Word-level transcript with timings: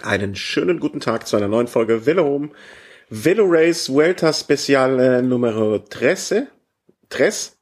Einen 0.00 0.34
schönen 0.34 0.80
guten 0.80 1.00
Tag 1.00 1.26
zu 1.26 1.36
einer 1.36 1.48
neuen 1.48 1.68
Folge 1.68 2.06
Velo 2.06 2.24
Home. 2.24 2.48
Velo 3.10 3.44
Race 3.46 3.92
Vuelta 3.92 4.32
Special 4.32 4.98
äh, 4.98 5.22
Numero 5.22 5.78
13. 5.78 6.48
Tres. 7.10 7.58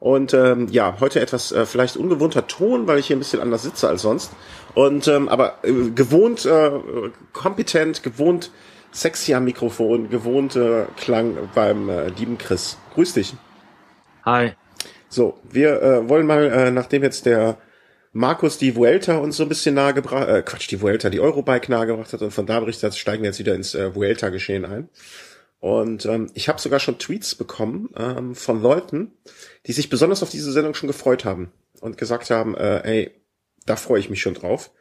Und 0.00 0.34
ähm, 0.34 0.66
ja, 0.72 0.96
heute 0.98 1.20
etwas 1.20 1.52
äh, 1.52 1.64
vielleicht 1.64 1.96
ungewohnter 1.96 2.48
Ton, 2.48 2.88
weil 2.88 2.98
ich 2.98 3.06
hier 3.06 3.16
ein 3.16 3.20
bisschen 3.20 3.40
anders 3.40 3.62
sitze 3.62 3.88
als 3.88 4.02
sonst. 4.02 4.32
Und 4.74 5.06
ähm, 5.06 5.28
aber 5.28 5.60
äh, 5.62 5.90
gewohnt 5.90 6.44
äh, 6.44 6.72
kompetent, 7.32 8.02
gewohnt 8.02 8.50
sexy 8.90 9.32
am 9.32 9.44
Mikrofon, 9.44 10.10
gewohnt 10.10 10.56
äh, 10.56 10.86
Klang 10.96 11.48
beim 11.54 11.88
äh, 11.88 12.08
lieben 12.08 12.38
Chris. 12.38 12.76
Grüß 12.94 13.14
dich. 13.14 13.34
Hi. 14.24 14.54
So, 15.08 15.38
wir 15.48 15.80
äh, 15.80 16.08
wollen 16.08 16.26
mal, 16.26 16.50
äh, 16.50 16.70
nachdem 16.72 17.04
jetzt 17.04 17.24
der 17.24 17.58
Markus 18.12 18.58
die 18.58 18.76
Vuelta 18.76 19.16
uns 19.16 19.38
so 19.38 19.42
ein 19.42 19.48
bisschen 19.48 19.74
nahegebracht, 19.74 20.28
äh, 20.28 20.42
Quatsch, 20.42 20.70
die 20.70 20.80
Vuelta, 20.80 21.08
die 21.08 21.20
Eurobike 21.20 21.70
nahegebracht 21.70 22.12
hat 22.12 22.22
und 22.22 22.30
von 22.30 22.46
da 22.46 22.60
berichtet 22.60 22.94
steigen 22.94 23.22
wir 23.22 23.30
jetzt 23.30 23.38
wieder 23.38 23.54
ins 23.54 23.74
äh, 23.74 23.94
Vuelta-Geschehen 23.94 24.64
ein. 24.64 24.88
Und 25.60 26.06
ähm, 26.06 26.28
ich 26.34 26.48
habe 26.48 26.60
sogar 26.60 26.80
schon 26.80 26.98
Tweets 26.98 27.36
bekommen 27.36 27.88
ähm, 27.96 28.34
von 28.34 28.60
Leuten, 28.60 29.12
die 29.66 29.72
sich 29.72 29.88
besonders 29.88 30.22
auf 30.22 30.30
diese 30.30 30.52
Sendung 30.52 30.74
schon 30.74 30.88
gefreut 30.88 31.24
haben 31.24 31.52
und 31.80 31.96
gesagt 31.96 32.30
haben, 32.30 32.56
äh, 32.56 32.82
ey, 32.84 33.10
da 33.64 33.76
freue 33.76 34.00
ich 34.00 34.10
mich 34.10 34.20
schon 34.20 34.34
drauf. 34.34 34.72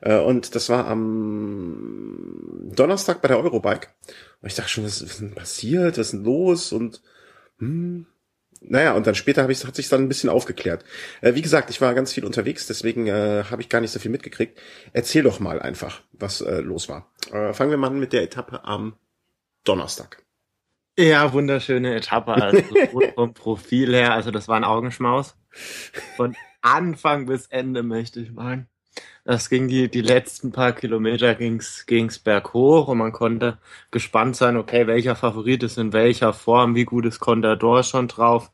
Äh, 0.00 0.18
und 0.18 0.54
das 0.54 0.68
war 0.68 0.86
am 0.86 2.70
Donnerstag 2.74 3.20
bei 3.20 3.28
der 3.28 3.38
Eurobike. 3.38 3.88
Und 4.40 4.48
ich 4.48 4.54
dachte 4.54 4.70
schon, 4.70 4.84
was 4.84 5.02
ist 5.02 5.20
denn 5.20 5.34
passiert? 5.34 5.98
Was 5.98 6.06
ist 6.06 6.12
denn 6.12 6.24
los? 6.24 6.72
Und 6.72 7.02
hm, 7.58 8.06
naja, 8.60 8.94
und 8.94 9.06
dann 9.06 9.14
später 9.14 9.42
hab 9.42 9.50
ich, 9.50 9.64
hat 9.64 9.76
sich 9.76 9.88
dann 9.88 10.02
ein 10.02 10.08
bisschen 10.08 10.30
aufgeklärt. 10.30 10.84
Äh, 11.20 11.34
wie 11.34 11.42
gesagt, 11.42 11.70
ich 11.70 11.80
war 11.80 11.94
ganz 11.94 12.12
viel 12.12 12.24
unterwegs, 12.24 12.66
deswegen 12.66 13.06
äh, 13.06 13.44
habe 13.50 13.62
ich 13.62 13.68
gar 13.68 13.80
nicht 13.80 13.92
so 13.92 13.98
viel 13.98 14.10
mitgekriegt. 14.10 14.60
Erzähl 14.92 15.22
doch 15.22 15.40
mal 15.40 15.60
einfach, 15.60 16.02
was 16.12 16.40
äh, 16.40 16.60
los 16.60 16.88
war. 16.88 17.10
Äh, 17.32 17.52
fangen 17.52 17.70
wir 17.70 17.78
mal 17.78 17.88
an 17.88 18.00
mit 18.00 18.12
der 18.12 18.22
Etappe 18.22 18.64
am 18.64 18.96
Donnerstag. 19.64 20.24
Ja, 20.98 21.32
wunderschöne 21.32 21.94
Etappe, 21.94 22.32
also 22.34 22.62
vom 23.14 23.32
Profil 23.32 23.94
her, 23.94 24.12
also 24.12 24.32
das 24.32 24.48
war 24.48 24.56
ein 24.56 24.64
Augenschmaus. 24.64 25.36
Von 26.16 26.34
Anfang 26.60 27.26
bis 27.26 27.46
Ende 27.46 27.84
möchte 27.84 28.20
ich 28.20 28.32
meinen. 28.32 28.68
Das 29.28 29.50
ging 29.50 29.68
die, 29.68 29.90
die 29.90 30.00
letzten 30.00 30.52
paar 30.52 30.72
Kilometer 30.72 31.34
ging's, 31.34 31.84
ging's 31.84 32.18
berghoch 32.18 32.88
und 32.88 32.96
man 32.96 33.12
konnte 33.12 33.58
gespannt 33.90 34.36
sein, 34.36 34.56
okay, 34.56 34.86
welcher 34.86 35.16
Favorit 35.16 35.62
ist 35.62 35.76
in 35.76 35.92
welcher 35.92 36.32
Form, 36.32 36.74
wie 36.74 36.86
gut 36.86 37.04
ist 37.04 37.20
Contador 37.20 37.82
schon 37.82 38.08
drauf, 38.08 38.50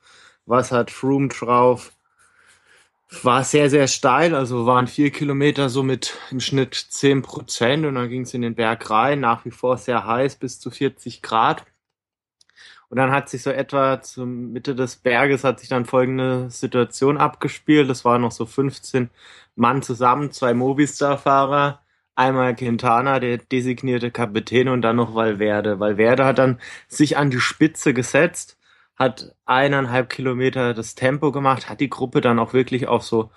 was 0.47 0.73
hat 0.73 0.91
Froome 0.91 1.29
drauf. 1.29 1.93
War 3.23 3.45
sehr, 3.45 3.71
sehr 3.71 3.87
steil, 3.87 4.35
also 4.35 4.67
waren 4.67 4.89
vier 4.89 5.13
Kilometer 5.13 5.69
so 5.69 5.85
mit 5.85 6.19
im 6.33 6.41
Schnitt 6.41 6.75
zehn 6.75 7.23
Prozent 7.23 7.87
und 7.87 7.95
dann 7.95 8.09
ging's 8.09 8.35
in 8.35 8.43
den 8.43 8.57
Berg 8.57 8.91
rein, 8.91 9.21
nach 9.21 9.45
wie 9.45 9.53
vor 9.53 9.79
sehr 9.79 10.05
heiß, 10.05 10.35
bis 10.37 10.59
zu 10.59 10.73
40 10.73 11.23
Grad. 11.23 11.65
Und 12.89 12.99
dann 12.99 13.11
hat 13.13 13.29
sich 13.29 13.43
so 13.43 13.51
etwa 13.51 14.03
zur 14.03 14.27
Mitte 14.27 14.75
des 14.75 14.97
Berges 14.97 15.43
hat 15.43 15.59
sich 15.59 15.69
dann 15.69 15.85
folgende 15.85 16.49
Situation 16.51 17.17
abgespielt. 17.17 17.91
Das 17.91 18.05
waren 18.05 18.23
noch 18.23 18.31
so 18.31 18.47
15 18.47 19.11
Mann 19.57 19.83
zusammen, 19.83 20.31
zwei 20.33 20.55
Movistar-Fahrer, 20.55 21.81
einmal 22.15 22.55
Quintana, 22.55 23.21
der 23.21 23.39
designierte 23.39 24.11
Kapitän 24.11 24.69
und 24.69 24.83
dann 24.83 24.97
noch 24.97 25.15
Valverde. 25.15 25.81
Valverde 25.81 26.25
hat 26.25 26.39
dann 26.39 26.61
sich 26.89 27.17
an 27.17 27.31
die 27.31 27.41
Spitze 27.41 27.95
gesetzt, 27.95 28.59
hat 28.97 29.35
eineinhalb 29.45 30.11
Kilometer 30.11 30.75
das 30.75 30.95
Tempo 30.95 31.33
gemacht, 31.33 31.69
hat 31.69 31.81
die 31.81 31.91
Gruppe 31.91 32.21
dann 32.21 32.39
auch 32.39 32.53
wirklich 32.53 32.89
auf 32.89 33.03
so 33.05 33.31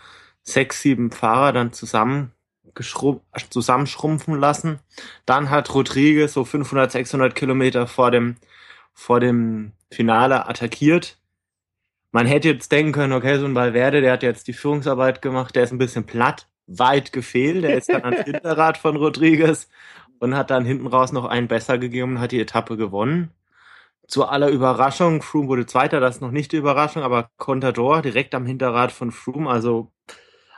sechs, 0.44 0.82
sieben 0.82 1.12
Fahrer 1.12 1.54
dann 1.54 1.74
zusammen 1.74 2.32
zusammenschrumpfen 3.50 4.40
lassen. 4.40 4.80
Dann 5.26 5.50
hat 5.50 5.74
Rodriguez 5.74 6.34
so 6.34 6.46
500, 6.46 6.92
600 6.92 7.34
Kilometer 7.34 7.88
vor 7.88 8.12
dem 8.12 8.36
vor 8.94 9.20
dem 9.20 9.74
Finale 9.92 10.48
attackiert. 10.48 11.18
Man 12.18 12.26
hätte 12.26 12.48
jetzt 12.48 12.72
denken 12.72 12.94
können, 12.94 13.14
okay, 13.14 13.38
so 13.38 13.46
ein 13.46 13.54
Valverde, 13.54 14.02
der 14.02 14.14
hat 14.14 14.24
jetzt 14.24 14.48
die 14.48 14.54
Führungsarbeit 14.54 15.22
gemacht, 15.22 15.56
der 15.56 15.66
ist 15.66 15.72
ein 15.72 15.78
bisschen 15.78 16.08
platt, 16.08 16.48
weit 16.66 17.14
gefehlt, 17.14 17.64
der 17.64 17.78
ist 17.78 17.90
dann 17.90 18.04
ans 18.06 18.22
Hinterrad 18.26 18.80
von 18.80 18.96
Rodriguez 18.96 19.70
und 20.18 20.36
hat 20.36 20.50
dann 20.50 20.66
hinten 20.66 20.88
raus 20.88 21.12
noch 21.12 21.26
einen 21.26 21.48
besser 21.48 21.78
gegeben 21.78 22.14
und 22.14 22.20
hat 22.20 22.32
die 22.32 22.42
Etappe 22.42 22.76
gewonnen. 22.76 23.30
Zu 24.08 24.26
aller 24.26 24.50
Überraschung, 24.50 25.22
Froome 25.22 25.48
wurde 25.48 25.68
Zweiter, 25.68 26.00
das 26.00 26.16
ist 26.16 26.22
noch 26.22 26.32
nicht 26.32 26.52
die 26.54 26.58
Überraschung, 26.58 27.04
aber 27.04 27.30
Contador 27.38 28.02
direkt 28.02 28.34
am 28.34 28.48
Hinterrad 28.48 28.92
von 28.92 29.12
Froome, 29.12 29.48
also 29.48 29.92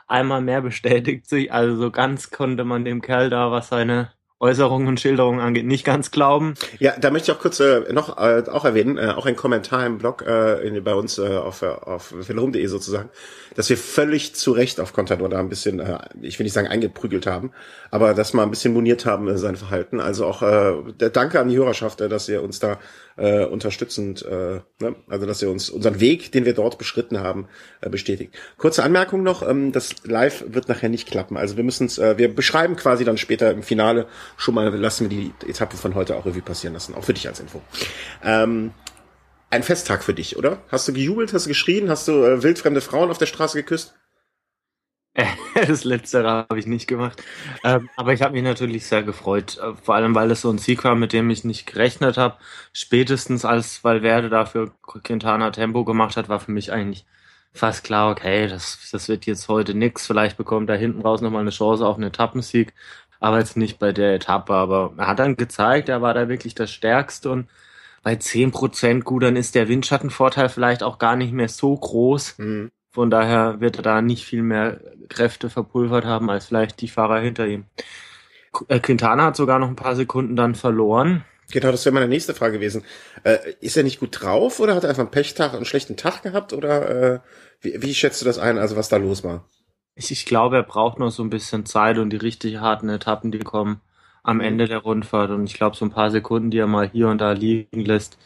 einmal 0.06 0.40
mehr 0.40 0.62
bestätigt 0.62 1.28
sich, 1.28 1.52
also 1.52 1.76
so 1.76 1.90
ganz 1.90 2.30
konnte 2.30 2.64
man 2.64 2.86
dem 2.86 3.02
Kerl 3.02 3.28
da, 3.28 3.50
was 3.50 3.68
seine 3.68 4.12
Äußerungen 4.40 4.88
und 4.88 4.98
Schilderungen 4.98 5.38
angeht, 5.38 5.66
nicht 5.66 5.84
ganz 5.84 6.10
glauben. 6.10 6.54
Ja, 6.78 6.94
da 6.98 7.10
möchte 7.10 7.30
ich 7.30 7.36
auch 7.36 7.42
kurz 7.42 7.60
äh, 7.60 7.92
noch 7.92 8.16
äh, 8.16 8.42
auch 8.50 8.64
erwähnen, 8.64 8.96
äh, 8.96 9.08
auch 9.08 9.26
ein 9.26 9.36
Kommentar 9.36 9.84
im 9.84 9.98
Blog 9.98 10.24
äh, 10.26 10.66
in, 10.66 10.82
bei 10.82 10.94
uns 10.94 11.18
äh, 11.18 11.36
auf, 11.36 11.60
äh, 11.60 11.66
auf 11.66 12.14
filmhome.de 12.22 12.64
sozusagen, 12.66 13.10
dass 13.54 13.68
wir 13.68 13.76
völlig 13.76 14.34
zu 14.34 14.52
Recht 14.52 14.80
auf 14.80 14.94
Contador 14.94 15.28
da 15.28 15.38
ein 15.38 15.50
bisschen, 15.50 15.78
äh, 15.78 15.98
ich 16.22 16.38
will 16.38 16.44
nicht 16.44 16.54
sagen 16.54 16.68
eingeprügelt 16.68 17.26
haben, 17.26 17.52
aber 17.90 18.14
dass 18.14 18.32
wir 18.32 18.42
ein 18.42 18.50
bisschen 18.50 18.72
moniert 18.72 19.04
haben 19.04 19.28
äh, 19.28 19.36
sein 19.36 19.56
Verhalten. 19.56 20.00
Also 20.00 20.24
auch 20.24 20.42
äh, 20.42 20.92
der 20.98 21.10
Danke 21.10 21.38
an 21.38 21.50
die 21.50 21.58
Hörerschaft, 21.58 22.00
äh, 22.00 22.08
dass 22.08 22.26
ihr 22.26 22.42
uns 22.42 22.60
da 22.60 22.78
äh, 23.20 23.44
unterstützend, 23.44 24.24
äh, 24.24 24.60
ne? 24.80 24.96
also 25.08 25.26
dass 25.26 25.42
ihr 25.42 25.50
uns 25.50 25.68
unseren 25.68 26.00
Weg, 26.00 26.32
den 26.32 26.46
wir 26.46 26.54
dort 26.54 26.78
beschritten 26.78 27.20
haben, 27.20 27.48
äh, 27.82 27.90
bestätigt. 27.90 28.34
Kurze 28.56 28.82
Anmerkung 28.82 29.22
noch, 29.22 29.46
ähm, 29.46 29.72
das 29.72 29.94
Live 30.04 30.44
wird 30.48 30.68
nachher 30.68 30.88
nicht 30.88 31.06
klappen. 31.06 31.36
Also 31.36 31.56
wir 31.56 31.64
müssen 31.64 31.88
äh, 32.02 32.16
wir 32.16 32.34
beschreiben 32.34 32.76
quasi 32.76 33.04
dann 33.04 33.18
später 33.18 33.50
im 33.50 33.62
Finale 33.62 34.06
schon 34.38 34.54
mal, 34.54 34.74
lassen 34.74 35.10
wir 35.10 35.16
die 35.18 35.32
Etappe 35.46 35.76
von 35.76 35.94
heute 35.94 36.16
auch 36.16 36.24
Revue 36.24 36.42
passieren 36.42 36.72
lassen, 36.72 36.94
auch 36.94 37.04
für 37.04 37.12
dich 37.14 37.28
als 37.28 37.40
Info. 37.40 37.60
Ähm, 38.24 38.72
ein 39.50 39.62
Festtag 39.62 40.02
für 40.02 40.14
dich, 40.14 40.36
oder? 40.36 40.62
Hast 40.68 40.88
du 40.88 40.92
gejubelt, 40.92 41.34
hast 41.34 41.44
du 41.44 41.48
geschrien, 41.48 41.90
hast 41.90 42.08
du 42.08 42.24
äh, 42.24 42.42
wildfremde 42.42 42.80
Frauen 42.80 43.10
auf 43.10 43.18
der 43.18 43.26
Straße 43.26 43.58
geküsst? 43.58 43.94
das 45.54 45.84
letztere 45.84 46.28
habe 46.28 46.58
ich 46.58 46.66
nicht 46.66 46.86
gemacht. 46.86 47.22
Ähm, 47.64 47.88
aber 47.96 48.12
ich 48.12 48.22
habe 48.22 48.34
mich 48.34 48.44
natürlich 48.44 48.86
sehr 48.86 49.02
gefreut. 49.02 49.58
Äh, 49.58 49.74
vor 49.74 49.94
allem, 49.96 50.14
weil 50.14 50.30
es 50.30 50.42
so 50.42 50.50
ein 50.50 50.58
Sieg 50.58 50.84
war, 50.84 50.94
mit 50.94 51.12
dem 51.12 51.28
ich 51.30 51.44
nicht 51.44 51.66
gerechnet 51.66 52.16
habe. 52.16 52.36
Spätestens 52.72 53.44
als 53.44 53.82
Valverde 53.82 54.28
dafür 54.28 54.72
Quintana 54.82 55.50
Tempo 55.50 55.84
gemacht 55.84 56.16
hat, 56.16 56.28
war 56.28 56.40
für 56.40 56.52
mich 56.52 56.72
eigentlich 56.72 57.06
fast 57.52 57.82
klar, 57.84 58.10
okay, 58.12 58.46
das, 58.48 58.88
das 58.92 59.08
wird 59.08 59.26
jetzt 59.26 59.48
heute 59.48 59.74
nix. 59.74 60.06
Vielleicht 60.06 60.36
bekommt 60.36 60.70
er 60.70 60.76
hinten 60.76 61.02
raus 61.02 61.20
nochmal 61.20 61.42
eine 61.42 61.50
Chance 61.50 61.84
auf 61.86 61.96
einen 61.96 62.08
Etappensieg. 62.08 62.72
Aber 63.18 63.38
jetzt 63.38 63.56
nicht 63.56 63.78
bei 63.78 63.92
der 63.92 64.14
Etappe. 64.14 64.54
Aber 64.54 64.94
er 64.96 65.08
hat 65.08 65.18
dann 65.18 65.36
gezeigt, 65.36 65.88
er 65.88 66.02
war 66.02 66.14
da 66.14 66.28
wirklich 66.28 66.54
das 66.54 66.70
Stärkste 66.70 67.30
und 67.30 67.48
bei 68.02 68.16
zehn 68.16 68.50
Prozent 68.50 69.04
gut, 69.04 69.22
dann 69.24 69.36
ist 69.36 69.54
der 69.54 69.68
Windschattenvorteil 69.68 70.48
vielleicht 70.48 70.82
auch 70.82 70.98
gar 70.98 71.16
nicht 71.16 71.32
mehr 71.32 71.48
so 71.48 71.76
groß. 71.76 72.38
Mhm. 72.38 72.70
Von 72.90 73.10
daher 73.10 73.60
wird 73.60 73.76
er 73.76 73.82
da 73.82 74.02
nicht 74.02 74.24
viel 74.24 74.42
mehr 74.42 74.80
Kräfte 75.08 75.50
verpulvert 75.50 76.04
haben 76.04 76.30
als 76.30 76.46
vielleicht 76.46 76.80
die 76.80 76.88
Fahrer 76.88 77.20
hinter 77.20 77.46
ihm. 77.46 77.64
Äh, 78.68 78.80
Quintana 78.80 79.26
hat 79.26 79.36
sogar 79.36 79.58
noch 79.58 79.68
ein 79.68 79.76
paar 79.76 79.96
Sekunden 79.96 80.36
dann 80.36 80.54
verloren. 80.54 81.24
Genau, 81.52 81.70
das 81.70 81.84
wäre 81.84 81.94
meine 81.94 82.08
nächste 82.08 82.34
Frage 82.34 82.54
gewesen. 82.54 82.84
Äh, 83.24 83.38
ist 83.60 83.76
er 83.76 83.82
nicht 83.82 84.00
gut 84.00 84.20
drauf 84.20 84.60
oder 84.60 84.74
hat 84.74 84.84
er 84.84 84.90
einfach 84.90 85.02
einen 85.02 85.10
Pechtag, 85.10 85.54
einen 85.54 85.64
schlechten 85.64 85.96
Tag 85.96 86.22
gehabt 86.22 86.52
oder 86.52 87.14
äh, 87.14 87.20
wie, 87.60 87.82
wie 87.82 87.94
schätzt 87.94 88.20
du 88.20 88.24
das 88.24 88.38
ein, 88.38 88.58
also 88.58 88.76
was 88.76 88.88
da 88.88 88.96
los 88.96 89.24
war? 89.24 89.44
Ich, 89.94 90.10
ich 90.10 90.26
glaube, 90.26 90.56
er 90.56 90.62
braucht 90.62 90.98
noch 90.98 91.10
so 91.10 91.22
ein 91.22 91.30
bisschen 91.30 91.66
Zeit 91.66 91.98
und 91.98 92.10
die 92.10 92.16
richtig 92.16 92.58
harten 92.58 92.88
Etappen, 92.88 93.32
die 93.32 93.40
kommen 93.40 93.80
am 94.22 94.36
mhm. 94.36 94.42
Ende 94.44 94.68
der 94.68 94.78
Rundfahrt. 94.78 95.30
Und 95.30 95.44
ich 95.44 95.54
glaube, 95.54 95.76
so 95.76 95.84
ein 95.84 95.90
paar 95.90 96.10
Sekunden, 96.10 96.50
die 96.50 96.58
er 96.58 96.66
mal 96.66 96.88
hier 96.88 97.08
und 97.08 97.18
da 97.18 97.32
liegen 97.32 97.84
lässt, 97.84 98.18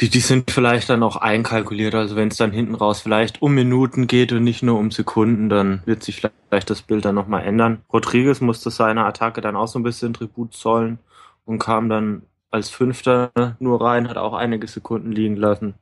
die, 0.00 0.08
die 0.08 0.20
sind 0.20 0.50
vielleicht 0.50 0.90
dann 0.90 1.02
auch 1.02 1.16
einkalkuliert. 1.16 1.94
Also 1.94 2.16
wenn 2.16 2.28
es 2.28 2.36
dann 2.36 2.52
hinten 2.52 2.74
raus 2.74 3.00
vielleicht 3.00 3.42
um 3.42 3.54
Minuten 3.54 4.06
geht 4.06 4.32
und 4.32 4.44
nicht 4.44 4.62
nur 4.62 4.78
um 4.78 4.90
Sekunden, 4.90 5.48
dann 5.48 5.82
wird 5.86 6.02
sich 6.02 6.16
vielleicht 6.16 6.70
das 6.70 6.82
Bild 6.82 7.04
dann 7.04 7.14
nochmal 7.14 7.44
ändern. 7.44 7.82
Rodriguez 7.92 8.40
musste 8.40 8.70
seiner 8.70 9.06
Attacke 9.06 9.40
dann 9.40 9.56
auch 9.56 9.68
so 9.68 9.78
ein 9.78 9.84
bisschen 9.84 10.14
Tribut 10.14 10.54
zollen 10.54 10.98
und 11.44 11.58
kam 11.58 11.88
dann 11.88 12.22
als 12.50 12.70
Fünfter 12.70 13.32
nur 13.58 13.80
rein, 13.80 14.08
hat 14.08 14.16
auch 14.16 14.32
einige 14.32 14.66
Sekunden 14.66 15.12
liegen 15.12 15.36
lassen. 15.36 15.74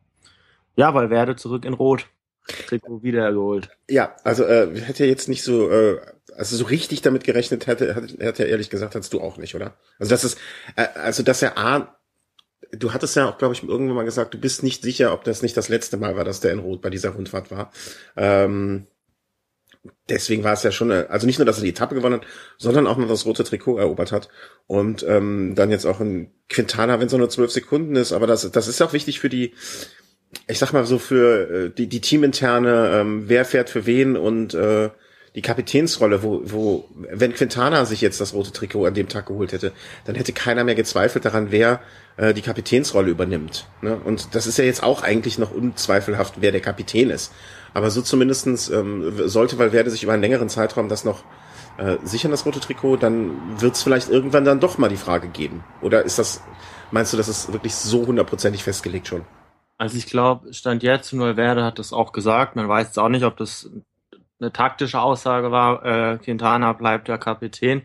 Ja, 0.77 0.95
weil 0.95 1.11
Werde 1.11 1.37
zurück 1.37 1.65
in 1.65 1.75
Rot. 1.75 2.07
Trikot 2.67 3.03
wiedergeholt. 3.03 3.69
Ja, 3.89 4.17
also 4.25 4.45
äh, 4.45 4.81
hätte 4.81 5.05
jetzt 5.05 5.29
nicht 5.29 5.45
so, 5.45 5.71
äh, 5.71 6.01
also 6.37 6.57
so 6.57 6.65
richtig 6.65 7.03
damit 7.03 7.25
gerechnet 7.25 7.67
hätte, 7.67 7.95
hätte, 7.95 8.25
hätte 8.25 8.45
er 8.45 8.49
ehrlich 8.49 8.69
gesagt, 8.69 8.95
hast 8.95 9.13
du 9.13 9.21
auch 9.21 9.37
nicht, 9.37 9.55
oder? 9.55 9.75
Also 9.99 10.11
das 10.11 10.25
ist, 10.25 10.39
äh, 10.77 10.87
also 10.95 11.23
dass 11.23 11.43
er 11.43 11.57
A 11.57 11.95
du 12.73 12.93
hattest 12.93 13.17
ja 13.17 13.29
auch, 13.29 13.39
glaube 13.39 13.55
ich, 13.55 13.63
irgendwann 13.63 13.97
mal 13.97 14.05
gesagt, 14.05 14.35
du 14.35 14.39
bist 14.39 14.63
nicht 14.63 14.83
sicher, 14.83 15.13
ob 15.13 15.25
das 15.25 15.43
nicht 15.43 15.57
das 15.57 15.69
letzte 15.69 15.97
Mal 15.97 16.17
war, 16.17 16.25
dass 16.25 16.41
der 16.41 16.53
in 16.53 16.59
Rot 16.59 16.81
bei 16.81 16.91
dieser 16.91 17.11
Rundfahrt 17.11 17.51
war. 17.51 17.71
Ähm, 18.17 18.87
deswegen 20.09 20.45
war 20.45 20.55
es 20.55 20.63
ja 20.63 20.73
schon, 20.73 20.91
eine, 20.91 21.11
also 21.11 21.27
nicht 21.27 21.39
nur, 21.39 21.47
dass 21.47 21.59
er 21.59 21.65
die 21.65 21.71
Etappe 21.71 21.95
gewonnen 21.95 22.21
hat, 22.21 22.27
sondern 22.57 22.87
auch 22.87 22.97
noch 22.97 23.09
das 23.09 23.27
rote 23.27 23.45
Trikot 23.45 23.79
erobert 23.79 24.13
hat. 24.13 24.29
Und 24.67 25.05
ähm, 25.07 25.55
dann 25.55 25.71
jetzt 25.71 25.87
auch 25.87 26.01
ein 26.01 26.33
Quintana, 26.49 26.99
wenn 26.99 27.07
es 27.07 27.13
nur 27.13 27.29
zwölf 27.29 27.51
Sekunden 27.51 27.97
ist, 27.97 28.13
aber 28.13 28.27
das, 28.27 28.51
das 28.51 28.69
ist 28.69 28.81
auch 28.81 28.93
wichtig 28.93 29.21
für 29.21 29.29
die, 29.29 29.55
ich 30.49 30.59
sag 30.59 30.73
mal 30.73 30.87
so 30.87 30.99
für 30.99 31.51
äh, 31.51 31.71
die, 31.71 31.89
die 31.89 32.01
teaminterne, 32.01 32.93
ähm, 32.95 33.25
wer 33.29 33.45
fährt 33.45 33.71
für 33.71 33.85
wen 33.87 34.17
und 34.17 34.55
äh, 34.55 34.91
die 35.35 35.43
Kapitänsrolle, 35.43 36.23
wo, 36.23 36.43
wo, 36.45 36.89
wenn 36.95 37.33
Quintana 37.33 37.87
sich 37.87 38.03
jetzt 38.03 38.21
das 38.21 38.35
rote 38.35 38.53
Trikot 38.53 38.85
an 38.85 38.95
dem 38.95 39.09
Tag 39.09 39.27
geholt 39.27 39.53
hätte, 39.53 39.73
dann 40.05 40.15
hätte 40.15 40.33
keiner 40.33 40.63
mehr 40.63 40.75
gezweifelt 40.75 41.25
daran, 41.25 41.51
wer 41.51 41.81
äh, 42.19 42.35
die 42.35 42.43
Kapitänsrolle 42.43 43.11
übernimmt. 43.11 43.67
Ne? 43.81 43.97
Und 43.97 44.35
das 44.35 44.47
ist 44.47 44.59
ja 44.59 44.65
jetzt 44.65 44.83
auch 44.83 45.03
eigentlich 45.03 45.39
noch 45.39 45.51
unzweifelhaft, 45.51 46.35
wer 46.41 46.53
der 46.53 46.61
Kapitän 46.61 47.09
ist. 47.09 47.33
Aber 47.73 47.91
so 47.91 48.03
zumindestens 48.03 48.69
ähm, 48.69 49.11
sollte 49.27 49.59
Valverde 49.59 49.91
sich 49.91 50.03
über 50.03 50.13
einen 50.13 50.23
längeren 50.23 50.51
Zeitraum 50.51 50.91
das 50.91 51.05
noch 51.05 51.25
äh, 51.79 51.97
sichern, 52.05 52.31
das 52.31 52.45
rote 52.45 52.61
Trikot, 52.61 52.97
dann 52.99 53.61
wird 53.61 53.75
es 53.75 53.83
vielleicht 53.83 54.11
irgendwann 54.11 54.45
dann 54.45 54.61
doch 54.61 54.77
mal 54.77 54.91
die 54.91 54.97
Frage 54.97 55.29
geben. 55.29 55.65
Oder 55.81 56.03
ist 56.03 56.19
das, 56.19 56.43
meinst 56.91 57.15
du, 57.15 57.17
das 57.17 57.29
ist 57.29 57.51
wirklich 57.51 57.75
so 57.75 58.07
hundertprozentig 58.07 58.63
festgelegt 58.65 59.09
schon? 59.09 59.25
Also 59.79 59.97
ich 59.97 60.07
glaube, 60.07 60.53
Stand 60.53 60.83
jetzt, 60.83 61.19
Valverde 61.19 61.65
hat 61.65 61.79
das 61.79 61.95
auch 61.95 62.13
gesagt, 62.13 62.55
man 62.55 62.69
weiß 62.69 62.89
jetzt 62.89 62.99
auch 62.99 63.09
nicht, 63.09 63.25
ob 63.25 63.39
das 63.39 63.71
eine 64.43 64.53
taktische 64.53 65.01
Aussage 65.01 65.51
war, 65.51 65.85
äh, 65.85 66.19
Quintana 66.19 66.73
bleibt 66.73 67.09
der 67.09 67.19
Kapitän. 67.19 67.83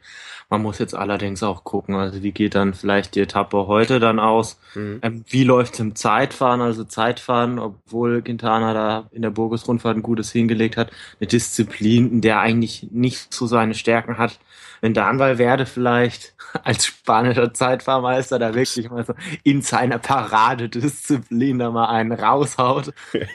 Man 0.49 0.61
muss 0.61 0.79
jetzt 0.79 0.95
allerdings 0.95 1.43
auch 1.43 1.65
gucken, 1.65 1.95
also 1.95 2.23
wie 2.23 2.31
geht 2.31 2.55
dann 2.55 2.73
vielleicht 2.73 3.15
die 3.15 3.19
Etappe 3.19 3.67
heute 3.67 3.99
dann 3.99 4.17
aus? 4.17 4.57
Mhm. 4.75 4.99
Ähm, 5.01 5.25
wie 5.27 5.43
läuft's 5.43 5.79
im 5.79 5.93
Zeitfahren? 5.93 6.61
Also 6.61 6.85
Zeitfahren, 6.85 7.59
obwohl 7.59 8.21
Quintana 8.21 8.73
da 8.73 9.09
in 9.11 9.23
der 9.23 9.29
Burgos-Rundfahrt 9.29 9.97
ein 9.97 10.03
gutes 10.03 10.31
hingelegt 10.31 10.77
hat, 10.77 10.91
eine 11.19 11.27
Disziplin, 11.27 12.09
in 12.09 12.21
der 12.21 12.39
eigentlich 12.39 12.87
nicht 12.91 13.33
so 13.33 13.45
seine 13.45 13.73
Stärken 13.73 14.17
hat. 14.17 14.39
Wenn 14.79 14.93
Dan 14.93 15.19
Valverde 15.19 15.65
vielleicht 15.65 16.33
als 16.63 16.85
spanischer 16.85 17.53
Zeitfahrmeister 17.53 18.39
da 18.39 18.53
wirklich 18.53 18.89
mal 18.89 19.05
so 19.05 19.15
in 19.43 19.61
seiner 19.61 19.99
Paradedisziplin 19.99 21.59
da 21.59 21.71
mal 21.71 21.89
einen 21.89 22.13
raushaut. 22.13 22.93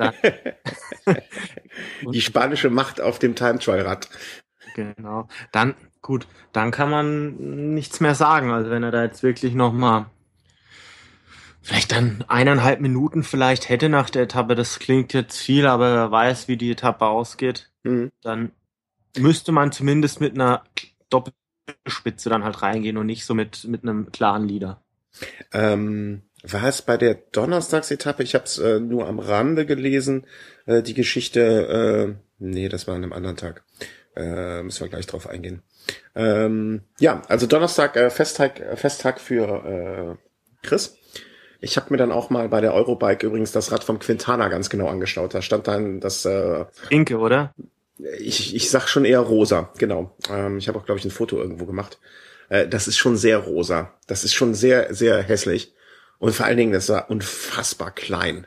die 2.11 2.21
spanische 2.23 2.71
Macht 2.71 3.03
auf 3.03 3.19
dem 3.19 3.35
Time 3.35 3.59
Trial 3.59 3.83
Rad. 3.83 4.09
Genau. 4.75 5.29
Dann 5.51 5.75
gut, 6.03 6.27
dann 6.53 6.71
kann 6.71 6.91
man 6.91 7.75
nichts 7.75 8.01
mehr 8.01 8.15
sagen. 8.15 8.51
Also 8.51 8.71
wenn 8.71 8.83
er 8.83 8.91
da 8.91 9.05
jetzt 9.05 9.23
wirklich 9.23 9.55
noch 9.55 9.73
mal 9.73 10.07
vielleicht 11.63 11.93
dann 11.93 12.25
eineinhalb 12.29 12.81
Minuten 12.81 13.23
vielleicht 13.23 13.69
hätte 13.69 13.89
nach 13.89 14.11
der 14.11 14.23
Etappe, 14.23 14.55
das 14.55 14.81
klingt 14.81 15.15
jetzt 15.15 15.39
viel, 15.39 15.67
aber 15.67 15.89
er 15.89 16.11
weiß, 16.11 16.49
wie 16.49 16.57
die 16.57 16.73
Etappe 16.73 17.07
ausgeht, 17.07 17.71
mhm. 17.85 18.11
dann 18.21 18.51
müsste 19.17 19.53
man 19.53 19.73
zumindest 19.73 20.21
mit 20.21 20.35
einer 20.35 20.65
Doppelspitze 21.09 22.29
dann 22.29 22.45
halt 22.45 22.63
reingehen 22.63 22.97
und 22.97 23.07
nicht 23.07 23.25
so 23.25 23.35
mit, 23.35 23.65
mit 23.65 23.85
einem 23.85 24.11
klaren 24.11 24.49
Leader. 24.49 24.83
Ähm, 25.53 26.23
war 26.43 26.65
es 26.65 26.83
bei 26.83 26.97
der 26.97 27.15
Donnerstagsetappe? 27.15 28.23
Ich 28.23 28.35
habe 28.35 28.45
es 28.45 28.59
äh, 28.59 28.81
nur 28.81 29.07
am 29.07 29.21
Rande 29.21 29.67
gelesen, 29.67 30.27
äh, 30.67 30.83
die 30.83 30.95
Geschichte. 30.95 32.17
Äh, 32.19 32.23
nee, 32.39 32.69
das 32.69 32.89
war 32.89 32.97
an 32.97 33.05
einem 33.05 33.13
anderen 33.13 33.37
Tag. 33.37 33.63
Äh, 34.17 34.63
müssen 34.63 34.81
wir 34.81 34.89
gleich 34.89 35.07
drauf 35.07 35.29
eingehen. 35.29 35.63
Ähm, 36.15 36.83
ja, 36.99 37.23
also 37.29 37.47
Donnerstag 37.47 37.97
äh, 37.97 38.11
Festtag, 38.11 38.61
äh, 38.61 38.77
Festtag 38.77 39.21
für 39.21 40.19
äh, 40.63 40.67
Chris. 40.67 40.97
Ich 41.61 41.77
habe 41.77 41.89
mir 41.91 41.97
dann 41.97 42.13
auch 42.13 42.29
mal 42.29 42.49
bei 42.49 42.61
der 42.61 42.75
Eurobike 42.75 43.27
übrigens 43.27 43.53
das 43.53 43.71
Rad 43.71 43.85
vom 43.85 43.99
Quintana 43.99 44.49
ganz 44.49 44.69
genau 44.69 44.89
angeschaut. 44.89 45.33
Da 45.33 45.43
stand 45.43 45.69
dann 45.69 46.01
das 46.01 46.25
äh, 46.25 46.65
Inke, 46.91 47.19
oder? 47.19 47.55
Ich, 48.19 48.55
ich 48.55 48.69
sag 48.69 48.89
schon 48.89 49.05
eher 49.05 49.21
rosa, 49.21 49.71
genau. 49.79 50.17
Ähm, 50.29 50.59
ich 50.59 50.67
habe 50.69 50.79
auch, 50.79 50.85
glaube 50.85 50.99
ich, 50.99 51.05
ein 51.05 51.13
Foto 51.13 51.39
irgendwo 51.39 51.67
gemacht. 51.67 52.01
Äh, 52.49 52.67
das 52.67 52.89
ist 52.89 52.99
schon 52.99 53.17
sehr 53.17 53.39
rosa. 53.39 53.95
Das 54.07 54.25
ist 54.25 54.35
schon 54.35 54.55
sehr, 54.55 54.93
sehr 54.93 55.23
hässlich. 55.23 55.73
Und 56.19 56.35
vor 56.35 56.47
allen 56.47 56.57
Dingen, 56.57 56.73
das 56.73 56.89
war 56.89 57.11
unfassbar 57.11 57.93
klein. 57.93 58.47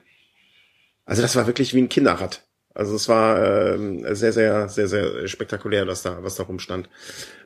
Also 1.06 1.22
das 1.22 1.36
war 1.36 1.48
wirklich 1.48 1.74
wie 1.74 1.82
ein 1.82 1.90
Kinderrad. 1.90 2.44
Also 2.75 2.95
es 2.95 3.07
war 3.07 3.42
äh, 3.42 4.16
sehr, 4.16 4.33
sehr, 4.33 4.68
sehr, 4.68 4.88
sehr 4.88 5.27
spektakulär, 5.27 5.88
was 5.88 6.04
da, 6.04 6.22
was 6.22 6.36
da 6.36 6.44
rumstand. 6.44 6.89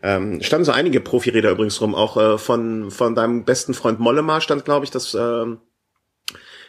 Ähm, 0.01 0.41
standen 0.41 0.65
so 0.65 0.71
einige 0.71 0.99
Profiräder 0.99 1.51
übrigens 1.51 1.79
rum, 1.79 1.93
auch 1.93 2.17
äh, 2.17 2.37
von 2.37 2.89
von 2.89 3.15
deinem 3.15 3.45
besten 3.45 3.75
Freund 3.75 3.99
Mollema 3.99 4.41
stand, 4.41 4.65
glaube 4.65 4.85
ich, 4.85 4.91
das 4.91 5.13
äh, 5.13 5.45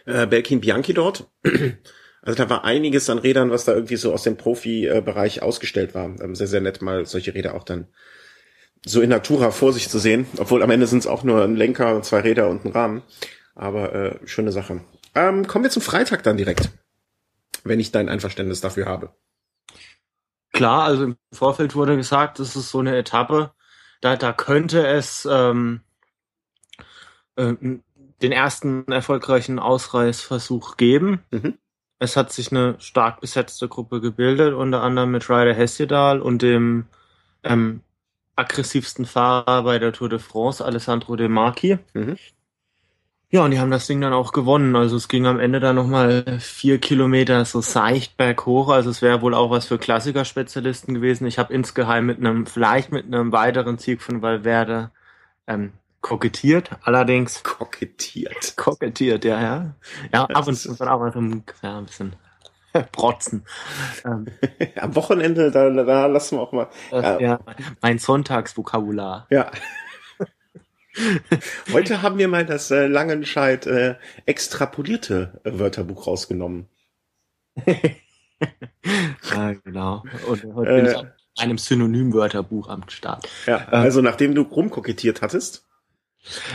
äh, 0.05 0.27
Belkin 0.27 0.61
Bianchi 0.61 0.95
dort. 0.95 1.29
Also 2.23 2.37
da 2.37 2.51
war 2.51 2.65
einiges 2.65 3.09
an 3.09 3.17
Rädern, 3.19 3.51
was 3.51 3.65
da 3.65 3.73
irgendwie 3.73 3.97
so 3.97 4.13
aus 4.13 4.25
dem 4.25 4.37
Profibereich 4.37 5.41
ausgestellt 5.41 5.95
war. 5.95 6.05
Ähm, 6.21 6.35
sehr, 6.35 6.49
sehr 6.49 6.61
nett, 6.61 6.83
mal 6.83 7.07
solche 7.07 7.35
Räder 7.35 7.55
auch 7.55 7.65
dann 7.65 7.89
so 8.85 9.01
in 9.01 9.09
Natura 9.09 9.51
vor 9.51 9.73
sich 9.73 9.89
zu 9.89 9.99
sehen. 9.99 10.27
Obwohl 10.37 10.63
am 10.63 10.71
Ende 10.71 10.87
sind 10.87 10.99
es 10.99 11.07
auch 11.07 11.25
nur 11.25 11.43
ein 11.43 11.57
Lenker, 11.57 12.03
zwei 12.03 12.21
Räder 12.21 12.49
und 12.49 12.67
ein 12.67 12.73
Rahmen. 12.73 13.03
Aber 13.55 13.95
äh, 13.95 14.19
schöne 14.27 14.53
Sache. 14.53 14.83
Ähm, 15.15 15.47
kommen 15.47 15.65
wir 15.65 15.71
zum 15.71 15.83
Freitag 15.83 16.23
dann 16.23 16.37
direkt, 16.37 16.71
wenn 17.65 17.81
ich 17.81 17.93
dein 17.93 18.09
Einverständnis 18.09 18.61
dafür 18.61 18.87
habe. 18.87 19.15
Klar, 20.53 20.85
also 20.85 21.05
im 21.05 21.17
Vorfeld 21.33 21.75
wurde 21.75 21.97
gesagt, 21.97 22.39
das 22.39 22.57
ist 22.57 22.71
so 22.71 22.81
eine 22.81 22.97
Etappe, 22.97 23.53
da, 24.01 24.17
da 24.17 24.33
könnte 24.33 24.87
es 24.87 25.29
ähm, 25.31 25.81
äh, 27.37 27.55
den 28.23 28.33
ersten 28.33 28.91
erfolgreichen 28.91 29.59
Ausreißversuch 29.59 30.77
geben. 30.77 31.21
Mhm. 31.31 31.59
Es 31.99 32.17
hat 32.17 32.33
sich 32.33 32.51
eine 32.51 32.81
stark 32.81 33.21
besetzte 33.21 33.69
Gruppe 33.69 34.01
gebildet, 34.01 34.55
unter 34.55 34.83
anderem 34.83 35.11
mit 35.11 35.29
Ryder 35.29 35.55
Hesjedal 35.55 36.21
und 36.21 36.43
dem 36.43 36.87
ähm, 37.43 37.83
aggressivsten 38.37 39.05
Fahrer 39.05 39.63
bei 39.65 39.79
der 39.79 39.93
Tour 39.93 40.09
de 40.09 40.19
France, 40.19 40.65
Alessandro 40.65 41.17
De 41.17 41.29
Marchi. 41.29 41.79
Mhm. 41.93 42.17
Ja, 43.33 43.45
und 43.45 43.53
die 43.53 43.61
haben 43.61 43.71
das 43.71 43.87
Ding 43.87 44.01
dann 44.01 44.13
auch 44.13 44.33
gewonnen. 44.33 44.75
Also 44.75 44.97
es 44.97 45.07
ging 45.07 45.27
am 45.27 45.39
Ende 45.39 45.61
dann 45.61 45.77
nochmal 45.77 46.39
vier 46.41 46.79
Kilometer 46.79 47.45
so 47.45 47.61
seicht 47.61 48.17
berghoch. 48.17 48.69
Also 48.71 48.91
es 48.91 49.03
wäre 49.03 49.23
wohl 49.23 49.35
auch 49.35 49.51
was 49.51 49.67
für 49.67 49.79
Klassikerspezialisten 49.79 50.95
gewesen. 50.95 51.29
Ich 51.29 51.39
habe 51.39 51.55
insgeheim 51.55 52.07
mit 52.07 52.19
einem, 52.19 52.47
vielleicht 52.47 52.91
mit 52.91 53.07
einem 53.07 53.31
weiteren 53.31 53.79
Sieg 53.79 54.03
von 54.03 54.21
Valverde 54.21 54.91
ähm, 55.47 55.73
kokettiert. 56.01 56.71
Allerdings. 56.83 57.45
Kokettiert. 57.45 58.57
Kokettiert, 58.57 59.25
ja, 59.25 59.41
ja. 59.41 59.75
Ja, 60.13 60.25
ab 60.25 60.49
und 60.49 60.57
zu 60.57 60.73
auch 60.73 60.99
mal 60.99 61.13
so 61.13 61.21
ein, 61.21 61.45
ja, 61.63 61.79
ein 61.79 61.87
bisschen 61.87 62.17
protzen. 62.93 63.45
Ähm, 64.05 64.27
Am 64.77 64.97
Wochenende, 64.97 65.53
da, 65.53 65.71
da 65.71 66.07
lassen 66.07 66.37
wir 66.37 66.43
auch 66.43 66.53
mal. 66.53 66.69
Ja, 66.91 67.21
ja 67.21 67.41
mein 67.81 68.01
Sonntagsvokabular. 68.01 69.29
Ja. 69.31 69.53
Heute 71.73 72.03
haben 72.03 72.19
wir 72.19 72.29
mal 72.29 72.45
das 72.45 72.71
äh, 72.71 72.87
Langenscheid 72.87 73.67
äh, 73.67 73.97
extrapolierte 74.27 75.41
äh, 75.45 75.59
Wörterbuch 75.59 76.07
rausgenommen. 76.07 76.69
ja, 77.67 79.53
genau. 79.65 80.03
Und 80.27 80.45
heute 80.55 80.75
bin 80.75 80.87
ich 80.87 80.97
auf 80.97 81.07
einem 81.39 81.59
Synonym-Wörterbuch 81.59 82.69
am 82.69 82.89
Start. 82.89 83.29
Ja, 83.47 83.69
also 83.69 84.01
nachdem 84.01 84.35
du 84.35 84.43
rumkokettiert 84.43 85.21
hattest? 85.21 85.67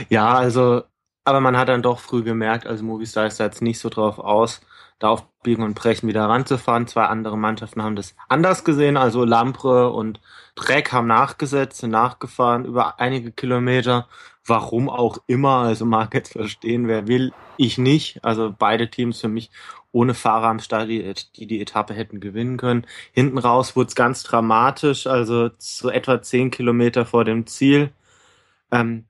Ja, 0.09 0.35
also, 0.35 0.83
aber 1.23 1.41
man 1.41 1.57
hat 1.57 1.69
dann 1.69 1.81
doch 1.81 1.99
früh 1.99 2.23
gemerkt, 2.23 2.65
also 2.65 2.83
Movistar 2.83 3.27
ist 3.27 3.39
da 3.39 3.45
jetzt 3.45 3.61
nicht 3.61 3.79
so 3.79 3.89
drauf 3.89 4.19
aus, 4.19 4.61
da 4.99 5.09
auf 5.09 5.25
Biegen 5.43 5.63
und 5.63 5.75
Brechen 5.75 6.07
wieder 6.07 6.25
ranzufahren. 6.25 6.87
Zwei 6.87 7.05
andere 7.05 7.37
Mannschaften 7.37 7.83
haben 7.83 7.95
das 7.95 8.15
anders 8.29 8.63
gesehen, 8.63 8.97
also 8.97 9.25
Lampre 9.25 9.91
und 9.91 10.19
Dreck 10.55 10.91
haben 10.91 11.07
nachgesetzt, 11.07 11.79
sind 11.79 11.91
nachgefahren 11.91 12.65
über 12.65 12.99
einige 12.99 13.31
Kilometer. 13.31 14.07
Warum 14.45 14.89
auch 14.89 15.17
immer, 15.27 15.57
also 15.57 15.85
mag 15.85 16.13
jetzt 16.13 16.33
verstehen, 16.33 16.87
wer 16.87 17.07
will, 17.07 17.33
ich 17.57 17.77
nicht. 17.77 18.23
Also 18.23 18.53
beide 18.57 18.89
Teams 18.89 19.19
für 19.19 19.27
mich 19.27 19.51
ohne 19.91 20.13
Fahrer 20.13 20.47
am 20.47 20.59
Start, 20.59 20.89
die 20.89 21.13
die, 21.47 21.61
Etappe 21.61 21.93
hätten 21.93 22.19
gewinnen 22.19 22.57
können. 22.57 22.85
Hinten 23.13 23.37
raus 23.37 23.75
wurde 23.75 23.87
es 23.87 23.95
ganz 23.95 24.23
dramatisch, 24.23 25.07
also 25.07 25.51
so 25.57 25.89
etwa 25.89 26.21
zehn 26.21 26.51
Kilometer 26.51 27.05
vor 27.05 27.23
dem 27.25 27.47
Ziel. 27.47 27.91
Ähm, 28.71 29.05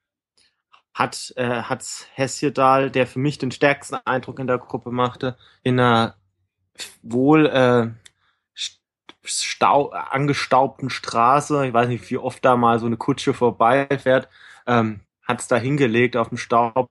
hat 0.95 1.33
äh, 1.35 1.61
hat's 1.63 2.07
Hesjedal, 2.13 2.89
der 2.89 3.05
für 3.05 3.19
mich 3.19 3.37
den 3.37 3.51
stärksten 3.51 3.97
Eindruck 4.05 4.39
in 4.39 4.47
der 4.47 4.57
Gruppe 4.57 4.91
machte, 4.91 5.37
in 5.61 5.79
einer 5.79 6.15
wohl 7.03 7.47
äh, 7.47 7.89
stau 9.23 9.89
angestaubten 9.89 10.89
Straße, 10.89 11.67
ich 11.67 11.73
weiß 11.73 11.89
nicht, 11.89 12.09
wie 12.09 12.17
oft 12.17 12.43
da 12.45 12.55
mal 12.55 12.79
so 12.79 12.85
eine 12.85 12.97
Kutsche 12.97 13.33
vorbeifährt, 13.33 14.29
ähm, 14.67 15.01
hat 15.23 15.41
es 15.41 15.47
da 15.49 15.57
hingelegt 15.57 16.15
auf 16.15 16.29
dem 16.29 16.37
Staub. 16.37 16.89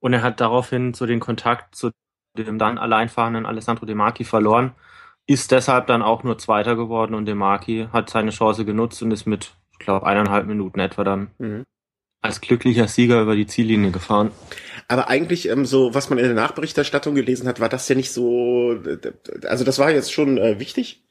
Und 0.00 0.12
er 0.12 0.22
hat 0.22 0.40
daraufhin 0.40 0.94
so 0.94 1.06
den 1.06 1.20
Kontakt 1.20 1.76
zu 1.76 1.90
dem 2.36 2.58
dann 2.58 2.78
alleinfahrenden 2.78 3.46
Alessandro 3.46 3.86
De 3.86 3.94
Marchi 3.94 4.24
verloren, 4.24 4.74
ist 5.26 5.52
deshalb 5.52 5.86
dann 5.86 6.02
auch 6.02 6.24
nur 6.24 6.38
Zweiter 6.38 6.74
geworden 6.74 7.14
und 7.14 7.26
De 7.26 7.34
Marchi 7.34 7.88
hat 7.92 8.10
seine 8.10 8.32
Chance 8.32 8.64
genutzt 8.64 9.00
und 9.02 9.12
ist 9.12 9.26
mit, 9.26 9.54
ich 9.72 9.78
glaube, 9.78 10.06
eineinhalb 10.06 10.46
Minuten 10.46 10.80
etwa 10.80 11.04
dann 11.04 11.30
mhm 11.38 11.64
als 12.24 12.40
glücklicher 12.40 12.88
Sieger 12.88 13.20
über 13.20 13.36
die 13.36 13.46
Ziellinie 13.46 13.90
gefahren. 13.90 14.30
Aber 14.88 15.08
eigentlich, 15.08 15.48
ähm, 15.48 15.66
so 15.66 15.94
was 15.94 16.08
man 16.08 16.18
in 16.18 16.24
der 16.24 16.34
Nachberichterstattung 16.34 17.14
gelesen 17.14 17.46
hat, 17.46 17.60
war 17.60 17.68
das 17.68 17.88
ja 17.88 17.94
nicht 17.94 18.12
so. 18.12 18.80
Also 19.44 19.64
das 19.64 19.78
war 19.78 19.90
jetzt 19.90 20.12
schon 20.12 20.38
äh, 20.38 20.58
wichtig. 20.58 21.02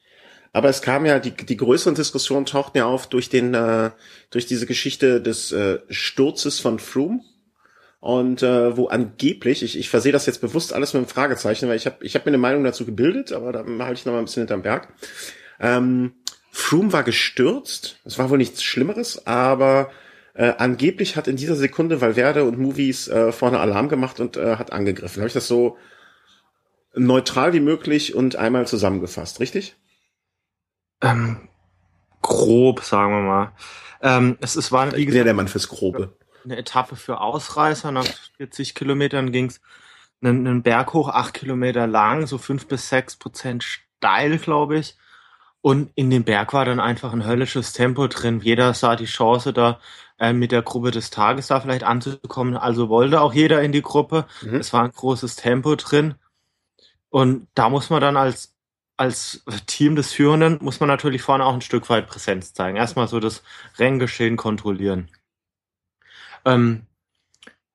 Aber 0.53 0.69
es 0.69 0.81
kam 0.81 1.05
ja, 1.05 1.19
die, 1.19 1.31
die 1.31 1.57
größeren 1.57 1.95
Diskussionen 1.95 2.45
tauchten 2.45 2.79
ja 2.79 2.85
auf 2.85 3.07
durch 3.07 3.29
den, 3.29 3.53
äh, 3.53 3.91
durch 4.31 4.47
diese 4.47 4.65
Geschichte 4.65 5.21
des 5.21 5.51
äh, 5.51 5.79
Sturzes 5.89 6.59
von 6.59 6.79
Froome. 6.79 7.21
Und 7.99 8.43
äh, 8.43 8.75
wo 8.75 8.87
angeblich, 8.87 9.63
ich, 9.63 9.77
ich 9.77 9.89
versehe 9.89 10.11
das 10.11 10.25
jetzt 10.25 10.41
bewusst 10.41 10.73
alles 10.73 10.93
mit 10.93 10.99
einem 10.99 11.07
Fragezeichen, 11.07 11.69
weil 11.69 11.77
ich 11.77 11.85
habe 11.85 12.03
ich 12.03 12.15
hab 12.15 12.25
mir 12.25 12.31
eine 12.31 12.37
Meinung 12.37 12.63
dazu 12.63 12.85
gebildet, 12.85 13.31
aber 13.31 13.53
da 13.53 13.63
halte 13.85 13.99
ich 13.99 14.05
noch 14.05 14.13
mal 14.13 14.19
ein 14.19 14.25
bisschen 14.25 14.41
hinterm 14.41 14.61
Berg. 14.61 14.89
Ähm, 15.59 16.13
Froome 16.51 16.91
war 16.91 17.03
gestürzt. 17.03 17.97
Es 18.03 18.17
war 18.17 18.29
wohl 18.29 18.37
nichts 18.39 18.61
Schlimmeres, 18.61 19.25
aber 19.25 19.89
äh, 20.33 20.53
angeblich 20.57 21.15
hat 21.15 21.27
in 21.27 21.35
dieser 21.35 21.55
Sekunde 21.55 22.01
Valverde 22.01 22.43
und 22.43 22.57
Movies 22.57 23.07
äh, 23.07 23.31
vorne 23.31 23.59
Alarm 23.59 23.89
gemacht 23.89 24.19
und 24.19 24.37
äh, 24.37 24.55
hat 24.57 24.71
angegriffen. 24.71 25.21
Habe 25.21 25.27
ich 25.27 25.33
das 25.33 25.47
so 25.47 25.77
neutral 26.95 27.53
wie 27.53 27.59
möglich 27.59 28.15
und 28.15 28.35
einmal 28.35 28.67
zusammengefasst, 28.67 29.39
richtig? 29.39 29.75
Ähm, 31.01 31.49
grob, 32.21 32.81
sagen 32.81 33.11
wir 33.11 33.21
mal. 33.21 33.51
Ähm, 34.01 34.37
es, 34.41 34.55
es 34.55 34.71
war, 34.71 34.95
wie 34.95 35.05
bin 35.05 35.15
ja 35.15 35.23
der 35.23 35.33
Mann 35.33 35.47
fürs 35.47 35.69
Grobe. 35.69 36.17
Eine 36.43 36.57
Etappe 36.57 36.95
für 36.95 37.21
Ausreißer. 37.21 37.91
Nach 37.91 38.05
40 38.37 38.75
Kilometern 38.75 39.31
ging's 39.31 39.61
einen, 40.21 40.47
einen 40.47 40.63
Berg 40.63 40.93
hoch, 40.93 41.09
acht 41.09 41.33
Kilometer 41.33 41.87
lang, 41.87 42.27
so 42.27 42.37
fünf 42.37 42.67
bis 42.67 42.89
sechs 42.89 43.15
Prozent 43.15 43.63
steil, 43.63 44.37
glaube 44.37 44.79
ich. 44.79 44.97
Und 45.61 45.91
in 45.95 46.09
dem 46.09 46.23
Berg 46.23 46.53
war 46.53 46.65
dann 46.65 46.81
einfach 46.81 47.13
ein 47.13 47.25
höllisches 47.25 47.71
Tempo 47.71 48.07
drin. 48.07 48.41
Jeder 48.41 48.73
sah 48.73 48.97
die 48.97 49.05
Chance 49.05 49.53
da 49.53 49.79
äh, 50.19 50.33
mit 50.33 50.51
der 50.51 50.61
Gruppe 50.61 50.91
des 50.91 51.09
Tages 51.09 51.47
da 51.47 51.59
vielleicht 51.59 51.83
anzukommen. 51.83 52.57
Also 52.57 52.89
wollte 52.89 53.21
auch 53.21 53.33
jeder 53.33 53.61
in 53.61 53.71
die 53.71 53.81
Gruppe. 53.81 54.25
Mhm. 54.41 54.55
Es 54.55 54.73
war 54.73 54.83
ein 54.83 54.91
großes 54.91 55.35
Tempo 55.35 55.75
drin. 55.75 56.15
Und 57.09 57.47
da 57.55 57.69
muss 57.69 57.89
man 57.89 58.01
dann 58.01 58.17
als, 58.17 58.55
als 58.97 59.43
Team 59.67 59.95
des 59.95 60.13
Führenden, 60.13 60.59
muss 60.61 60.79
man 60.79 60.87
natürlich 60.89 61.21
vorne 61.21 61.45
auch 61.45 61.53
ein 61.53 61.61
Stück 61.61 61.89
weit 61.89 62.07
Präsenz 62.07 62.53
zeigen. 62.53 62.77
Erstmal 62.77 63.07
so 63.07 63.19
das 63.19 63.43
Renngeschehen 63.77 64.37
kontrollieren. 64.37 65.09
Ähm, 66.45 66.87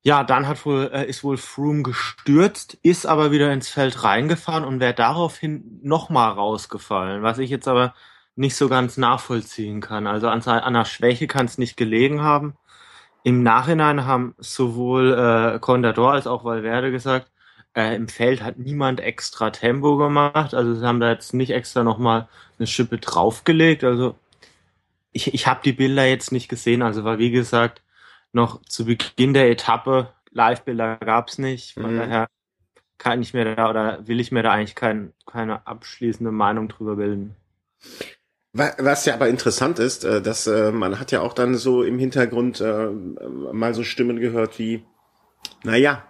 ja, 0.02 0.25
dann 0.25 0.47
hat 0.47 0.64
wohl, 0.64 0.90
äh, 0.92 1.07
ist 1.07 1.25
wohl 1.25 1.37
Froome 1.37 1.83
gestürzt, 1.83 2.78
ist 2.83 3.07
aber 3.07 3.30
wieder 3.30 3.52
ins 3.52 3.68
Feld 3.68 4.04
reingefahren 4.04 4.64
und 4.64 4.80
wäre 4.80 4.95
daraufhin 4.95 5.80
nochmal 5.83 6.33
rausgefallen, 6.33 7.23
was 7.23 7.38
ich 7.38 7.50
jetzt 7.50 7.68
aber 7.68 7.95
nicht 8.38 8.57
so 8.57 8.68
ganz 8.68 8.97
nachvollziehen 8.97 9.80
kann. 9.80 10.07
Also 10.07 10.28
an, 10.28 10.42
einer 10.47 10.85
Schwäche 10.85 11.26
kann 11.26 11.47
es 11.47 11.59
nicht 11.59 11.76
gelegen 11.76 12.23
haben. 12.23 12.54
Im 13.25 13.42
Nachhinein 13.42 14.07
haben 14.07 14.35
sowohl 14.38 15.12
äh, 15.12 15.59
Contador 15.59 16.12
als 16.12 16.26
auch 16.26 16.45
Valverde 16.45 16.92
gesagt, 16.92 17.30
äh, 17.75 17.97
im 17.97 18.09
Feld 18.09 18.42
hat 18.42 18.59
niemand 18.59 19.00
extra 19.00 19.50
Tempo 19.50 19.97
gemacht. 19.97 20.54
Also 20.54 20.75
sie 20.75 20.87
haben 20.87 21.00
da 21.00 21.11
jetzt 21.11 21.35
nicht 21.35 21.50
extra 21.50 21.83
nochmal 21.83 22.28
eine 22.59 22.68
Schippe 22.68 22.99
draufgelegt. 22.99 23.83
Also 23.85 24.14
ich, 25.12 25.35
ich 25.35 25.47
habe 25.49 25.61
die 25.64 25.73
Bilder 25.73 26.07
jetzt 26.07 26.30
nicht 26.30 26.49
gesehen. 26.49 26.83
Also 26.83 27.04
war 27.04 27.18
wie 27.18 27.33
gesagt 27.33 27.83
noch 28.33 28.62
zu 28.62 28.85
Beginn 28.85 29.35
der 29.35 29.50
Etappe 29.50 30.12
Live-Bilder 30.30 30.99
gab's 30.99 31.38
nicht. 31.38 31.75
Von 31.75 31.95
mhm. 31.95 31.99
daher 31.99 32.28
kann 32.99 33.21
ich 33.21 33.35
mir 33.35 33.57
da 33.57 33.68
oder 33.68 34.07
will 34.07 34.21
ich 34.21 34.30
mir 34.30 34.45
da 34.45 34.52
eigentlich 34.52 34.76
kein, 34.76 35.12
keine 35.26 35.66
abschließende 35.66 36.30
Meinung 36.30 36.68
drüber 36.68 36.97
bilden. 36.97 37.35
Was 38.52 39.05
ja 39.05 39.14
aber 39.14 39.28
interessant 39.28 39.78
ist, 39.78 40.05
äh, 40.05 40.23
dass 40.23 40.47
äh, 40.47 40.73
man 40.73 40.99
hat 40.99 41.12
ja 41.12 41.21
auch 41.21 41.35
dann 41.35 41.55
so 41.55 41.83
im 41.83 41.99
Hintergrund 41.99 42.61
äh, 42.61 42.88
mal 43.52 43.75
so 43.75 43.85
Stimmen 43.85 44.19
gehört 44.19 44.59
wie, 44.59 44.85
naja, 45.64 46.05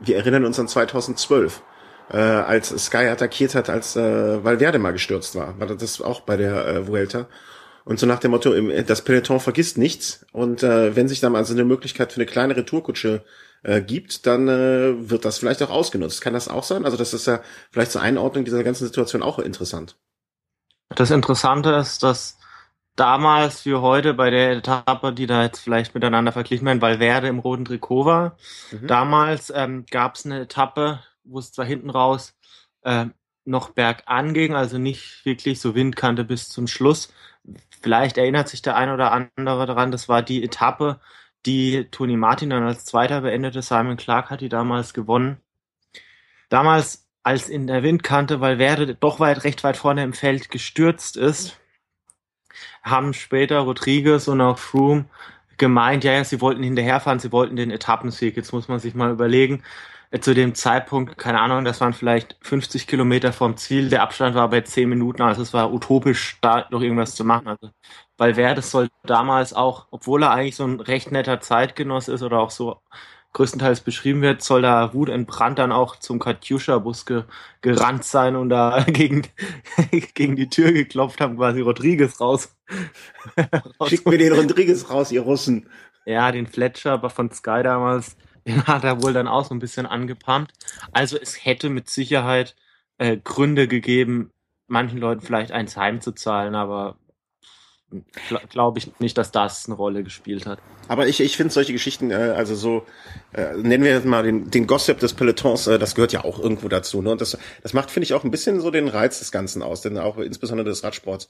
wir 0.00 0.16
erinnern 0.16 0.44
uns 0.44 0.58
an 0.58 0.68
2012, 0.68 1.62
als 2.08 2.68
Sky 2.68 3.08
attackiert 3.08 3.54
hat, 3.56 3.68
als 3.68 3.96
Valverde 3.96 4.78
mal 4.78 4.92
gestürzt 4.92 5.34
war. 5.34 5.58
War 5.58 5.66
das 5.66 6.00
auch 6.02 6.20
bei 6.20 6.36
der 6.36 6.86
Vuelta? 6.86 7.26
Und 7.84 7.98
so 7.98 8.06
nach 8.06 8.20
dem 8.20 8.30
Motto, 8.30 8.52
das 8.82 9.02
Peloton 9.02 9.40
vergisst 9.40 9.76
nichts. 9.78 10.24
Und 10.32 10.62
wenn 10.62 11.08
sich 11.08 11.20
dann 11.20 11.34
also 11.34 11.54
eine 11.54 11.64
Möglichkeit 11.64 12.12
für 12.12 12.18
eine 12.18 12.26
kleinere 12.26 12.64
Tourkutsche 12.64 13.24
gibt, 13.86 14.26
dann 14.26 14.46
wird 14.46 15.24
das 15.24 15.38
vielleicht 15.38 15.62
auch 15.62 15.70
ausgenutzt. 15.70 16.20
Kann 16.20 16.34
das 16.34 16.46
auch 16.46 16.62
sein? 16.62 16.84
Also 16.84 16.98
das 16.98 17.14
ist 17.14 17.26
ja 17.26 17.40
vielleicht 17.72 17.90
zur 17.90 18.02
Einordnung 18.02 18.44
dieser 18.44 18.62
ganzen 18.62 18.84
Situation 18.84 19.22
auch 19.22 19.40
interessant. 19.40 19.96
Das 20.88 21.10
Interessante 21.10 21.70
ist, 21.70 22.02
dass 22.02 22.38
damals 22.96 23.66
wie 23.66 23.74
heute 23.74 24.14
bei 24.14 24.30
der 24.30 24.52
Etappe, 24.52 25.12
die 25.12 25.26
da 25.26 25.42
jetzt 25.42 25.60
vielleicht 25.60 25.94
miteinander 25.94 26.32
verglichen 26.32 26.66
werden, 26.66 26.82
weil 26.82 26.98
Werde 26.98 27.28
im 27.28 27.38
roten 27.38 27.64
Trikot 27.64 28.06
war. 28.06 28.36
Mhm. 28.72 28.86
Damals 28.86 29.52
ähm, 29.54 29.84
gab 29.90 30.14
es 30.14 30.24
eine 30.24 30.40
Etappe, 30.40 31.00
wo 31.24 31.38
es 31.38 31.52
zwar 31.52 31.66
hinten 31.66 31.90
raus 31.90 32.34
äh, 32.82 33.06
noch 33.44 33.70
bergan 33.70 34.34
ging, 34.34 34.54
also 34.54 34.78
nicht 34.78 35.24
wirklich 35.24 35.60
so 35.60 35.74
Windkante 35.74 36.24
bis 36.24 36.48
zum 36.48 36.66
Schluss. 36.66 37.12
Vielleicht 37.82 38.18
erinnert 38.18 38.48
sich 38.48 38.62
der 38.62 38.76
ein 38.76 38.90
oder 38.90 39.12
andere 39.12 39.66
daran, 39.66 39.92
das 39.92 40.08
war 40.08 40.22
die 40.22 40.42
Etappe, 40.42 40.98
die 41.44 41.88
Toni 41.90 42.16
Martin 42.16 42.50
dann 42.50 42.64
als 42.64 42.84
Zweiter 42.84 43.20
beendete. 43.20 43.62
Simon 43.62 43.96
Clark 43.96 44.30
hat 44.30 44.40
die 44.40 44.48
damals 44.48 44.94
gewonnen. 44.94 45.40
Damals 46.48 47.05
als 47.26 47.48
in 47.48 47.66
der 47.66 47.82
Windkante, 47.82 48.40
weil 48.40 48.58
Werde 48.58 48.94
doch 48.94 49.18
weit, 49.18 49.42
recht 49.42 49.64
weit 49.64 49.76
vorne 49.76 50.04
im 50.04 50.12
Feld 50.12 50.48
gestürzt 50.48 51.16
ist, 51.16 51.58
haben 52.84 53.14
später 53.14 53.58
Rodriguez 53.60 54.28
und 54.28 54.40
auch 54.40 54.58
Froome 54.58 55.06
gemeint, 55.58 56.04
ja, 56.04 56.12
ja, 56.12 56.22
sie 56.24 56.40
wollten 56.40 56.62
hinterherfahren, 56.62 57.18
sie 57.18 57.32
wollten 57.32 57.56
den 57.56 57.72
Etappensieg. 57.72 58.36
Jetzt 58.36 58.52
muss 58.52 58.68
man 58.68 58.78
sich 58.78 58.94
mal 58.94 59.10
überlegen, 59.10 59.64
äh, 60.12 60.20
zu 60.20 60.34
dem 60.34 60.54
Zeitpunkt, 60.54 61.18
keine 61.18 61.40
Ahnung, 61.40 61.64
das 61.64 61.80
waren 61.80 61.94
vielleicht 61.94 62.36
50 62.42 62.86
Kilometer 62.86 63.32
vom 63.32 63.56
Ziel, 63.56 63.88
der 63.88 64.02
Abstand 64.02 64.36
war 64.36 64.48
bei 64.50 64.60
10 64.60 64.88
Minuten, 64.88 65.22
also 65.22 65.42
es 65.42 65.52
war 65.52 65.72
utopisch, 65.72 66.38
da 66.42 66.66
noch 66.70 66.80
irgendwas 66.82 67.16
zu 67.16 67.24
machen. 67.24 67.48
Also, 67.48 67.70
weil 68.18 68.36
Werde 68.36 68.62
soll 68.62 68.88
damals 69.04 69.52
auch, 69.52 69.88
obwohl 69.90 70.22
er 70.22 70.30
eigentlich 70.30 70.56
so 70.56 70.64
ein 70.64 70.80
recht 70.80 71.10
netter 71.10 71.40
Zeitgenoss 71.40 72.06
ist 72.08 72.22
oder 72.22 72.38
auch 72.38 72.50
so 72.50 72.80
größtenteils 73.32 73.80
beschrieben 73.80 74.22
wird, 74.22 74.42
soll 74.42 74.62
da 74.62 74.94
Wut 74.94 75.08
entbrannt 75.08 75.58
dann 75.58 75.72
auch 75.72 75.96
zum 75.96 76.18
Katjuscha-Bus 76.18 77.06
ge 77.06 77.24
gerannt 77.60 78.04
sein 78.04 78.36
und 78.36 78.48
da 78.48 78.84
gegen, 78.86 79.22
gegen 80.14 80.36
die 80.36 80.48
Tür 80.48 80.72
geklopft 80.72 81.20
haben, 81.20 81.36
quasi 81.36 81.60
Rodriguez 81.60 82.20
raus. 82.20 82.56
Schickt 83.86 84.06
mir 84.06 84.18
den 84.18 84.32
Rodriguez 84.32 84.88
raus, 84.88 85.12
ihr 85.12 85.22
Russen. 85.22 85.68
Ja, 86.06 86.30
den 86.32 86.46
Fletcher 86.46 86.92
aber 86.92 87.10
von 87.10 87.30
Sky 87.30 87.62
damals, 87.62 88.16
den 88.46 88.66
hat 88.66 88.84
er 88.84 89.02
wohl 89.02 89.12
dann 89.12 89.28
auch 89.28 89.44
so 89.44 89.54
ein 89.54 89.58
bisschen 89.58 89.86
angepumpt. 89.86 90.52
Also 90.92 91.18
es 91.20 91.44
hätte 91.44 91.68
mit 91.68 91.90
Sicherheit 91.90 92.54
äh, 92.98 93.16
Gründe 93.16 93.68
gegeben, 93.68 94.32
manchen 94.68 94.98
Leuten 94.98 95.20
vielleicht 95.20 95.52
eins 95.52 95.76
heimzuzahlen, 95.76 96.54
aber 96.54 96.96
glaube 98.50 98.78
ich 98.78 98.90
nicht, 98.98 99.16
dass 99.18 99.32
das 99.32 99.66
eine 99.66 99.74
Rolle 99.74 100.02
gespielt 100.02 100.46
hat. 100.46 100.58
Aber 100.88 101.06
ich, 101.06 101.20
ich 101.20 101.36
finde 101.36 101.52
solche 101.52 101.72
Geschichten, 101.72 102.10
äh, 102.10 102.14
also 102.14 102.54
so, 102.54 102.84
äh, 103.32 103.56
nennen 103.56 103.84
wir 103.84 103.92
jetzt 103.92 104.06
mal 104.06 104.22
den, 104.22 104.50
den 104.50 104.66
Gossip 104.66 104.98
des 104.98 105.14
Pelotons, 105.14 105.66
äh, 105.66 105.78
das 105.78 105.94
gehört 105.94 106.12
ja 106.12 106.24
auch 106.24 106.38
irgendwo 106.38 106.68
dazu. 106.68 107.02
Ne? 107.02 107.10
Und 107.10 107.20
das, 107.20 107.38
das 107.62 107.72
macht, 107.72 107.90
finde 107.90 108.04
ich, 108.04 108.14
auch 108.14 108.24
ein 108.24 108.30
bisschen 108.30 108.60
so 108.60 108.70
den 108.70 108.88
Reiz 108.88 109.18
des 109.18 109.32
Ganzen 109.32 109.62
aus, 109.62 109.80
denn 109.80 109.98
auch 109.98 110.18
insbesondere 110.18 110.68
des 110.68 110.84
Radsports, 110.84 111.28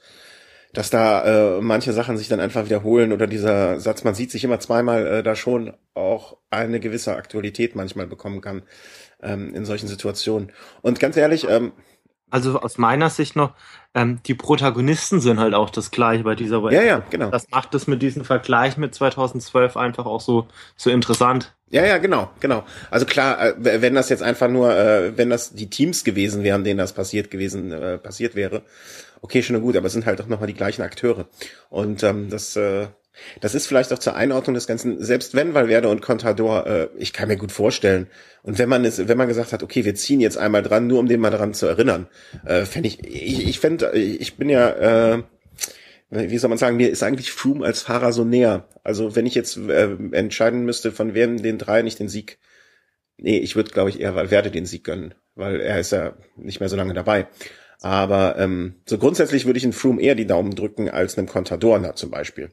dass 0.72 0.90
da 0.90 1.56
äh, 1.56 1.60
manche 1.60 1.92
Sachen 1.92 2.18
sich 2.18 2.28
dann 2.28 2.40
einfach 2.40 2.64
wiederholen 2.64 3.12
oder 3.12 3.26
dieser 3.26 3.80
Satz, 3.80 4.04
man 4.04 4.14
sieht 4.14 4.30
sich 4.30 4.44
immer 4.44 4.60
zweimal, 4.60 5.06
äh, 5.06 5.22
da 5.22 5.36
schon 5.36 5.72
auch 5.94 6.36
eine 6.50 6.80
gewisse 6.80 7.16
Aktualität 7.16 7.74
manchmal 7.74 8.06
bekommen 8.06 8.40
kann 8.40 8.62
ähm, 9.22 9.54
in 9.54 9.64
solchen 9.64 9.88
Situationen. 9.88 10.52
Und 10.82 11.00
ganz 11.00 11.16
ehrlich, 11.16 11.48
ähm, 11.48 11.72
also 12.36 12.60
aus 12.60 12.76
meiner 12.76 13.08
Sicht 13.08 13.34
noch, 13.34 13.54
ähm, 13.94 14.20
die 14.26 14.34
Protagonisten 14.34 15.20
sind 15.22 15.40
halt 15.40 15.54
auch 15.54 15.70
das 15.70 15.90
gleiche 15.90 16.22
bei 16.22 16.34
dieser 16.34 16.62
Welt. 16.62 16.74
Ja, 16.74 16.82
ja, 16.82 17.02
genau. 17.08 17.30
Das 17.30 17.50
macht 17.50 17.74
es 17.74 17.86
mit 17.86 18.02
diesem 18.02 18.26
Vergleich 18.26 18.76
mit 18.76 18.94
2012 18.94 19.74
einfach 19.78 20.04
auch 20.04 20.20
so, 20.20 20.46
so 20.76 20.90
interessant. 20.90 21.54
Ja, 21.70 21.86
ja, 21.86 21.96
genau, 21.96 22.30
genau. 22.40 22.64
Also 22.90 23.06
klar, 23.06 23.42
äh, 23.42 23.80
wenn 23.80 23.94
das 23.94 24.10
jetzt 24.10 24.22
einfach 24.22 24.48
nur, 24.48 24.76
äh, 24.76 25.16
wenn 25.16 25.30
das 25.30 25.54
die 25.54 25.70
Teams 25.70 26.04
gewesen 26.04 26.42
wären, 26.42 26.62
denen 26.62 26.76
das 26.76 26.92
passiert 26.92 27.30
gewesen, 27.30 27.72
äh, 27.72 27.96
passiert 27.96 28.34
wäre, 28.34 28.60
okay, 29.22 29.42
schon 29.42 29.58
gut, 29.62 29.74
aber 29.74 29.86
es 29.86 29.94
sind 29.94 30.04
halt 30.04 30.20
doch 30.20 30.26
nochmal 30.26 30.46
die 30.46 30.54
gleichen 30.54 30.82
Akteure. 30.82 31.26
Und 31.70 32.02
ähm, 32.02 32.28
das, 32.28 32.54
äh, 32.54 32.88
das 33.40 33.54
ist 33.54 33.66
vielleicht 33.66 33.92
auch 33.92 33.98
zur 33.98 34.16
Einordnung 34.16 34.54
des 34.54 34.66
Ganzen, 34.66 35.02
selbst 35.02 35.34
wenn 35.34 35.54
Valverde 35.54 35.88
und 35.88 36.02
Contador, 36.02 36.66
äh, 36.66 36.88
ich 36.96 37.12
kann 37.12 37.28
mir 37.28 37.36
gut 37.36 37.52
vorstellen, 37.52 38.08
und 38.42 38.58
wenn 38.58 38.68
man 38.68 38.84
es, 38.84 39.08
wenn 39.08 39.18
man 39.18 39.28
gesagt 39.28 39.52
hat, 39.52 39.62
okay, 39.62 39.84
wir 39.84 39.94
ziehen 39.94 40.20
jetzt 40.20 40.38
einmal 40.38 40.62
dran, 40.62 40.86
nur 40.86 41.00
um 41.00 41.08
den 41.08 41.20
mal 41.20 41.30
daran 41.30 41.54
zu 41.54 41.66
erinnern, 41.66 42.06
äh, 42.44 42.64
fände 42.64 42.88
ich, 42.88 43.04
ich, 43.04 43.48
ich 43.48 43.58
fände, 43.58 43.92
ich 43.92 44.36
bin 44.36 44.48
ja, 44.48 45.16
äh, 45.16 45.22
wie 46.10 46.38
soll 46.38 46.48
man 46.48 46.58
sagen, 46.58 46.76
mir 46.76 46.90
ist 46.90 47.02
eigentlich 47.02 47.32
Froome 47.32 47.66
als 47.66 47.82
Fahrer 47.82 48.12
so 48.12 48.24
näher. 48.24 48.68
Also 48.84 49.16
wenn 49.16 49.26
ich 49.26 49.34
jetzt 49.34 49.56
äh, 49.56 49.96
entscheiden 50.12 50.64
müsste, 50.64 50.92
von 50.92 51.14
wem 51.14 51.42
den 51.42 51.58
drei 51.58 51.82
nicht 51.82 51.98
den 51.98 52.08
Sieg, 52.08 52.38
nee, 53.16 53.38
ich 53.38 53.56
würde, 53.56 53.72
glaube 53.72 53.90
ich, 53.90 54.00
eher 54.00 54.14
Valverde 54.14 54.52
den 54.52 54.66
Sieg 54.66 54.84
gönnen, 54.84 55.14
weil 55.34 55.60
er 55.60 55.80
ist 55.80 55.90
ja 55.90 56.14
nicht 56.36 56.60
mehr 56.60 56.68
so 56.68 56.76
lange 56.76 56.94
dabei. 56.94 57.26
Aber 57.82 58.38
ähm, 58.38 58.76
so 58.86 58.98
grundsätzlich 58.98 59.46
würde 59.46 59.58
ich 59.58 59.64
in 59.64 59.72
Froome 59.72 60.00
eher 60.00 60.14
die 60.14 60.26
Daumen 60.26 60.54
drücken 60.54 60.88
als 60.88 61.18
einem 61.18 61.26
Contador 61.26 61.94
zum 61.94 62.10
Beispiel. 62.10 62.50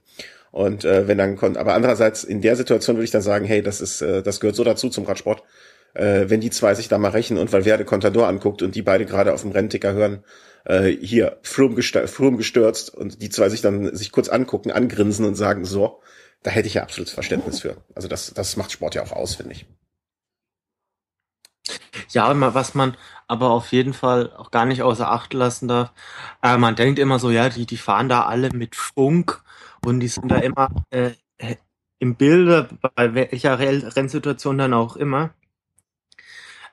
Und 0.54 0.86
äh, 0.86 1.08
wenn 1.08 1.18
dann 1.18 1.36
kommt, 1.36 1.58
aber 1.58 1.74
andererseits 1.74 2.24
in 2.24 2.40
der 2.40 2.56
Situation 2.56 2.96
würde 2.96 3.06
ich 3.06 3.12
dann 3.12 3.24
sagen, 3.24 3.44
hey, 3.44 3.64
das 3.64 3.82
ist, 3.82 4.02
äh, 4.02 4.22
das 4.22 4.40
gehört 4.40 4.56
so 4.56 4.64
dazu 4.64 4.88
zum 4.90 5.04
Radsport. 5.06 5.42
Äh, 5.96 6.26
wenn 6.28 6.42
die 6.42 6.52
zwei 6.52 6.76
sich 6.76 6.88
da 6.88 7.00
mal 7.00 7.10
rächen 7.10 7.40
und 7.40 7.52
Valverde 7.52 7.86
Contador 7.86 8.28
anguckt 8.28 8.62
und 8.62 8.76
die 8.76 8.84
beide 8.84 9.08
gerade 9.08 9.34
auf 9.34 9.42
dem 9.42 9.50
Rennticker 9.50 9.94
hören, 9.94 10.24
äh, 10.66 10.92
hier 10.92 11.40
Froome, 11.42 11.74
gestört, 11.74 12.08
Froome 12.08 12.38
gestürzt 12.38 12.94
und 12.94 13.24
die 13.24 13.32
zwei 13.32 13.50
sich 13.50 13.62
dann 13.62 13.96
sich 13.96 14.12
kurz 14.12 14.30
angucken, 14.30 14.70
angrinsen 14.70 15.26
und 15.26 15.34
sagen, 15.34 15.66
so, 15.66 16.02
da 16.44 16.52
hätte 16.52 16.68
ich 16.68 16.76
ja 16.76 16.84
absolutes 16.84 17.16
Verständnis 17.16 17.62
für. 17.62 17.78
Also 17.96 18.08
das, 18.08 18.32
das 18.36 18.56
macht 18.56 18.72
Sport 18.72 18.94
ja 18.94 19.02
auch 19.02 19.12
aus, 19.12 19.34
finde 19.34 19.54
ich. 19.54 19.66
Ja, 22.10 22.32
was 22.54 22.76
man 22.76 22.96
aber 23.28 23.50
auf 23.50 23.72
jeden 23.72 23.94
Fall 23.94 24.32
auch 24.38 24.52
gar 24.52 24.66
nicht 24.66 24.84
außer 24.84 25.10
Acht 25.10 25.34
lassen 25.34 25.68
darf, 25.68 25.94
äh, 26.44 26.58
man 26.58 26.76
denkt 26.76 27.00
immer 27.00 27.18
so, 27.18 27.32
ja, 27.32 27.50
die, 27.50 27.66
die 27.66 27.78
fahren 27.78 28.08
da 28.08 28.26
alle 28.26 28.52
mit 28.52 28.76
Funk 28.76 29.42
und 29.86 30.00
die 30.00 30.08
sind 30.08 30.30
da 30.30 30.38
immer 30.38 30.70
äh, 30.90 31.12
im 32.00 32.16
Bilde, 32.16 32.70
bei 32.96 33.14
welcher 33.14 33.60
Rennsituation 33.60 34.58
dann 34.58 34.74
auch 34.74 34.96
immer. 34.96 35.34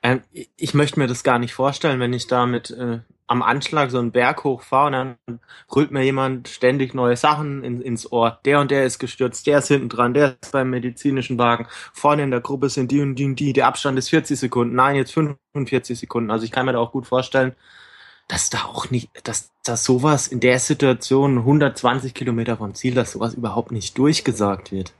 Ähm, 0.03 0.21
ich 0.57 0.73
möchte 0.73 0.99
mir 0.99 1.07
das 1.07 1.23
gar 1.23 1.39
nicht 1.39 1.53
vorstellen, 1.53 1.99
wenn 1.99 2.13
ich 2.13 2.27
da 2.27 2.45
mit 2.45 2.71
äh, 2.71 2.99
am 3.27 3.41
Anschlag 3.41 3.91
so 3.91 3.99
einen 3.99 4.11
Berg 4.11 4.43
hochfahre 4.43 4.87
und 4.87 4.91
dann 4.91 5.39
brüllt 5.69 5.91
mir 5.91 6.03
jemand 6.03 6.49
ständig 6.49 6.93
neue 6.93 7.15
Sachen 7.15 7.63
in, 7.63 7.81
ins 7.81 8.11
Ohr. 8.11 8.39
Der 8.43 8.59
und 8.59 8.71
der 8.71 8.85
ist 8.85 8.99
gestürzt, 8.99 9.47
der 9.47 9.59
ist 9.59 9.69
hinten 9.69 9.87
dran, 9.87 10.13
der 10.13 10.35
ist 10.41 10.51
beim 10.51 10.69
medizinischen 10.69 11.37
Wagen. 11.37 11.65
Vorne 11.93 12.23
in 12.23 12.31
der 12.31 12.41
Gruppe 12.41 12.67
sind 12.67 12.91
die 12.91 12.99
und 12.99 13.15
die 13.15 13.25
und 13.25 13.39
die. 13.39 13.53
Der 13.53 13.67
Abstand 13.67 13.97
ist 13.97 14.09
40 14.09 14.37
Sekunden. 14.37 14.75
Nein, 14.75 14.97
jetzt 14.97 15.13
45 15.13 15.97
Sekunden. 15.97 16.29
Also 16.29 16.43
ich 16.43 16.51
kann 16.51 16.65
mir 16.65 16.73
da 16.73 16.79
auch 16.79 16.91
gut 16.91 17.07
vorstellen, 17.07 17.55
dass 18.31 18.49
da 18.49 18.63
auch 18.63 18.89
nicht, 18.91 19.09
dass, 19.25 19.51
dass 19.65 19.83
sowas 19.83 20.27
in 20.27 20.39
der 20.39 20.57
Situation 20.59 21.39
120 21.39 22.13
Kilometer 22.13 22.55
vom 22.55 22.73
Ziel, 22.73 22.93
dass 22.93 23.11
sowas 23.11 23.33
überhaupt 23.33 23.73
nicht 23.73 23.97
durchgesagt 23.97 24.71
wird. 24.71 24.93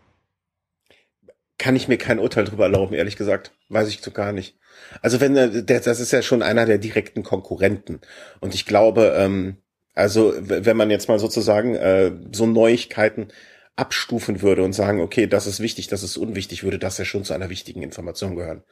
Kann 1.58 1.78
ich 1.78 1.88
mir 1.88 1.98
kein 1.98 2.20
Urteil 2.20 2.44
drüber 2.44 2.66
erlauben, 2.66 2.94
ehrlich 2.94 3.16
gesagt. 3.16 3.54
Weiß 3.70 3.88
ich 3.88 4.02
so 4.02 4.12
gar 4.12 4.34
nicht. 4.34 4.58
Also 5.02 5.22
wenn 5.22 5.38
äh, 5.38 5.64
der, 5.64 5.80
das 5.80 6.02
ist 6.02 6.12
ja 6.12 6.22
schon 6.22 6.42
einer 6.42 6.66
der 6.66 6.78
direkten 6.78 7.24
Konkurrenten. 7.24 8.02
Und 8.42 8.54
ich 8.54 8.66
glaube, 8.66 9.16
ähm, 9.18 9.56
also 9.94 10.34
wenn 10.38 10.76
man 10.76 10.92
jetzt 10.92 11.08
mal 11.08 11.20
sozusagen 11.20 11.76
äh, 11.76 12.12
so 12.34 12.46
Neuigkeiten 12.46 13.30
abstufen 13.78 14.42
würde 14.42 14.64
und 14.64 14.74
sagen, 14.74 15.00
okay, 15.00 15.28
das 15.28 15.48
ist 15.48 15.62
wichtig, 15.62 15.88
das 15.88 16.04
ist 16.04 16.18
unwichtig, 16.18 16.64
würde 16.64 16.80
das 16.80 16.98
ja 16.98 17.06
schon 17.06 17.24
zu 17.24 17.34
einer 17.34 17.50
wichtigen 17.50 17.82
Information 17.82 18.36
gehören. 18.36 18.64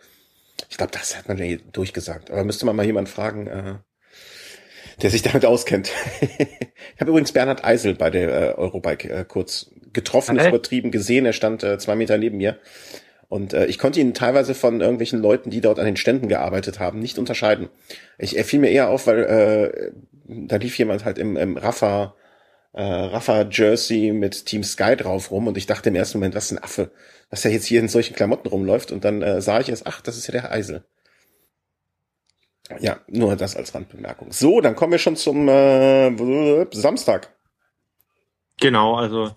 Ich 0.70 0.76
glaube, 0.76 0.92
das 0.92 1.18
hat 1.18 1.30
man 1.30 1.38
ja 1.38 1.56
durchgesagt. 1.72 2.30
Aber 2.30 2.44
müsste 2.44 2.66
man 2.66 2.76
mal 2.76 2.86
jemand 2.86 3.08
fragen, 3.08 3.48
äh, 3.48 3.76
der 5.02 5.10
sich 5.10 5.22
damit 5.22 5.46
auskennt. 5.46 5.92
ich 6.22 7.00
habe 7.00 7.12
übrigens 7.12 7.32
Bernhard 7.32 7.64
Eisel 7.64 7.96
bei 7.96 8.10
der 8.10 8.30
äh, 8.30 8.54
Eurobike 8.56 9.10
äh, 9.10 9.26
kurz 9.26 9.72
getroffen, 9.94 10.40
okay. 10.40 10.50
übertrieben 10.50 10.92
gesehen. 10.92 11.26
Er 11.26 11.34
stand 11.34 11.64
äh, 11.64 11.78
zwei 11.78 11.96
Meter 11.96 12.18
neben 12.18 12.38
mir. 12.38 12.60
Und 13.30 13.54
äh, 13.54 13.68
ich 13.68 13.78
konnte 13.78 14.00
ihn 14.00 14.14
teilweise 14.14 14.56
von 14.56 14.82
irgendwelchen 14.82 15.22
Leuten, 15.22 15.52
die 15.52 15.62
dort 15.62 15.80
an 15.80 15.86
den 15.86 15.98
Ständen 15.98 16.28
gearbeitet 16.28 16.80
haben, 16.80 17.00
nicht 17.00 17.20
unterscheiden. 17.20 17.70
Ich, 18.18 18.36
er 18.36 18.44
fiel 18.44 18.60
mir 18.60 18.72
eher 18.72 18.90
auf, 18.90 19.06
weil 19.06 19.24
äh, 19.24 19.92
da 20.28 20.56
lief 20.58 20.78
jemand 20.78 21.06
halt 21.06 21.20
im, 21.20 21.38
im 21.38 21.56
Rafa, 21.56 22.16
äh, 22.74 22.82
Rafa 22.82 23.48
Jersey 23.50 24.12
mit 24.14 24.48
Team 24.48 24.64
Sky 24.64 24.96
drauf 24.96 25.30
rum 25.30 25.48
und 25.48 25.58
ich 25.58 25.68
dachte 25.68 25.90
im 25.90 25.96
ersten 25.96 26.18
Moment, 26.18 26.34
was 26.34 26.52
ein 26.52 26.62
Affe, 26.62 26.92
dass 27.30 27.46
er 27.46 27.52
jetzt 27.52 27.66
hier 27.66 27.80
in 27.80 27.88
solchen 27.88 28.16
Klamotten 28.16 28.48
rumläuft 28.48 28.92
und 28.92 29.06
dann 29.06 29.22
äh, 29.22 29.42
sah 29.42 29.60
ich 29.60 29.70
es, 29.70 29.86
ach, 29.86 30.02
das 30.02 30.18
ist 30.18 30.28
ja 30.28 30.32
der 30.32 30.52
Eisel. 30.52 30.84
Ja, 32.80 33.00
nur 33.08 33.36
das 33.36 33.56
als 33.56 33.74
Randbemerkung. 33.74 34.32
So, 34.32 34.62
dann 34.62 34.76
kommen 34.76 34.92
wir 34.92 35.00
schon 35.00 35.16
zum 35.16 35.48
äh, 35.48 36.66
Samstag. 36.72 37.34
Genau, 38.60 38.96
also 38.96 39.32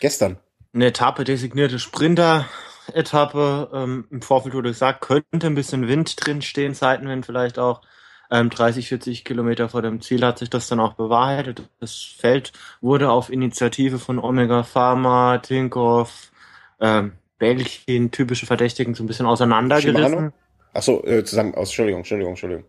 gestern. 0.00 0.36
Eine 0.72 0.86
Etappe 0.86 1.24
designierte 1.24 1.78
Sprinter 1.78 2.46
Etappe. 2.92 3.70
Ähm, 3.72 4.06
Im 4.10 4.22
Vorfeld 4.22 4.54
wurde 4.54 4.70
gesagt, 4.70 5.00
könnte 5.00 5.46
ein 5.46 5.54
bisschen 5.54 5.88
Wind 5.88 6.24
drin 6.24 6.42
stehen, 6.42 6.74
Seitenwind 6.74 7.26
vielleicht 7.26 7.58
auch. 7.58 7.82
Ähm, 8.28 8.50
30, 8.50 8.88
40 8.88 9.24
Kilometer 9.24 9.68
vor 9.68 9.82
dem 9.82 10.00
Ziel 10.00 10.24
hat 10.24 10.40
sich 10.40 10.50
das 10.50 10.66
dann 10.66 10.80
auch 10.80 10.94
bewahrheitet. 10.94 11.62
Das 11.78 11.94
Feld 11.94 12.52
wurde 12.80 13.10
auf 13.10 13.30
Initiative 13.30 14.00
von 14.00 14.18
Omega 14.18 14.64
Pharma, 14.64 15.38
Tinkoff, 15.38 16.32
ähm, 16.80 17.12
Belgien, 17.38 18.10
typische 18.10 18.46
Verdächtigen 18.46 18.94
so 18.94 19.04
ein 19.04 19.06
bisschen 19.06 19.26
auseinandergerissen. 19.26 20.32
Achso, 20.72 21.04
äh, 21.04 21.24
zusammen 21.24 21.54
aus, 21.54 21.68
Entschuldigung, 21.68 22.00
Entschuldigung, 22.00 22.32
Entschuldigung. 22.32 22.64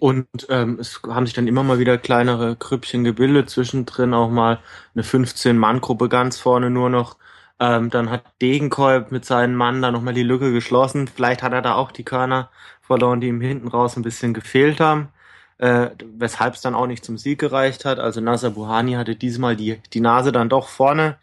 Und 0.00 0.26
ähm, 0.48 0.78
es 0.80 1.00
haben 1.06 1.26
sich 1.26 1.34
dann 1.34 1.46
immer 1.46 1.62
mal 1.62 1.78
wieder 1.78 1.96
kleinere 1.98 2.56
Krüppchen 2.56 3.04
gebildet, 3.04 3.50
zwischendrin 3.50 4.14
auch 4.14 4.30
mal 4.30 4.58
eine 4.94 5.04
15-Mann-Gruppe 5.04 6.08
ganz 6.08 6.38
vorne 6.38 6.70
nur 6.70 6.90
noch. 6.90 7.16
Ähm, 7.60 7.90
dann 7.90 8.10
hat 8.10 8.24
Degenkolb 8.40 9.12
mit 9.12 9.24
seinen 9.24 9.54
Mann 9.54 9.82
da 9.82 9.90
nochmal 9.90 10.14
die 10.14 10.22
Lücke 10.22 10.52
geschlossen. 10.52 11.08
Vielleicht 11.08 11.42
hat 11.42 11.52
er 11.52 11.62
da 11.62 11.74
auch 11.74 11.92
die 11.92 12.04
Körner 12.04 12.50
verloren, 12.80 13.20
die 13.20 13.28
ihm 13.28 13.40
hinten 13.40 13.68
raus 13.68 13.96
ein 13.96 14.02
bisschen 14.02 14.34
gefehlt 14.34 14.80
haben. 14.80 15.08
Äh, 15.58 15.90
weshalb 16.16 16.54
es 16.54 16.62
dann 16.62 16.74
auch 16.74 16.86
nicht 16.86 17.04
zum 17.04 17.18
Sieg 17.18 17.38
gereicht 17.38 17.84
hat. 17.84 17.98
Also 17.98 18.20
Nasser 18.22 18.50
Buhani 18.50 18.94
hatte 18.94 19.14
diesmal 19.14 19.56
die, 19.56 19.78
die 19.92 20.00
Nase 20.00 20.32
dann 20.32 20.48
doch 20.48 20.68
vorne. 20.68 21.18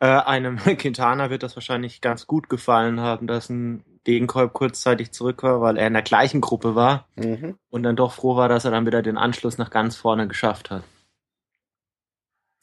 Äh, 0.00 0.06
einem 0.06 0.56
Quintana 0.78 1.30
wird 1.30 1.42
das 1.42 1.56
wahrscheinlich 1.56 2.00
ganz 2.00 2.26
gut 2.26 2.48
gefallen 2.48 3.00
haben, 3.00 3.26
dass 3.26 3.50
ein 3.50 3.84
Degenkolb 4.06 4.52
kurzzeitig 4.52 5.12
zurück 5.12 5.42
war, 5.42 5.60
weil 5.60 5.76
er 5.76 5.86
in 5.86 5.92
der 5.92 6.02
gleichen 6.02 6.40
Gruppe 6.40 6.74
war 6.74 7.08
mhm. 7.16 7.56
und 7.70 7.82
dann 7.82 7.96
doch 7.96 8.12
froh 8.12 8.36
war, 8.36 8.48
dass 8.48 8.64
er 8.64 8.70
dann 8.70 8.86
wieder 8.86 9.02
den 9.02 9.16
Anschluss 9.16 9.58
nach 9.58 9.70
ganz 9.70 9.96
vorne 9.96 10.28
geschafft 10.28 10.70
hat. 10.70 10.82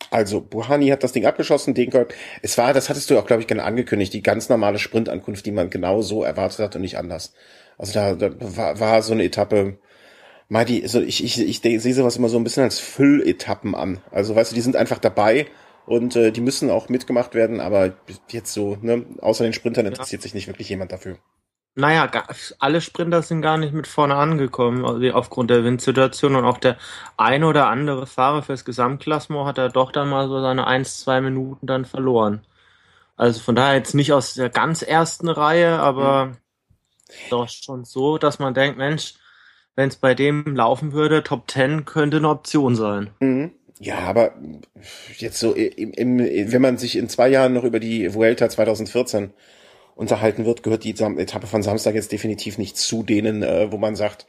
Also, 0.09 0.41
Buhani 0.41 0.89
hat 0.89 1.03
das 1.03 1.11
Ding 1.11 1.25
abgeschossen, 1.25 1.73
Degenkolb. 1.73 2.13
Es 2.41 2.57
war, 2.57 2.73
das 2.73 2.87
hattest 2.89 3.09
du 3.09 3.17
auch, 3.17 3.25
glaube 3.25 3.41
ich, 3.41 3.47
gerne 3.47 3.63
angekündigt, 3.63 4.13
die 4.13 4.21
ganz 4.21 4.47
normale 4.47 4.77
Sprintankunft, 4.77 5.45
die 5.45 5.51
man 5.51 5.71
genau 5.71 6.01
so 6.01 6.23
erwartet 6.23 6.59
hat 6.59 6.75
und 6.75 6.81
nicht 6.81 6.97
anders. 6.97 7.33
Also 7.77 7.93
da, 7.93 8.13
da 8.13 8.29
war, 8.39 8.79
war 8.79 9.01
so 9.01 9.13
eine 9.13 9.23
Etappe, 9.23 9.79
mal 10.49 10.65
die, 10.65 10.83
also 10.83 11.01
ich, 11.01 11.23
ich, 11.23 11.41
ich, 11.41 11.65
ich 11.65 11.81
sehe 11.81 11.93
sowas 11.93 12.15
immer 12.15 12.29
so 12.29 12.37
ein 12.37 12.43
bisschen 12.43 12.63
als 12.63 12.79
Fülletappen 12.79 13.73
an. 13.73 14.01
Also 14.11 14.35
weißt 14.35 14.51
du, 14.51 14.55
die 14.55 14.61
sind 14.61 14.75
einfach 14.75 14.99
dabei 14.99 15.47
und 15.85 16.15
äh, 16.15 16.31
die 16.31 16.41
müssen 16.41 16.69
auch 16.69 16.89
mitgemacht 16.89 17.33
werden, 17.33 17.59
aber 17.59 17.93
jetzt 18.29 18.53
so, 18.53 18.77
ne, 18.81 19.05
außer 19.19 19.43
den 19.43 19.53
Sprintern 19.53 19.85
interessiert 19.85 20.21
ja. 20.21 20.23
sich 20.23 20.33
nicht 20.33 20.47
wirklich 20.47 20.69
jemand 20.69 20.91
dafür. 20.91 21.17
Naja, 21.75 22.09
alle 22.59 22.81
Sprinter 22.81 23.23
sind 23.23 23.41
gar 23.41 23.57
nicht 23.57 23.73
mit 23.73 23.87
vorne 23.87 24.15
angekommen, 24.15 24.85
also 24.85 25.11
aufgrund 25.11 25.49
der 25.49 25.63
Windsituation 25.63 26.35
und 26.35 26.45
auch 26.45 26.59
der 26.59 26.77
ein 27.17 27.43
oder 27.43 27.67
andere 27.67 28.05
Fahrer 28.05 28.43
fürs 28.43 28.63
Gesamtklassement 28.63 29.47
hat 29.47 29.57
er 29.57 29.69
doch 29.69 29.91
dann 29.91 30.09
mal 30.09 30.27
so 30.27 30.39
seine 30.39 30.67
eins, 30.67 30.99
zwei 30.99 31.19
Minuten 31.19 31.65
dann 31.65 31.85
verloren. 31.85 32.45
Also 33.15 33.39
von 33.39 33.55
daher 33.55 33.75
jetzt 33.75 33.95
nicht 33.95 34.13
aus 34.13 34.35
der 34.35 34.49
ganz 34.49 34.83
ersten 34.83 35.29
Reihe, 35.29 35.79
aber 35.79 36.27
mhm. 36.27 36.37
doch 37.31 37.49
schon 37.49 37.85
so, 37.85 38.19
dass 38.19 38.37
man 38.37 38.53
denkt, 38.53 38.77
Mensch, 38.77 39.15
wenn 39.75 39.89
es 39.89 39.95
bei 39.95 40.13
dem 40.13 40.55
laufen 40.55 40.93
würde, 40.93 41.23
Top 41.23 41.49
10 41.49 41.85
könnte 41.85 42.17
eine 42.17 42.29
Option 42.29 42.75
sein. 42.75 43.09
Mhm. 43.19 43.51
Ja, 43.79 43.99
aber 43.99 44.33
jetzt 45.17 45.39
so, 45.39 45.53
im, 45.53 45.91
im, 45.91 46.19
wenn 46.19 46.61
man 46.61 46.77
sich 46.77 46.95
in 46.95 47.09
zwei 47.09 47.29
Jahren 47.29 47.53
noch 47.53 47.63
über 47.63 47.79
die 47.79 48.13
Vuelta 48.13 48.47
2014 48.47 49.33
unterhalten 49.95 50.45
wird, 50.45 50.63
gehört 50.63 50.83
die 50.83 50.91
Etappe 50.91 51.47
von 51.47 51.63
Samstag 51.63 51.95
jetzt 51.95 52.11
definitiv 52.11 52.57
nicht 52.57 52.77
zu 52.77 53.03
denen, 53.03 53.43
äh, 53.43 53.71
wo 53.71 53.77
man 53.77 53.95
sagt, 53.95 54.25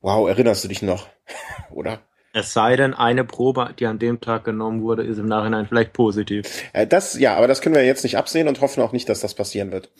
wow, 0.00 0.28
erinnerst 0.28 0.64
du 0.64 0.68
dich 0.68 0.82
noch? 0.82 1.08
Oder? 1.70 2.00
Es 2.36 2.52
sei 2.52 2.74
denn, 2.74 2.94
eine 2.94 3.24
Probe, 3.24 3.74
die 3.78 3.86
an 3.86 4.00
dem 4.00 4.20
Tag 4.20 4.44
genommen 4.44 4.82
wurde, 4.82 5.04
ist 5.04 5.18
im 5.18 5.26
Nachhinein 5.26 5.66
vielleicht 5.68 5.92
positiv. 5.92 6.64
Äh, 6.72 6.84
das, 6.84 7.16
ja, 7.16 7.36
aber 7.36 7.46
das 7.46 7.60
können 7.60 7.76
wir 7.76 7.84
jetzt 7.84 8.02
nicht 8.02 8.18
absehen 8.18 8.48
und 8.48 8.60
hoffen 8.60 8.82
auch 8.82 8.90
nicht, 8.90 9.08
dass 9.08 9.20
das 9.20 9.34
passieren 9.34 9.70
wird. 9.70 9.90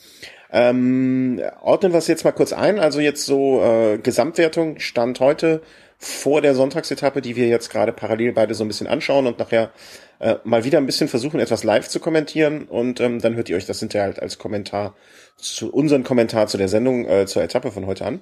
Ähm, 0.51 1.41
ordnen 1.63 1.93
wir 1.93 1.99
es 1.99 2.09
jetzt 2.09 2.25
mal 2.25 2.33
kurz 2.33 2.53
ein. 2.53 2.81
Also 2.81 2.99
jetzt 2.99 3.25
so 3.25 3.63
äh, 3.63 3.99
Gesamtwertung 3.99 4.81
stand 4.81 5.21
heute 5.21 5.63
vor 5.99 6.43
der 6.43 6.57
Sonntagsetappe, 6.57 7.23
die 7.23 7.37
wir 7.37 7.47
jetzt 7.47 7.71
gerade 7.71 7.93
parallel 7.93 8.33
beide 8.33 8.55
so 8.55 8.65
ein 8.65 8.69
bisschen 8.69 8.89
anschauen 8.89 9.29
und 9.29 9.39
nachher 9.39 9.71
äh, 10.19 10.37
mal 10.45 10.65
wieder 10.65 10.79
ein 10.79 10.87
bisschen 10.87 11.09
versuchen, 11.09 11.41
etwas 11.41 11.65
live 11.65 11.89
zu 11.89 12.01
kommentieren 12.01 12.65
und 12.65 13.01
ähm, 13.01 13.21
dann 13.21 13.35
hört 13.35 13.49
ihr 13.49 13.57
euch 13.57 13.67
das 13.67 13.81
hinterher 13.81 14.07
halt 14.07 14.21
als 14.21 14.39
Kommentar 14.39 14.95
zu 15.37 15.73
unseren 15.73 16.05
Kommentar 16.05 16.47
zu 16.47 16.59
der 16.59 16.69
Sendung, 16.69 17.07
äh, 17.07 17.27
zur 17.27 17.43
Etappe 17.43 17.73
von 17.73 17.87
heute 17.87 18.05
an. 18.05 18.21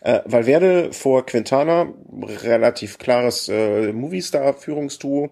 Äh, 0.00 0.20
Valverde 0.24 0.92
vor 0.92 1.26
Quintana, 1.26 1.92
relativ 2.42 2.98
klares 2.98 3.48
äh, 3.48 3.92
Movistar-Führungstour. 3.92 5.30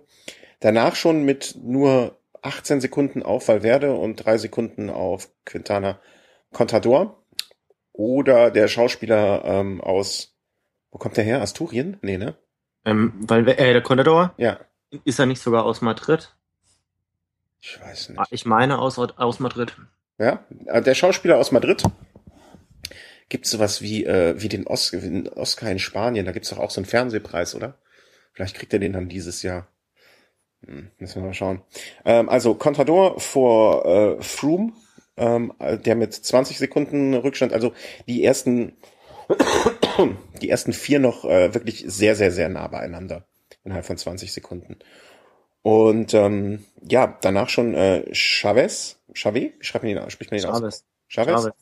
Danach 0.60 0.94
schon 0.94 1.24
mit 1.24 1.56
nur 1.62 2.18
18 2.42 2.80
Sekunden 2.80 3.22
auf 3.22 3.48
Valverde 3.48 3.94
und 3.94 4.16
drei 4.16 4.38
Sekunden 4.38 4.90
auf 4.90 5.30
Quintana 5.44 6.00
Contador. 6.52 7.24
Oder 7.92 8.50
der 8.50 8.68
Schauspieler 8.68 9.44
ähm, 9.44 9.80
aus, 9.80 10.36
wo 10.90 10.98
kommt 10.98 11.16
der 11.16 11.24
her? 11.24 11.42
Asturien? 11.42 11.98
Nee, 12.02 12.18
ne? 12.18 12.36
Ähm, 12.84 13.12
weil, 13.20 13.46
äh, 13.48 13.72
der 13.72 13.82
Contador? 13.82 14.34
Ja. 14.38 14.60
Ist 15.04 15.18
er 15.18 15.26
nicht 15.26 15.40
sogar 15.40 15.64
aus 15.64 15.80
Madrid? 15.80 16.34
Ich 17.60 17.80
weiß 17.80 18.10
nicht. 18.10 18.18
Ah, 18.18 18.26
ich 18.30 18.44
meine 18.44 18.78
aus, 18.78 18.98
aus 18.98 19.40
Madrid. 19.40 19.76
Ja, 20.18 20.44
äh, 20.66 20.82
der 20.82 20.94
Schauspieler 20.94 21.38
aus 21.38 21.52
Madrid. 21.52 21.82
Gibt 23.28 23.46
es 23.46 23.52
sowas 23.52 23.80
wie, 23.80 24.04
äh, 24.04 24.34
wie 24.36 24.48
den 24.48 24.66
Oscar, 24.66 24.98
den 24.98 25.28
Oscar 25.28 25.70
in 25.70 25.78
Spanien? 25.78 26.26
Da 26.26 26.32
gibt 26.32 26.44
es 26.44 26.50
doch 26.50 26.58
auch 26.58 26.70
so 26.70 26.80
einen 26.80 26.86
Fernsehpreis, 26.86 27.54
oder? 27.54 27.78
Vielleicht 28.32 28.56
kriegt 28.56 28.72
er 28.72 28.78
den 28.78 28.92
dann 28.92 29.08
dieses 29.08 29.42
Jahr. 29.42 29.68
Hm, 30.66 30.90
müssen 30.98 31.22
wir 31.22 31.28
mal 31.28 31.34
schauen. 31.34 31.62
Ähm, 32.04 32.28
also 32.28 32.54
Contador 32.54 33.18
vor 33.20 33.86
äh, 33.86 34.22
Froome, 34.22 34.72
ähm, 35.16 35.54
der 35.60 35.94
mit 35.94 36.12
20 36.12 36.58
Sekunden 36.58 37.14
Rückstand, 37.14 37.54
also 37.54 37.72
die 38.06 38.22
ersten, 38.22 38.76
die 40.42 40.50
ersten 40.50 40.72
vier 40.74 40.98
noch 40.98 41.24
äh, 41.24 41.54
wirklich 41.54 41.84
sehr, 41.86 42.16
sehr, 42.16 42.32
sehr 42.32 42.50
nah 42.50 42.66
beieinander 42.66 43.26
innerhalb 43.64 43.84
von 43.84 43.96
20 43.96 44.32
Sekunden. 44.32 44.78
Und 45.62 46.12
ähm, 46.14 46.64
ja, 46.82 47.18
danach 47.20 47.48
schon 47.48 47.74
äh, 47.74 48.12
Chavez, 48.12 48.98
Chavez, 49.14 49.52
schreibt 49.60 49.84
man 49.84 49.92
ihn, 49.92 50.10
spricht 50.10 50.30
man 50.30 50.40
ihn 50.40 50.46
Chavez. 50.46 50.62
aus? 50.62 50.84
Chavez. 51.08 51.42
Chavez. 51.42 51.54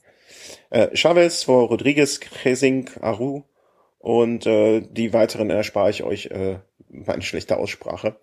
äh, 0.71 0.97
Chavez 0.97 1.43
vor 1.43 1.69
Rodriguez, 1.69 2.21
Kresing, 2.21 2.89
Aru 3.01 3.43
und 3.99 4.47
äh, 4.47 4.81
die 4.81 5.13
weiteren 5.13 5.51
erspare 5.51 5.91
ich 5.91 6.03
euch 6.03 6.27
äh, 6.27 6.61
meine 6.89 7.23
schlechte 7.23 7.59
Aussprache. 7.59 8.17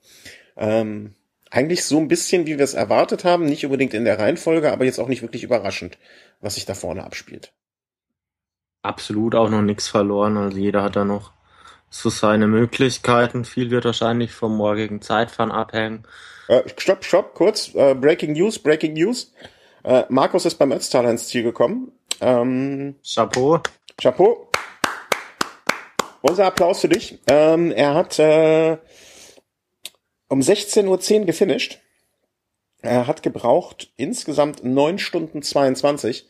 Ähm, 0.55 1.13
eigentlich 1.51 1.85
so 1.85 1.97
ein 1.99 2.07
bisschen, 2.07 2.45
wie 2.47 2.57
wir 2.57 2.63
es 2.63 2.73
erwartet 2.73 3.23
haben, 3.23 3.45
nicht 3.45 3.63
unbedingt 3.63 3.93
in 3.93 4.03
der 4.03 4.19
Reihenfolge, 4.19 4.71
aber 4.71 4.85
jetzt 4.85 4.99
auch 4.99 5.07
nicht 5.07 5.21
wirklich 5.21 5.43
überraschend, 5.43 5.97
was 6.41 6.55
sich 6.55 6.65
da 6.65 6.73
vorne 6.73 7.03
abspielt. 7.03 7.53
Absolut 8.81 9.35
auch 9.35 9.49
noch 9.49 9.61
nichts 9.61 9.87
verloren, 9.87 10.37
also 10.37 10.57
jeder 10.57 10.83
hat 10.83 10.95
da 10.95 11.05
noch 11.05 11.33
so 11.89 12.09
seine 12.09 12.47
Möglichkeiten. 12.47 13.45
Viel 13.45 13.71
wird 13.71 13.85
wahrscheinlich 13.85 14.31
vom 14.31 14.55
morgigen 14.55 15.01
Zeitfahren 15.01 15.51
abhängen. 15.51 16.03
Äh, 16.47 16.63
stopp, 16.77 17.03
stopp, 17.03 17.33
kurz. 17.33 17.73
Äh, 17.75 17.95
Breaking 17.95 18.33
News, 18.33 18.59
Breaking 18.59 18.93
News. 18.93 19.33
Äh, 19.83 20.03
Markus 20.09 20.45
ist 20.45 20.55
beim 20.55 20.71
Ötztaler 20.71 21.09
ins 21.09 21.27
Ziel 21.27 21.43
gekommen. 21.43 21.91
Ähm, 22.21 22.95
Chapeau. 23.03 23.61
Chapeau. 24.01 24.49
Unser 26.21 26.45
Applaus 26.45 26.81
für 26.81 26.89
dich. 26.89 27.19
Ähm, 27.27 27.71
er 27.71 27.93
hat 27.93 28.19
äh, 28.19 28.77
um 30.27 30.39
16.10 30.39 31.19
Uhr 31.19 31.25
gefinisht. 31.25 31.79
Er 32.81 33.07
hat 33.07 33.23
gebraucht 33.23 33.91
insgesamt 33.97 34.63
neun 34.63 34.99
Stunden 34.99 35.41
22. 35.41 36.27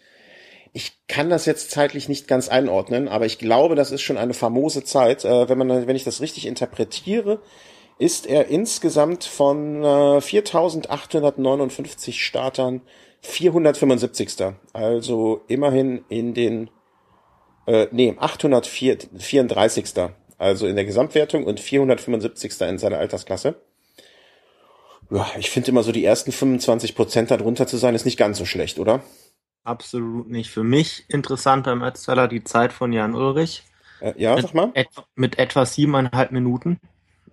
Ich 0.78 0.94
kann 1.08 1.32
das 1.32 1.48
jetzt 1.48 1.72
zeitlich 1.72 2.08
nicht 2.08 2.28
ganz 2.28 2.50
einordnen, 2.50 3.08
aber 3.08 3.26
ich 3.26 3.40
glaube, 3.40 3.74
das 3.74 3.90
ist 3.90 4.04
schon 4.04 4.16
eine 4.16 4.36
famose 4.36 4.84
Zeit. 4.84 5.26
Äh, 5.26 5.50
wenn 5.50 5.58
man, 5.58 5.88
wenn 5.88 5.96
ich 5.96 6.04
das 6.04 6.22
richtig 6.22 6.46
interpretiere, 6.46 7.42
ist 7.98 8.28
er 8.28 8.50
insgesamt 8.50 9.24
von 9.24 9.82
äh, 9.82 10.20
4.859 10.20 12.20
Startern 12.20 12.82
475. 13.22 14.54
Also 14.72 15.42
immerhin 15.48 16.06
in 16.10 16.36
den, 16.36 16.70
äh, 17.66 17.88
nee, 17.90 18.13
834. 18.16 19.96
Also 20.38 20.68
in 20.68 20.76
der 20.76 20.86
Gesamtwertung 20.86 21.46
und 21.46 21.60
475. 21.60 22.62
in 22.62 22.78
seiner 22.78 23.00
Altersklasse. 23.00 23.56
Ja, 25.10 25.28
ich 25.40 25.50
finde 25.50 25.72
immer 25.72 25.82
so 25.82 25.92
die 25.92 26.06
ersten 26.06 26.32
25 26.32 26.94
Prozent 26.94 27.32
darunter 27.32 27.66
zu 27.66 27.78
sein, 27.78 27.96
ist 27.96 28.06
nicht 28.06 28.20
ganz 28.20 28.38
so 28.38 28.46
schlecht, 28.46 28.78
oder? 28.78 29.02
Absolut 29.63 30.30
nicht. 30.30 30.50
Für 30.50 30.63
mich 30.63 31.06
interessant 31.10 31.65
beim 31.65 31.84
Ötztaler 31.84 32.28
die 32.28 32.43
Zeit 32.43 32.72
von 32.74 32.93
Jan 32.93 33.15
Ulrich. 33.15 33.63
Äh, 34.00 34.13
ja, 34.17 34.39
sag 34.41 34.54
mal. 34.54 34.72
Et 34.74 34.88
mit 35.15 35.39
etwa 35.39 35.65
siebeneinhalb 35.65 36.32
Minuten. 36.32 36.80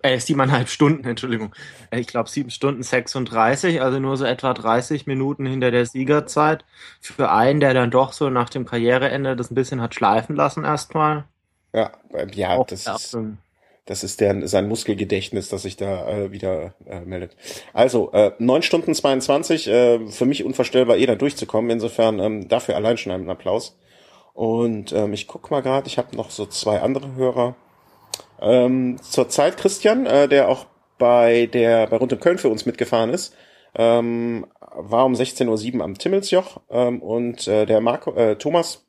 Äh, 0.01 0.19
siebeneinhalb 0.19 0.69
Stunden, 0.69 1.07
Entschuldigung. 1.07 1.53
Äh, 1.89 1.99
ich 1.99 2.07
glaube 2.07 2.29
sieben 2.29 2.51
Stunden 2.51 2.83
36, 2.83 3.81
also 3.81 3.99
nur 3.99 4.17
so 4.17 4.25
etwa 4.25 4.53
30 4.53 5.07
Minuten 5.07 5.45
hinter 5.45 5.71
der 5.71 5.85
Siegerzeit. 5.85 6.65
Für 7.01 7.31
einen, 7.31 7.59
der 7.59 7.73
dann 7.73 7.91
doch 7.91 8.13
so 8.13 8.29
nach 8.29 8.49
dem 8.49 8.65
Karriereende 8.65 9.35
das 9.35 9.49
ein 9.49 9.55
bisschen 9.55 9.81
hat 9.81 9.95
schleifen 9.95 10.35
lassen 10.35 10.63
erstmal. 10.63 11.25
Ja, 11.73 11.91
ja, 12.33 12.63
das 12.63 12.85
ist, 12.85 13.17
das 13.85 14.03
ist 14.03 14.19
der, 14.19 14.47
sein 14.47 14.67
Muskelgedächtnis, 14.67 15.49
das 15.49 15.61
sich 15.61 15.77
da 15.77 16.09
äh, 16.09 16.31
wieder 16.31 16.73
äh, 16.85 17.01
meldet. 17.01 17.35
Also, 17.73 18.11
äh, 18.13 18.31
9 18.39 18.63
Stunden 18.63 18.95
22, 18.95 19.67
äh, 19.67 20.07
für 20.07 20.25
mich 20.25 20.43
unvorstellbar, 20.43 20.97
eh 20.97 21.05
da 21.05 21.15
durchzukommen. 21.15 21.69
Insofern 21.69 22.19
ähm, 22.19 22.47
dafür 22.47 22.75
allein 22.75 22.97
schon 22.97 23.11
einen 23.11 23.29
Applaus. 23.29 23.77
Und 24.33 24.91
ähm, 24.91 25.13
ich 25.13 25.27
guck 25.27 25.51
mal 25.51 25.61
gerade, 25.61 25.87
ich 25.87 25.97
habe 25.97 26.15
noch 26.15 26.31
so 26.31 26.45
zwei 26.45 26.81
andere 26.81 27.15
Hörer. 27.15 27.55
Ähm, 28.41 28.97
zur 29.01 29.29
Zeit 29.29 29.57
Christian, 29.57 30.05
äh, 30.05 30.27
der 30.27 30.49
auch 30.49 30.65
bei 30.97 31.45
der 31.45 31.87
bei 31.87 31.97
Rund 31.97 32.11
um 32.11 32.19
Köln 32.19 32.37
für 32.37 32.49
uns 32.49 32.65
mitgefahren 32.65 33.11
ist, 33.11 33.35
ähm, 33.75 34.45
war 34.59 35.05
um 35.05 35.13
16.07 35.13 35.77
Uhr 35.77 35.83
am 35.83 35.97
Timmelsjoch 35.97 36.61
ähm, 36.69 37.01
und 37.01 37.47
äh, 37.47 37.65
der 37.65 37.81
Marco, 37.81 38.13
äh, 38.15 38.35
Thomas, 38.35 38.85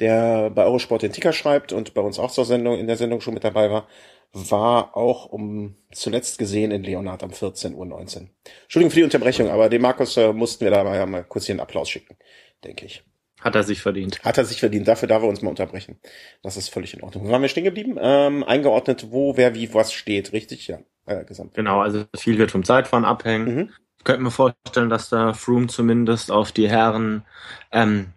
der 0.00 0.50
bei 0.50 0.64
Eurosport 0.64 1.02
den 1.02 1.12
Ticker 1.12 1.32
schreibt 1.32 1.72
und 1.72 1.94
bei 1.94 2.00
uns 2.00 2.18
auch 2.18 2.30
zur 2.30 2.44
Sendung 2.44 2.78
in 2.78 2.86
der 2.86 2.96
Sendung 2.96 3.20
schon 3.20 3.34
mit 3.34 3.44
dabei 3.44 3.70
war, 3.70 3.86
war 4.34 4.96
auch 4.96 5.26
um 5.26 5.76
zuletzt 5.92 6.38
gesehen 6.38 6.70
in 6.72 6.82
Leonard 6.82 7.22
am 7.22 7.30
14.19 7.30 7.74
Uhr. 7.74 8.00
Entschuldigung 8.00 8.90
für 8.90 8.96
die 8.96 9.04
Unterbrechung, 9.04 9.48
aber 9.48 9.68
dem 9.68 9.82
Markus 9.82 10.16
äh, 10.16 10.32
mussten 10.32 10.64
wir 10.64 10.72
dabei 10.72 10.96
ja 10.96 11.06
mal 11.06 11.24
kurz 11.24 11.46
hier 11.46 11.54
einen 11.54 11.60
Applaus 11.60 11.88
schicken, 11.88 12.16
denke 12.64 12.86
ich. 12.86 13.04
Hat 13.40 13.54
er 13.54 13.62
sich 13.62 13.82
verdient. 13.82 14.24
Hat 14.24 14.38
er 14.38 14.44
sich 14.44 14.58
verdient. 14.58 14.88
Dafür 14.88 15.06
darf 15.06 15.22
er 15.22 15.28
uns 15.28 15.42
mal 15.42 15.50
unterbrechen. 15.50 16.00
Das 16.42 16.56
ist 16.56 16.70
völlig 16.70 16.94
in 16.94 17.02
Ordnung. 17.02 17.26
Wo 17.26 17.30
waren 17.30 17.42
wir 17.42 17.48
stehen 17.48 17.64
geblieben? 17.64 17.98
Ähm, 18.00 18.42
eingeordnet, 18.42 19.08
wo, 19.10 19.36
wer, 19.36 19.54
wie, 19.54 19.72
was 19.74 19.92
steht, 19.92 20.32
richtig? 20.32 20.66
Ja, 20.66 20.78
äh, 21.06 21.24
gesamt. 21.24 21.54
Genau, 21.54 21.80
also 21.80 22.04
viel 22.16 22.38
wird 22.38 22.50
vom 22.50 22.64
Zeitfahren 22.64 23.04
abhängen. 23.04 23.54
Mhm. 23.54 23.70
Ich 23.98 24.04
könnte 24.04 24.22
mir 24.22 24.30
vorstellen, 24.30 24.88
dass 24.88 25.10
da 25.10 25.34
Froome 25.34 25.66
zumindest 25.66 26.30
auf 26.30 26.52
die 26.52 26.68
Herren 26.68 27.24
ähm, 27.70 28.14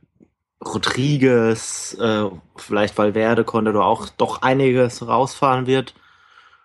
Rodriguez, 0.65 1.97
äh, 1.99 2.30
vielleicht 2.56 2.97
Valverde 2.97 3.43
konnte 3.43 3.73
da 3.73 3.82
auch 3.82 4.10
doch 4.10 4.41
einiges 4.41 5.06
rausfahren 5.06 5.67
wird. 5.67 5.93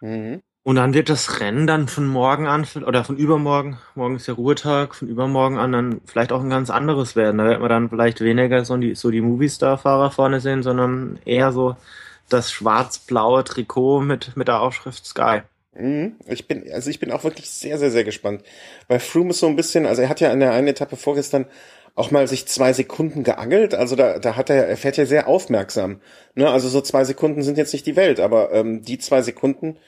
Mhm. 0.03 0.43
Und 0.65 0.77
dann 0.77 0.95
wird 0.95 1.09
das 1.09 1.41
Rennen 1.41 1.67
dann 1.67 1.89
von 1.89 2.07
morgen 2.07 2.47
an 2.47 2.65
oder 2.87 3.03
von 3.03 3.17
übermorgen, 3.17 3.79
morgen 3.97 4.17
ist 4.17 4.29
der 4.29 4.37
Ruhetag, 4.37 4.95
von 4.95 5.09
übermorgen 5.09 5.59
an 5.59 5.73
dann 5.73 6.01
vielleicht 6.07 6.31
auch 6.31 6.41
ein 6.41 6.51
ganz 6.51 6.71
anderes 6.71 7.17
werden. 7.17 7.39
Da 7.39 7.45
wird 7.47 7.61
man 7.61 7.69
dann 7.69 7.89
vielleicht 7.89 8.21
weniger 8.21 8.65
so 8.65 8.77
die, 8.77 8.95
so 8.95 9.11
die 9.11 9.21
Movie-Star-Fahrer 9.21 10.13
vorne 10.13 10.41
sehen, 10.41 10.63
sondern 10.63 11.19
eher 11.25 11.51
so 11.51 11.77
das 12.29 12.53
schwarz-blaue 12.53 13.43
Trikot 13.43 14.03
mit, 14.03 14.37
mit 14.37 14.47
der 14.47 14.61
Aufschrift 14.61 15.05
Sky. 15.05 15.43
Mhm. 15.75 16.17
Ich 16.27 16.47
bin, 16.49 16.71
also 16.73 16.91
ich 16.91 17.01
bin 17.01 17.11
auch 17.13 17.25
wirklich 17.25 17.49
sehr, 17.51 17.79
sehr, 17.79 17.91
sehr 17.91 18.05
gespannt. 18.05 18.43
Weil 18.89 19.01
Froome 19.01 19.31
ist 19.31 19.41
so 19.41 19.47
ein 19.47 19.57
bisschen, 19.57 19.87
also 19.87 20.03
er 20.03 20.09
hat 20.09 20.21
ja 20.21 20.33
in 20.33 20.41
der 20.41 20.53
einen 20.53 20.69
Etappe 20.69 20.97
vorgestern 20.97 21.47
auch 21.95 22.11
mal 22.11 22.27
sich 22.29 22.47
zwei 22.47 22.73
Sekunden 22.73 23.23
geangelt. 23.25 23.75
Also 23.75 23.97
da, 23.97 24.19
da 24.19 24.37
hat 24.37 24.51
er, 24.51 24.67
er 24.67 24.77
fährt 24.77 24.97
ja 24.97 25.07
sehr 25.07 25.29
aufmerksam. 25.29 26.01
Ne? 26.35 26.51
Also 26.51 26.69
so 26.69 26.81
zwei 26.81 27.05
Sekunden 27.05 27.43
sind 27.43 27.59
jetzt 27.59 27.73
nicht 27.73 27.87
die 27.87 27.97
Welt, 27.97 28.21
aber 28.21 28.53
ähm, 28.53 28.83
die 28.83 28.99
zwei 28.99 29.23
Sekunden, 29.23 29.79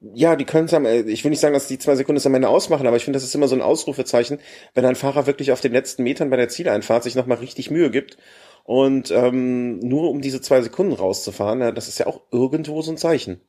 ja, 0.00 0.36
die 0.36 0.44
können 0.44 0.66
es 0.66 0.74
am, 0.74 0.84
äh, 0.86 1.00
ich 1.02 1.24
will 1.24 1.30
nicht 1.30 1.40
sagen, 1.40 1.54
dass 1.54 1.66
die 1.66 1.78
zwei 1.78 1.96
Sekunden 1.96 2.18
es 2.18 2.26
am 2.26 2.34
Ende 2.34 2.48
ausmachen, 2.48 2.86
aber 2.86 2.96
ich 2.96 3.04
finde, 3.04 3.16
das 3.18 3.24
ist 3.24 3.34
immer 3.34 3.48
so 3.48 3.54
ein 3.54 3.62
Ausrufezeichen, 3.62 4.38
wenn 4.74 4.84
ein 4.84 4.96
Fahrer 4.96 5.26
wirklich 5.26 5.52
auf 5.52 5.60
den 5.60 5.72
letzten 5.72 6.02
Metern 6.02 6.30
bei 6.30 6.36
der 6.36 6.48
Zieleinfahrt 6.48 7.04
sich 7.04 7.14
nochmal 7.14 7.38
richtig 7.38 7.70
Mühe 7.70 7.90
gibt 7.90 8.18
und 8.64 9.10
ähm, 9.10 9.78
nur 9.80 10.10
um 10.10 10.20
diese 10.20 10.40
zwei 10.42 10.60
Sekunden 10.62 10.92
rauszufahren, 10.92 11.74
das 11.74 11.88
ist 11.88 11.98
ja 11.98 12.06
auch 12.06 12.22
irgendwo 12.32 12.82
so 12.82 12.92
ein 12.92 12.98
Zeichen. 12.98 13.40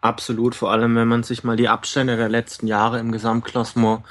Absolut, 0.00 0.54
vor 0.54 0.70
allem 0.70 0.94
wenn 0.96 1.08
man 1.08 1.22
sich 1.22 1.44
mal 1.44 1.56
die 1.56 1.68
Abstände 1.68 2.16
der 2.16 2.28
letzten 2.28 2.66
Jahre 2.66 2.98
im 2.98 3.12
Gesamtklassement 3.12 4.02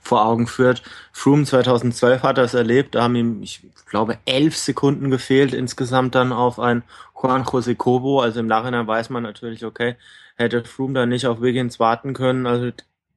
vor 0.00 0.24
Augen 0.24 0.46
führt. 0.46 0.82
Froome 1.12 1.44
2012 1.44 2.22
hat 2.22 2.38
das 2.38 2.54
erlebt, 2.54 2.94
da 2.94 3.04
haben 3.04 3.14
ihm, 3.14 3.42
ich 3.42 3.62
glaube, 3.88 4.18
elf 4.24 4.56
Sekunden 4.56 5.10
gefehlt 5.10 5.54
insgesamt 5.54 6.14
dann 6.14 6.32
auf 6.32 6.58
ein 6.58 6.82
Juan 7.14 7.44
José 7.44 7.76
Cobo. 7.76 8.20
Also 8.20 8.40
im 8.40 8.46
Nachhinein 8.46 8.86
weiß 8.86 9.10
man 9.10 9.22
natürlich, 9.22 9.64
okay, 9.64 9.96
hätte 10.36 10.64
Froome 10.64 10.94
da 10.94 11.06
nicht 11.06 11.26
auf 11.26 11.40
Wiggins 11.40 11.78
warten 11.78 12.14
können. 12.14 12.46
Also 12.46 12.72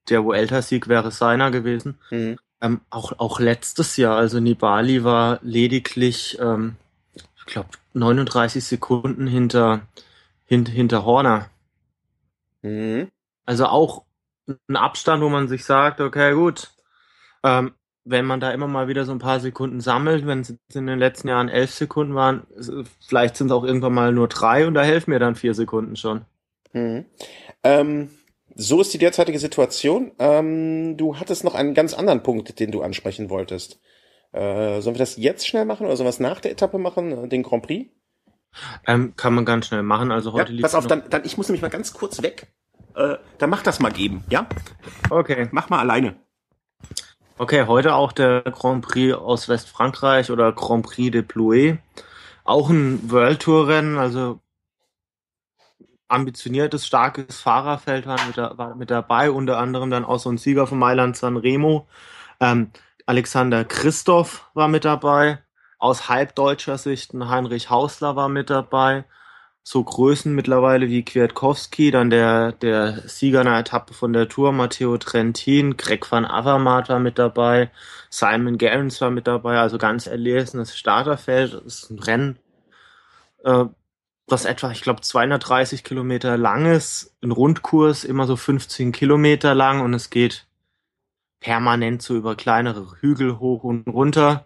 der 0.10 0.24
Vuelta-Sieg 0.24 0.88
wäre 0.88 1.12
seiner 1.12 1.50
gewesen. 1.50 1.98
Mhm. 2.12 2.38
Ähm, 2.62 2.82
auch, 2.90 3.14
auch 3.18 3.40
letztes 3.40 3.98
Jahr, 3.98 4.16
also 4.16 4.40
Nibali 4.40 5.04
war 5.04 5.40
lediglich, 5.42 6.38
ähm, 6.40 6.76
ich 7.14 7.46
glaube, 7.46 7.70
39 7.94 8.64
Sekunden 8.64 9.28
hinter, 9.28 9.82
hint, 10.46 10.70
hinter 10.70 11.04
Horner. 11.06 11.50
Mhm. 12.65 13.12
Also 13.45 13.65
auch 13.65 14.06
ein 14.47 14.75
Abstand, 14.75 15.21
wo 15.21 15.30
man 15.30 15.47
sich 15.47 15.65
sagt, 15.65 16.01
okay, 16.01 16.34
gut, 16.34 16.71
ähm, 17.43 17.73
wenn 18.04 18.25
man 18.25 18.39
da 18.39 18.51
immer 18.51 18.67
mal 18.67 18.88
wieder 18.88 19.06
so 19.06 19.12
ein 19.12 19.19
paar 19.19 19.39
Sekunden 19.39 19.82
sammelt, 19.82 20.28
wenn 20.28 20.41
es 20.41 20.56
in 20.73 20.88
den 20.88 20.99
letzten 20.99 21.28
Jahren 21.28 21.49
elf 21.49 21.71
Sekunden 21.71 22.13
waren, 22.13 22.45
vielleicht 23.08 23.36
sind 23.38 23.47
es 23.47 23.54
auch 23.54 23.63
irgendwann 23.63 23.93
mal 23.93 24.12
nur 24.12 24.28
drei 24.28 24.67
und 24.67 24.75
da 24.75 24.84
helfen 24.84 25.12
mir 25.12 25.19
dann 25.19 25.36
vier 25.36 25.54
Sekunden 25.56 25.95
schon. 25.95 26.25
Mhm. 26.73 27.06
Ähm, 27.63 28.10
so 28.56 28.82
ist 28.82 28.93
die 28.93 28.99
derzeitige 28.99 29.39
Situation. 29.39 30.12
Ähm, 30.19 30.97
du 30.97 31.17
hattest 31.17 31.43
noch 31.43 31.56
einen 31.56 31.73
ganz 31.73 31.93
anderen 31.93 32.23
Punkt, 32.23 32.60
den 32.60 32.71
du 32.71 32.84
ansprechen 32.84 33.30
wolltest. 33.30 33.80
Äh, 34.32 34.82
sollen 34.82 34.95
wir 34.95 34.99
das 34.99 35.17
jetzt 35.17 35.47
schnell 35.47 35.65
machen 35.65 35.86
oder 35.86 35.95
sollen 35.95 36.06
wir 36.08 36.12
es 36.12 36.19
nach 36.19 36.41
der 36.41 36.51
Etappe 36.51 36.78
machen, 36.78 37.30
den 37.30 37.43
Grand 37.43 37.63
Prix? 37.63 37.89
Ähm, 38.88 39.15
kann 39.15 39.34
man 39.34 39.46
ganz 39.46 39.68
schnell 39.68 39.84
machen. 39.84 40.12
Also 40.12 40.34
heute 40.34 40.54
ja, 40.54 40.62
Pass 40.62 40.76
auf, 40.76 40.88
dann, 40.88 41.04
dann 41.10 41.26
ich 41.26 41.38
muss 41.38 41.48
nämlich 41.48 41.62
mal 41.62 41.70
ganz 41.70 41.94
kurz 41.94 42.22
weg. 42.22 42.48
Äh, 42.96 43.18
dann 43.38 43.50
mach 43.50 43.63
das 43.63 43.80
mal 43.80 43.91
geben, 43.91 44.24
ja? 44.30 44.48
Okay. 45.10 45.50
Mach 45.52 45.70
mal 45.70 45.80
alleine. 45.80 46.15
Okay, 47.38 47.65
heute 47.68 47.96
auch 47.96 48.13
der 48.13 48.44
Grand 48.44 48.86
Prix 48.86 49.13
aus 49.13 49.50
Westfrankreich 49.50 50.32
oder 50.32 50.54
Grand 50.54 50.86
Prix 50.86 51.12
de 51.12 51.22
Plouet. 51.22 51.80
Auch 52.46 52.70
ein 52.70 53.12
World 53.12 53.41
Tour 53.41 53.68
Rennen, 53.68 53.98
also 53.98 54.39
ambitioniertes, 56.08 56.88
starkes 56.88 57.41
Fahrerfeld 57.41 58.06
war 58.06 58.24
mit, 58.26 58.38
da, 58.38 58.58
war 58.58 58.76
mit 58.76 58.91
dabei, 58.91 59.32
unter 59.32 59.58
anderem 59.58 59.89
dann 59.89 60.06
auch 60.06 60.20
so 60.20 60.30
ein 60.30 60.38
Sieger 60.38 60.68
von 60.68 60.80
Mailand 60.80 61.18
Sanremo. 61.18 61.88
Ähm, 62.39 62.72
Alexander 63.06 63.65
Christoph 63.65 64.50
war 64.54 64.68
mit 64.68 64.86
dabei. 64.86 65.39
Aus 65.80 66.10
halbdeutscher 66.10 66.78
Sicht 66.78 67.14
ein 67.14 67.30
Heinrich 67.30 67.70
Hausler 67.70 68.16
war 68.16 68.30
mit 68.30 68.50
dabei. 68.50 69.06
so 69.64 69.84
Größen 69.84 70.36
mittlerweile 70.36 70.90
wie 70.90 71.04
Kwiatkowski, 71.04 71.90
dann 71.92 72.12
der, 72.12 72.52
der 72.52 73.08
Sieger 73.10 73.42
einer 73.42 73.60
Etappe 73.60 73.96
von 73.96 74.14
der 74.14 74.30
Tour, 74.30 74.52
Matteo 74.52 74.98
Trentin, 74.98 75.76
Greg 75.78 76.12
van 76.12 76.26
Avermaet 76.26 76.90
war 76.90 77.00
mit 77.00 77.18
dabei, 77.18 77.72
Simon 78.10 78.60
Gerrans 78.60 79.02
war 79.02 79.10
mit 79.10 79.28
dabei, 79.28 79.58
also 79.60 79.80
ganz 79.80 80.06
erlesenes 80.08 80.78
Starterfeld. 80.78 81.54
Das 81.54 81.66
ist 81.66 81.90
ein 81.90 82.00
Rennen, 82.00 82.40
äh, 83.44 83.66
das 84.28 84.46
etwa, 84.46 84.72
ich 84.72 84.82
glaube, 84.82 85.02
230 85.02 85.84
Kilometer 85.84 86.38
lang 86.38 86.66
ist, 86.66 87.16
ein 87.22 87.32
Rundkurs, 87.32 88.04
immer 88.04 88.28
so 88.28 88.36
15 88.36 88.92
Kilometer 88.92 89.54
lang. 89.56 89.82
Und 89.82 89.94
es 89.94 90.10
geht 90.10 90.48
permanent 91.40 92.02
so 92.02 92.16
über 92.16 92.36
kleinere 92.36 93.00
Hügel 93.02 93.40
hoch 93.40 93.64
und 93.64 93.88
runter 93.88 94.46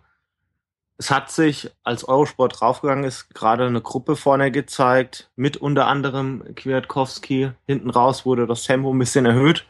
es 1.00 1.10
hat 1.10 1.32
sich, 1.32 1.72
als 1.86 2.04
Eurosport 2.04 2.60
draufgegangen 2.60 3.06
ist, 3.06 3.34
gerade 3.34 3.66
eine 3.66 3.80
Gruppe 3.80 4.18
vorne 4.18 4.52
gezeigt, 4.52 5.30
mit 5.38 5.56
unter 5.56 5.88
anderem 5.88 6.44
Kwiatkowski. 6.56 7.52
Hinten 7.66 7.90
raus 7.90 8.26
wurde 8.26 8.46
das 8.46 8.64
Tempo 8.64 8.94
ein 8.94 9.00
bisschen 9.00 9.26
erhöht. 9.26 9.66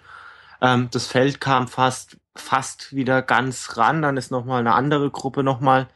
Ähm, 0.59 0.89
das 0.91 1.05
Feld 1.05 1.39
kam 1.39 1.67
fast, 1.67 2.17
fast 2.35 2.95
wieder 2.95 3.21
ganz 3.21 3.77
ran. 3.77 4.01
Dann 4.01 4.17
ist 4.17 4.31
nochmal 4.31 4.59
eine 4.59 4.73
andere 4.73 5.11
Gruppe 5.11 5.43
nochmal 5.43 5.87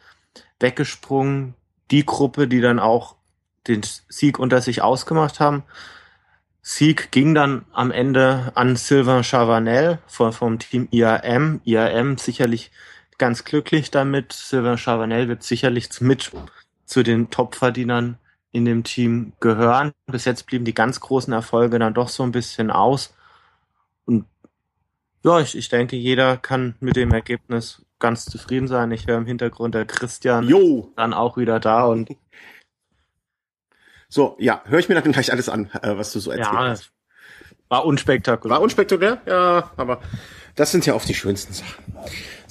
weggesprungen. 0.60 1.56
Die 1.90 2.06
Gruppe, 2.06 2.48
die 2.48 2.62
dann 2.62 2.80
auch 2.80 3.16
den 3.68 3.82
Sieg 4.10 4.38
unter 4.38 4.62
sich 4.62 4.84
ausgemacht 4.84 5.40
haben. 5.40 5.64
Sieg 6.62 7.12
ging 7.12 7.34
dann 7.34 7.66
am 7.74 7.90
Ende 7.90 8.52
an 8.54 8.76
Sylvain 8.76 9.24
Chavanel 9.24 9.98
vom, 10.06 10.32
vom 10.32 10.60
Team 10.60 10.88
IAM. 10.92 11.60
IAM 11.66 12.20
sicherlich 12.20 12.70
ganz 13.24 13.46
glücklich 13.46 13.90
damit. 13.90 14.34
Sylvain 14.34 14.78
Chavanel 14.78 15.30
wird 15.30 15.44
sicherlich 15.44 16.02
mit 16.02 16.30
zu 16.84 17.04
den 17.04 17.30
Topverdienern 17.30 18.18
in 18.52 18.66
dem 18.66 18.84
Team 18.84 19.32
gehören. 19.40 19.94
Bis 20.08 20.26
jetzt 20.26 20.46
blieben 20.46 20.66
die 20.66 20.74
ganz 20.74 21.00
großen 21.00 21.32
Erfolge 21.32 21.80
dann 21.80 21.94
doch 21.94 22.10
so 22.10 22.24
ein 22.24 22.34
bisschen 22.34 22.70
aus. 22.70 23.16
Und 24.04 24.26
ja, 25.24 25.40
ich, 25.40 25.58
ich 25.58 25.70
denke, 25.70 25.96
jeder 25.96 26.36
kann 26.36 26.76
mit 26.82 26.98
dem 26.98 27.14
Ergebnis 27.14 27.86
ganz 27.98 28.26
zufrieden 28.26 28.68
sein. 28.68 28.92
Ich 28.92 29.08
höre 29.08 29.20
im 29.20 29.26
Hintergrund 29.26 29.74
der 29.74 29.86
Christian 29.86 30.46
jo. 30.46 30.92
dann 30.98 31.14
auch 31.14 31.38
wieder 31.38 31.62
da 31.62 31.86
und 31.86 32.10
so, 34.10 34.36
ja, 34.38 34.64
höre 34.66 34.80
ich 34.80 34.90
mir 34.90 34.96
dann 34.96 35.14
gleich 35.14 35.32
alles 35.32 35.48
an, 35.48 35.70
äh, 35.82 35.96
was 35.96 36.12
du 36.12 36.20
so 36.20 36.32
erzählst. 36.32 36.52
ja, 36.52 36.60
hast. 36.60 36.92
War 37.70 37.86
unspektakulär. 37.86 38.58
War 38.58 38.62
unspektakulär, 38.62 39.22
ja, 39.26 39.72
aber 39.78 40.02
das 40.56 40.72
sind 40.72 40.86
ja 40.86 40.94
oft 40.94 41.08
die 41.08 41.16
schönsten 41.16 41.54
Sachen. 41.54 41.84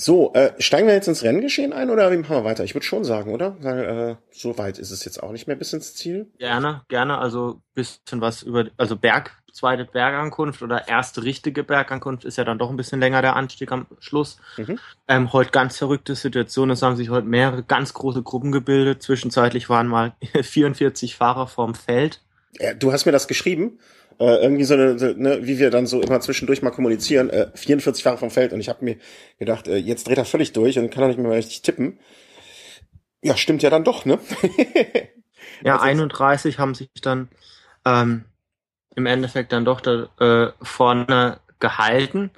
So, 0.03 0.33
äh, 0.33 0.51
steigen 0.59 0.89
wir 0.89 0.95
jetzt 0.95 1.07
ins 1.07 1.23
Renngeschehen 1.23 1.73
ein 1.73 1.89
oder 1.89 2.11
wie 2.11 2.17
machen 2.17 2.35
wir 2.35 2.43
weiter? 2.43 2.65
Ich 2.65 2.75
würde 2.75 2.85
schon 2.85 3.05
sagen, 3.05 3.33
oder? 3.33 3.57
Weil 3.61 3.85
äh, 3.85 4.17
so 4.33 4.59
weit 4.59 4.81
ist 4.81 4.91
es 4.91 5.05
jetzt 5.05 5.23
auch 5.23 5.31
nicht 5.31 5.47
mehr 5.47 5.55
bis 5.55 5.73
ins 5.73 5.95
Ziel. 5.95 6.29
Gerne, 6.39 6.83
gerne. 6.89 7.19
Also 7.19 7.63
bisschen 7.75 8.21
was 8.21 8.43
über, 8.43 8.67
also 8.77 8.97
Berg, 8.97 9.31
zweite 9.53 9.85
Bergankunft 9.85 10.61
oder 10.61 10.89
erste 10.89 11.23
richtige 11.23 11.63
Bergankunft 11.63 12.25
ist 12.25 12.37
ja 12.37 12.43
dann 12.43 12.59
doch 12.59 12.69
ein 12.69 12.77
bisschen 12.77 12.99
länger 12.99 13.23
der 13.23 13.37
Anstieg 13.37 13.71
am 13.71 13.87
Schluss. 14.01 14.39
Mhm. 14.57 14.81
Ähm, 15.07 15.33
heute 15.33 15.53
ganz 15.53 15.79
verrückte 15.79 16.17
Situation. 16.17 16.71
Es 16.71 16.83
haben 16.83 16.97
sich 16.97 17.11
heute 17.11 17.29
mehrere 17.29 17.63
ganz 17.63 17.95
große 17.95 18.25
Gruppen 18.25 18.51
gebildet. 18.51 19.05
Zwischenzeitlich 19.05 19.69
waren 19.69 19.87
mal 19.87 20.15
44 20.43 21.15
Fahrer 21.15 21.47
vorm 21.47 21.77
Feld. 21.77 22.21
Ja, 22.59 22.75
du 22.75 22.93
hast 22.93 23.07
mir 23.07 23.13
das 23.13 23.29
geschrieben 23.29 23.79
äh, 24.23 24.37
irgendwie 24.37 24.63
so 24.63 24.75
eine, 24.75 24.95
ne, 24.95 25.41
wie 25.43 25.59
wir 25.59 25.71
dann 25.71 25.87
so 25.87 26.01
immer 26.01 26.21
zwischendurch 26.21 26.63
mal 26.63 26.71
kommunizieren, 26.71 27.29
äh, 27.29 27.51
44 27.55 28.05
Fahrer 28.05 28.19
vom 28.19 28.31
Feld 28.31 28.53
und 28.53 28.61
ich 28.61 28.69
habe 28.69 28.85
mir 28.85 28.97
gedacht, 29.41 29.67
äh, 29.67 29.77
jetzt 29.77 30.07
dreht 30.07 30.19
er 30.19 30.25
völlig 30.25 30.53
durch 30.53 30.79
und 30.79 30.91
kann 30.91 31.03
auch 31.03 31.09
nicht 31.09 31.19
mehr 31.19 31.33
richtig 31.33 31.63
tippen. 31.63 31.99
Ja, 33.21 33.37
stimmt 33.37 33.65
ja 33.65 33.71
dann 33.71 33.83
doch, 33.83 34.05
ne? 34.05 34.21
ja, 35.65 35.81
31 35.81 36.61
haben 36.61 36.77
sich 36.77 36.89
dann 37.03 37.31
ähm, 37.85 38.25
im 38.95 39.07
Endeffekt 39.07 39.53
dann 39.53 39.65
doch 39.65 39.81
da, 39.81 40.09
äh, 40.21 40.53
vorne 40.63 41.41
gehalten. 41.59 42.31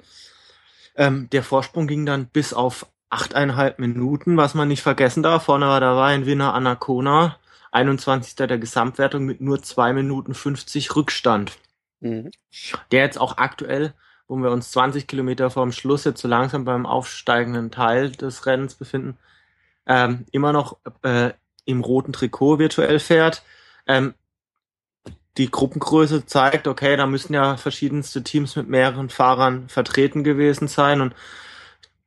Ähm, 0.95 1.29
der 1.31 1.43
Vorsprung 1.43 1.85
ging 1.85 2.07
dann 2.07 2.25
bis 2.27 2.53
auf 2.53 2.87
achteinhalb 3.11 3.77
Minuten, 3.77 4.37
was 4.37 4.55
man 4.55 4.69
nicht 4.69 4.81
vergessen 4.81 5.21
darf. 5.21 5.43
Vorne 5.43 5.67
war 5.67 5.81
dabei 5.81 6.15
ein 6.15 6.25
Winner 6.25 6.55
Anacona, 6.55 7.37
21. 7.71 8.35
der 8.35 8.57
Gesamtwertung 8.57 9.23
mit 9.23 9.39
nur 9.39 9.61
zwei 9.61 9.93
Minuten 9.93 10.33
50 10.33 10.95
Rückstand. 10.95 11.59
Mhm. 11.99 12.31
Der 12.91 13.01
jetzt 13.03 13.19
auch 13.19 13.37
aktuell, 13.37 13.93
wo 14.27 14.35
wir 14.37 14.51
uns 14.51 14.71
20 14.71 15.07
Kilometer 15.07 15.49
vor 15.49 15.63
dem 15.63 15.71
Schluss 15.71 16.03
jetzt 16.03 16.21
so 16.21 16.27
langsam 16.27 16.65
beim 16.65 16.85
aufsteigenden 16.85 17.71
Teil 17.71 18.11
des 18.11 18.45
Rennens 18.45 18.75
befinden, 18.75 19.17
ähm, 19.87 20.25
immer 20.31 20.51
noch 20.51 20.77
äh, 21.03 21.31
im 21.65 21.81
roten 21.81 22.13
Trikot 22.13 22.59
virtuell 22.59 22.99
fährt. 22.99 23.43
Ähm, 23.87 24.13
die 25.37 25.51
Gruppengröße 25.51 26.25
zeigt, 26.25 26.67
okay, 26.67 26.95
da 26.95 27.07
müssen 27.07 27.33
ja 27.33 27.57
verschiedenste 27.57 28.23
Teams 28.23 28.55
mit 28.55 28.69
mehreren 28.69 29.09
Fahrern 29.09 29.67
vertreten 29.67 30.23
gewesen 30.23 30.67
sein 30.67 31.01
und 31.01 31.13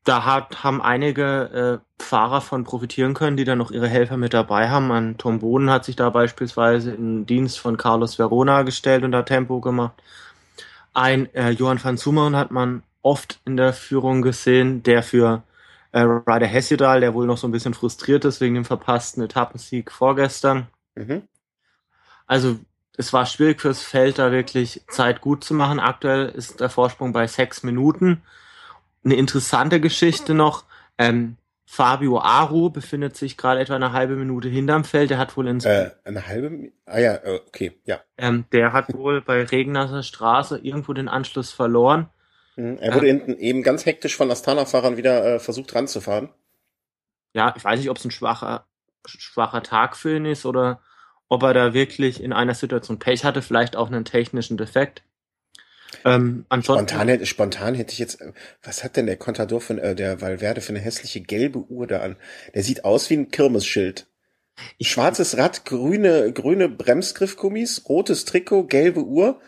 da 0.09 0.25
hat, 0.25 0.65
haben 0.65 0.81
einige 0.81 1.81
äh, 1.83 2.03
Fahrer 2.03 2.41
von 2.41 2.65
profitieren 2.65 3.15
können, 3.15 3.37
die 3.37 3.45
dann 3.45 3.59
noch 3.59 3.71
ihre 3.71 3.89
Helfer 3.89 4.17
mit 4.17 4.33
dabei 4.33 4.71
haben. 4.71 4.91
An 4.91 5.19
Tom 5.19 5.41
Bohnen 5.41 5.71
hat 5.71 5.85
sich 5.85 5.97
da 5.97 6.09
beispielsweise 6.11 6.93
in 6.93 7.27
Dienst 7.27 7.59
von 7.59 7.77
Carlos 7.77 8.19
Verona 8.19 8.63
gestellt 8.63 9.05
und 9.05 9.13
da 9.13 9.23
Tempo 9.23 9.61
gemacht. 9.61 9.93
Ein 10.95 11.33
äh, 11.35 11.51
Johann 11.51 11.83
van 11.83 11.99
Zummern 11.99 12.37
hat 12.37 12.51
man 12.51 12.83
oft 13.03 13.41
in 13.45 13.57
der 13.57 13.73
Führung 13.73 14.23
gesehen, 14.23 14.83
der 14.83 15.03
für 15.03 15.43
äh, 15.93 16.01
Ryder 16.01 16.47
Hesjedal, 16.47 17.01
der 17.01 17.15
wohl 17.15 17.27
noch 17.27 17.39
so 17.39 17.47
ein 17.47 17.53
bisschen 17.53 17.75
frustriert 17.75 18.25
ist 18.25 18.41
wegen 18.41 18.55
dem 18.55 18.65
verpassten 18.65 19.23
Etappensieg 19.23 19.93
vorgestern. 19.93 20.69
Mhm. 20.95 21.23
Also 22.27 22.59
es 22.97 23.13
war 23.13 23.27
schwierig 23.27 23.61
fürs 23.61 23.83
Feld, 23.83 24.19
da 24.19 24.33
wirklich 24.33 24.83
Zeit 24.89 25.21
gut 25.21 25.45
zu 25.45 25.55
machen. 25.55 25.79
Aktuell 25.79 26.31
ist 26.31 26.61
der 26.61 26.71
Vorsprung 26.71 27.13
bei 27.13 27.27
sechs 27.27 27.63
Minuten 27.63 28.23
eine 29.09 29.17
interessante 29.17 29.81
Geschichte 29.81 30.35
noch. 30.35 30.65
Ähm, 30.99 31.37
Fabio 31.71 32.19
Aru 32.19 32.71
befindet 32.71 33.17
sich 33.17 33.37
gerade 33.37 33.61
etwa 33.61 33.77
eine 33.77 33.93
halbe 33.93 34.17
Minute 34.17 34.49
hinterm 34.49 34.85
Feld. 34.85 35.11
Der 35.11 35.19
hat 35.19 35.37
wohl 35.37 35.49
in 35.49 35.61
äh, 35.61 35.91
eine 36.05 36.27
halbe 36.27 36.73
Ah 36.87 36.99
ja, 36.99 37.15
äh, 37.17 37.41
okay, 37.47 37.79
ja. 37.85 38.01
Ähm, 38.17 38.47
der 38.53 38.73
hat 38.73 38.93
wohl 38.95 39.21
bei 39.21 39.43
Regnasser 39.45 40.03
Straße 40.03 40.59
irgendwo 40.59 40.95
den 40.95 41.09
Anschluss 41.09 41.53
verloren. 41.53 42.09
Mhm, 42.57 42.79
er 42.79 42.95
wurde 42.95 43.07
äh, 43.07 43.11
hinten 43.11 43.37
eben 43.37 43.63
ganz 43.63 43.85
hektisch 43.85 44.17
von 44.17 44.31
Astana-Fahrern 44.31 44.97
wieder 44.97 45.35
äh, 45.35 45.39
versucht 45.39 45.75
ranzufahren. 45.75 46.31
Ja, 47.35 47.55
ich 47.57 47.65
weiß 47.65 47.79
nicht, 47.79 47.91
ob 47.91 47.99
es 47.99 48.05
ein 48.05 48.11
schwacher, 48.11 48.67
schwacher 49.07 49.63
Tag 49.63 49.97
für 49.97 50.17
ihn 50.17 50.25
ist 50.25 50.47
oder 50.47 50.81
ob 51.29 51.43
er 51.43 51.53
da 51.53 51.75
wirklich 51.75 52.23
in 52.23 52.33
einer 52.33 52.55
Situation 52.55 52.99
Pech 52.99 53.25
hatte, 53.25 53.43
vielleicht 53.43 53.77
auch 53.77 53.89
einen 53.89 54.07
technischen 54.07 54.57
Defekt. 54.57 55.03
Ähm, 56.05 56.45
spontan, 56.63 57.25
spontan 57.27 57.75
hätte 57.75 57.93
ich 57.93 57.99
jetzt, 57.99 58.19
was 58.63 58.85
hat 58.85 58.97
denn 58.97 59.07
der 59.07 59.17
Contador 59.17 59.61
von 59.61 59.79
äh, 59.79 59.95
der 59.95 60.21
Valverde 60.21 60.61
für 60.61 60.71
eine 60.71 60.81
hässliche 60.81 61.21
gelbe 61.21 61.59
Uhr 61.59 61.87
da 61.87 62.01
an? 62.01 62.17
Der 62.55 62.63
sieht 62.63 62.85
aus 62.85 63.09
wie 63.11 63.15
ein 63.15 63.31
Kirmesschild. 63.31 64.07
Schwarzes 64.81 65.37
Rad, 65.37 65.65
grüne, 65.65 66.33
grüne 66.33 66.69
Bremsgriffgummis, 66.69 67.85
rotes 67.89 68.25
Trikot, 68.25 68.65
gelbe 68.65 69.05
Uhr. 69.05 69.41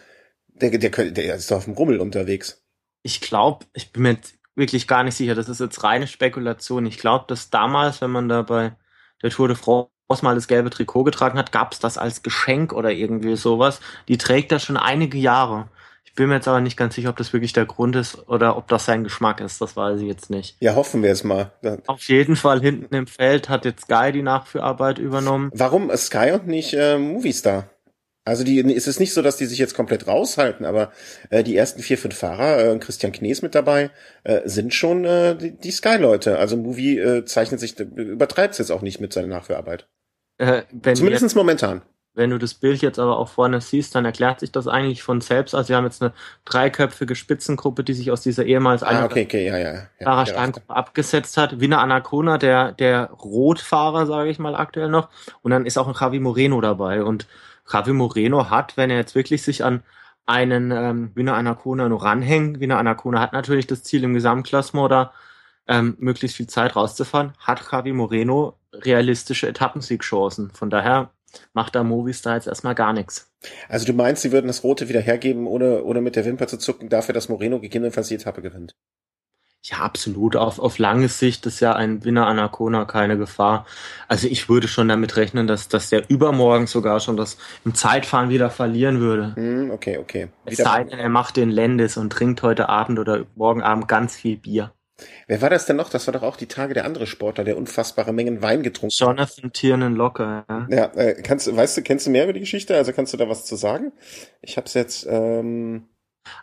Der, 0.48 0.70
der, 0.70 0.90
der 0.90 1.34
ist 1.34 1.50
doch 1.50 1.58
auf 1.58 1.64
dem 1.64 1.74
Rummel 1.74 2.00
unterwegs. 2.00 2.62
Ich 3.02 3.20
glaube, 3.20 3.66
ich 3.72 3.92
bin 3.92 4.02
mir 4.02 4.18
wirklich 4.54 4.86
gar 4.86 5.02
nicht 5.02 5.16
sicher. 5.16 5.34
Das 5.34 5.48
ist 5.48 5.60
jetzt 5.60 5.82
reine 5.82 6.06
Spekulation. 6.06 6.86
Ich 6.86 6.98
glaube, 6.98 7.24
dass 7.28 7.50
damals, 7.50 8.00
wenn 8.00 8.10
man 8.10 8.28
da 8.28 8.42
bei 8.42 8.76
der 9.22 9.30
Tour 9.30 9.48
de 9.48 9.56
France 9.56 9.90
mal 10.22 10.34
das 10.34 10.48
gelbe 10.48 10.70
Trikot 10.70 11.04
getragen 11.04 11.38
hat, 11.38 11.52
gab 11.52 11.72
es 11.72 11.78
das 11.78 11.98
als 11.98 12.22
Geschenk 12.22 12.72
oder 12.72 12.90
irgendwie 12.90 13.36
sowas. 13.36 13.80
Die 14.08 14.18
trägt 14.18 14.52
das 14.52 14.64
schon 14.64 14.76
einige 14.76 15.18
Jahre. 15.18 15.68
Ich 16.10 16.16
bin 16.16 16.28
mir 16.28 16.34
jetzt 16.34 16.48
aber 16.48 16.60
nicht 16.60 16.76
ganz 16.76 16.96
sicher, 16.96 17.08
ob 17.08 17.16
das 17.16 17.32
wirklich 17.32 17.52
der 17.52 17.66
Grund 17.66 17.94
ist 17.94 18.28
oder 18.28 18.56
ob 18.56 18.66
das 18.66 18.84
sein 18.84 19.04
Geschmack 19.04 19.40
ist. 19.40 19.60
Das 19.60 19.76
weiß 19.76 20.00
ich 20.00 20.08
jetzt 20.08 20.28
nicht. 20.28 20.56
Ja, 20.60 20.74
hoffen 20.74 21.04
wir 21.04 21.12
es 21.12 21.22
mal. 21.22 21.52
Auf 21.86 22.08
jeden 22.08 22.34
Fall 22.34 22.60
hinten 22.60 22.94
im 22.94 23.06
Feld 23.06 23.48
hat 23.48 23.64
jetzt 23.64 23.84
Sky 23.84 24.10
die 24.12 24.22
Nachführarbeit 24.22 24.98
übernommen. 24.98 25.50
Warum 25.54 25.94
Sky 25.96 26.32
und 26.32 26.48
nicht 26.48 26.74
äh, 26.74 26.98
Movistar? 26.98 27.70
Also 28.24 28.44
die 28.44 28.58
ist 28.60 28.86
es 28.86 29.00
nicht 29.00 29.14
so, 29.14 29.22
dass 29.22 29.38
die 29.38 29.46
sich 29.46 29.58
jetzt 29.58 29.74
komplett 29.74 30.06
raushalten, 30.06 30.66
aber 30.66 30.92
äh, 31.30 31.42
die 31.42 31.56
ersten 31.56 31.80
vier, 31.80 31.96
fünf 31.96 32.16
Fahrer, 32.16 32.74
äh, 32.74 32.78
Christian 32.78 33.12
Knees 33.12 33.40
mit 33.40 33.54
dabei, 33.54 33.90
äh, 34.24 34.42
sind 34.44 34.74
schon 34.74 35.04
äh, 35.04 35.36
die, 35.36 35.52
die 35.56 35.70
Sky-Leute. 35.70 36.38
Also 36.38 36.56
Movie 36.56 36.98
äh, 36.98 37.24
zeichnet 37.24 37.60
sich, 37.60 37.78
übertreibt 37.78 38.52
es 38.52 38.58
jetzt 38.58 38.70
auch 38.72 38.82
nicht 38.82 39.00
mit 39.00 39.12
seiner 39.12 39.28
Nachführarbeit. 39.28 39.88
Äh, 40.38 40.62
Zumindest 40.94 41.34
momentan. 41.34 41.82
Wenn 42.12 42.30
du 42.30 42.38
das 42.38 42.54
Bild 42.54 42.82
jetzt 42.82 42.98
aber 42.98 43.18
auch 43.18 43.28
vorne 43.28 43.60
siehst, 43.60 43.94
dann 43.94 44.04
erklärt 44.04 44.40
sich 44.40 44.50
das 44.50 44.66
eigentlich 44.66 45.02
von 45.02 45.20
selbst. 45.20 45.54
Also 45.54 45.68
wir 45.68 45.76
haben 45.76 45.84
jetzt 45.84 46.02
eine 46.02 46.12
dreiköpfige 46.44 47.14
Spitzengruppe, 47.14 47.84
die 47.84 47.94
sich 47.94 48.10
aus 48.10 48.20
dieser 48.20 48.44
ehemals 48.44 48.82
ah, 48.82 49.04
okay, 49.04 49.24
okay, 49.24 49.46
ja, 49.46 49.56
ja, 49.56 49.86
ja, 50.00 50.26
Steingruppe 50.26 50.74
abgesetzt 50.74 51.36
hat. 51.36 51.60
Wiener 51.60 51.80
Anacona, 51.80 52.36
der, 52.36 52.72
der 52.72 53.10
Rotfahrer, 53.10 54.06
sage 54.06 54.30
ich 54.30 54.40
mal 54.40 54.56
aktuell 54.56 54.88
noch. 54.88 55.08
Und 55.42 55.52
dann 55.52 55.66
ist 55.66 55.78
auch 55.78 55.86
ein 55.86 55.94
Javi 55.98 56.18
Moreno 56.18 56.60
dabei. 56.60 57.04
Und 57.04 57.28
Javi 57.72 57.92
Moreno 57.92 58.50
hat, 58.50 58.76
wenn 58.76 58.90
er 58.90 58.96
jetzt 58.96 59.14
wirklich 59.14 59.42
sich 59.42 59.62
an 59.64 59.84
einen 60.26 60.72
ähm, 60.72 61.12
Wiener 61.14 61.34
Anacona 61.34 61.88
nur 61.88 62.02
ranhängt, 62.02 62.60
Wiener 62.60 62.78
Anacona 62.78 63.20
hat 63.20 63.32
natürlich 63.32 63.68
das 63.68 63.84
Ziel 63.84 64.02
im 64.02 64.14
Gesamtklassement 64.14 64.90
da 64.90 65.12
ähm, 65.68 65.96
möglichst 66.00 66.36
viel 66.36 66.48
Zeit 66.48 66.74
rauszufahren, 66.74 67.32
hat 67.38 67.62
Javi 67.70 67.92
Moreno 67.92 68.58
realistische 68.72 69.48
Etappensiegchancen. 69.48 70.50
Von 70.50 70.70
daher 70.70 71.10
macht 71.52 71.74
da 71.74 71.84
Movistar 71.84 72.34
jetzt 72.34 72.46
erstmal 72.46 72.74
gar 72.74 72.92
nichts. 72.92 73.30
Also 73.68 73.86
du 73.86 73.92
meinst, 73.92 74.22
sie 74.22 74.32
würden 74.32 74.48
das 74.48 74.64
Rote 74.64 74.88
wieder 74.88 75.00
hergeben, 75.00 75.46
ohne, 75.46 75.82
ohne 75.84 76.00
mit 76.00 76.16
der 76.16 76.24
Wimper 76.24 76.46
zu 76.46 76.58
zucken, 76.58 76.88
dafür, 76.88 77.14
dass 77.14 77.28
Moreno 77.28 77.60
gegebenenfalls 77.60 78.08
die 78.08 78.16
Etappe 78.16 78.42
gewinnt? 78.42 78.74
Ja, 79.62 79.78
absolut. 79.78 80.36
Auf, 80.36 80.58
auf 80.58 80.78
lange 80.78 81.08
Sicht 81.08 81.44
ist 81.44 81.60
ja 81.60 81.74
ein 81.74 82.02
Winner 82.02 82.26
Anacona 82.26 82.86
keine 82.86 83.18
Gefahr. 83.18 83.66
Also 84.08 84.26
ich 84.26 84.48
würde 84.48 84.68
schon 84.68 84.88
damit 84.88 85.16
rechnen, 85.16 85.46
dass, 85.46 85.68
dass 85.68 85.90
der 85.90 86.08
übermorgen 86.08 86.66
sogar 86.66 86.98
schon 87.00 87.18
das 87.18 87.36
im 87.66 87.74
Zeitfahren 87.74 88.30
wieder 88.30 88.48
verlieren 88.48 89.00
würde. 89.00 89.34
Hm, 89.36 89.70
okay, 89.70 89.98
okay. 89.98 90.28
Es 90.46 90.56
sei 90.56 90.84
denn, 90.84 90.98
er 90.98 91.10
macht 91.10 91.36
den 91.36 91.50
Lendes 91.50 91.98
und 91.98 92.10
trinkt 92.10 92.42
heute 92.42 92.70
Abend 92.70 92.98
oder 92.98 93.26
morgen 93.34 93.62
Abend 93.62 93.86
ganz 93.86 94.16
viel 94.16 94.38
Bier. 94.38 94.72
Wer 95.26 95.42
war 95.42 95.50
das 95.50 95.66
denn 95.66 95.76
noch? 95.76 95.88
Das 95.88 96.06
war 96.06 96.12
doch 96.12 96.22
auch 96.22 96.36
die 96.36 96.46
Tage 96.46 96.74
der 96.74 96.84
andere 96.84 97.06
Sportler, 97.06 97.44
der 97.44 97.56
unfassbare 97.56 98.12
Mengen 98.12 98.42
Wein 98.42 98.62
getrunken 98.62 98.94
hat. 98.94 99.00
Jonathan 99.00 99.52
Tiernan 99.52 99.94
Locker, 99.94 100.44
ja. 100.48 100.66
Ja, 100.70 100.84
äh, 100.94 101.22
kannst, 101.22 101.54
weißt 101.54 101.76
du, 101.76 101.82
kennst 101.82 102.06
du 102.06 102.10
mehr 102.10 102.24
über 102.24 102.32
die 102.32 102.40
Geschichte? 102.40 102.76
Also 102.76 102.92
kannst 102.92 103.12
du 103.12 103.16
da 103.16 103.28
was 103.28 103.46
zu 103.46 103.56
sagen? 103.56 103.92
Ich 104.42 104.56
hab's 104.56 104.74
jetzt, 104.74 105.06
ähm, 105.08 105.88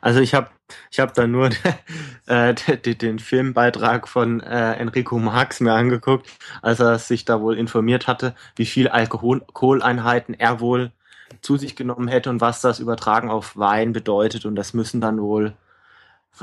also 0.02 0.20
ich 0.20 0.34
habe 0.34 0.50
ich 0.92 1.00
hab 1.00 1.14
da 1.14 1.28
nur 1.28 1.50
äh, 2.28 2.54
den 2.54 3.20
Filmbeitrag 3.20 4.08
von 4.08 4.42
äh, 4.42 4.74
Enrico 4.74 5.18
Marx 5.20 5.60
mir 5.60 5.74
angeguckt, 5.74 6.28
als 6.62 6.80
er 6.80 7.00
sich 7.00 7.26
da 7.26 7.42
wohl 7.42 7.58
informiert 7.58 8.08
hatte, 8.08 8.36
wie 8.56 8.66
viel 8.66 8.88
Alkoholeinheiten 8.88 10.34
er 10.34 10.60
wohl 10.60 10.92
zu 11.42 11.58
sich 11.58 11.76
genommen 11.76 12.08
hätte 12.08 12.30
und 12.30 12.42
was 12.42 12.62
das 12.62 12.80
übertragen 12.80 13.30
auf 13.30 13.58
Wein 13.58 13.94
bedeutet. 13.94 14.46
Und 14.46 14.56
das 14.56 14.74
müssen 14.74 15.02
dann 15.02 15.22
wohl, 15.22 15.56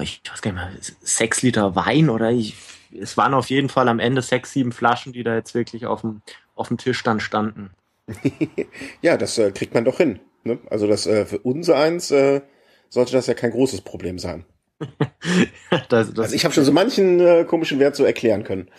ich 0.03 0.23
weiß 0.29 0.43
gar 0.43 0.53
nicht 0.53 0.61
mehr, 0.61 0.97
sechs 1.01 1.43
Liter 1.43 1.77
Wein 1.77 2.11
oder 2.11 2.31
ich, 2.31 2.57
es 2.99 3.17
waren 3.17 3.35
auf 3.35 3.51
jeden 3.51 3.69
Fall 3.69 3.89
am 3.89 4.01
Ende 4.01 4.23
sechs, 4.23 4.53
sieben 4.53 4.73
Flaschen, 4.73 5.13
die 5.13 5.23
da 5.23 5.35
jetzt 5.35 5.55
wirklich 5.55 5.87
auf 5.87 6.03
dem, 6.03 6.23
auf 6.55 6.69
dem 6.69 6.79
Tisch 6.79 7.03
dann 7.03 7.21
standen. 7.21 7.71
ja, 9.03 9.17
das 9.17 9.39
äh, 9.39 9.51
kriegt 9.53 9.75
man 9.75 9.85
doch 9.85 9.99
hin. 9.99 10.21
Ne? 10.45 10.59
Also 10.71 10.87
das 10.87 11.07
äh, 11.07 11.25
für 11.25 11.39
uns 11.39 11.71
eins 11.71 12.11
äh, 12.11 12.43
sollte 12.89 13.13
das 13.13 13.27
ja 13.27 13.35
kein 13.35 13.51
großes 13.51 13.81
Problem 13.81 14.19
sein. 14.19 14.45
das, 15.89 16.13
das 16.13 16.19
also 16.19 16.35
ich 16.35 16.45
habe 16.45 16.55
schon 16.55 16.65
so 16.65 16.73
manchen 16.73 17.21
äh, 17.21 17.45
komischen 17.45 17.79
Wert 17.79 17.97
so 17.97 18.05
erklären 18.05 18.45
können. 18.45 18.71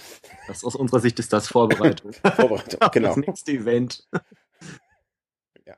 Das, 0.47 0.63
aus 0.63 0.75
unserer 0.75 0.99
Sicht 0.99 1.17
ist 1.19 1.33
das 1.33 1.47
Vorbereitung. 1.47 2.11
Vorbereitung, 2.35 2.79
genau. 2.91 3.15
Das 3.15 3.17
nächste 3.17 3.51
Event. 3.53 4.07
ja. 5.65 5.75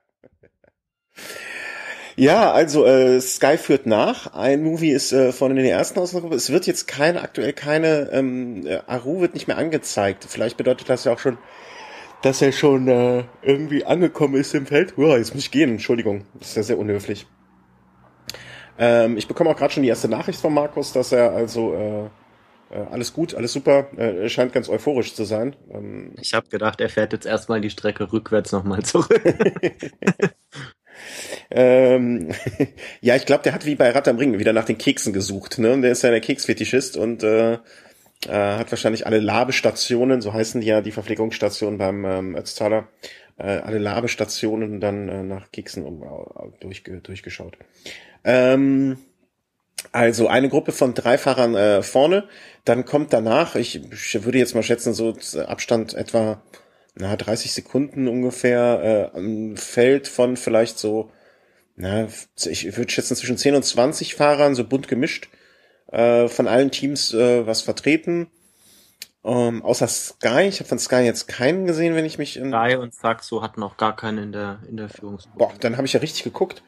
Ja, 2.20 2.52
also 2.52 2.84
äh, 2.84 3.22
Sky 3.22 3.58
führt 3.58 3.86
nach. 3.86 4.34
Ein 4.34 4.64
Movie 4.64 4.90
ist 4.90 5.12
äh, 5.14 5.32
von 5.32 5.56
den 5.56 5.66
ersten 5.66 6.00
ausgekommen. 6.00 6.36
Es 6.36 6.52
wird 6.52 6.66
jetzt 6.66 6.88
keine, 6.88 7.22
aktuell 7.22 7.54
keine, 7.54 8.10
ähm, 8.12 8.66
äh, 8.66 8.80
Aru 8.88 9.22
wird 9.22 9.36
nicht 9.36 9.48
mehr 9.48 9.60
angezeigt. 9.60 10.26
Vielleicht 10.28 10.58
bedeutet 10.58 10.90
das 10.90 11.04
ja 11.04 11.14
auch 11.14 11.20
schon, 11.20 11.38
dass 12.24 12.42
er 12.42 12.52
schon 12.54 12.88
äh, 12.88 13.24
irgendwie 13.44 13.86
angekommen 13.86 14.34
ist 14.34 14.56
im 14.56 14.66
Feld. 14.66 14.96
Ja, 14.98 15.16
jetzt 15.16 15.36
muss 15.36 15.44
ich 15.44 15.52
gehen, 15.52 15.70
Entschuldigung. 15.70 16.26
Das 16.40 16.50
ist 16.50 16.58
ja 16.58 16.64
sehr 16.64 16.80
unhöflich. 16.80 17.28
Ähm, 18.80 19.16
ich 19.16 19.28
bekomme 19.28 19.52
auch 19.52 19.56
gerade 19.56 19.74
schon 19.74 19.84
die 19.84 19.90
erste 19.90 20.10
Nachricht 20.10 20.42
von 20.42 20.56
Markus, 20.56 20.94
dass 20.94 21.12
er 21.12 21.34
also 21.34 21.76
äh, 21.76 22.06
äh, 22.76 22.84
alles 22.90 23.14
gut, 23.14 23.36
alles 23.36 23.54
super, 23.54 23.96
äh, 23.96 24.28
scheint 24.28 24.54
ganz 24.54 24.70
euphorisch 24.70 25.14
zu 25.14 25.24
sein. 25.24 25.56
Ähm, 25.72 26.16
ich 26.20 26.34
habe 26.34 26.50
gedacht, 26.50 26.82
er 26.82 26.90
fährt 26.90 27.14
jetzt 27.14 27.28
erstmal 27.28 27.62
die 27.62 27.70
Strecke 27.70 28.12
rückwärts 28.12 28.52
nochmal 28.54 28.82
zurück. 28.84 29.22
ähm, 31.52 32.32
ja, 33.02 33.16
ich 33.16 33.26
glaube, 33.26 33.44
der 33.44 33.54
hat 33.54 33.66
wie 33.66 33.76
bei 33.76 33.90
Rad 33.92 34.08
am 34.08 34.18
Ring 34.18 34.40
wieder 34.40 34.54
nach 34.54 34.66
den 34.66 34.78
Keksen 34.78 35.14
gesucht. 35.14 35.60
Ne? 35.60 35.80
Der 35.82 35.92
ist 35.92 36.04
ja 36.04 36.12
der 36.12 36.22
Keksfetischist 36.22 36.98
und 36.98 37.24
äh, 37.24 37.58
äh, 38.26 38.58
hat 38.58 38.72
wahrscheinlich 38.72 39.06
alle 39.06 39.20
Labestationen, 39.20 40.22
so 40.22 40.34
heißen 40.34 40.62
die 40.62 40.68
ja 40.68 40.82
die 40.82 40.92
Verpflegungsstationen 40.92 41.78
beim 41.78 42.06
ähm, 42.06 42.36
Ötztaler, 42.36 42.88
äh, 43.38 43.44
alle 43.44 43.78
Labestationen 43.78 44.80
dann 44.80 45.10
äh, 45.10 45.24
nach 45.24 45.52
Keksen 45.52 45.84
um, 45.84 46.02
uh, 46.02 46.52
durch, 46.60 46.84
durchgeschaut. 46.84 47.58
Ähm, 48.24 48.98
also 49.92 50.28
eine 50.28 50.50
Gruppe 50.50 50.72
von 50.72 50.94
drei 50.94 51.18
Fahrern 51.18 51.56
äh, 51.56 51.84
vorne, 51.84 52.28
dann 52.66 52.86
kommt 52.86 53.14
danach, 53.14 53.56
ich, 53.56 53.82
ich 53.92 54.24
würde 54.26 54.40
jetzt 54.40 54.56
mal 54.56 54.64
schätzen, 54.64 54.94
so 54.94 55.16
Abstand 55.46 55.94
etwa 55.94 56.42
na, 57.00 57.16
30 57.16 57.54
Sekunden 57.54 58.08
ungefähr, 58.08 59.12
äh, 59.14 59.20
ein 59.20 59.58
Feld 59.58 60.08
von 60.08 60.38
vielleicht 60.38 60.80
so, 60.80 61.12
na, 61.76 62.08
ich 62.46 62.78
würde 62.78 62.92
schätzen 62.92 63.16
zwischen 63.16 63.38
10 63.38 63.56
und 63.56 63.64
20 63.64 64.16
Fahrern, 64.16 64.56
so 64.56 64.64
bunt 64.64 64.88
gemischt, 64.88 65.30
äh, 65.92 66.28
von 66.28 66.48
allen 66.48 66.72
Teams 66.72 67.14
äh, 67.14 67.46
was 67.46 67.62
vertreten. 67.62 68.28
Ähm, 69.24 69.62
außer 69.62 69.88
Sky, 69.88 70.44
ich 70.48 70.60
habe 70.60 70.70
von 70.70 70.80
Sky 70.80 71.02
jetzt 71.02 71.28
keinen 71.28 71.68
gesehen, 71.68 71.96
wenn 71.96 72.06
ich 72.06 72.18
mich 72.18 72.38
in. 72.38 72.52
Sky 72.52 72.76
und 72.76 72.94
Saxo 72.94 73.42
hatten 73.42 73.62
auch 73.62 73.78
gar 73.78 73.96
keinen 73.96 74.18
in 74.20 74.32
der 74.32 74.60
in 74.70 74.78
der 74.78 74.90
Führungsgruppe. 74.90 75.38
Boah, 75.38 75.54
dann 75.60 75.76
habe 75.76 75.86
ich 75.86 75.94
ja 75.94 76.00
richtig 76.00 76.24
geguckt. 76.24 76.64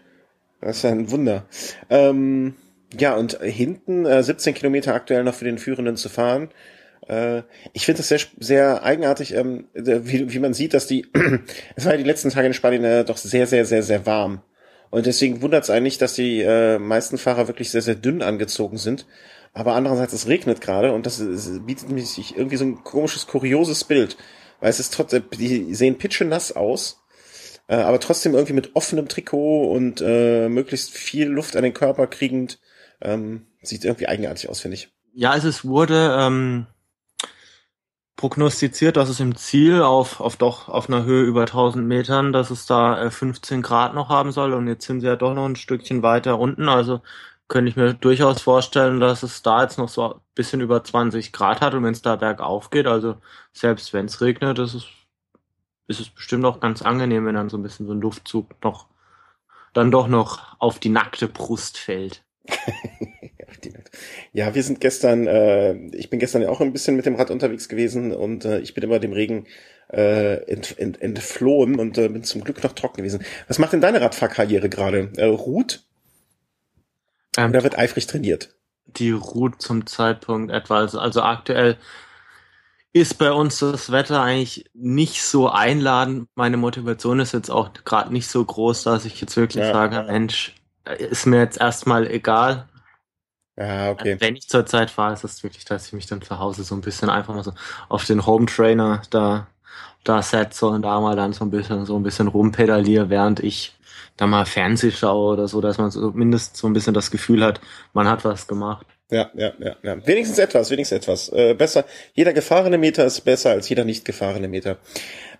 Das 0.60 0.78
ist 0.78 0.84
ja 0.84 0.89
ein 0.89 1.10
Wunder. 1.10 1.46
Ähm, 1.89 2.56
ja, 2.98 3.15
und 3.15 3.39
hinten 3.42 4.06
äh, 4.06 4.22
17 4.22 4.54
Kilometer 4.54 4.94
aktuell 4.94 5.24
noch 5.24 5.36
für 5.36 5.46
den 5.46 5.58
Führenden 5.58 5.96
zu 5.96 6.10
fahren. 6.10 6.50
Äh, 7.07 7.43
ich 7.73 7.85
finde 7.85 7.99
das 7.99 8.09
sehr, 8.09 8.19
sehr 8.39 8.83
eigenartig, 8.83 9.33
ähm, 9.33 9.67
wie, 9.73 10.39
man 10.39 10.53
sieht, 10.53 10.73
dass 10.73 10.88
die, 10.88 11.07
es 11.75 11.85
war 11.85 11.93
ja 11.93 11.97
die 11.97 12.03
letzten 12.03 12.29
Tage 12.29 12.47
in 12.47 12.53
Spanien 12.53 12.83
äh, 12.83 13.05
doch 13.05 13.17
sehr, 13.17 13.47
sehr, 13.47 13.65
sehr, 13.65 13.83
sehr 13.83 14.05
warm. 14.05 14.41
Und 14.91 15.05
deswegen 15.05 15.41
wundert 15.41 15.63
es 15.63 15.69
eigentlich, 15.69 15.97
dass 15.97 16.13
die 16.13 16.41
äh, 16.41 16.79
meisten 16.79 17.17
Fahrer 17.17 17.47
wirklich 17.47 17.69
sehr, 17.69 17.81
sehr 17.81 17.95
dünn 17.95 18.21
angezogen 18.21 18.77
sind. 18.77 19.05
Aber 19.53 19.75
andererseits, 19.75 20.13
es 20.13 20.27
regnet 20.27 20.62
gerade 20.62 20.93
und 20.93 21.05
das, 21.05 21.19
bietet 21.65 21.89
sich 22.07 22.38
irgendwie 22.38 22.57
so 22.57 22.65
ein 22.65 22.83
komisches, 22.83 23.27
kurioses 23.27 23.83
Bild. 23.83 24.17
Weil 24.59 24.69
es 24.69 24.79
ist 24.79 24.93
trotzdem, 24.93 25.23
die 25.38 25.73
sehen 25.73 25.97
pitschenass 25.97 26.55
aus 26.55 26.97
aber 27.67 27.99
trotzdem 27.99 28.33
irgendwie 28.33 28.53
mit 28.53 28.75
offenem 28.75 29.07
Trikot 29.07 29.71
und 29.71 30.01
möglichst 30.01 30.89
viel 30.89 31.27
Luft 31.27 31.55
an 31.55 31.62
den 31.62 31.75
Körper 31.75 32.07
kriegend. 32.07 32.59
Ähm, 32.99 33.45
sieht 33.62 33.85
irgendwie 33.85 34.07
eigenartig 34.07 34.49
aus, 34.49 34.59
finde 34.59 34.75
ich. 34.75 34.89
Ja, 35.13 35.35
es 35.35 35.65
wurde 35.65 36.15
ähm, 36.19 36.67
prognostiziert, 38.19 38.97
dass 38.97 39.08
es 39.08 39.21
im 39.21 39.38
Ziel 39.38 39.82
auf, 39.82 40.19
auf 40.19 40.36
doch 40.36 40.67
auf 40.67 40.89
einer 40.89 41.05
Höhe 41.05 41.23
über 41.23 41.41
1000 41.41 41.88
Metern, 41.88 42.34
dass 42.34 42.51
es 42.51 42.65
da 42.65 43.01
äh, 43.01 43.12
15 43.12 43.62
Grad 43.62 43.93
noch 43.93 44.10
haben 44.10 44.34
soll. 44.34 44.51
Und 44.53 44.67
jetzt 44.67 44.86
sind 44.86 44.99
sie 44.99 45.08
ja 45.08 45.15
doch 45.15 45.34
noch 45.34 45.45
ein 45.45 45.55
Stückchen 45.55 46.03
weiter 46.03 46.38
unten, 46.38 46.67
also 46.67 47.01
könnte 47.47 47.69
ich 47.69 47.77
mir 47.77 47.93
durchaus 47.93 48.41
vorstellen, 48.41 48.99
dass 48.99 49.23
es 49.23 49.41
da 49.41 49.63
jetzt 49.63 49.77
noch 49.77 49.88
so 49.88 50.15
ein 50.15 50.19
bisschen 50.36 50.60
über 50.60 50.84
20 50.84 51.32
Grad 51.32 51.62
hat. 51.62 51.73
Und 51.73 51.84
wenn 51.84 51.93
es 51.93 52.01
da 52.01 52.17
bergauf 52.17 52.69
geht, 52.71 52.88
also 52.88 53.15
selbst 53.53 53.93
wenn 53.93 54.05
es 54.08 54.19
regnet, 54.21 54.60
ist 54.60 54.73
es 54.75 54.86
ist 55.88 55.99
es 56.01 56.10
bestimmt 56.10 56.45
auch 56.45 56.60
ganz 56.60 56.82
angenehm, 56.84 57.25
wenn 57.25 57.36
dann 57.36 57.49
so 57.49 57.58
ein 57.58 57.63
bisschen 57.63 57.88
so 57.88 57.93
ein 57.93 58.01
Luftzug 58.01 58.53
noch 58.63 58.88
dann 59.73 59.91
doch 59.91 60.08
noch 60.08 60.55
auf 60.60 60.79
die 60.79 60.89
nackte 60.89 61.27
Brust 61.27 61.77
fällt. 61.77 62.23
ja, 64.33 64.55
wir 64.55 64.63
sind 64.63 64.81
gestern, 64.81 65.27
äh, 65.27 65.73
ich 65.95 66.09
bin 66.09 66.19
gestern 66.19 66.41
ja 66.41 66.49
auch 66.49 66.62
ein 66.62 66.73
bisschen 66.73 66.95
mit 66.95 67.05
dem 67.05 67.15
Rad 67.15 67.31
unterwegs 67.31 67.69
gewesen 67.69 68.13
und 68.13 68.45
äh, 68.45 68.59
ich 68.59 68.73
bin 68.73 68.83
immer 68.83 68.99
dem 68.99 69.13
Regen 69.13 69.47
äh, 69.91 70.43
ent, 70.51 70.77
ent, 70.77 71.01
entflohen 71.01 71.79
und 71.79 71.97
äh, 71.97 72.07
bin 72.09 72.23
zum 72.23 72.43
Glück 72.43 72.63
noch 72.63 72.73
trocken 72.73 72.97
gewesen. 72.97 73.23
Was 73.47 73.59
macht 73.59 73.73
denn 73.73 73.81
deine 73.81 74.01
Radfahrkarriere 74.01 74.69
gerade? 74.69 75.12
Äh, 75.17 75.25
ruht? 75.25 75.83
Ähm, 77.38 77.49
Oder 77.51 77.63
wird 77.63 77.77
eifrig 77.77 78.07
trainiert? 78.07 78.55
Die 78.85 79.12
ruht 79.12 79.62
zum 79.62 79.85
Zeitpunkt 79.85 80.51
etwa, 80.51 80.77
also, 80.77 80.99
also 80.99 81.21
aktuell 81.21 81.77
ist 82.91 83.17
bei 83.17 83.31
uns 83.31 83.59
das 83.59 83.91
Wetter 83.91 84.21
eigentlich 84.21 84.65
nicht 84.73 85.21
so 85.21 85.49
einladend. 85.49 86.27
Meine 86.35 86.57
Motivation 86.57 87.19
ist 87.19 87.33
jetzt 87.33 87.51
auch 87.51 87.71
gerade 87.85 88.12
nicht 88.12 88.27
so 88.27 88.43
groß, 88.43 88.83
dass 88.83 89.05
ich 89.05 89.21
jetzt 89.21 89.38
wirklich 89.38 89.63
ja. 89.63 89.73
sage, 89.73 90.03
Mensch, 90.07 90.55
ist 90.97 91.27
mir 91.27 91.39
jetzt 91.39 91.59
erstmal 91.59 92.07
egal. 92.07 92.67
Ja, 93.60 93.91
okay. 93.91 94.15
Wenn 94.19 94.38
ich 94.38 94.48
zur 94.48 94.65
Zeit 94.65 94.89
fahre, 94.89 95.13
ist 95.13 95.26
es 95.26 95.43
wirklich, 95.43 95.65
dass 95.65 95.88
ich 95.88 95.93
mich 95.93 96.06
dann 96.06 96.22
zu 96.22 96.39
Hause 96.39 96.63
so 96.63 96.76
ein 96.76 96.82
bisschen 96.82 97.10
einfach 97.10 97.36
mal 97.36 97.43
so 97.43 97.52
auf 97.89 98.06
den 98.06 98.26
Home 98.26 98.45
Trainer 98.45 99.02
da, 99.10 99.48
da 100.06 100.22
setze 100.22 100.67
und 100.67 100.84
da 100.84 101.02
mal 101.02 101.17
dann 101.17 101.34
so 101.34 101.43
ein 101.43 101.52
bisschen, 101.52 101.86
so 101.86 101.98
ein 101.98 102.04
bisschen 102.04 102.30
rumpedaliere, 102.30 103.10
während 103.10 103.41
ich 103.41 103.76
da 104.15 104.28
mal 104.28 104.45
Fernseh 104.45 104.91
schaue 104.91 105.34
oder 105.34 105.50
so, 105.50 105.60
dass 105.60 105.78
man 105.78 105.91
zumindest 105.91 106.56
so 106.56 106.67
ein 106.67 106.74
bisschen 106.74 106.93
das 106.93 107.12
Gefühl 107.12 107.43
hat, 107.43 107.60
man 107.91 108.08
hat 108.08 108.24
was 108.24 108.48
gemacht. 108.48 108.86
Ja, 109.12 109.30
ja, 109.34 109.52
ja, 109.60 109.76
ja. 109.82 110.08
Wenigstens 110.08 110.38
etwas, 110.38 110.69
wenigstens 110.69 111.00
etwas. 111.00 111.30
Äh, 111.30 111.56
besser. 111.56 111.84
Jeder 112.13 112.32
gefahrene 112.32 112.78
Meter 112.78 113.06
ist 113.06 113.22
besser 113.22 113.50
als 113.50 113.67
jeder 113.67 113.84
nicht 113.84 114.06
gefahrene 114.06 114.48
Meter. 114.48 114.78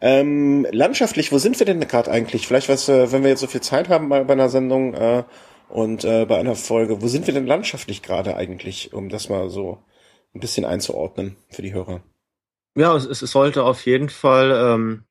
Ähm, 0.01 0.65
landschaftlich, 0.71 1.32
wo 1.32 1.38
sind 1.38 1.60
wir 1.60 1.65
denn 1.65 1.79
gerade 1.79 2.10
eigentlich? 2.10 2.47
Vielleicht 2.47 2.67
was, 2.67 2.89
äh, 2.89 3.12
wenn 3.12 3.21
wir 3.21 3.29
jetzt 3.29 3.41
so 3.41 3.47
viel 3.47 3.62
Zeit 3.62 3.88
haben 3.88 4.10
bei, 4.10 4.23
bei 4.23 4.34
einer 4.34 4.50
Sendung 4.50 4.96
äh, 4.96 5.23
und 5.69 6.03
äh, 6.03 6.25
bei 6.25 6.37
einer 6.39 6.55
Folge, 6.55 7.01
wo 7.01 7.07
sind 7.07 7.27
wir 7.27 7.33
denn 7.33 7.47
landschaftlich 7.47 8.01
gerade 8.01 8.35
eigentlich, 8.35 8.93
um 8.93 9.09
das 9.09 9.29
mal 9.29 9.49
so 9.49 9.83
ein 10.33 10.39
bisschen 10.39 10.65
einzuordnen 10.65 11.37
für 11.49 11.61
die 11.61 11.73
Hörer? 11.73 12.01
Ja, 12.75 12.95
es, 12.95 13.05
es 13.05 13.19
sollte 13.19 13.63
auf 13.63 13.85
jeden 13.85 14.09
Fall 14.09 14.51
ähm, 14.51 15.03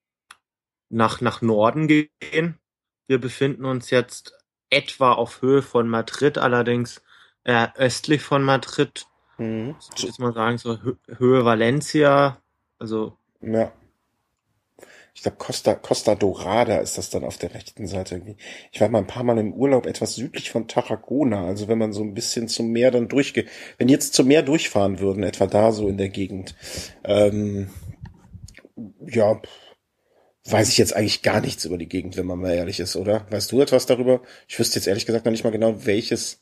nach, 0.88 1.20
nach 1.20 1.42
Norden 1.42 1.86
gehen. 1.88 2.58
Wir 3.06 3.20
befinden 3.20 3.64
uns 3.64 3.90
jetzt 3.90 4.34
etwa 4.70 5.12
auf 5.12 5.42
Höhe 5.42 5.62
von 5.62 5.88
Madrid, 5.88 6.38
allerdings 6.38 7.02
äh, 7.44 7.68
östlich 7.76 8.22
von 8.22 8.42
Madrid. 8.42 9.06
Mhm. 9.38 9.76
Ich 9.80 9.90
würde 9.90 10.06
jetzt 10.06 10.20
mal 10.20 10.32
sagen, 10.32 10.58
so 10.58 10.78
Höhe 11.06 11.44
Valencia. 11.44 12.42
Also. 12.78 13.16
Ja. 13.40 13.72
Ich 15.18 15.22
glaube 15.22 15.38
Costa, 15.38 15.74
Costa 15.74 16.14
Dorada 16.14 16.78
ist 16.78 16.96
das 16.96 17.10
dann 17.10 17.24
auf 17.24 17.38
der 17.38 17.52
rechten 17.52 17.88
Seite 17.88 18.14
irgendwie. 18.14 18.36
Ich 18.70 18.80
war 18.80 18.88
mal 18.88 19.00
ein 19.00 19.08
paar 19.08 19.24
Mal 19.24 19.36
im 19.38 19.52
Urlaub 19.52 19.86
etwas 19.86 20.14
südlich 20.14 20.52
von 20.52 20.68
Tarragona, 20.68 21.44
also 21.44 21.66
wenn 21.66 21.76
man 21.76 21.92
so 21.92 22.04
ein 22.04 22.14
bisschen 22.14 22.46
zum 22.46 22.70
Meer 22.70 22.92
dann 22.92 23.08
durchgeht, 23.08 23.48
wenn 23.78 23.88
jetzt 23.88 24.14
zum 24.14 24.28
Meer 24.28 24.42
durchfahren 24.42 25.00
würden, 25.00 25.24
etwa 25.24 25.48
da 25.48 25.72
so 25.72 25.88
in 25.88 25.96
der 25.96 26.08
Gegend. 26.08 26.54
Ähm, 27.02 27.68
ja, 29.04 29.42
weiß 30.44 30.68
ich 30.68 30.78
jetzt 30.78 30.94
eigentlich 30.94 31.22
gar 31.22 31.40
nichts 31.40 31.64
über 31.64 31.78
die 31.78 31.88
Gegend, 31.88 32.16
wenn 32.16 32.26
man 32.26 32.38
mal 32.38 32.54
ehrlich 32.54 32.78
ist, 32.78 32.94
oder? 32.94 33.26
Weißt 33.30 33.50
du 33.50 33.60
etwas 33.60 33.86
darüber? 33.86 34.22
Ich 34.46 34.56
wüsste 34.56 34.78
jetzt 34.78 34.86
ehrlich 34.86 35.04
gesagt 35.04 35.24
noch 35.24 35.32
nicht 35.32 35.42
mal 35.42 35.50
genau, 35.50 35.84
welches 35.84 36.40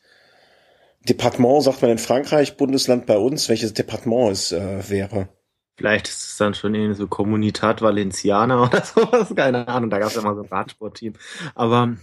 Departement, 1.08 1.62
sagt 1.62 1.80
man 1.80 1.92
in 1.92 1.98
Frankreich, 1.98 2.58
Bundesland 2.58 3.06
bei 3.06 3.16
uns, 3.16 3.48
welches 3.48 3.72
Departement 3.72 4.32
es 4.32 4.52
äh, 4.52 4.90
wäre. 4.90 5.30
Vielleicht 5.76 6.08
ist 6.08 6.26
es 6.26 6.36
dann 6.38 6.54
schon 6.54 6.74
irgendwie 6.74 6.94
so 6.94 7.06
Communitat 7.06 7.82
Valenciana 7.82 8.62
oder 8.66 8.82
sowas, 8.82 9.34
keine 9.34 9.68
Ahnung. 9.68 9.90
Da 9.90 9.98
gab 9.98 10.08
es 10.08 10.14
ja 10.16 10.22
mal 10.22 10.34
so 10.34 10.42
ein 10.42 10.48
Radsportteam. 10.48 11.14
Aber 11.54 11.96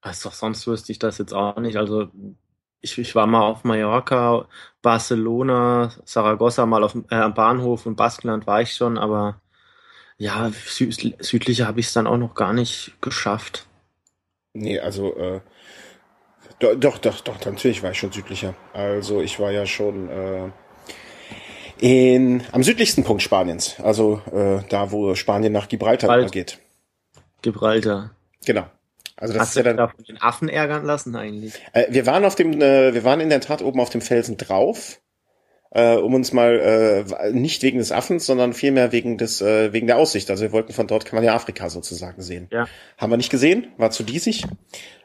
also 0.00 0.30
sonst 0.30 0.66
wüsste 0.66 0.92
ich 0.92 0.98
das 0.98 1.18
jetzt 1.18 1.32
auch 1.32 1.56
nicht. 1.56 1.76
Also 1.76 2.10
ich, 2.80 2.98
ich 2.98 3.14
war 3.14 3.26
mal 3.26 3.42
auf 3.42 3.64
Mallorca, 3.64 4.48
Barcelona, 4.82 5.92
Saragossa 6.04 6.66
mal 6.66 6.82
auf 6.82 6.96
äh, 7.10 7.14
am 7.14 7.34
Bahnhof 7.34 7.86
und 7.86 7.96
Baskenland 7.96 8.46
war 8.46 8.60
ich 8.60 8.74
schon, 8.74 8.98
aber 8.98 9.40
ja, 10.18 10.50
süd, 10.50 11.16
südlicher 11.20 11.66
habe 11.66 11.80
ich 11.80 11.86
es 11.86 11.92
dann 11.92 12.06
auch 12.06 12.18
noch 12.18 12.34
gar 12.34 12.52
nicht 12.52 12.94
geschafft. 13.00 13.66
Nee, 14.54 14.80
also 14.80 15.16
äh, 15.16 15.40
doch, 16.58 16.74
doch, 16.76 16.98
doch, 16.98 17.20
doch, 17.20 17.44
natürlich 17.44 17.82
war 17.82 17.92
ich 17.92 17.98
schon 17.98 18.12
südlicher. 18.12 18.54
Also 18.72 19.20
ich 19.20 19.40
war 19.40 19.50
ja 19.52 19.66
schon 19.66 20.08
äh, 20.08 20.50
in, 21.82 22.44
am 22.52 22.62
südlichsten 22.62 23.02
Punkt 23.02 23.22
Spaniens, 23.22 23.74
also 23.82 24.22
äh, 24.32 24.60
da, 24.68 24.92
wo 24.92 25.16
Spanien 25.16 25.52
nach 25.52 25.68
Gibraltar 25.68 26.06
Gibraltar. 26.06 26.30
geht. 26.30 26.58
Gibraltar. 27.42 28.12
Genau. 28.46 28.66
Also 29.16 29.34
das 29.34 29.42
Hast 29.42 29.48
ist 29.50 29.56
ja 29.56 29.62
dann 29.64 29.78
da 29.78 29.88
von 29.88 30.04
den 30.04 30.22
Affen 30.22 30.48
ärgern 30.48 30.84
lassen 30.84 31.16
eigentlich. 31.16 31.54
Äh, 31.72 31.86
wir 31.90 32.06
waren 32.06 32.24
auf 32.24 32.36
dem, 32.36 32.60
äh, 32.60 32.94
wir 32.94 33.02
waren 33.02 33.18
in 33.18 33.30
der 33.30 33.40
Tat 33.40 33.62
oben 33.62 33.80
auf 33.80 33.90
dem 33.90 34.00
Felsen 34.00 34.36
drauf, 34.36 35.00
äh, 35.72 35.96
um 35.96 36.14
uns 36.14 36.32
mal 36.32 37.04
äh, 37.10 37.32
nicht 37.32 37.64
wegen 37.64 37.78
des 37.78 37.90
Affens, 37.90 38.26
sondern 38.26 38.52
vielmehr 38.52 38.92
wegen 38.92 39.18
des 39.18 39.40
äh, 39.40 39.72
wegen 39.72 39.88
der 39.88 39.96
Aussicht. 39.96 40.30
Also 40.30 40.44
wir 40.44 40.52
wollten 40.52 40.72
von 40.72 40.86
dort 40.86 41.04
kann 41.04 41.16
man 41.16 41.24
ja 41.24 41.34
Afrika 41.34 41.68
sozusagen 41.68 42.22
sehen. 42.22 42.46
Ja. 42.52 42.68
Haben 42.96 43.10
wir 43.10 43.16
nicht 43.16 43.30
gesehen, 43.30 43.72
war 43.76 43.90
zu 43.90 44.04
diesig. 44.04 44.44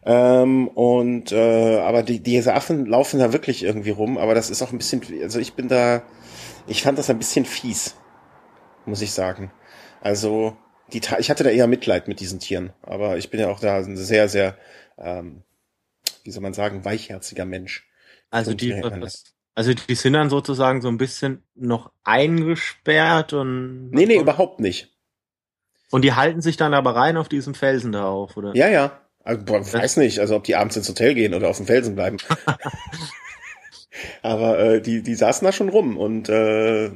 Ähm, 0.05 0.67
und 0.67 1.31
äh, 1.31 1.79
aber 1.79 2.03
die 2.03 2.19
diese 2.19 2.53
Affen 2.53 2.85
laufen 2.85 3.19
da 3.19 3.33
wirklich 3.33 3.63
irgendwie 3.63 3.89
rum. 3.89 4.19
Aber 4.19 4.35
das 4.35 4.51
ist 4.51 4.61
auch 4.61 4.71
ein 4.71 4.77
bisschen, 4.77 5.01
also 5.23 5.39
ich 5.39 5.55
bin 5.55 5.69
da 5.69 6.03
ich 6.67 6.83
fand 6.83 6.97
das 6.97 7.09
ein 7.09 7.17
bisschen 7.17 7.45
fies, 7.45 7.95
muss 8.85 9.01
ich 9.01 9.11
sagen. 9.11 9.51
Also, 10.01 10.55
die, 10.93 11.01
ich 11.19 11.29
hatte 11.29 11.43
da 11.43 11.49
eher 11.49 11.67
Mitleid 11.67 12.07
mit 12.07 12.19
diesen 12.19 12.39
Tieren, 12.39 12.71
aber 12.81 13.17
ich 13.17 13.29
bin 13.29 13.39
ja 13.39 13.49
auch 13.49 13.59
da 13.59 13.77
ein 13.77 13.97
sehr, 13.97 14.29
sehr, 14.29 14.57
ähm, 14.97 15.43
wie 16.23 16.31
soll 16.31 16.43
man 16.43 16.53
sagen, 16.53 16.85
weichherziger 16.85 17.45
Mensch. 17.45 17.87
Also 18.29 18.53
die, 18.53 18.73
also 19.55 19.73
die 19.73 19.95
sind 19.95 20.13
dann 20.13 20.29
sozusagen 20.29 20.81
so 20.81 20.87
ein 20.89 20.97
bisschen 20.97 21.43
noch 21.55 21.91
eingesperrt 22.03 23.33
und. 23.33 23.89
Nee, 23.91 24.05
nee, 24.05 24.17
überhaupt 24.17 24.59
nicht. 24.59 24.93
Und 25.89 26.03
die 26.03 26.13
halten 26.13 26.41
sich 26.41 26.57
dann 26.57 26.73
aber 26.73 26.95
rein 26.95 27.15
auf 27.15 27.29
diesem 27.29 27.55
Felsen 27.55 27.93
da 27.93 28.05
auf, 28.05 28.35
oder? 28.35 28.53
Ja, 28.55 28.67
ja. 28.67 29.01
Also, 29.23 29.43
boah, 29.43 29.61
weiß 29.61 29.97
nicht, 29.97 30.19
also 30.19 30.35
ob 30.35 30.43
die 30.43 30.55
abends 30.55 30.77
ins 30.77 30.87
Hotel 30.87 31.13
gehen 31.13 31.33
oder 31.33 31.49
auf 31.49 31.57
dem 31.57 31.65
Felsen 31.65 31.95
bleiben. 31.95 32.17
Aber 34.21 34.59
äh, 34.59 34.81
die, 34.81 35.01
die 35.01 35.15
saßen 35.15 35.45
da 35.45 35.51
schon 35.51 35.69
rum 35.69 35.97
und 35.97 36.29
äh, 36.29 36.89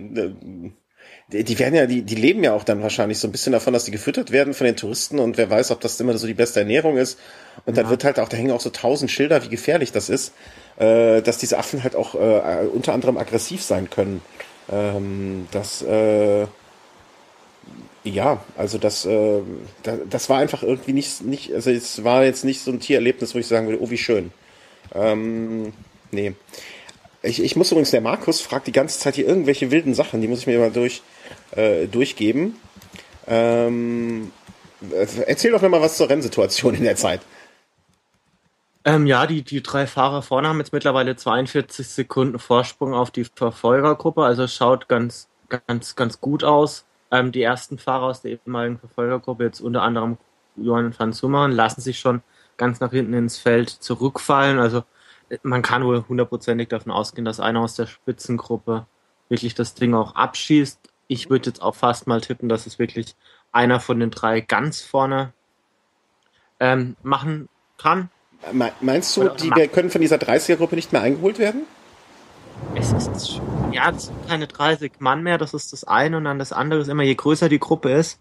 die, 1.31 1.43
die 1.43 1.59
werden 1.59 1.75
ja, 1.75 1.85
die, 1.85 2.01
die 2.03 2.15
leben 2.15 2.43
ja 2.43 2.53
auch 2.53 2.63
dann 2.63 2.81
wahrscheinlich 2.81 3.19
so 3.19 3.27
ein 3.27 3.31
bisschen 3.31 3.53
davon, 3.53 3.73
dass 3.73 3.85
die 3.85 3.91
gefüttert 3.91 4.31
werden 4.31 4.53
von 4.53 4.65
den 4.65 4.75
Touristen 4.75 5.19
und 5.19 5.37
wer 5.37 5.49
weiß, 5.49 5.71
ob 5.71 5.81
das 5.81 5.99
immer 5.99 6.17
so 6.17 6.27
die 6.27 6.33
beste 6.33 6.59
Ernährung 6.59 6.97
ist. 6.97 7.19
Und 7.65 7.77
dann 7.77 7.85
ja. 7.85 7.89
wird 7.89 8.03
halt 8.03 8.19
auch, 8.19 8.29
da 8.29 8.37
hängen 8.37 8.51
auch 8.51 8.61
so 8.61 8.69
tausend 8.69 9.09
Schilder, 9.09 9.43
wie 9.43 9.49
gefährlich 9.49 9.91
das 9.91 10.09
ist, 10.09 10.33
äh, 10.77 11.21
dass 11.21 11.37
diese 11.37 11.57
Affen 11.57 11.83
halt 11.83 11.95
auch 11.95 12.15
äh, 12.15 12.65
unter 12.67 12.93
anderem 12.93 13.17
aggressiv 13.17 13.63
sein 13.63 13.89
können. 13.89 14.21
Ähm, 14.71 15.47
das 15.51 15.81
äh, 15.81 16.45
ja, 18.03 18.43
also 18.57 18.77
das, 18.77 19.05
äh, 19.05 19.41
das, 19.83 19.99
das 20.09 20.29
war 20.29 20.39
einfach 20.39 20.63
irgendwie 20.63 20.93
nicht, 20.93 21.21
nicht, 21.23 21.53
also 21.53 21.69
es 21.69 22.03
war 22.03 22.23
jetzt 22.23 22.43
nicht 22.43 22.61
so 22.61 22.71
ein 22.71 22.79
Tiererlebnis, 22.79 23.35
wo 23.35 23.39
ich 23.39 23.47
sagen 23.47 23.67
würde, 23.67 23.81
oh 23.81 23.89
wie 23.91 23.97
schön. 23.97 24.31
Ähm, 24.93 25.73
nee. 26.11 26.33
Ich, 27.23 27.41
ich 27.41 27.55
muss 27.55 27.71
übrigens, 27.71 27.91
der 27.91 28.01
Markus 28.01 28.41
fragt 28.41 28.67
die 28.67 28.71
ganze 28.71 28.99
Zeit 28.99 29.15
hier 29.15 29.27
irgendwelche 29.27 29.69
wilden 29.69 29.93
Sachen, 29.93 30.21
die 30.21 30.27
muss 30.27 30.39
ich 30.39 30.47
mir 30.47 30.59
mal 30.59 30.71
durch, 30.71 31.03
äh, 31.51 31.85
durchgeben. 31.87 32.55
Ähm, 33.27 34.31
erzähl 35.27 35.51
doch 35.51 35.61
mal 35.61 35.81
was 35.81 35.97
zur 35.97 36.09
Rennsituation 36.09 36.73
in 36.73 36.83
der 36.83 36.95
Zeit. 36.95 37.21
Ähm, 38.83 39.05
ja, 39.05 39.27
die, 39.27 39.43
die 39.43 39.61
drei 39.61 39.85
Fahrer 39.85 40.23
vorne 40.23 40.47
haben 40.47 40.57
jetzt 40.57 40.73
mittlerweile 40.73 41.15
42 41.15 41.87
Sekunden 41.87 42.39
Vorsprung 42.39 42.95
auf 42.95 43.11
die 43.11 43.25
Verfolgergruppe, 43.25 44.23
also 44.23 44.47
schaut 44.47 44.87
ganz, 44.87 45.29
ganz, 45.67 45.95
ganz 45.95 46.19
gut 46.19 46.43
aus. 46.43 46.85
Ähm, 47.11 47.31
die 47.31 47.43
ersten 47.43 47.77
Fahrer 47.77 48.05
aus 48.05 48.21
der 48.21 48.31
ehemaligen 48.31 48.79
Verfolgergruppe, 48.79 49.43
jetzt 49.43 49.59
unter 49.59 49.83
anderem 49.83 50.17
Johann 50.55 50.97
van 50.97 51.13
Summeren, 51.13 51.51
lassen 51.51 51.81
sich 51.81 51.99
schon 51.99 52.23
ganz 52.57 52.79
nach 52.79 52.91
hinten 52.91 53.13
ins 53.13 53.37
Feld 53.37 53.69
zurückfallen. 53.69 54.57
Also 54.57 54.83
man 55.43 55.61
kann 55.61 55.85
wohl 55.85 56.03
hundertprozentig 56.07 56.69
davon 56.69 56.91
ausgehen, 56.91 57.25
dass 57.25 57.39
einer 57.39 57.61
aus 57.61 57.75
der 57.75 57.87
Spitzengruppe 57.87 58.85
wirklich 59.29 59.55
das 59.55 59.73
Ding 59.73 59.93
auch 59.93 60.15
abschießt. 60.15 60.79
Ich 61.07 61.29
würde 61.29 61.49
jetzt 61.49 61.61
auch 61.61 61.75
fast 61.75 62.07
mal 62.07 62.21
tippen, 62.21 62.49
dass 62.49 62.67
es 62.67 62.79
wirklich 62.79 63.15
einer 63.51 63.79
von 63.79 63.99
den 63.99 64.11
drei 64.11 64.41
ganz 64.41 64.81
vorne 64.81 65.33
ähm, 66.59 66.95
machen 67.03 67.49
kann. 67.77 68.09
Meinst 68.81 69.15
du, 69.17 69.29
die 69.29 69.51
wir 69.51 69.67
können 69.67 69.89
von 69.89 70.01
dieser 70.01 70.17
30er-Gruppe 70.17 70.75
nicht 70.75 70.91
mehr 70.91 71.01
eingeholt 71.01 71.37
werden? 71.37 71.63
Es 72.75 72.91
ist 72.91 73.41
ja 73.71 73.89
es 73.89 74.05
sind 74.05 74.27
keine 74.27 74.47
30 74.47 74.93
Mann 74.99 75.23
mehr, 75.23 75.37
das 75.37 75.53
ist 75.53 75.73
das 75.73 75.83
eine 75.83 76.17
und 76.17 76.25
dann 76.25 76.39
das 76.39 76.53
andere 76.53 76.81
ist 76.81 76.87
immer, 76.87 77.03
je 77.03 77.15
größer 77.15 77.49
die 77.49 77.59
Gruppe 77.59 77.91
ist, 77.91 78.19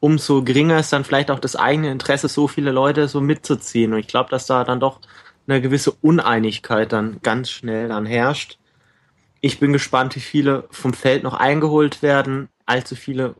umso 0.00 0.42
geringer 0.42 0.78
ist 0.78 0.92
dann 0.92 1.04
vielleicht 1.04 1.30
auch 1.30 1.38
das 1.38 1.56
eigene 1.56 1.90
Interesse, 1.90 2.28
so 2.28 2.48
viele 2.48 2.70
Leute 2.70 3.08
so 3.08 3.20
mitzuziehen. 3.20 3.92
Und 3.92 3.98
ich 3.98 4.08
glaube, 4.08 4.30
dass 4.30 4.46
da 4.46 4.64
dann 4.64 4.80
doch 4.80 5.00
eine 5.48 5.60
gewisse 5.60 5.92
Uneinigkeit 5.92 6.92
dann 6.92 7.20
ganz 7.22 7.50
schnell 7.50 7.88
dann 7.88 8.06
herrscht. 8.06 8.58
Ich 9.40 9.60
bin 9.60 9.72
gespannt, 9.72 10.14
wie 10.16 10.20
viele 10.20 10.64
vom 10.70 10.92
Feld 10.92 11.22
noch 11.22 11.34
eingeholt 11.34 12.02
werden. 12.02 12.48
Allzu 12.66 12.96
viele 12.96 13.34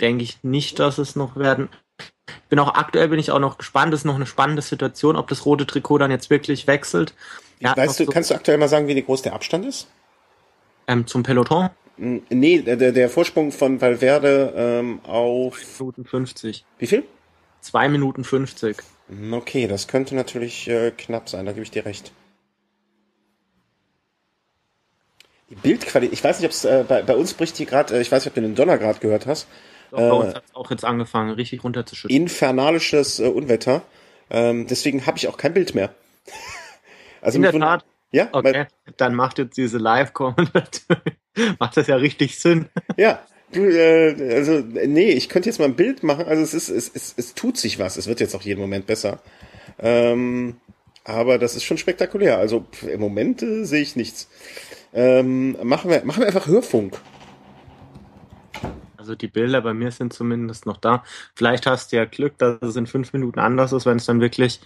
denke 0.00 0.24
ich 0.24 0.42
nicht, 0.42 0.78
dass 0.78 0.98
es 0.98 1.14
noch 1.14 1.36
werden. 1.36 1.68
Bin 2.48 2.58
auch 2.58 2.74
aktuell 2.74 3.08
bin 3.08 3.18
ich 3.18 3.30
auch 3.30 3.38
noch 3.38 3.58
gespannt. 3.58 3.92
Das 3.92 4.00
ist 4.00 4.04
noch 4.04 4.14
eine 4.14 4.26
spannende 4.26 4.62
Situation, 4.62 5.16
ob 5.16 5.28
das 5.28 5.44
rote 5.46 5.66
Trikot 5.66 5.98
dann 5.98 6.10
jetzt 6.10 6.30
wirklich 6.30 6.66
wechselt. 6.66 7.14
Ja, 7.60 7.76
weißt 7.76 8.00
du, 8.00 8.04
so 8.06 8.10
kannst 8.10 8.30
du 8.30 8.34
aktuell 8.34 8.58
mal 8.58 8.68
sagen, 8.68 8.88
wie 8.88 9.00
groß 9.00 9.22
der 9.22 9.34
Abstand 9.34 9.64
ist? 9.66 9.88
Ähm, 10.88 11.06
zum 11.06 11.22
Peloton? 11.22 11.70
Nee, 11.96 12.62
der, 12.62 12.92
der 12.92 13.08
Vorsprung 13.08 13.52
von 13.52 13.80
Valverde 13.80 14.52
ähm, 14.56 15.00
auf. 15.04 15.60
2 15.60 15.84
Minuten 15.84 16.04
50. 16.04 16.64
Wie 16.78 16.86
viel? 16.86 17.04
2 17.60 17.88
Minuten 17.90 18.24
50. 18.24 18.78
Hm, 19.12 19.34
okay, 19.34 19.66
das 19.66 19.88
könnte 19.88 20.14
natürlich 20.14 20.68
äh, 20.68 20.90
knapp 20.90 21.28
sein, 21.28 21.44
da 21.44 21.52
gebe 21.52 21.64
ich 21.64 21.70
dir 21.70 21.84
recht. 21.84 22.12
Die 25.50 25.54
Bildqualität, 25.54 26.14
ich 26.14 26.24
weiß 26.24 26.38
nicht, 26.40 26.46
ob 26.46 26.52
es 26.52 26.64
äh, 26.64 26.84
bei, 26.88 27.02
bei, 27.02 27.14
uns 27.14 27.34
bricht 27.34 27.58
hier 27.58 27.66
gerade, 27.66 27.94
äh, 27.94 28.00
ich 28.00 28.10
weiß 28.10 28.24
nicht, 28.24 28.30
ob 28.30 28.34
du 28.34 28.40
den 28.40 28.54
Donner 28.54 28.78
gerade 28.78 29.00
gehört 29.00 29.26
hast. 29.26 29.48
Doch, 29.90 29.98
bei 29.98 30.12
uns 30.12 30.32
äh, 30.32 30.36
hat 30.36 30.44
es 30.48 30.54
auch 30.54 30.70
jetzt 30.70 30.84
angefangen, 30.84 31.32
richtig 31.32 31.62
runterzuschütten. 31.62 32.16
Infernalisches 32.16 33.20
äh, 33.20 33.26
Unwetter. 33.26 33.82
Ähm, 34.30 34.66
deswegen 34.66 35.04
habe 35.04 35.18
ich 35.18 35.28
auch 35.28 35.36
kein 35.36 35.52
Bild 35.52 35.74
mehr. 35.74 35.94
also 37.20 37.36
In 37.36 37.42
der 37.42 37.52
Tat. 37.52 37.84
Ja, 38.12 38.28
okay. 38.32 38.66
Dann 38.96 39.14
macht 39.14 39.38
jetzt 39.38 39.56
diese 39.56 39.78
Live-Kommentation, 39.78 40.98
macht 41.58 41.76
das 41.76 41.86
ja 41.86 41.96
richtig 41.96 42.38
Sinn. 42.38 42.68
Ja, 42.96 43.22
also, 43.54 44.64
nee, 44.86 45.10
ich 45.10 45.28
könnte 45.28 45.48
jetzt 45.48 45.58
mal 45.58 45.66
ein 45.66 45.76
Bild 45.76 46.02
machen. 46.02 46.26
Also 46.26 46.42
es 46.42 46.54
ist, 46.54 46.68
es, 46.68 46.90
es, 46.94 47.14
es 47.16 47.34
tut 47.34 47.56
sich 47.56 47.78
was. 47.78 47.96
Es 47.96 48.06
wird 48.06 48.20
jetzt 48.20 48.34
auch 48.34 48.42
jeden 48.42 48.60
Moment 48.60 48.86
besser. 48.86 49.20
Ähm, 49.78 50.56
aber 51.04 51.38
das 51.38 51.56
ist 51.56 51.64
schon 51.64 51.78
spektakulär. 51.78 52.38
Also 52.38 52.66
im 52.86 53.00
Moment 53.00 53.42
äh, 53.42 53.64
sehe 53.64 53.82
ich 53.82 53.96
nichts. 53.96 54.28
Ähm, 54.94 55.56
machen, 55.62 55.90
wir, 55.90 56.04
machen 56.04 56.20
wir 56.20 56.26
einfach 56.26 56.46
Hörfunk. 56.46 57.00
Also 58.96 59.16
die 59.16 59.26
Bilder 59.26 59.62
bei 59.62 59.74
mir 59.74 59.90
sind 59.90 60.12
zumindest 60.12 60.64
noch 60.64 60.76
da. 60.76 61.02
Vielleicht 61.34 61.66
hast 61.66 61.90
du 61.90 61.96
ja 61.96 62.04
Glück, 62.04 62.38
dass 62.38 62.62
es 62.62 62.76
in 62.76 62.86
fünf 62.86 63.12
Minuten 63.12 63.40
anders 63.40 63.72
ist, 63.72 63.84
wenn 63.84 63.96
es 63.96 64.06
dann 64.06 64.20
wirklich 64.20 64.60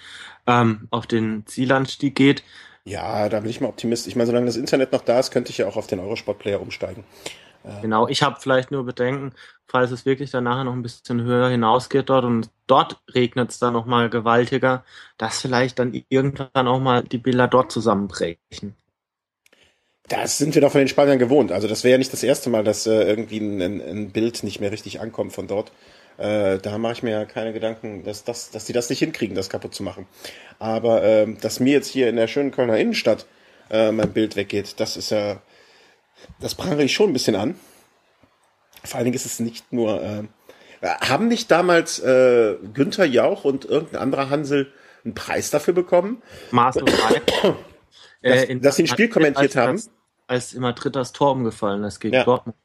ähm, 0.46 0.88
auf 0.90 1.06
den 1.06 1.46
Zielanstieg 1.46 2.14
geht. 2.14 2.42
Ja, 2.84 3.28
da 3.30 3.40
bin 3.40 3.50
ich 3.50 3.60
mal 3.60 3.68
Optimist. 3.68 4.06
Ich 4.06 4.14
meine, 4.14 4.26
solange 4.26 4.46
das 4.46 4.56
Internet 4.56 4.92
noch 4.92 5.00
da 5.00 5.18
ist, 5.18 5.30
könnte 5.30 5.50
ich 5.50 5.58
ja 5.58 5.66
auch 5.66 5.76
auf 5.76 5.86
den 5.86 6.00
Eurosport-Player 6.00 6.60
umsteigen. 6.60 7.04
Genau, 7.82 8.06
ich 8.08 8.22
habe 8.22 8.40
vielleicht 8.40 8.70
nur 8.70 8.84
Bedenken, 8.84 9.32
falls 9.66 9.90
es 9.90 10.06
wirklich 10.06 10.30
dann 10.30 10.44
nachher 10.44 10.64
noch 10.64 10.72
ein 10.72 10.82
bisschen 10.82 11.22
höher 11.22 11.48
hinausgeht 11.48 12.08
dort 12.08 12.24
und 12.24 12.50
dort 12.66 13.00
regnet 13.14 13.50
es 13.50 13.58
dann 13.58 13.72
nochmal 13.72 14.08
gewaltiger, 14.08 14.84
dass 15.18 15.40
vielleicht 15.40 15.78
dann 15.78 16.00
irgendwann 16.08 16.68
auch 16.68 16.80
mal 16.80 17.02
die 17.02 17.18
Bilder 17.18 17.48
dort 17.48 17.72
zusammenbrechen. 17.72 18.76
Das 20.08 20.38
sind 20.38 20.54
wir 20.54 20.62
doch 20.62 20.70
von 20.70 20.78
den 20.80 20.88
Spaniern 20.88 21.18
gewohnt. 21.18 21.50
Also 21.50 21.66
das 21.66 21.82
wäre 21.82 21.92
ja 21.92 21.98
nicht 21.98 22.12
das 22.12 22.22
erste 22.22 22.48
Mal, 22.48 22.62
dass 22.62 22.86
äh, 22.86 23.02
irgendwie 23.02 23.38
ein, 23.38 23.60
ein, 23.60 24.10
Bild 24.10 24.44
nicht 24.44 24.60
mehr 24.60 24.70
richtig 24.70 25.00
ankommt 25.00 25.32
von 25.32 25.48
dort. 25.48 25.72
Äh, 26.16 26.58
da 26.58 26.78
mache 26.78 26.92
ich 26.92 27.02
mir 27.02 27.10
ja 27.10 27.24
keine 27.24 27.52
Gedanken, 27.52 28.04
dass, 28.04 28.22
dass, 28.22 28.50
dass 28.50 28.64
die 28.64 28.72
das 28.72 28.88
nicht 28.88 29.00
hinkriegen, 29.00 29.34
das 29.34 29.50
kaputt 29.50 29.74
zu 29.74 29.82
machen. 29.82 30.06
Aber 30.60 31.02
ähm, 31.02 31.38
dass 31.40 31.58
mir 31.58 31.72
jetzt 31.72 31.88
hier 31.88 32.08
in 32.08 32.16
der 32.16 32.28
schönen 32.28 32.52
Kölner 32.52 32.78
Innenstadt 32.78 33.26
äh, 33.68 33.90
mein 33.90 34.12
Bild 34.12 34.36
weggeht, 34.36 34.78
das 34.78 34.96
ist 34.96 35.10
ja, 35.10 35.42
das 36.40 36.54
prangere 36.54 36.84
ich 36.84 36.94
schon 36.94 37.10
ein 37.10 37.12
bisschen 37.12 37.36
an. 37.36 37.54
Vor 38.84 38.98
allen 38.98 39.04
Dingen 39.04 39.16
ist 39.16 39.26
es 39.26 39.40
nicht 39.40 39.72
nur, 39.72 40.02
äh, 40.02 40.24
haben 40.82 41.28
nicht 41.28 41.50
damals 41.50 41.98
äh, 41.98 42.56
Günther 42.72 43.04
Jauch 43.04 43.44
und 43.44 43.64
irgendein 43.64 44.00
anderer 44.00 44.30
Hansel 44.30 44.72
einen 45.04 45.14
Preis 45.14 45.50
dafür 45.50 45.74
bekommen? 45.74 46.22
Maßlos 46.50 46.90
dass, 48.22 48.44
äh, 48.44 48.56
dass 48.56 48.76
sie 48.76 48.84
ein 48.84 48.86
Spiel 48.88 49.08
kommentiert 49.08 49.56
als, 49.56 49.56
haben? 49.56 49.72
Als, 49.72 49.90
als 50.26 50.54
immer 50.54 50.72
drittes 50.72 51.12
Tor 51.12 51.32
umgefallen 51.32 51.84
ist 51.84 52.00
gegen 52.00 52.14
Ja. 52.14 52.24
Dortmund. 52.24 52.56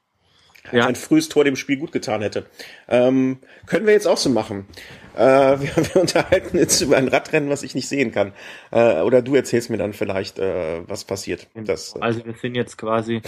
Ja. 0.72 0.86
Ein 0.86 0.96
frühes 0.96 1.28
Tor 1.30 1.44
dem 1.44 1.56
Spiel 1.56 1.78
gut 1.78 1.92
getan 1.92 2.22
hätte. 2.22 2.46
Ähm, 2.88 3.40
können 3.66 3.86
wir 3.86 3.94
jetzt 3.94 4.08
auch 4.08 4.18
so 4.18 4.30
machen. 4.30 4.68
Äh, 5.16 5.20
wir, 5.60 5.76
wir 5.76 6.02
unterhalten 6.02 6.58
jetzt 6.58 6.82
über 6.82 6.98
ein 6.98 7.08
Radrennen, 7.08 7.50
was 7.50 7.64
ich 7.64 7.76
nicht 7.76 7.88
sehen 7.88 8.12
kann. 8.12 8.34
Äh, 8.72 9.02
oder 9.02 9.22
du 9.22 9.36
erzählst 9.36 9.70
mir 9.70 9.78
dann 9.78 9.94
vielleicht, 9.94 10.40
äh, 10.40 10.88
was 10.88 11.04
passiert. 11.04 11.48
Das, 11.56 11.96
äh, 11.96 12.00
Also 12.00 12.26
wir 12.26 12.36
sind 12.36 12.56
jetzt 12.56 12.78
quasi 12.78 13.22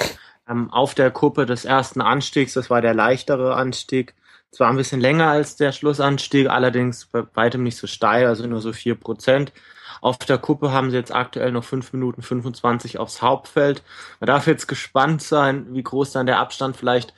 ähm, 0.50 0.70
auf 0.72 0.94
der 0.94 1.12
Kuppe 1.12 1.46
des 1.46 1.66
ersten 1.66 2.02
Anstiegs. 2.02 2.54
Das 2.54 2.70
war 2.70 2.82
der 2.82 2.94
leichtere 2.94 3.56
Anstieg. 3.56 4.14
Zwar 4.52 4.70
ein 4.70 4.78
bisschen 4.78 5.02
länger 5.02 5.30
als 5.30 5.56
der 5.56 5.72
Schlussanstieg, 5.72 6.48
allerdings 6.48 7.08
bei 7.08 7.24
weitem 7.34 7.64
nicht 7.64 7.78
so 7.78 7.88
steil, 7.88 8.28
also 8.28 8.46
nur 8.46 8.62
so 8.62 8.72
vier 8.72 8.94
Prozent. 8.94 9.52
Auf 10.00 10.18
der 10.20 10.38
Kuppe 10.38 10.72
haben 10.72 10.92
sie 10.92 10.98
jetzt 10.98 11.14
aktuell 11.14 11.52
noch 11.52 11.64
fünf 11.64 11.92
Minuten 11.92 12.22
25 12.22 13.00
aufs 13.00 13.24
Hauptfeld. 13.24 13.82
Man 14.20 14.28
darf 14.28 14.46
jetzt 14.46 14.68
gespannt 14.68 15.24
sein, 15.24 15.66
wie 15.72 15.82
groß 15.82 16.12
dann 16.12 16.28
der 16.28 16.38
Abstand 16.40 16.78
vielleicht 16.78 17.16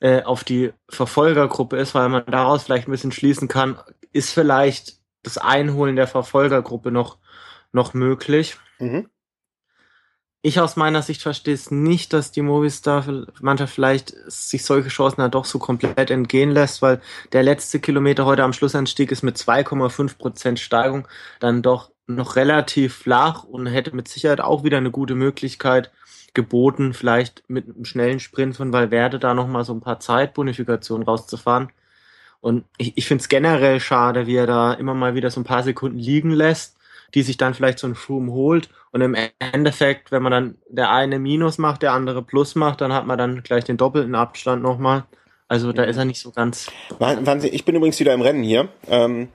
äh, 0.00 0.22
auf 0.22 0.44
die 0.44 0.72
Verfolgergruppe 0.88 1.76
ist, 1.76 1.94
weil 1.94 2.08
man 2.08 2.24
daraus 2.26 2.64
vielleicht 2.64 2.88
ein 2.88 2.92
bisschen 2.92 3.12
schließen 3.12 3.48
kann, 3.48 3.78
ist 4.12 4.32
vielleicht 4.32 4.98
das 5.22 5.38
Einholen 5.38 5.96
der 5.96 6.06
Verfolgergruppe 6.06 6.90
noch, 6.90 7.18
noch 7.72 7.94
möglich. 7.94 8.56
mhm. 8.78 9.08
Ich 10.40 10.60
aus 10.60 10.76
meiner 10.76 11.02
Sicht 11.02 11.22
verstehe 11.22 11.52
es 11.52 11.72
nicht, 11.72 12.12
dass 12.12 12.30
die 12.30 12.42
Movistar-Mannschaft 12.42 13.74
vielleicht 13.74 14.14
sich 14.28 14.64
solche 14.64 14.88
Chancen 14.88 15.20
dann 15.20 15.32
doch 15.32 15.44
so 15.44 15.58
komplett 15.58 16.12
entgehen 16.12 16.52
lässt, 16.52 16.80
weil 16.80 17.00
der 17.32 17.42
letzte 17.42 17.80
Kilometer 17.80 18.24
heute 18.24 18.44
am 18.44 18.52
Schlussanstieg 18.52 19.10
ist 19.10 19.24
mit 19.24 19.36
2,5 19.36 20.16
Prozent 20.16 20.60
Steigung 20.60 21.08
dann 21.40 21.60
doch 21.62 21.90
noch 22.06 22.36
relativ 22.36 22.94
flach 22.94 23.42
und 23.42 23.66
hätte 23.66 23.94
mit 23.94 24.06
Sicherheit 24.06 24.40
auch 24.40 24.62
wieder 24.62 24.78
eine 24.78 24.92
gute 24.92 25.16
Möglichkeit 25.16 25.90
geboten, 26.38 26.94
vielleicht 26.94 27.42
mit 27.48 27.64
einem 27.64 27.84
schnellen 27.84 28.20
Sprint 28.20 28.56
von 28.56 28.72
Valverde 28.72 29.18
da 29.18 29.34
nochmal 29.34 29.64
so 29.64 29.74
ein 29.74 29.80
paar 29.80 29.98
Zeitbonifikationen 29.98 31.04
rauszufahren. 31.04 31.70
Und 32.40 32.64
ich, 32.76 32.92
ich 32.96 33.08
finde 33.08 33.22
es 33.22 33.28
generell 33.28 33.80
schade, 33.80 34.28
wie 34.28 34.36
er 34.36 34.46
da 34.46 34.72
immer 34.72 34.94
mal 34.94 35.16
wieder 35.16 35.30
so 35.30 35.40
ein 35.40 35.44
paar 35.44 35.64
Sekunden 35.64 35.98
liegen 35.98 36.30
lässt, 36.30 36.76
die 37.16 37.22
sich 37.22 37.38
dann 37.38 37.54
vielleicht 37.54 37.80
so 37.80 37.88
ein 37.88 37.96
Froome 37.96 38.30
holt. 38.30 38.68
Und 38.92 39.00
im 39.00 39.16
Endeffekt, 39.40 40.12
wenn 40.12 40.22
man 40.22 40.30
dann 40.30 40.58
der 40.68 40.92
eine 40.92 41.18
Minus 41.18 41.58
macht, 41.58 41.82
der 41.82 41.92
andere 41.92 42.22
Plus 42.22 42.54
macht, 42.54 42.82
dann 42.82 42.92
hat 42.92 43.04
man 43.04 43.18
dann 43.18 43.42
gleich 43.42 43.64
den 43.64 43.76
doppelten 43.76 44.14
Abstand 44.14 44.62
nochmal. 44.62 45.06
Also 45.48 45.72
da 45.72 45.82
ist 45.82 45.96
er 45.96 46.04
nicht 46.04 46.20
so 46.20 46.30
ganz. 46.30 46.70
Waren, 47.00 47.26
waren 47.26 47.40
sie, 47.40 47.48
ich 47.48 47.64
bin 47.64 47.74
übrigens 47.74 47.98
wieder 47.98 48.14
im 48.14 48.20
Rennen 48.20 48.44
hier. 48.44 48.68
Ähm, 48.86 49.26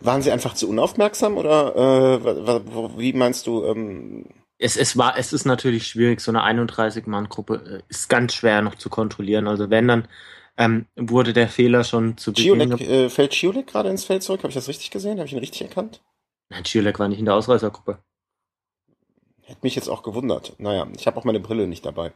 waren 0.00 0.20
sie 0.20 0.30
einfach 0.30 0.52
zu 0.52 0.68
unaufmerksam 0.68 1.38
oder 1.38 2.20
äh, 2.20 2.60
wie 2.98 3.14
meinst 3.14 3.46
du? 3.46 3.64
Ähm, 3.64 4.26
Es, 4.60 4.76
es 4.76 4.96
war, 4.96 5.16
es 5.18 5.32
ist 5.32 5.46
natürlich 5.46 5.86
schwierig, 5.86 6.20
so 6.20 6.30
eine 6.30 6.44
31-Mann-Gruppe 6.44 7.80
äh, 7.80 7.82
ist 7.88 8.08
ganz 8.08 8.34
schwer 8.34 8.62
noch 8.62 8.74
zu 8.74 8.90
kontrollieren. 8.90 9.48
Also 9.48 9.70
wenn, 9.70 9.88
dann 9.88 10.08
ähm, 10.58 10.86
wurde 10.96 11.32
der 11.32 11.48
Fehler 11.48 11.82
schon 11.84 12.18
zu 12.18 12.32
Beginn. 12.32 12.76
Giolek, 12.76 12.80
äh, 12.82 13.08
fällt 13.08 13.32
Giolek 13.32 13.68
gerade 13.68 13.88
ins 13.88 14.04
Feld 14.04 14.22
zurück? 14.22 14.40
Habe 14.40 14.48
ich 14.50 14.54
das 14.54 14.68
richtig 14.68 14.90
gesehen? 14.90 15.18
Habe 15.18 15.26
ich 15.26 15.32
ihn 15.32 15.38
richtig 15.38 15.62
erkannt? 15.62 16.02
Nein, 16.50 16.64
Schielek 16.64 16.98
war 16.98 17.08
nicht 17.08 17.20
in 17.20 17.24
der 17.24 17.34
Ausreißergruppe. 17.34 17.98
Hätte 19.42 19.60
mich 19.62 19.76
jetzt 19.76 19.88
auch 19.88 20.02
gewundert. 20.02 20.54
Naja, 20.58 20.86
ich 20.96 21.06
habe 21.06 21.16
auch 21.16 21.24
meine 21.24 21.40
Brille 21.40 21.66
nicht 21.66 21.86
dabei. 21.86 22.12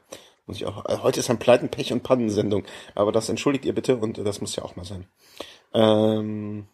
Muss 0.46 0.56
ich 0.56 0.66
auch. 0.66 0.84
äh, 0.86 0.98
Heute 1.02 1.20
ist 1.20 1.30
ein 1.30 1.38
Pleiten, 1.38 1.68
Pech 1.70 1.92
und 1.92 2.02
Pannensendung. 2.02 2.64
Aber 2.94 3.12
das 3.12 3.28
entschuldigt 3.28 3.64
ihr 3.64 3.74
bitte 3.74 3.96
und 3.96 4.18
das 4.18 4.40
muss 4.40 4.56
ja 4.56 4.64
auch 4.64 4.76
mal 4.76 4.84
sein. 4.84 5.06
Ähm, 5.72 6.66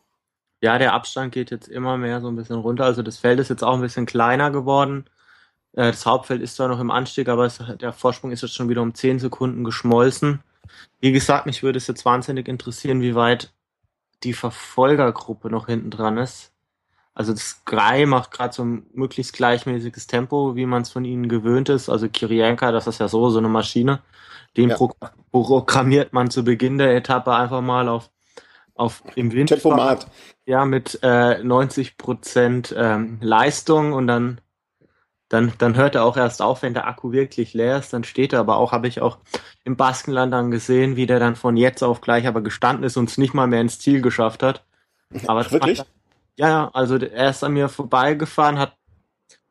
Ja, 0.63 0.79
der 0.79 0.95
Abstand 0.95 1.33
geht 1.33 1.51
jetzt 1.51 1.69
immer 1.69 1.97
mehr 1.97 2.21
so 2.21 2.29
ein 2.29 2.37
bisschen 2.37 2.57
runter. 2.57 2.85
Also 2.85 3.03
das 3.03 3.19
Feld 3.19 3.41
ist 3.41 3.49
jetzt 3.51 3.65
auch 3.65 3.75
ein 3.75 3.81
bisschen 3.81 4.07
kleiner 4.07 4.51
geworden. 4.51 5.07
Äh, 5.73 5.91
Das 5.91 6.07
Hauptfeld 6.07 6.43
ist 6.43 6.57
zwar 6.57 6.69
noch 6.69 6.81
im 6.81 6.91
Anstieg, 6.91 7.29
aber 7.29 7.47
es, 7.47 7.59
der 7.81 7.93
Vorsprung 7.93 8.31
ist 8.33 8.43
jetzt 8.43 8.55
schon 8.55 8.69
wieder 8.69 8.83
um 8.83 8.95
10 8.95 9.19
Sekunden 9.19 9.65
geschmolzen. 9.65 10.43
Wie 11.01 11.13
gesagt, 11.13 11.47
mich 11.47 11.63
würde 11.63 11.79
es 11.79 11.87
jetzt 11.87 12.05
wahnsinnig 12.05 12.49
interessieren, 12.49 13.01
wie 13.03 13.15
weit 13.15 13.53
die 14.25 14.35
Verfolgergruppe 14.35 15.51
noch 15.51 15.67
hinten 15.67 15.91
dran 15.91 16.19
ist. 16.19 16.53
Also 17.15 17.33
das 17.33 17.51
Sky 17.63 18.07
macht 18.07 18.31
gerade 18.31 18.55
so 18.55 18.65
ein 18.65 18.87
möglichst 18.95 19.33
gleichmäßiges 19.35 20.07
Tempo, 20.07 20.57
wie 20.57 20.67
man 20.67 20.83
es 20.83 20.91
von 20.91 21.05
ihnen 21.05 21.29
gewöhnt 21.29 21.69
ist. 21.69 21.89
Also 21.89 22.09
Kirienka, 22.09 22.73
das 22.73 22.87
ist 22.87 23.01
ja 23.01 23.09
so 23.09 23.31
so 23.31 23.39
eine 23.39 23.49
Maschine. 23.49 24.01
Den 24.57 24.71
Ja. 24.71 24.77
pro 24.77 24.93
programmiert 25.33 26.13
man 26.13 26.31
zu 26.31 26.45
Beginn 26.45 26.79
der 26.79 26.97
Etappe 26.97 27.35
einfach 27.35 27.61
mal 27.63 27.89
auf, 27.89 28.11
auf 28.75 29.03
im 29.17 29.33
Wind. 29.33 29.51
Tempomat. 29.51 30.09
Ja, 30.47 30.65
mit 30.65 30.99
äh, 31.03 31.43
90 31.45 31.97
Prozent 31.99 32.75
ähm, 32.77 33.19
Leistung 33.21 33.93
und 33.93 34.07
dann, 34.07 34.41
dann, 35.31 35.53
dann 35.59 35.77
hört 35.77 35.95
er 35.95 36.05
auch 36.05 36.17
erst 36.17 36.43
auf, 36.43 36.63
wenn 36.63 36.75
der 36.75 36.89
Akku 36.89 37.13
wirklich 37.13 37.55
leer 37.55 37.79
ist. 37.79 37.93
Dann 37.93 38.03
steht 38.05 38.33
er 38.33 38.41
aber 38.41 38.57
auch, 38.57 38.73
habe 38.73 38.89
ich 38.89 39.01
auch 39.01 39.19
im 39.65 39.77
Baskenland 39.77 40.33
dann 40.33 40.51
gesehen, 40.51 40.97
wie 40.97 41.07
der 41.07 41.21
dann 41.21 41.37
von 41.37 41.57
jetzt 41.57 41.83
auf 41.83 42.01
gleich 42.01 42.27
aber 42.27 42.43
gestanden 42.43 42.85
ist 42.85 42.97
und 42.97 43.09
es 43.09 43.17
nicht 43.17 43.33
mal 43.33 43.47
mehr 43.47 43.61
ins 43.61 43.79
Ziel 43.79 44.03
geschafft 44.03 44.43
hat. 44.43 44.65
Aber 45.27 45.45
das 45.45 45.53
Wirklich? 45.53 45.79
er- 45.79 45.87
ja, 46.37 46.49
ja, 46.49 46.71
also 46.73 46.97
er 46.97 47.31
ist 47.31 47.45
an 47.45 47.53
mir 47.53 47.69
vorbeigefahren, 47.69 48.59
hat 48.59 48.77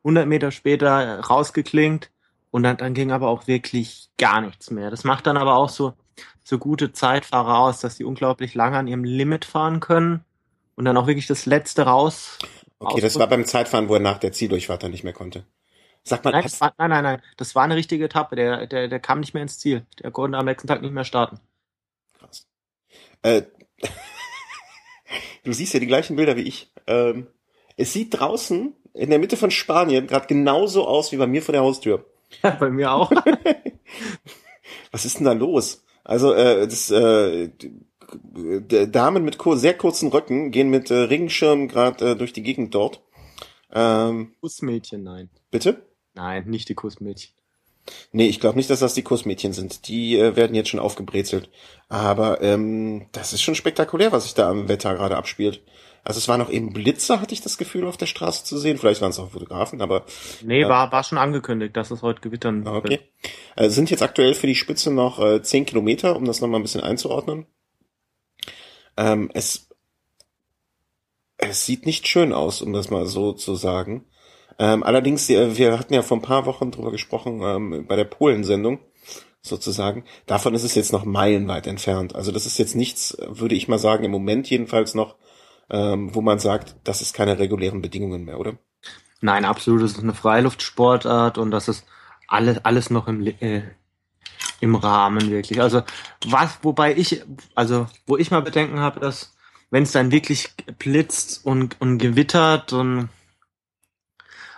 100 0.04 0.26
Meter 0.26 0.50
später 0.50 1.20
rausgeklingt 1.20 2.10
und 2.50 2.62
dann, 2.62 2.76
dann 2.76 2.94
ging 2.94 3.10
aber 3.10 3.28
auch 3.28 3.46
wirklich 3.46 4.10
gar 4.18 4.42
nichts 4.42 4.70
mehr. 4.70 4.90
Das 4.90 5.04
macht 5.04 5.26
dann 5.26 5.38
aber 5.38 5.54
auch 5.54 5.70
so, 5.70 5.94
so 6.44 6.58
gute 6.58 6.92
Zeitfahrer 6.92 7.58
aus, 7.58 7.80
dass 7.80 7.96
die 7.96 8.04
unglaublich 8.04 8.54
lange 8.54 8.76
an 8.76 8.86
ihrem 8.86 9.04
Limit 9.04 9.46
fahren 9.46 9.80
können 9.80 10.24
und 10.74 10.84
dann 10.84 10.96
auch 10.98 11.06
wirklich 11.06 11.26
das 11.26 11.46
letzte 11.46 11.82
raus. 11.82 12.38
Okay, 12.80 13.00
das 13.00 13.18
war 13.18 13.28
beim 13.28 13.46
Zeitfahren, 13.46 13.88
wo 13.88 13.94
er 13.94 14.00
nach 14.00 14.18
der 14.18 14.32
Zieldurchfahrt 14.32 14.82
dann 14.82 14.90
nicht 14.90 15.04
mehr 15.04 15.12
konnte. 15.12 15.44
Sag 16.10 16.24
mal, 16.24 16.32
Nein, 16.32 16.42
hast, 16.42 16.60
war, 16.60 16.74
nein, 16.76 16.90
nein, 16.90 17.04
nein, 17.04 17.22
das 17.36 17.54
war 17.54 17.62
eine 17.62 17.76
richtige 17.76 18.06
Etappe. 18.06 18.34
Der, 18.34 18.66
der, 18.66 18.88
der 18.88 18.98
kam 18.98 19.20
nicht 19.20 19.32
mehr 19.32 19.44
ins 19.44 19.60
Ziel. 19.60 19.86
Der 20.02 20.10
konnte 20.10 20.36
am 20.36 20.44
nächsten 20.44 20.66
Tag 20.66 20.82
nicht 20.82 20.92
mehr 20.92 21.04
starten. 21.04 21.38
Krass. 22.18 22.48
Äh, 23.22 23.42
du 25.44 25.52
siehst 25.52 25.72
ja 25.72 25.78
die 25.78 25.86
gleichen 25.86 26.16
Bilder 26.16 26.34
wie 26.34 26.42
ich. 26.42 26.72
Ähm, 26.88 27.28
es 27.76 27.92
sieht 27.92 28.18
draußen 28.18 28.74
in 28.92 29.10
der 29.10 29.20
Mitte 29.20 29.36
von 29.36 29.52
Spanien 29.52 30.08
gerade 30.08 30.26
genauso 30.26 30.84
aus 30.84 31.12
wie 31.12 31.16
bei 31.16 31.28
mir 31.28 31.42
vor 31.42 31.52
der 31.52 31.62
Haustür. 31.62 32.04
Ja, 32.42 32.50
bei 32.60 32.70
mir 32.70 32.90
auch. 32.90 33.12
Was 34.90 35.04
ist 35.04 35.18
denn 35.18 35.26
da 35.26 35.32
los? 35.32 35.84
Also 36.02 36.34
äh, 36.34 36.66
das, 36.66 36.90
äh, 36.90 37.50
Damen 38.88 39.24
mit 39.24 39.38
sehr 39.40 39.78
kurzen 39.78 40.08
Röcken 40.08 40.50
gehen 40.50 40.70
mit 40.70 40.90
äh, 40.90 40.94
Regenschirmen 40.94 41.68
gerade 41.68 42.10
äh, 42.10 42.16
durch 42.16 42.32
die 42.32 42.42
Gegend 42.42 42.74
dort. 42.74 43.00
Ähm, 43.72 44.34
Kussmädchen, 44.40 45.04
nein. 45.04 45.30
bitte? 45.52 45.88
Nein, 46.20 46.44
nicht 46.50 46.68
die 46.68 46.74
Kussmädchen. 46.74 47.32
Nee, 48.12 48.26
ich 48.26 48.40
glaube 48.40 48.58
nicht, 48.58 48.68
dass 48.68 48.80
das 48.80 48.92
die 48.92 49.02
Kussmädchen 49.02 49.54
sind. 49.54 49.88
Die 49.88 50.18
äh, 50.18 50.36
werden 50.36 50.54
jetzt 50.54 50.68
schon 50.68 50.78
aufgebrezelt. 50.80 51.48
Aber 51.88 52.42
ähm, 52.42 53.06
das 53.12 53.32
ist 53.32 53.40
schon 53.40 53.54
spektakulär, 53.54 54.12
was 54.12 54.24
sich 54.24 54.34
da 54.34 54.50
am 54.50 54.68
Wetter 54.68 54.94
gerade 54.94 55.16
abspielt. 55.16 55.62
Also 56.04 56.18
es 56.18 56.28
waren 56.28 56.40
noch 56.40 56.50
eben 56.50 56.74
Blitzer, 56.74 57.22
hatte 57.22 57.32
ich 57.32 57.40
das 57.40 57.56
Gefühl, 57.56 57.86
auf 57.86 57.96
der 57.96 58.04
Straße 58.06 58.44
zu 58.44 58.58
sehen. 58.58 58.76
Vielleicht 58.76 59.00
waren 59.00 59.10
es 59.10 59.18
auch 59.18 59.30
Fotografen, 59.30 59.80
aber 59.80 60.04
Nee, 60.42 60.60
Ja. 60.60 60.68
war, 60.68 60.92
war 60.92 61.04
schon 61.04 61.16
angekündigt, 61.18 61.74
dass 61.74 61.90
es 61.90 62.02
heute 62.02 62.20
gewittern 62.20 62.66
ah, 62.66 62.74
wird. 62.74 62.84
okay. 62.84 63.00
Äh, 63.56 63.70
sind 63.70 63.90
jetzt 63.90 64.02
aktuell 64.02 64.34
für 64.34 64.46
die 64.46 64.54
Spitze 64.54 64.90
noch 64.90 65.18
äh, 65.18 65.42
10 65.42 65.64
Kilometer, 65.64 66.16
um 66.16 66.26
das 66.26 66.42
nochmal 66.42 66.60
ein 66.60 66.64
bisschen 66.64 66.82
einzuordnen. 66.82 67.46
Ähm, 68.98 69.30
es, 69.32 69.68
es 71.38 71.64
sieht 71.64 71.86
nicht 71.86 72.06
schön 72.06 72.34
aus, 72.34 72.60
um 72.60 72.74
das 72.74 72.90
mal 72.90 73.06
so 73.06 73.32
zu 73.32 73.54
sagen. 73.54 74.04
Ähm, 74.58 74.82
allerdings, 74.82 75.28
äh, 75.30 75.56
wir 75.56 75.78
hatten 75.78 75.94
ja 75.94 76.02
vor 76.02 76.18
ein 76.18 76.22
paar 76.22 76.46
Wochen 76.46 76.70
drüber 76.70 76.90
gesprochen, 76.90 77.40
ähm, 77.42 77.86
bei 77.86 77.96
der 77.96 78.04
Polen-Sendung 78.04 78.80
sozusagen. 79.42 80.04
Davon 80.26 80.54
ist 80.54 80.64
es 80.64 80.74
jetzt 80.74 80.92
noch 80.92 81.04
meilenweit 81.04 81.66
entfernt. 81.66 82.14
Also 82.14 82.32
das 82.32 82.46
ist 82.46 82.58
jetzt 82.58 82.76
nichts, 82.76 83.16
würde 83.26 83.54
ich 83.54 83.68
mal 83.68 83.78
sagen, 83.78 84.04
im 84.04 84.10
Moment 84.10 84.50
jedenfalls 84.50 84.94
noch, 84.94 85.16
ähm, 85.70 86.14
wo 86.14 86.20
man 86.20 86.38
sagt, 86.38 86.76
das 86.84 87.00
ist 87.00 87.14
keine 87.14 87.38
regulären 87.38 87.80
Bedingungen 87.80 88.24
mehr, 88.24 88.38
oder? 88.38 88.54
Nein, 89.20 89.44
absolut. 89.44 89.82
Das 89.82 89.92
ist 89.92 90.02
eine 90.02 90.14
Freiluftsportart 90.14 91.38
und 91.38 91.50
das 91.50 91.68
ist 91.68 91.84
alles, 92.28 92.64
alles 92.64 92.90
noch 92.90 93.08
im, 93.08 93.26
äh, 93.26 93.62
im 94.60 94.74
Rahmen 94.74 95.30
wirklich. 95.30 95.60
Also 95.60 95.82
was, 96.26 96.58
wobei 96.62 96.94
ich, 96.94 97.22
also 97.54 97.86
wo 98.06 98.16
ich 98.16 98.30
mal 98.30 98.40
Bedenken 98.40 98.80
habe, 98.80 99.00
dass 99.00 99.34
wenn 99.70 99.84
es 99.84 99.92
dann 99.92 100.10
wirklich 100.10 100.50
blitzt 100.78 101.44
und, 101.44 101.80
und 101.80 101.98
gewittert 101.98 102.72
und 102.72 103.08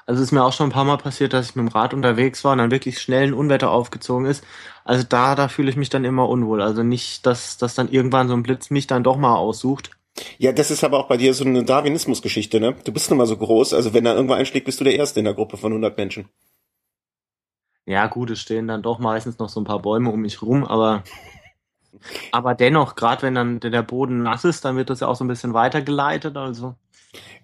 Also 0.07 0.21
es 0.21 0.29
ist 0.29 0.33
mir 0.33 0.45
auch 0.45 0.53
schon 0.53 0.69
ein 0.69 0.73
paar 0.73 0.85
Mal 0.85 0.97
passiert, 0.99 1.33
dass 1.33 1.51
ich 1.51 1.57
mit 1.57 1.67
dem 1.67 1.73
Rad 1.73 1.95
unterwegs 1.95 2.45
war 2.45 2.53
und 2.53 2.59
dann 2.59 2.71
wirklich 2.71 3.01
schnell 3.01 3.29
ein 3.29 3.35
Unwetter 3.35 3.71
aufgezogen 3.71 4.27
ist. 4.27 4.45
Also 4.85 5.05
da, 5.09 5.35
da 5.35 5.49
fühle 5.49 5.71
ich 5.71 5.77
mich 5.77 5.91
dann 5.91 6.05
immer 6.05 6.29
unwohl. 6.29 6.61
Also 6.61 6.83
nicht, 6.83 7.25
dass, 7.27 7.57
dass 7.57 7.75
dann 7.75 7.89
irgendwann 7.89 8.29
so 8.29 8.35
ein 8.35 8.43
Blitz 8.43 8.71
mich 8.71 8.87
dann 8.87 9.05
doch 9.05 9.17
mal 9.17 9.37
aussucht. 9.37 9.91
Ja, 10.39 10.53
das 10.53 10.71
ist 10.71 10.85
aber 10.85 10.99
auch 10.99 11.09
bei 11.09 11.17
dir 11.17 11.33
so 11.35 11.45
eine 11.45 11.65
Darwinismus-Geschichte, 11.65 12.61
ne? 12.61 12.75
Du 12.85 12.93
bist 12.93 13.09
nun 13.11 13.19
mal 13.19 13.27
so 13.27 13.37
groß, 13.37 13.73
also 13.73 13.95
wenn 13.95 14.05
da 14.05 14.15
irgendwo 14.15 14.35
einschlägt, 14.35 14.67
bist 14.67 14.79
du 14.79 14.85
der 14.85 14.97
Erste 14.97 15.21
in 15.21 15.25
der 15.25 15.35
Gruppe 15.35 15.57
von 15.57 15.73
100 15.73 15.97
Menschen. 15.97 16.29
Ja, 17.87 18.07
gut, 18.09 18.31
es 18.31 18.41
stehen 18.41 18.69
dann 18.69 18.83
doch 18.83 18.99
meistens 18.99 19.39
noch 19.39 19.49
so 19.49 19.61
ein 19.61 19.65
paar 19.65 19.81
Bäume 19.81 20.11
um 20.11 20.21
mich 20.21 20.43
rum, 20.43 20.65
aber 20.65 21.03
aber 22.31 22.55
dennoch, 22.55 22.95
gerade 22.95 23.23
wenn 23.23 23.35
dann 23.35 23.61
der 23.61 23.83
Boden 23.83 24.23
nass 24.23 24.45
ist, 24.45 24.65
dann 24.65 24.77
wird 24.77 24.91
das 24.91 25.01
ja 25.01 25.09
auch 25.09 25.17
so 25.17 25.25
ein 25.25 25.29
bisschen 25.29 25.55
weitergeleitet, 25.55 26.37
also. 26.37 26.75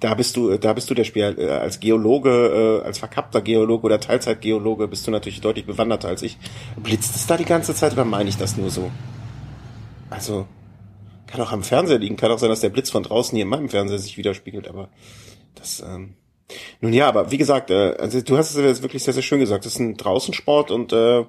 Da 0.01 0.15
bist 0.15 0.37
du, 0.37 0.57
da 0.57 0.73
bist 0.73 0.89
du 0.89 0.95
der 0.95 1.05
Spiel 1.05 1.35
äh, 1.39 1.51
als 1.51 1.81
Geologe, 1.81 2.81
äh, 2.83 2.87
als 2.87 2.99
verkappter 2.99 3.43
Geologe 3.43 3.85
oder 3.85 4.01
Teilzeitgeologe 4.01 4.89
bist 4.89 5.07
du 5.07 5.11
natürlich 5.11 5.41
deutlich 5.41 5.67
bewanderter 5.67 6.09
als 6.09 6.23
ich. 6.23 6.39
Blitzt 6.77 7.17
es 7.17 7.27
da 7.27 7.37
die 7.37 7.45
ganze 7.45 7.75
Zeit 7.75 7.93
oder 7.93 8.05
meine 8.05 8.29
ich 8.29 8.37
das 8.37 8.57
nur 8.57 8.71
so? 8.71 8.91
Also 10.09 10.47
kann 11.27 11.41
auch 11.41 11.53
am 11.53 11.63
Fernseher 11.63 11.99
liegen, 11.99 12.17
kann 12.17 12.31
auch 12.31 12.39
sein, 12.39 12.49
dass 12.49 12.61
der 12.61 12.71
Blitz 12.71 12.91
von 12.91 13.03
draußen 13.03 13.37
hier 13.37 13.43
in 13.43 13.51
meinem 13.51 13.69
Fernseher 13.69 13.99
sich 13.99 14.17
widerspiegelt, 14.17 14.69
aber 14.69 14.89
das. 15.55 15.81
Ähm, 15.81 16.15
nun 16.81 16.95
ja, 16.95 17.09
aber 17.09 17.31
wie 17.31 17.37
gesagt, 17.37 17.71
äh, 17.71 17.95
also 17.99 18.21
du 18.23 18.39
hast 18.39 18.55
es 18.55 18.57
jetzt 18.57 18.83
wirklich 18.83 19.03
sehr, 19.03 19.13
sehr 19.13 19.23
schön 19.23 19.41
gesagt. 19.41 19.67
Das 19.67 19.75
ist 19.75 19.81
ein 19.81 19.97
Draußensport 19.97 20.71
und 20.71 20.93
äh, 20.95 21.27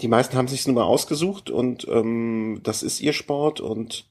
die 0.00 0.08
meisten 0.08 0.36
haben 0.36 0.46
sich 0.46 0.66
nun 0.66 0.76
mal 0.76 0.84
ausgesucht 0.84 1.50
und 1.50 1.88
ähm, 1.88 2.60
das 2.62 2.82
ist 2.84 3.00
ihr 3.00 3.12
Sport 3.12 3.60
und 3.60 4.06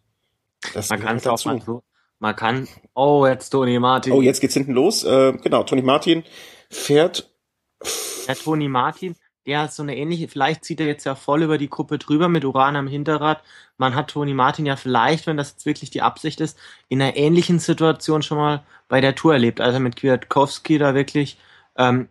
das 0.73 0.89
man 0.89 0.99
kann 0.99 1.17
es 1.17 1.27
auch 1.27 1.43
mal 1.45 1.61
so. 1.61 1.83
Man 2.23 2.37
kann. 2.37 2.69
Oh, 2.93 3.27
jetzt 3.27 3.49
Toni 3.49 3.77
Martin. 3.79 4.13
Oh, 4.13 4.21
jetzt 4.21 4.39
geht's 4.39 4.53
hinten 4.53 4.71
los. 4.71 5.03
Äh, 5.03 5.33
genau, 5.43 5.63
Toni 5.63 5.81
Martin 5.81 6.23
fährt. 6.69 7.29
Der 8.29 8.35
Toni 8.35 8.69
Martin, 8.69 9.17
der 9.45 9.63
hat 9.63 9.73
so 9.73 9.83
eine 9.83 9.97
ähnliche, 9.97 10.29
vielleicht 10.29 10.63
zieht 10.63 10.79
er 10.79 10.85
jetzt 10.85 11.03
ja 11.03 11.15
voll 11.15 11.43
über 11.43 11.57
die 11.57 11.69
Gruppe 11.69 11.97
drüber 11.97 12.29
mit 12.29 12.45
Uran 12.45 12.77
am 12.77 12.87
Hinterrad. 12.87 13.43
Man 13.75 13.93
hat 13.93 14.11
Toni 14.11 14.33
Martin 14.33 14.65
ja 14.65 14.77
vielleicht, 14.77 15.27
wenn 15.27 15.35
das 15.35 15.51
jetzt 15.51 15.65
wirklich 15.65 15.89
die 15.89 16.01
Absicht 16.01 16.39
ist, 16.39 16.57
in 16.87 17.01
einer 17.01 17.17
ähnlichen 17.17 17.59
Situation 17.59 18.21
schon 18.21 18.37
mal 18.37 18.63
bei 18.87 19.01
der 19.01 19.15
Tour 19.15 19.33
erlebt. 19.33 19.59
Also 19.59 19.81
mit 19.81 19.97
Kwiatkowski 19.97 20.77
da 20.77 20.95
wirklich 20.95 21.37
ähm, 21.77 22.07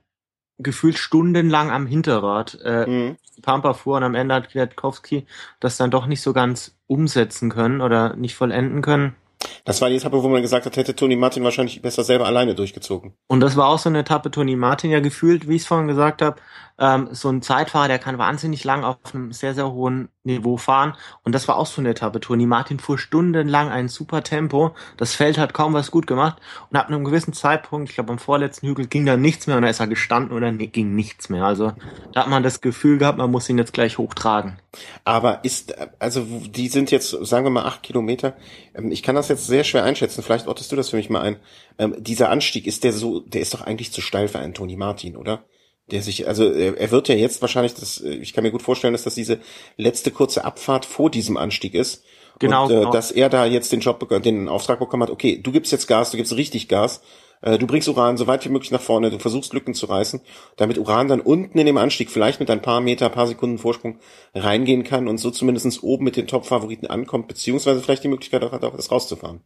gefühlt 0.59 0.99
stundenlang 0.99 1.71
am 1.71 1.87
Hinterrad 1.87 2.59
äh, 2.63 2.87
mhm. 2.87 3.17
Pampa 3.41 3.73
fuhr 3.73 3.97
und 3.97 4.03
am 4.03 4.15
Ende 4.15 4.35
hat 4.35 4.51
Kwiatkowski 4.51 5.27
das 5.59 5.79
dann 5.79 5.91
doch 5.91 6.05
nicht 6.05 6.21
so 6.21 6.35
ganz 6.35 6.77
umsetzen 6.87 7.49
können 7.49 7.81
oder 7.81 8.15
nicht 8.15 8.35
vollenden 8.35 8.83
können. 8.83 9.17
Das 9.64 9.80
war 9.80 9.88
die 9.88 9.97
Etappe, 9.97 10.22
wo 10.22 10.28
man 10.28 10.43
gesagt 10.43 10.66
hat, 10.66 10.76
hätte 10.76 10.95
Toni 10.95 11.16
Martin 11.16 11.45
wahrscheinlich 11.45 11.80
besser 11.82 12.05
selber 12.05 12.26
alleine 12.26 12.55
durchgezogen. 12.55 13.14
Und 13.28 13.40
das 13.40 13.57
war 13.57 13.68
auch 13.68 13.78
so 13.78 13.88
eine 13.88 14.01
Etappe, 14.01 14.30
Toni 14.30 14.57
Martin 14.57 14.90
ja 14.90 15.01
gefühlt, 15.01 15.49
wie 15.49 15.57
ich 15.57 15.62
es 15.62 15.68
vorhin 15.68 15.88
gesagt 15.88 16.22
habe, 16.22 16.40
ähm, 16.79 17.09
so 17.12 17.29
ein 17.29 17.43
Zeitfahrer, 17.43 17.89
der 17.89 17.99
kann 17.99 18.18
wahnsinnig 18.18 18.64
lang 18.64 18.85
auf 18.85 18.97
einem 19.12 19.33
sehr, 19.33 19.55
sehr 19.55 19.70
hohen 19.70 20.09
Niveau 20.25 20.57
fahren. 20.57 20.95
Und 21.25 21.35
das 21.35 21.49
war 21.49 21.57
auch 21.57 21.66
so 21.66 21.81
eine 21.81 21.91
Etappe. 21.91 22.20
Toni 22.20 22.47
Martin 22.47 22.79
fuhr 22.79 22.99
stundenlang 22.99 23.70
ein 23.70 23.89
super 23.89 24.23
Tempo. 24.23 24.75
Das 24.97 25.14
Feld 25.14 25.39
hat 25.39 25.55
kaum 25.55 25.75
was 25.75 25.91
gut 25.91 26.07
gemacht. 26.07 26.37
Und 26.70 26.77
ab 26.77 26.89
einem 26.89 27.05
gewissen 27.05 27.33
Zeitpunkt, 27.33 27.89
ich 27.89 27.97
glaube 27.97 28.12
am 28.12 28.18
vorletzten 28.18 28.68
Hügel, 28.68 28.87
ging 28.87 29.07
da 29.07 29.16
nichts 29.16 29.47
mehr 29.47 29.57
und 29.57 29.62
da 29.62 29.68
ist 29.68 29.81
er 29.81 29.89
gestanden 29.89 30.37
und 30.37 30.43
dann 30.43 30.59
ging 30.59 30.95
nichts 30.95 31.29
mehr. 31.29 31.45
Also 31.45 31.73
da 32.12 32.23
hat 32.23 32.29
man 32.29 32.43
das 32.43 32.61
Gefühl 32.61 32.99
gehabt, 32.99 33.18
man 33.18 33.31
muss 33.31 33.49
ihn 33.49 33.59
jetzt 33.59 33.73
gleich 33.73 33.99
hochtragen. 33.99 34.59
Aber 35.05 35.45
ist, 35.45 35.75
also 35.99 36.23
die 36.23 36.68
sind 36.68 36.91
jetzt, 36.91 37.11
sagen 37.11 37.45
wir 37.45 37.51
mal, 37.51 37.64
acht 37.64 37.83
Kilometer. 37.83 38.35
Ähm, 38.75 38.91
ich 38.93 39.03
kann 39.03 39.14
das 39.14 39.29
jetzt 39.29 39.47
sehr 39.47 39.64
schwer 39.64 39.85
einschätzen. 39.85 40.23
Vielleicht 40.23 40.47
ortest 40.47 40.70
du 40.73 40.77
das 40.77 40.91
für 40.91 40.97
mich 40.97 41.11
mal 41.11 41.23
ein. 41.23 41.37
Ähm, 41.79 41.97
dieser 41.99 42.31
Anstieg, 42.31 42.66
ist 42.66 42.85
der 42.85 42.93
so, 42.93 43.20
der 43.20 43.41
ist 43.41 43.55
doch 43.55 43.62
eigentlich 43.62 43.93
zu 43.93 44.01
steil 44.01 44.29
für 44.29 44.39
einen 44.39 44.55
Toni 44.55 44.77
Martin, 44.77 45.16
oder? 45.16 45.45
Der 45.91 46.03
sich, 46.03 46.28
also 46.28 46.51
er 46.51 46.91
wird 46.91 47.09
ja 47.09 47.14
jetzt 47.14 47.43
wahrscheinlich, 47.43 47.74
das, 47.74 48.01
ich 48.01 48.33
kann 48.33 48.45
mir 48.45 48.51
gut 48.51 48.62
vorstellen, 48.62 48.95
dass 48.95 49.03
das 49.03 49.14
diese 49.14 49.41
letzte 49.76 50.11
kurze 50.11 50.45
Abfahrt 50.45 50.85
vor 50.85 51.11
diesem 51.11 51.37
Anstieg 51.37 51.74
ist. 51.74 52.05
Genau. 52.39 52.64
Und 52.64 52.70
äh, 52.70 52.74
genau. 52.74 52.91
dass 52.91 53.11
er 53.11 53.28
da 53.28 53.45
jetzt 53.45 53.72
den 53.72 53.80
Job, 53.80 54.09
den 54.22 54.49
Auftrag 54.49 54.78
bekommen 54.78 55.03
hat, 55.03 55.11
okay, 55.11 55.41
du 55.43 55.53
gibst 55.53 55.72
jetzt 55.72 55.87
Gas, 55.87 56.11
du 56.11 56.16
gibst 56.16 56.35
richtig 56.35 56.68
Gas, 56.68 57.03
äh, 57.43 57.59
du 57.59 57.66
bringst 57.66 57.89
Uran 57.89 58.16
so 58.16 58.26
weit 58.26 58.45
wie 58.45 58.49
möglich 58.49 58.70
nach 58.70 58.80
vorne, 58.80 59.11
du 59.11 59.18
versuchst 59.18 59.53
Lücken 59.53 59.74
zu 59.74 59.87
reißen, 59.87 60.20
damit 60.57 60.78
Uran 60.78 61.09
dann 61.09 61.20
unten 61.20 61.59
in 61.59 61.66
dem 61.66 61.76
Anstieg 61.76 62.11
vielleicht 62.11 62.41
mit 62.41 62.51
ein 62.51 62.62
paar 62.62 62.80
Meter, 62.80 63.09
paar 63.11 63.26
Sekunden 63.26 63.59
Vorsprung 63.59 63.99
reingehen 64.35 64.85
kann 64.85 65.09
und 65.09 65.18
so 65.18 65.30
zumindestens 65.30 65.83
oben 65.83 66.05
mit 66.05 66.16
den 66.16 66.26
Top-Favoriten 66.26 66.87
ankommt, 66.87 67.28
beziehungsweise 67.28 67.80
vielleicht 67.80 68.05
die 68.05 68.09
Möglichkeit 68.09 68.43
auch 68.45 68.53
hat, 68.53 68.64
auch 68.64 68.76
das 68.76 68.91
rauszufahren. 68.91 69.43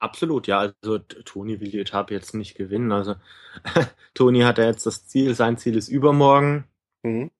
Absolut, 0.00 0.46
ja. 0.46 0.58
Also 0.60 0.98
Toni 0.98 1.60
will 1.60 1.70
die 1.70 1.80
Etappe 1.80 2.14
jetzt 2.14 2.34
nicht 2.34 2.54
gewinnen. 2.56 2.92
Also 2.92 3.16
Toni 4.14 4.40
hat 4.40 4.58
ja 4.58 4.64
jetzt 4.64 4.86
das 4.86 5.06
Ziel, 5.08 5.34
sein 5.34 5.58
Ziel 5.58 5.76
ist 5.76 5.88
übermorgen. 5.88 6.64
Mhm. 7.02 7.30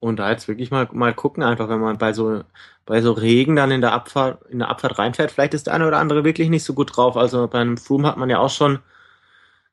Und 0.00 0.18
da 0.18 0.30
jetzt 0.30 0.48
wirklich 0.48 0.70
mal, 0.70 0.88
mal 0.92 1.14
gucken, 1.14 1.42
einfach 1.42 1.68
wenn 1.70 1.80
man 1.80 1.96
bei 1.96 2.12
so, 2.12 2.44
bei 2.84 3.00
so 3.00 3.12
Regen 3.12 3.56
dann 3.56 3.70
in 3.70 3.80
der 3.80 3.92
Abfahrt, 3.92 4.42
in 4.50 4.58
der 4.58 4.68
Abfahrt 4.68 4.98
reinfährt, 4.98 5.32
vielleicht 5.32 5.54
ist 5.54 5.66
der 5.66 5.74
eine 5.74 5.88
oder 5.88 5.98
andere 5.98 6.24
wirklich 6.24 6.50
nicht 6.50 6.64
so 6.64 6.74
gut 6.74 6.94
drauf. 6.96 7.16
Also 7.16 7.48
bei 7.48 7.60
einem 7.60 7.78
Froome 7.78 8.08
hat 8.08 8.18
man 8.18 8.28
ja 8.28 8.38
auch 8.38 8.50
schon 8.50 8.80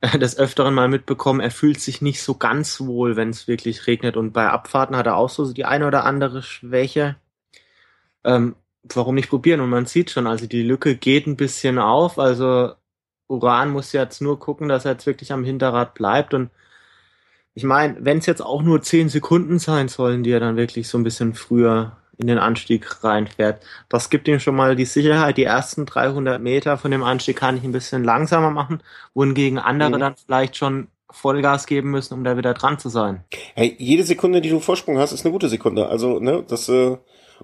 des 0.16 0.38
Öfteren 0.38 0.74
mal 0.74 0.88
mitbekommen, 0.88 1.42
er 1.42 1.52
fühlt 1.52 1.80
sich 1.80 2.02
nicht 2.02 2.22
so 2.24 2.36
ganz 2.36 2.82
wohl, 2.82 3.16
wenn 3.16 3.30
es 3.30 3.48
wirklich 3.48 3.88
regnet. 3.88 4.18
Und 4.18 4.32
bei 4.34 4.50
Abfahrten 4.50 4.96
hat 4.96 5.06
er 5.06 5.18
auch 5.18 5.30
so 5.30 5.52
die 5.54 5.66
eine 5.66 5.88
oder 5.88 6.06
andere 6.06 6.42
Schwäche. 6.44 7.18
Ähm, 8.24 8.56
warum 8.84 9.16
nicht 9.16 9.30
probieren? 9.30 9.62
Und 9.62 9.70
man 9.70 9.86
sieht 9.86 10.12
schon, 10.12 10.28
also 10.28 10.48
die 10.48 10.64
Lücke 10.64 10.96
geht 10.96 11.28
ein 11.28 11.38
bisschen 11.38 11.80
auf. 11.80 12.20
Also 12.20 12.74
Uran 13.28 13.72
muss 13.72 13.94
jetzt 13.94 14.22
nur 14.22 14.40
gucken, 14.40 14.68
dass 14.68 14.86
er 14.86 14.94
jetzt 14.94 15.06
wirklich 15.06 15.32
am 15.32 15.44
Hinterrad 15.44 15.94
bleibt. 15.94 16.34
Und 16.34 16.50
ich 17.54 17.64
meine, 17.64 17.98
wenn 18.00 18.18
es 18.18 18.26
jetzt 18.26 18.42
auch 18.42 18.62
nur 18.62 18.82
zehn 18.82 19.10
Sekunden 19.10 19.60
sein 19.60 19.88
sollen, 19.88 20.24
die 20.24 20.32
er 20.32 20.40
dann 20.40 20.58
wirklich 20.58 20.88
so 20.88 20.98
ein 20.98 21.04
bisschen 21.04 21.34
früher 21.34 21.98
in 22.18 22.28
den 22.28 22.38
Anstieg 22.38 23.04
reinfährt, 23.04 23.64
das 23.90 24.10
gibt 24.10 24.28
ihm 24.28 24.40
schon 24.40 24.56
mal 24.56 24.76
die 24.76 24.86
Sicherheit. 24.86 25.38
Die 25.38 25.44
ersten 25.44 25.86
300 25.86 26.42
Meter 26.42 26.78
von 26.78 26.92
dem 26.92 27.04
Anstieg 27.04 27.38
kann 27.38 27.58
ich 27.58 27.64
ein 27.64 27.72
bisschen 27.72 28.04
langsamer 28.04 28.52
machen, 28.52 28.84
wohingegen 29.14 29.60
andere 29.60 29.96
mhm. 29.96 30.00
dann 30.00 30.16
vielleicht 30.16 30.58
schon 30.58 30.88
Vollgas 31.10 31.66
geben 31.66 31.92
müssen, 31.92 32.14
um 32.14 32.24
da 32.24 32.38
wieder 32.38 32.54
dran 32.54 32.80
zu 32.80 32.90
sein. 32.90 33.24
Hey, 33.56 33.76
jede 33.78 34.04
Sekunde, 34.04 34.40
die 34.42 34.50
du 34.50 34.60
Vorsprung 34.60 34.98
hast, 34.98 35.12
ist 35.12 35.26
eine 35.26 35.34
gute 35.34 35.50
Sekunde. 35.50 35.88
Also, 35.88 36.20
ne, 36.20 36.44
das 36.48 36.70
äh, 36.70 36.98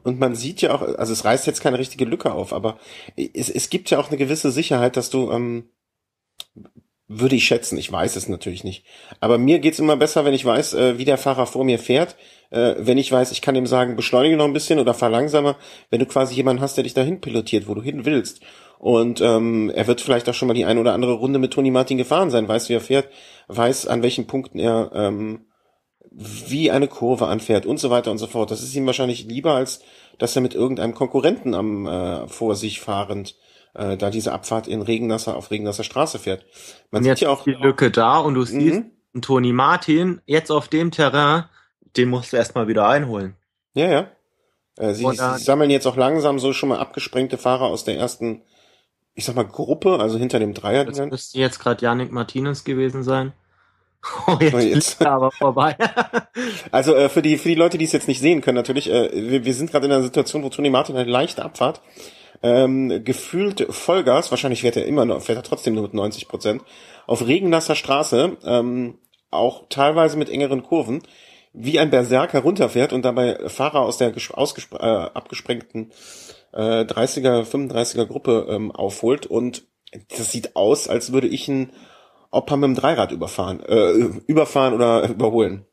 und 0.04 0.20
man 0.20 0.36
sieht 0.36 0.62
ja 0.62 0.74
auch, 0.74 0.82
also 0.82 1.14
es 1.14 1.26
reißt 1.26 1.48
jetzt 1.48 1.62
keine 1.62 1.80
richtige 1.80 2.06
Lücke 2.06 2.32
auf, 2.34 2.54
aber 2.54 2.78
es, 3.16 3.50
es 3.50 3.70
gibt 3.70 3.90
ja 3.90 4.00
auch 4.00 4.10
eine 4.10 4.18
gewisse 4.18 4.52
Sicherheit, 4.52 4.98
dass 4.98 5.10
du, 5.10 5.32
ähm, 5.32 5.70
würde 7.08 7.36
ich 7.36 7.46
schätzen, 7.46 7.78
ich 7.78 7.92
weiß 7.92 8.18
es 8.18 8.28
natürlich 8.28 8.64
nicht. 8.64 8.86
Aber 9.22 9.38
mir 9.38 9.60
geht's 9.60 9.80
immer 9.80 9.96
besser, 9.96 10.26
wenn 10.26 10.34
ich 10.34 10.44
weiß, 10.44 10.74
äh, 10.74 10.98
wie 10.98 11.06
der 11.06 11.18
Fahrer 11.18 11.48
vor 11.48 11.64
mir 11.64 11.80
fährt. 11.80 12.18
Äh, 12.50 12.76
wenn 12.80 12.98
ich 12.98 13.12
weiß, 13.12 13.32
ich 13.32 13.42
kann 13.42 13.56
ihm 13.56 13.66
sagen, 13.66 13.96
beschleunige 13.96 14.36
noch 14.36 14.46
ein 14.46 14.54
bisschen 14.54 14.80
oder 14.80 14.94
fahr 14.94 15.10
langsamer, 15.10 15.56
wenn 15.90 16.00
du 16.00 16.06
quasi 16.06 16.36
jemanden 16.36 16.62
hast, 16.62 16.76
der 16.76 16.84
dich 16.84 16.94
dahin 16.94 17.22
pilotiert, 17.22 17.68
wo 17.68 17.76
du 17.76 17.82
hin 17.82 18.06
willst. 18.06 18.42
Und 18.80 19.22
ähm, 19.22 19.72
er 19.74 19.88
wird 19.88 20.02
vielleicht 20.02 20.30
auch 20.30 20.34
schon 20.34 20.50
mal 20.50 20.54
die 20.54 20.66
ein 20.66 20.78
oder 20.78 20.94
andere 20.94 21.14
Runde 21.14 21.40
mit 21.40 21.54
Toni 21.54 21.72
Martin 21.72 21.98
gefahren 21.98 22.30
sein, 22.30 22.48
weiß, 22.48 22.70
wie 22.70 22.74
er 22.74 22.82
fährt, 22.82 23.10
weiß, 23.48 23.88
an 23.88 24.04
welchen 24.04 24.28
Punkten 24.28 24.60
er 24.60 24.92
ähm, 24.94 25.46
wie 26.20 26.72
eine 26.72 26.88
Kurve 26.88 27.28
anfährt 27.28 27.68
und 27.68 27.80
so 27.80 27.92
weiter 27.92 28.10
und 28.10 28.18
so 28.18 28.26
fort. 28.26 28.50
Das 28.50 28.64
ist 28.64 28.76
ihm 28.76 28.88
wahrscheinlich 28.88 29.26
lieber, 29.26 29.54
als 29.54 29.82
dass 30.18 30.36
er 30.36 30.42
mit 30.42 30.56
irgendeinem 30.56 30.96
Konkurrenten 30.96 31.54
am 31.54 31.86
äh, 31.86 32.28
vor 32.28 32.56
sich 32.56 32.80
fahrend 32.80 33.36
äh, 33.76 33.98
da 33.98 34.10
diese 34.10 34.34
Abfahrt 34.34 34.68
in 34.68 34.82
Regennasser 34.82 35.38
auf 35.38 35.52
Regennasser 35.52 35.84
Straße 35.84 36.18
fährt. 36.18 36.44
Man 36.90 37.04
und 37.04 37.10
sieht 37.10 37.20
ja 37.20 37.30
auch 37.30 37.44
die 37.44 37.52
Lücke 37.52 37.92
da 37.92 38.18
und 38.18 38.34
du 38.34 38.44
siehst 38.44 38.84
mhm. 39.14 39.22
Toni 39.22 39.54
Martin 39.54 40.22
jetzt 40.26 40.52
auf 40.52 40.68
dem 40.68 40.90
Terrain, 40.90 41.46
den 41.96 42.10
musst 42.10 42.34
du 42.34 42.38
erstmal 42.38 42.68
wieder 42.68 42.88
einholen. 42.88 43.36
Ja, 43.76 43.88
ja. 43.88 44.12
Äh, 44.78 44.96
sie, 44.96 45.06
sie 45.06 45.38
sammeln 45.38 45.70
jetzt 45.70 45.86
auch 45.86 45.98
langsam 45.98 46.40
so 46.40 46.52
schon 46.52 46.70
mal 46.70 46.80
abgesprengte 46.80 47.38
Fahrer 47.38 47.66
aus 47.66 47.84
der 47.84 47.96
ersten, 47.96 48.42
ich 49.14 49.26
sag 49.26 49.36
mal, 49.36 49.44
Gruppe, 49.44 50.00
also 50.00 50.18
hinter 50.18 50.40
dem 50.40 50.56
Dreier. 50.56 50.84
Das 50.86 51.00
müsste 51.00 51.38
jetzt 51.38 51.60
gerade 51.60 51.84
Janik 51.84 52.12
Martinez 52.12 52.64
gewesen 52.64 53.04
sein. 53.04 53.34
Oh, 54.28 54.38
jetzt, 54.40 54.54
oh, 54.54 54.60
jetzt. 54.60 55.06
aber 55.06 55.32
vorbei. 55.32 55.76
also 56.72 56.96
äh, 56.96 57.10
für 57.10 57.22
die 57.22 57.38
für 57.38 57.50
die 57.50 57.56
Leute, 57.56 57.78
die 57.78 57.86
es 57.86 57.92
jetzt 57.92 58.08
nicht 58.08 58.20
sehen 58.20 58.42
können, 58.42 58.56
natürlich, 58.56 58.90
äh, 58.90 59.10
wir, 59.14 59.44
wir 59.44 59.54
sind 59.54 59.72
gerade 59.72 59.86
in 59.86 59.92
einer 59.92 60.04
Situation, 60.04 60.44
wo 60.44 60.50
Toni 60.50 60.70
Martin 60.70 60.96
eine 60.96 61.10
leichte 61.10 61.44
Abfahrt 61.44 61.82
ähm, 62.44 63.04
gefühlt 63.04 63.66
Vollgas, 63.70 64.32
wahrscheinlich 64.32 64.62
fährt 64.62 64.78
er 64.78 64.86
immer 64.86 65.06
noch, 65.06 65.22
fährt 65.22 65.40
er 65.40 65.44
trotzdem 65.44 65.74
nur 65.74 65.84
mit 65.84 65.94
90 65.94 66.28
Prozent, 66.28 66.64
auf 67.06 67.26
regennasser 67.26 67.76
Straße, 67.76 68.38
ähm, 68.46 69.00
auch 69.32 69.66
teilweise 69.70 70.18
mit 70.18 70.30
engeren 70.30 70.64
Kurven, 70.64 71.02
wie 71.54 71.80
ein 71.80 71.90
Berserker 71.90 72.40
runterfährt 72.40 72.94
und 72.94 73.04
dabei 73.04 73.50
Fahrer 73.50 73.82
aus 73.82 73.98
der 73.98 74.14
äh, 74.16 74.76
abgesprengten 74.80 75.92
äh, 76.54 76.84
30er, 76.84 77.44
35er 77.44 78.06
Gruppe 78.06 78.48
ähm, 78.50 78.72
aufholt 78.72 79.26
und 79.26 79.64
das 80.10 80.32
sieht 80.32 80.56
aus, 80.56 80.88
als 80.88 81.14
würde 81.14 81.28
ich 81.28 81.48
ein 81.48 81.72
ob 82.38 82.50
man 82.52 82.60
mit 82.60 82.68
dem 82.70 82.76
Dreirad 82.76 83.12
überfahren, 83.12 83.60
äh, 83.62 83.92
überfahren 84.28 84.74
oder 84.74 85.10
überholen. 85.10 85.66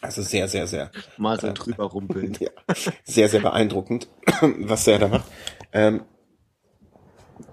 Also 0.00 0.22
sehr, 0.22 0.48
sehr, 0.48 0.66
sehr. 0.66 0.90
Mal 1.16 1.38
so 1.38 1.48
äh, 1.48 1.52
drüber 1.52 1.84
rumpeln. 1.84 2.36
ja, 2.40 2.50
sehr, 3.04 3.28
sehr 3.28 3.40
beeindruckend, 3.40 4.08
was 4.58 4.84
der 4.84 4.98
da 4.98 5.08
macht. 5.08 5.26
Ähm, 5.72 6.02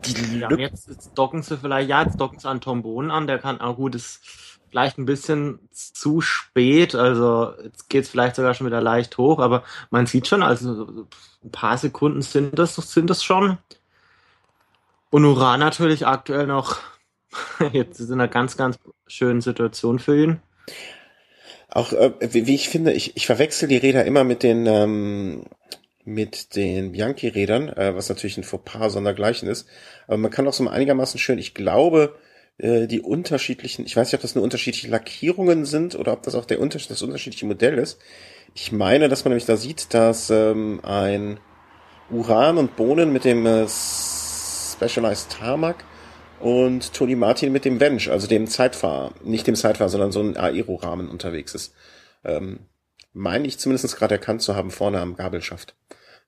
die 0.05 0.39
ja, 0.39 0.51
jetzt, 0.51 0.87
jetzt 0.87 1.13
docken 1.15 1.43
sie 1.43 1.57
vielleicht, 1.57 1.89
ja, 1.89 2.03
jetzt 2.03 2.19
docken 2.19 2.39
sie 2.39 2.47
an 2.47 2.61
Tom 2.61 2.81
Bohnen 2.81 3.11
an, 3.11 3.27
der 3.27 3.39
kann, 3.39 3.59
ah 3.59 3.73
gut, 3.73 3.95
das 3.95 4.21
vielleicht 4.69 4.97
ein 4.97 5.05
bisschen 5.05 5.59
zu 5.71 6.21
spät. 6.21 6.95
Also 6.95 7.53
jetzt 7.63 7.89
geht 7.89 8.05
es 8.05 8.09
vielleicht 8.09 8.35
sogar 8.35 8.53
schon 8.53 8.67
wieder 8.67 8.81
leicht 8.81 9.17
hoch, 9.17 9.39
aber 9.39 9.63
man 9.89 10.05
sieht 10.05 10.27
schon, 10.27 10.43
also 10.43 11.05
ein 11.43 11.51
paar 11.51 11.77
Sekunden 11.77 12.21
sind 12.21 12.57
das, 12.57 12.75
sind 12.75 13.09
das 13.09 13.23
schon. 13.23 13.57
Und 15.09 15.25
Uran 15.25 15.59
natürlich 15.59 16.07
aktuell 16.07 16.47
noch 16.47 16.77
jetzt 17.73 17.99
in 17.99 18.13
einer 18.13 18.27
ganz, 18.27 18.57
ganz 18.57 18.79
schönen 19.07 19.41
Situation 19.41 19.99
für 19.99 20.21
ihn. 20.21 20.39
Auch 21.69 21.93
äh, 21.93 22.11
wie, 22.19 22.47
wie 22.47 22.55
ich 22.55 22.69
finde, 22.69 22.93
ich, 22.93 23.15
ich 23.15 23.25
verwechsel 23.25 23.67
die 23.67 23.77
Räder 23.77 24.05
immer 24.05 24.23
mit 24.23 24.43
den 24.43 24.65
ähm, 24.65 25.45
mit 26.05 26.55
den 26.55 26.91
Bianchi-Rädern, 26.91 27.69
äh, 27.69 27.95
was 27.95 28.09
natürlich 28.09 28.37
ein 28.37 28.43
Fauxpas 28.43 28.93
sondergleichen 28.93 29.47
ist. 29.47 29.67
Aber 30.07 30.17
man 30.17 30.31
kann 30.31 30.47
auch 30.47 30.53
so 30.53 30.67
einigermaßen 30.67 31.19
schön, 31.19 31.37
ich 31.37 31.53
glaube, 31.53 32.15
äh, 32.57 32.87
die 32.87 33.01
unterschiedlichen, 33.01 33.85
ich 33.85 33.95
weiß 33.95 34.07
nicht, 34.07 34.15
ob 34.15 34.21
das 34.21 34.35
nur 34.35 34.43
unterschiedliche 34.43 34.89
Lackierungen 34.89 35.65
sind 35.65 35.95
oder 35.95 36.13
ob 36.13 36.23
das 36.23 36.35
auch 36.35 36.45
der 36.45 36.59
Unterschied, 36.59 36.91
das 36.91 37.01
unterschiedliche 37.01 37.45
Modell 37.45 37.77
ist. 37.77 37.99
Ich 38.55 38.71
meine, 38.71 39.07
dass 39.07 39.23
man 39.23 39.31
nämlich 39.31 39.45
da 39.45 39.57
sieht, 39.57 39.93
dass 39.93 40.29
ähm, 40.31 40.79
ein 40.83 41.39
Uran 42.09 42.57
und 42.57 42.75
Bohnen 42.75 43.13
mit 43.13 43.23
dem 43.23 43.45
äh, 43.45 43.67
Specialized 43.67 45.31
Tarmac 45.31 45.85
und 46.39 46.93
Tony 46.93 47.15
Martin 47.15 47.51
mit 47.51 47.65
dem 47.65 47.79
Vench, 47.79 48.09
also 48.09 48.27
dem 48.27 48.47
Zeitfahrer, 48.47 49.13
nicht 49.23 49.47
dem 49.47 49.55
Zeitfahrer, 49.55 49.89
sondern 49.89 50.11
so 50.11 50.21
ein 50.21 50.37
Aero-Rahmen 50.37 51.09
unterwegs 51.09 51.53
ist. 51.53 51.73
Ähm, 52.23 52.59
meine 53.13 53.47
ich 53.47 53.57
zumindest 53.59 53.95
gerade 53.97 54.15
erkannt 54.15 54.41
zu 54.41 54.55
haben, 54.55 54.71
vorne 54.71 54.99
am 54.99 55.15
Gabelschaft. 55.15 55.75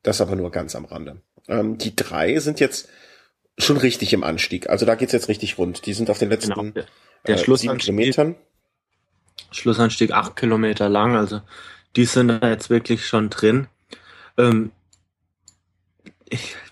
Das 0.03 0.21
aber 0.21 0.35
nur 0.35 0.51
ganz 0.51 0.75
am 0.75 0.85
Rande. 0.85 1.21
Ähm, 1.47 1.77
die 1.77 1.95
drei 1.95 2.39
sind 2.39 2.59
jetzt 2.59 2.89
schon 3.57 3.77
richtig 3.77 4.13
im 4.13 4.23
Anstieg. 4.23 4.69
Also 4.69 4.85
da 4.85 4.95
geht's 4.95 5.13
jetzt 5.13 5.29
richtig 5.29 5.57
rund. 5.57 5.85
Die 5.85 5.93
sind 5.93 6.09
auf 6.09 6.17
den 6.17 6.29
letzten 6.29 6.53
genau. 6.53 6.71
der, 6.71 6.85
der 7.27 7.35
äh, 7.35 7.57
sieben 7.57 7.77
Kilometern. 7.77 8.35
Schlussanstieg 9.51 10.11
acht 10.11 10.35
Kilometer 10.35 10.89
lang, 10.89 11.15
also 11.15 11.41
die 11.95 12.05
sind 12.05 12.29
da 12.29 12.49
jetzt 12.49 12.69
wirklich 12.69 13.05
schon 13.05 13.29
drin. 13.29 13.67
Ähm, 14.37 14.71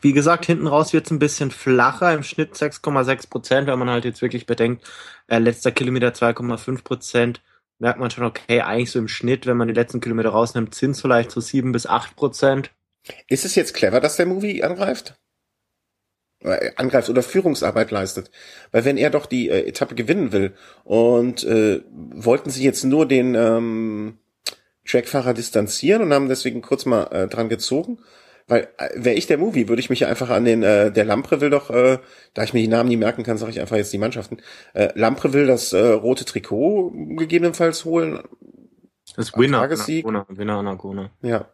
wie 0.01 0.14
gesagt, 0.14 0.45
hinten 0.45 0.68
raus 0.68 0.93
wird 0.93 1.05
es 1.05 1.12
ein 1.12 1.20
bisschen 1.20 1.51
flacher, 1.51 2.14
im 2.14 2.24
Schnitt 2.24 2.55
6,6 2.55 3.30
Prozent, 3.30 3.68
wenn 3.68 3.80
man 3.80 3.89
halt 3.89 4.05
jetzt 4.05 4.22
wirklich 4.22 4.45
bedenkt, 4.45 4.84
äh, 5.28 5.39
letzter 5.39 5.72
Kilometer 5.72 6.10
2,5 6.10 6.84
Prozent, 6.84 7.41
merkt 7.78 7.99
man 7.99 8.12
schon, 8.12 8.26
okay, 8.26 8.62
eigentlich 8.62 8.91
so 8.91 8.99
im 8.99 9.07
Schnitt, 9.07 9.45
wenn 9.45 9.57
man 9.57 9.68
die 9.68 9.74
letzten 9.74 10.01
Kilometer 10.01 10.30
rausnimmt, 10.30 10.76
sind 10.76 10.91
es 10.91 11.01
vielleicht 11.01 11.32
so 11.32 11.41
7 11.41 11.72
bis 11.72 11.88
8 11.88 12.16
Prozent. 12.16 12.72
Ist 13.28 13.45
es 13.45 13.55
jetzt 13.55 13.74
clever, 13.74 13.99
dass 13.99 14.18
der 14.18 14.26
Movie 14.26 14.64
angreift? 14.64 15.16
Äh, 16.41 16.72
angreift 16.78 17.10
oder 17.10 17.22
Führungsarbeit 17.22 17.91
leistet. 17.91 18.32
Weil 18.72 18.86
wenn 18.86 18.97
er 18.97 19.10
doch 19.10 19.26
die 19.26 19.49
äh, 19.49 19.68
Etappe 19.68 19.95
gewinnen 19.95 20.32
will 20.32 20.53
und 20.86 21.43
äh, 21.43 21.82
wollten 21.89 22.49
sie 22.49 22.64
jetzt 22.64 22.86
nur 22.86 23.05
den 23.05 23.36
ähm, 23.36 24.20
Trackfahrer 24.88 25.34
distanzieren 25.34 26.01
und 26.01 26.14
haben 26.14 26.30
deswegen 26.30 26.62
kurz 26.62 26.86
mal 26.86 27.03
äh, 27.12 27.28
dran 27.28 27.49
gezogen, 27.49 27.99
weil 28.49 28.67
äh, 28.77 28.89
wäre 28.95 29.15
ich 29.15 29.27
der 29.27 29.37
Movie, 29.37 29.69
würde 29.69 29.79
ich 29.79 29.89
mich 29.89 30.01
ja 30.01 30.07
einfach 30.07 30.29
an 30.29 30.43
den, 30.43 30.63
äh, 30.63 30.91
der 30.91 31.05
Lampre 31.05 31.39
will 31.39 31.49
doch, 31.49 31.69
äh, 31.69 31.99
da 32.33 32.43
ich 32.43 32.53
mir 32.53 32.61
die 32.61 32.67
Namen 32.67 32.89
nie 32.89 32.97
merken 32.97 33.23
kann, 33.23 33.37
sage 33.37 33.51
ich 33.51 33.61
einfach 33.61 33.77
jetzt 33.77 33.93
die 33.93 33.97
Mannschaften. 33.97 34.37
Äh, 34.73 34.89
Lampre 34.95 35.33
will 35.33 35.47
das 35.47 35.71
äh, 35.71 35.91
rote 35.91 36.25
Trikot 36.25 36.91
gegebenenfalls 37.15 37.85
holen. 37.85 38.19
Das 39.15 39.35
Winner, 39.37 39.61
Anagona, 39.61 40.25
Winner 40.29 40.57
Anagona. 40.57 41.11
Ja. 41.21 41.47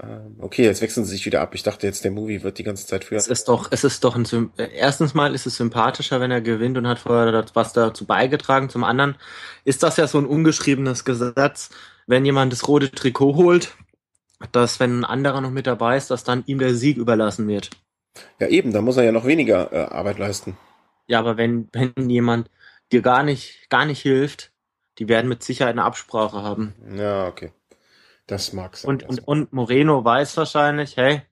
Ähm, 0.00 0.36
okay, 0.38 0.64
jetzt 0.64 0.80
wechseln 0.80 1.04
sie 1.04 1.12
sich 1.12 1.26
wieder 1.26 1.40
ab. 1.40 1.54
Ich 1.54 1.64
dachte 1.64 1.86
jetzt, 1.86 2.04
der 2.04 2.12
Movie 2.12 2.42
wird 2.42 2.58
die 2.58 2.62
ganze 2.62 2.86
Zeit 2.86 3.04
für. 3.04 3.16
Es 3.16 3.26
ist 3.26 3.48
doch, 3.48 3.68
es 3.72 3.82
ist 3.82 4.04
doch 4.04 4.14
ein, 4.14 4.50
äh, 4.56 4.68
erstens 4.74 5.12
mal 5.14 5.34
ist 5.34 5.46
es 5.46 5.56
sympathischer, 5.56 6.20
wenn 6.20 6.30
er 6.30 6.40
gewinnt 6.40 6.78
und 6.78 6.86
hat 6.86 7.00
vorher 7.00 7.44
was 7.54 7.72
dazu 7.72 8.06
beigetragen. 8.06 8.68
Zum 8.68 8.84
anderen 8.84 9.16
ist 9.64 9.82
das 9.82 9.96
ja 9.96 10.06
so 10.06 10.18
ein 10.18 10.26
ungeschriebenes 10.26 11.04
Gesetz. 11.04 11.70
Wenn 12.06 12.24
jemand 12.24 12.52
das 12.52 12.68
rote 12.68 12.90
Trikot 12.90 13.34
holt, 13.34 13.74
dass 14.52 14.80
wenn 14.80 15.00
ein 15.00 15.04
anderer 15.04 15.40
noch 15.40 15.50
mit 15.50 15.66
dabei 15.66 15.96
ist, 15.96 16.10
dass 16.10 16.24
dann 16.24 16.44
ihm 16.46 16.58
der 16.58 16.74
Sieg 16.74 16.96
überlassen 16.96 17.48
wird. 17.48 17.70
Ja, 18.38 18.48
eben, 18.48 18.72
da 18.72 18.80
muss 18.80 18.96
er 18.96 19.04
ja 19.04 19.12
noch 19.12 19.26
weniger 19.26 19.72
äh, 19.72 19.94
Arbeit 19.94 20.18
leisten. 20.18 20.56
Ja, 21.06 21.18
aber 21.18 21.36
wenn, 21.36 21.68
wenn 21.72 22.10
jemand 22.10 22.50
dir 22.92 23.02
gar 23.02 23.22
nicht, 23.22 23.68
gar 23.70 23.84
nicht 23.84 24.00
hilft, 24.00 24.52
die 24.98 25.08
werden 25.08 25.28
mit 25.28 25.42
Sicherheit 25.42 25.72
eine 25.72 25.84
Absprache 25.84 26.42
haben. 26.42 26.74
Ja, 26.96 27.26
okay. 27.28 27.52
Das 28.26 28.52
mag 28.52 28.76
sein. 28.76 28.88
Und, 28.90 29.08
und, 29.08 29.26
und 29.26 29.52
Moreno 29.52 30.04
weiß 30.04 30.36
wahrscheinlich, 30.36 30.96
hey, 30.96 31.22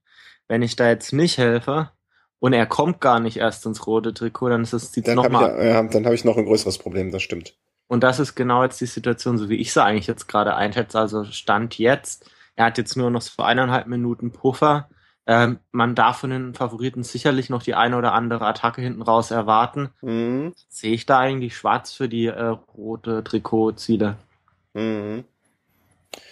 wenn 0.49 0.63
ich 0.63 0.77
da 0.77 0.89
jetzt 0.89 1.13
nicht 1.13 1.39
helfe 1.39 1.91
und 2.39 2.53
er 2.53 2.67
kommt 2.67 3.01
gar 3.01 3.21
nicht 3.21 3.37
erst 3.37 3.67
ins 3.67 3.87
rote 3.87 4.15
Trikot, 4.15 4.49
dann 4.49 4.63
ist 4.63 4.73
es 4.73 4.93
sieht's 4.93 5.13
noch 5.15 5.29
mal. 5.29 5.65
Ja, 5.65 5.83
dann 5.83 6.05
habe 6.05 6.15
ich 6.15 6.25
noch 6.25 6.37
ein 6.37 6.47
größeres 6.47 6.79
Problem, 6.79 7.11
das 7.11 7.23
stimmt. 7.23 7.55
Und 7.89 8.03
das 8.03 8.19
ist 8.19 8.35
genau 8.35 8.63
jetzt 8.65 8.81
die 8.81 8.87
Situation, 8.87 9.39
so 9.39 9.49
wie 9.49 9.57
ich 9.57 9.73
sie 9.73 9.83
eigentlich 9.83 10.07
jetzt 10.07 10.27
gerade 10.27 10.55
einschätze. 10.55 10.99
Also 10.99 11.25
Stand 11.25 11.79
jetzt 11.79 12.29
er 12.57 12.67
hat 12.67 12.79
jetzt 12.79 12.97
nur 12.97 13.11
noch 13.11 13.23
so 13.23 13.43
eineinhalb 13.43 13.87
Minuten 13.87 14.33
Puffer. 14.33 14.89
Ähm, 15.27 15.59
man 15.73 15.95
darf 15.95 16.19
von 16.19 16.31
den 16.31 16.55
Favoriten 16.55 17.03
sicherlich 17.03 17.51
noch 17.51 17.63
die 17.63 17.75
eine 17.75 17.97
oder 17.97 18.13
andere 18.13 18.47
Attacke 18.47 18.81
hinten 18.81 19.03
raus 19.03 19.31
erwarten. 19.31 19.91
Mhm. 20.01 20.55
Sehe 20.69 20.95
ich 20.95 21.05
da 21.05 21.19
eigentlich 21.19 21.57
schwarz 21.57 21.93
für 21.93 22.09
die 22.09 22.27
äh, 22.27 22.57
rote 22.77 23.23
Trikotziele? 23.25 24.17
Mhm. 24.75 25.25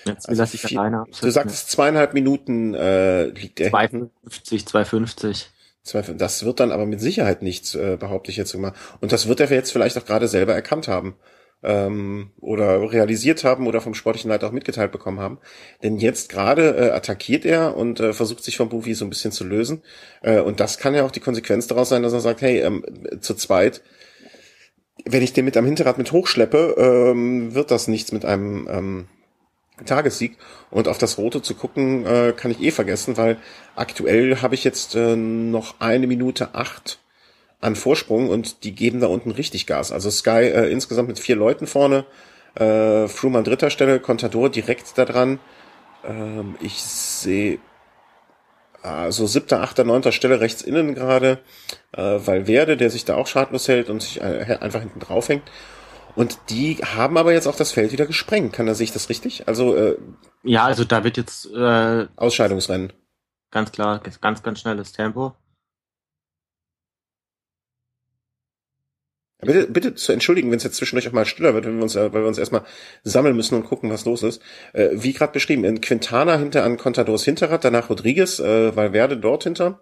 Jetzt 0.04 0.28
also 0.28 0.42
ich 0.44 0.78
alleine 0.78 1.04
Du 1.20 1.30
sagst 1.30 1.70
zweieinhalb 1.70 2.14
Minuten 2.14 2.74
äh, 2.74 3.26
liegt 3.26 3.60
er 3.60 3.70
250, 3.70 4.66
250. 4.66 5.50
Das 6.16 6.44
wird 6.44 6.60
dann 6.60 6.72
aber 6.72 6.86
mit 6.86 7.00
Sicherheit 7.00 7.42
nichts, 7.42 7.74
äh, 7.74 7.98
behaupte 7.98 8.30
ich 8.30 8.38
jetzt 8.38 8.54
immer. 8.54 8.72
Und 9.00 9.12
das 9.12 9.28
wird 9.28 9.40
er 9.40 9.50
jetzt 9.50 9.72
vielleicht 9.72 9.98
auch 9.98 10.06
gerade 10.06 10.28
selber 10.28 10.54
erkannt 10.54 10.88
haben 10.88 11.16
ähm, 11.64 12.30
oder 12.40 12.92
realisiert 12.92 13.42
haben 13.44 13.66
oder 13.66 13.80
vom 13.80 13.94
sportlichen 13.94 14.30
Leiter 14.30 14.46
auch 14.46 14.52
mitgeteilt 14.52 14.92
bekommen 14.92 15.20
haben. 15.20 15.38
Denn 15.82 15.98
jetzt 15.98 16.30
gerade 16.30 16.76
äh, 16.76 16.90
attackiert 16.90 17.44
er 17.44 17.76
und 17.76 18.00
äh, 18.00 18.12
versucht 18.12 18.44
sich 18.44 18.56
vom 18.56 18.68
Bufi 18.68 18.94
so 18.94 19.04
ein 19.04 19.10
bisschen 19.10 19.32
zu 19.32 19.44
lösen. 19.44 19.82
Äh, 20.22 20.40
und 20.40 20.60
das 20.60 20.78
kann 20.78 20.94
ja 20.94 21.04
auch 21.04 21.10
die 21.10 21.20
Konsequenz 21.20 21.66
daraus 21.66 21.88
sein, 21.88 22.02
dass 22.02 22.12
er 22.12 22.20
sagt, 22.20 22.42
hey, 22.42 22.60
ähm, 22.60 22.84
zu 23.20 23.34
zweit, 23.34 23.82
wenn 25.04 25.22
ich 25.22 25.32
den 25.32 25.44
mit 25.44 25.56
am 25.56 25.64
Hinterrad 25.64 25.98
mit 25.98 26.12
hochschleppe, 26.12 26.74
ähm, 26.78 27.54
wird 27.54 27.70
das 27.70 27.88
nichts 27.88 28.12
mit 28.12 28.24
einem 28.24 28.68
ähm, 28.70 29.08
Tagessieg. 29.84 30.36
Und 30.70 30.88
auf 30.88 30.98
das 30.98 31.18
Rote 31.18 31.42
zu 31.42 31.54
gucken, 31.54 32.06
äh, 32.06 32.32
kann 32.36 32.50
ich 32.50 32.60
eh 32.60 32.70
vergessen, 32.70 33.16
weil 33.16 33.38
aktuell 33.74 34.40
habe 34.42 34.54
ich 34.54 34.64
jetzt 34.64 34.94
äh, 34.94 35.16
noch 35.16 35.80
eine 35.80 36.06
Minute 36.06 36.54
acht 36.54 37.00
an 37.64 37.76
Vorsprung 37.76 38.28
und 38.28 38.64
die 38.64 38.74
geben 38.74 39.00
da 39.00 39.06
unten 39.06 39.30
richtig 39.30 39.66
Gas. 39.66 39.90
Also 39.90 40.10
Sky 40.10 40.50
äh, 40.52 40.70
insgesamt 40.70 41.08
mit 41.08 41.18
vier 41.18 41.36
Leuten 41.36 41.66
vorne, 41.66 42.04
äh, 42.54 43.08
Froome 43.08 43.38
an 43.38 43.44
dritter 43.44 43.70
Stelle, 43.70 44.00
Contador 44.00 44.50
direkt 44.50 44.96
da 44.96 45.04
dran. 45.04 45.38
Ähm, 46.04 46.56
ich 46.60 46.82
sehe 46.82 47.58
also 48.82 49.26
siebter, 49.26 49.62
achter, 49.62 49.82
neunter 49.84 50.12
Stelle 50.12 50.40
rechts 50.40 50.60
innen 50.60 50.94
gerade, 50.94 51.38
äh, 51.92 52.02
Valverde, 52.02 52.76
der 52.76 52.90
sich 52.90 53.06
da 53.06 53.16
auch 53.16 53.26
schadlos 53.26 53.66
hält 53.66 53.88
und 53.88 54.02
sich 54.02 54.20
äh, 54.20 54.58
einfach 54.60 54.80
hinten 54.80 55.00
drauf 55.00 55.30
hängt. 55.30 55.50
Und 56.14 56.38
die 56.50 56.76
haben 56.76 57.16
aber 57.16 57.32
jetzt 57.32 57.46
auch 57.46 57.56
das 57.56 57.72
Feld 57.72 57.92
wieder 57.92 58.04
gesprengt. 58.04 58.52
Kann 58.52 58.66
da 58.66 58.74
sehe 58.74 58.84
ich 58.84 58.92
das 58.92 59.08
richtig? 59.08 59.48
Also 59.48 59.74
äh, 59.74 59.96
ja, 60.42 60.64
also 60.64 60.84
da 60.84 61.02
wird 61.02 61.16
jetzt 61.16 61.46
äh, 61.46 62.06
Ausscheidungsrennen. 62.16 62.92
Ganz 63.50 63.72
klar, 63.72 64.00
ganz 64.20 64.42
ganz 64.42 64.60
schnelles 64.60 64.92
Tempo. 64.92 65.34
Bitte, 69.40 69.66
bitte 69.66 69.94
zu 69.94 70.12
entschuldigen, 70.12 70.50
wenn 70.50 70.56
es 70.56 70.64
jetzt 70.64 70.76
zwischendurch 70.76 71.08
auch 71.08 71.12
mal 71.12 71.26
stiller 71.26 71.54
wird, 71.54 71.66
wenn 71.66 71.76
wir 71.76 71.82
uns, 71.82 71.96
äh, 71.96 72.12
weil 72.12 72.22
wir 72.22 72.28
uns 72.28 72.38
erstmal 72.38 72.64
sammeln 73.02 73.36
müssen 73.36 73.56
und 73.56 73.64
gucken, 73.64 73.90
was 73.90 74.04
los 74.04 74.22
ist. 74.22 74.40
Äh, 74.72 74.90
wie 74.92 75.12
gerade 75.12 75.32
beschrieben, 75.32 75.64
in 75.64 75.80
Quintana 75.80 76.38
hinter 76.38 76.64
an 76.64 76.76
Contadors 76.76 77.24
Hinterrad, 77.24 77.64
danach 77.64 77.90
Rodriguez, 77.90 78.38
äh, 78.38 78.74
Valverde 78.74 79.16
dort 79.16 79.44
hinter. 79.44 79.80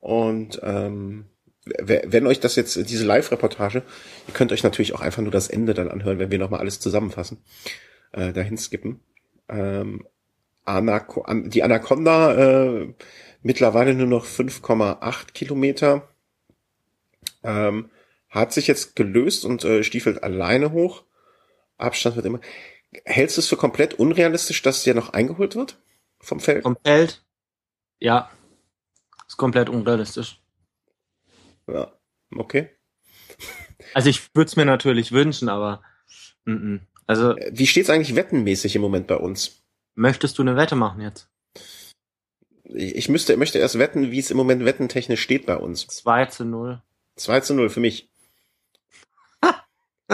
Und 0.00 0.60
ähm, 0.62 1.26
wenn 1.64 2.26
euch 2.26 2.40
das 2.40 2.56
jetzt, 2.56 2.90
diese 2.90 3.06
Live-Reportage, 3.06 3.82
ihr 4.28 4.34
könnt 4.34 4.52
euch 4.52 4.62
natürlich 4.62 4.94
auch 4.94 5.00
einfach 5.00 5.22
nur 5.22 5.32
das 5.32 5.48
Ende 5.48 5.72
dann 5.72 5.90
anhören, 5.90 6.18
wenn 6.18 6.30
wir 6.30 6.38
nochmal 6.38 6.60
alles 6.60 6.78
zusammenfassen, 6.78 7.38
äh, 8.12 8.34
dahin 8.34 8.58
skippen. 8.58 9.00
Ähm, 9.48 10.06
Anaco 10.66 11.24
die 11.46 11.62
Anaconda 11.62 12.34
äh, 12.34 12.94
mittlerweile 13.42 13.94
nur 13.94 14.06
noch 14.06 14.26
5,8 14.26 15.32
Kilometer. 15.32 16.08
Ähm, 17.42 17.90
hat 18.34 18.52
sich 18.52 18.66
jetzt 18.66 18.96
gelöst 18.96 19.44
und 19.44 19.64
äh, 19.64 19.84
stiefelt 19.84 20.22
alleine 20.22 20.72
hoch. 20.72 21.04
Abstand 21.78 22.16
wird 22.16 22.26
immer. 22.26 22.40
Hältst 23.04 23.36
du 23.36 23.40
es 23.40 23.48
für 23.48 23.56
komplett 23.56 23.94
unrealistisch, 23.94 24.60
dass 24.62 24.82
der 24.82 24.94
noch 24.94 25.12
eingeholt 25.12 25.54
wird 25.54 25.78
vom 26.20 26.40
Feld? 26.40 26.64
Vom 26.64 26.76
Feld? 26.84 27.24
Ja. 28.00 28.30
Ist 29.26 29.36
komplett 29.36 29.68
unrealistisch. 29.68 30.40
Ja, 31.68 31.92
okay. 32.36 32.70
Also 33.94 34.10
ich 34.10 34.34
würde 34.34 34.48
es 34.48 34.56
mir 34.56 34.64
natürlich 34.64 35.12
wünschen, 35.12 35.48
aber 35.48 35.82
m 36.44 36.56
-m. 36.56 36.80
also 37.06 37.36
äh, 37.36 37.50
wie 37.54 37.66
steht's 37.66 37.90
eigentlich 37.90 38.16
wettenmäßig 38.16 38.76
im 38.76 38.82
Moment 38.82 39.06
bei 39.06 39.16
uns? 39.16 39.62
Möchtest 39.94 40.38
du 40.38 40.42
eine 40.42 40.56
Wette 40.56 40.74
machen 40.74 41.00
jetzt? 41.00 41.28
Ich 42.64 43.08
müsste, 43.08 43.36
möchte 43.36 43.58
erst 43.58 43.78
wetten, 43.78 44.10
wie 44.10 44.18
es 44.18 44.30
im 44.30 44.36
Moment 44.36 44.64
wettentechnisch 44.64 45.22
steht 45.22 45.46
bei 45.46 45.56
uns. 45.56 45.86
2 45.86 46.26
zu 46.26 46.44
0. 46.44 46.82
2 47.16 47.40
zu 47.40 47.54
0 47.54 47.70
für 47.70 47.80
mich. 47.80 48.10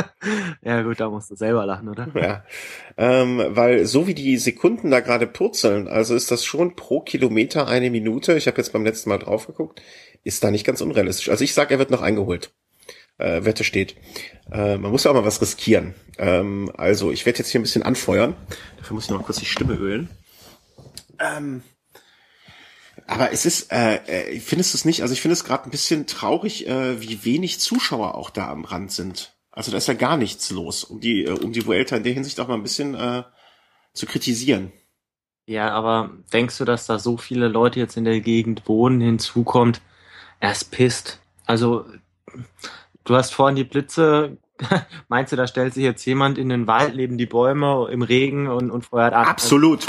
ja 0.63 0.83
gut, 0.83 1.01
da 1.01 1.09
musst 1.09 1.31
du 1.31 1.37
selber 1.37 1.67
lachen, 1.67 1.89
oder? 1.89 2.09
Ja, 2.15 2.45
ähm, 2.97 3.43
weil 3.49 3.87
so 3.87 4.07
wie 4.07 4.15
die 4.15 4.37
Sekunden 4.39 4.91
da 4.91 5.01
gerade 5.01 5.27
purzeln, 5.27 5.89
also 5.89 6.15
ist 6.15 6.31
das 6.31 6.45
schon 6.45 6.77
pro 6.77 7.01
Kilometer 7.01 7.67
eine 7.67 7.91
Minute. 7.91 8.35
Ich 8.35 8.47
habe 8.47 8.59
jetzt 8.59 8.73
beim 8.73 8.85
letzten 8.85 9.11
Mal 9.11 9.19
drauf 9.19 9.47
geguckt, 9.47 9.83
ist 10.25 10.45
da 10.45 10.51
nicht 10.51 10.67
ganz 10.67 10.81
unrealistisch. 10.81 11.29
Also 11.29 11.45
ich 11.45 11.55
sag, 11.55 11.71
er 11.71 11.79
wird 11.79 11.91
noch 11.91 12.03
eingeholt. 12.03 12.53
Äh, 13.19 13.45
Wette 13.45 13.65
steht. 13.65 13.97
Äh, 14.51 14.79
man 14.79 14.91
muss 14.91 15.05
ja 15.05 15.11
auch 15.11 15.15
mal 15.15 15.25
was 15.25 15.43
riskieren. 15.43 15.95
Ähm, 16.19 16.71
also 16.77 17.11
ich 17.13 17.27
werde 17.27 17.39
jetzt 17.39 17.51
hier 17.51 17.61
ein 17.61 17.65
bisschen 17.65 17.83
anfeuern. 17.83 18.35
Dafür 18.79 18.95
muss 18.95 19.05
ich 19.05 19.11
noch 19.11 19.23
kurz 19.23 19.39
die 19.39 19.47
Stimme 19.47 19.75
ölen. 19.75 20.09
Ähm, 21.19 21.63
aber 23.07 23.33
es 23.33 23.45
ist, 23.45 23.73
äh, 23.73 23.97
äh, 24.07 24.41
findest 24.41 24.73
du 24.73 24.79
es 24.79 24.85
nicht? 24.85 25.03
Also 25.03 25.13
ich 25.13 25.21
finde 25.21 25.33
es 25.35 25.45
gerade 25.45 25.65
ein 25.65 25.71
bisschen 25.71 26.07
traurig, 26.07 26.67
äh, 26.69 27.01
wie 27.01 27.25
wenig 27.25 27.59
Zuschauer 27.59 28.15
auch 28.15 28.31
da 28.31 28.49
am 28.49 28.65
Rand 28.65 28.93
sind. 28.93 29.35
Also 29.61 29.73
da 29.73 29.77
ist 29.77 29.89
ja 29.89 29.93
gar 29.93 30.17
nichts 30.17 30.51
los, 30.51 30.85
um 30.85 31.01
die, 31.01 31.27
äh, 31.27 31.39
um 31.39 31.53
die 31.53 31.67
Vuelta 31.67 31.95
in 31.95 32.03
der 32.03 32.15
Hinsicht 32.15 32.41
auch 32.41 32.49
mal 32.49 32.55
ein 32.55 32.63
bisschen 32.63 32.95
äh, 32.95 33.25
zu 33.93 34.07
kritisieren. 34.07 34.73
Ja, 35.45 35.71
aber 35.73 36.13
denkst 36.33 36.57
du, 36.57 36.65
dass 36.65 36.87
da 36.87 36.99
so 36.99 37.19
viele 37.19 37.47
Leute 37.47 37.79
jetzt 37.79 37.99
in 37.99 38.07
der 38.07 38.23
Gegend 38.23 38.67
wohnen, 38.67 39.03
hinzukommt? 39.03 39.83
Er 40.39 40.53
ist 40.53 40.71
pisst. 40.71 41.21
Also, 41.45 41.85
du 43.05 43.15
hast 43.15 43.35
vorhin 43.35 43.57
die 43.57 43.65
Blitze. 43.65 44.39
Meinst 45.09 45.31
du, 45.31 45.37
da 45.37 45.47
stellt 45.47 45.75
sich 45.75 45.85
jetzt 45.85 46.07
jemand 46.07 46.39
in 46.39 46.49
den 46.49 46.67
Wald 46.67 46.97
neben 46.97 47.19
die 47.19 47.27
Bäume 47.27 47.87
im 47.93 48.01
Regen 48.01 48.49
und, 48.49 48.71
und 48.71 48.87
feuert 48.87 49.13
ab? 49.13 49.27
Absolut. 49.27 49.85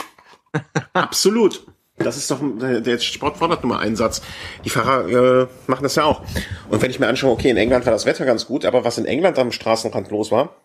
Absolut. 0.92 1.66
Das 2.04 2.18
ist 2.18 2.30
doch 2.32 2.40
der, 2.42 2.82
der 2.82 3.00
Sportfordert 3.00 3.64
Nummer 3.64 3.80
Einsatz. 3.80 4.22
Die 4.66 4.70
Fahrer 4.70 5.08
äh, 5.08 5.48
machen 5.68 5.84
das 5.84 5.96
ja 5.96 6.06
auch. 6.06 6.22
Und 6.70 6.82
wenn 6.82 6.92
ich 6.92 7.00
mir 7.00 7.08
anschaue, 7.08 7.32
okay, 7.32 7.50
in 7.50 7.58
England 7.58 7.86
war 7.86 7.94
das 7.94 8.06
Wetter 8.06 8.26
ganz 8.26 8.46
gut, 8.46 8.66
aber 8.66 8.84
was 8.84 8.98
in 8.98 9.06
England 9.06 9.40
am 9.40 9.52
Straßenrand 9.52 10.10
los 10.12 10.32
war, 10.32 10.56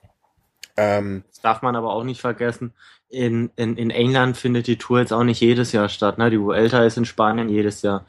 ähm, 0.76 1.24
das 1.30 1.40
darf 1.40 1.62
man 1.62 1.76
aber 1.76 1.92
auch 1.92 2.04
nicht 2.04 2.20
vergessen. 2.20 2.72
In, 3.08 3.50
in, 3.56 3.76
in 3.76 3.90
England 3.90 4.36
findet 4.36 4.66
die 4.66 4.76
Tour 4.76 5.00
jetzt 5.00 5.12
auch 5.12 5.24
nicht 5.24 5.40
jedes 5.40 5.72
Jahr 5.72 5.88
statt. 5.88 6.18
Ne? 6.18 6.30
Die 6.30 6.40
Vuelta 6.40 6.84
ist 6.84 6.98
in 6.98 7.04
Spanien 7.04 7.48
jedes 7.48 7.82
Jahr. 7.82 8.04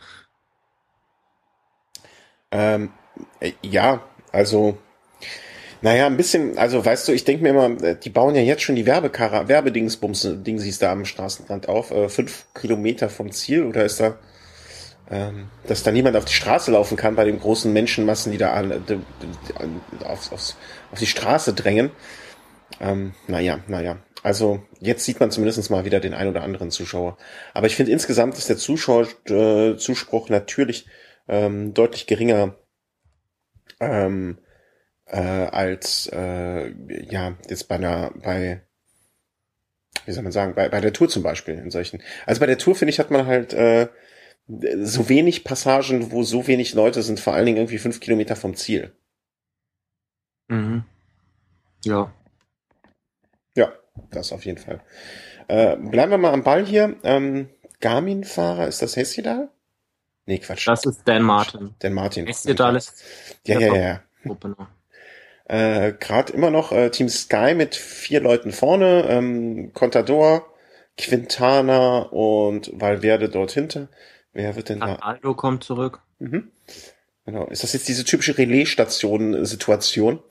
Ähm, 2.52 2.92
äh, 3.40 3.54
ja, 3.62 4.02
also 4.32 4.78
naja, 5.82 6.08
ein 6.08 6.18
bisschen, 6.18 6.58
also 6.58 6.84
weißt 6.84 7.08
du, 7.08 7.12
ich 7.12 7.24
denke 7.24 7.44
mir 7.44 7.50
immer, 7.50 7.84
äh, 7.84 7.96
die 7.96 8.10
bauen 8.10 8.36
ja 8.36 8.42
jetzt 8.42 8.64
schon 8.64 8.76
die 8.76 8.86
Werbekara, 8.86 9.48
Werbedingsbums, 9.48 10.28
Dingsies 10.44 10.80
da 10.80 10.92
am 10.92 11.06
Straßenrand 11.06 11.70
auf, 11.70 11.92
äh, 11.92 12.10
fünf 12.10 12.46
Kilometer 12.54 13.10
vom 13.10 13.32
Ziel, 13.32 13.64
oder 13.64 13.86
ist 13.86 14.00
da, 14.00 14.18
ähm, 15.10 15.50
dass 15.68 15.84
da 15.84 15.92
niemand 15.92 16.18
auf 16.18 16.26
die 16.26 16.34
Straße 16.34 16.72
laufen 16.72 16.98
kann 16.98 17.16
bei 17.16 17.26
den 17.26 17.40
großen 17.40 17.72
Menschenmassen, 17.72 18.32
die 18.32 18.38
da 18.38 18.54
an, 18.54 18.72
äh, 18.72 18.80
die, 18.88 19.00
die, 19.22 20.06
auf, 20.06 20.32
aufs, 20.32 20.58
auf 20.92 21.00
die 21.00 21.06
Straße 21.06 21.54
drängen. 21.54 21.92
Ähm, 22.80 23.14
naja, 23.28 23.60
naja. 23.68 23.98
Also 24.24 24.64
jetzt 24.80 25.06
sieht 25.06 25.20
man 25.20 25.32
zumindest 25.32 25.70
mal 25.70 25.86
wieder 25.86 26.00
den 26.00 26.14
ein 26.14 26.28
oder 26.28 26.44
anderen 26.44 26.72
Zuschauer. 26.72 27.18
Aber 27.54 27.68
ich 27.68 27.76
finde 27.76 27.92
insgesamt 27.92 28.38
ist 28.38 28.50
der 28.50 28.58
Zuschauer, 28.58 29.08
äh, 29.30 29.78
Zuspruch 29.78 30.30
natürlich 30.30 30.88
ähm, 31.28 31.74
deutlich 31.74 32.08
geringer 32.08 32.56
ähm, 33.80 34.40
äh, 35.10 35.20
als 35.20 36.10
äh, 36.12 36.72
ja 37.10 37.36
jetzt 37.50 37.68
bei 37.68 37.76
einer 37.76 38.12
bei 38.24 38.62
wie 40.06 40.12
soll 40.12 40.24
man 40.24 40.32
sagen 40.32 40.54
bei 40.56 40.70
bei 40.70 40.82
der 40.82 40.94
Tour 40.94 41.10
zum 41.10 41.24
Beispiel 41.24 41.56
in 41.56 41.72
solchen 41.72 42.02
also 42.26 42.40
bei 42.40 42.46
der 42.46 42.58
Tour 42.58 42.76
finde 42.76 42.92
ich 42.92 43.00
hat 43.00 43.12
man 43.12 43.26
halt 43.26 43.54
äh, 43.54 43.88
so 44.48 45.10
wenig 45.10 45.44
Passagen 45.44 46.12
wo 46.12 46.24
so 46.24 46.48
wenig 46.48 46.74
Leute 46.74 47.02
sind 47.02 47.20
vor 47.20 47.34
allen 47.34 47.46
Dingen 47.46 47.58
irgendwie 47.58 47.78
fünf 47.78 48.00
Kilometer 48.00 48.36
vom 48.36 48.56
Ziel 48.56 48.92
mhm. 50.48 50.84
ja 51.84 52.14
ja 53.56 53.74
das 54.12 54.32
auf 54.32 54.46
jeden 54.46 54.60
Fall 54.60 54.82
äh, 55.48 55.78
bleiben 55.78 56.12
wir 56.12 56.18
mal 56.18 56.34
am 56.34 56.44
Ball 56.44 56.66
hier 56.66 56.96
ähm, 57.04 57.50
Garmin-Fahrer 57.80 58.68
ist 58.68 58.82
das 58.82 58.96
Hesjedal 58.96 59.50
Nee, 60.30 60.40
Quatsch. 60.40 60.68
Das 60.68 60.86
ist 60.86 61.04
Dan 61.06 61.24
Martin. 61.24 61.74
Dan 61.80 61.94
Martin. 61.94 62.28
Hesjedal 62.28 62.76
ist 62.76 63.02
ja, 63.46 63.60
ja, 63.60 63.76
ja. 63.76 64.02
ja. 64.26 64.68
Äh, 65.50 65.94
Gerade 65.94 66.34
immer 66.34 66.50
noch 66.50 66.72
äh, 66.72 66.90
Team 66.90 67.08
Sky 67.08 67.54
mit 67.56 67.76
vier 67.76 68.20
Leuten 68.20 68.52
vorne, 68.52 69.06
ähm, 69.10 69.72
Contador, 69.74 70.54
Quintana 70.98 72.00
und 72.00 72.72
Valverde 72.74 73.30
dort 73.30 73.52
hinter. 73.52 73.88
Wer 74.34 74.56
wird 74.56 74.70
denn 74.70 74.82
da? 74.82 74.96
Aldo 74.96 75.36
kommt 75.36 75.64
zurück. 75.64 76.02
Mhm. 76.20 76.52
Genau. 77.26 77.48
Ist 77.48 77.64
das 77.64 77.74
jetzt 77.74 77.88
diese 77.88 78.04
typische 78.04 78.38
Relaisstation-Situation? 78.38 80.22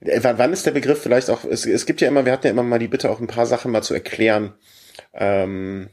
Äh, 0.00 0.20
wann 0.22 0.52
ist 0.52 0.64
der 0.64 0.70
Begriff 0.70 1.02
vielleicht 1.02 1.28
auch, 1.28 1.44
es, 1.44 1.66
es 1.66 1.84
gibt 1.84 2.00
ja 2.00 2.08
immer, 2.08 2.24
wir 2.24 2.32
hatten 2.32 2.46
ja 2.46 2.52
immer 2.52 2.62
mal 2.62 2.78
die 2.78 2.88
Bitte, 2.88 3.10
auch 3.10 3.20
ein 3.20 3.26
paar 3.26 3.46
Sachen 3.46 3.72
mal 3.72 3.82
zu 3.82 3.92
erklären, 3.92 4.54
ähm, 5.12 5.90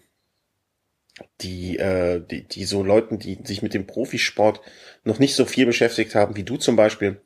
die, 1.42 1.78
äh, 1.78 2.22
die, 2.26 2.48
die 2.48 2.66
so 2.66 2.82
Leuten, 2.82 3.20
die 3.20 3.40
sich 3.44 3.62
mit 3.62 3.74
dem 3.74 3.88
Profisport 3.88 4.62
noch 5.04 5.20
nicht 5.20 5.36
so 5.36 5.46
viel 5.46 5.66
beschäftigt 5.66 6.16
haben, 6.16 6.36
wie 6.36 6.44
du 6.44 6.58
zum 6.58 6.76
Beispiel, 6.76 7.22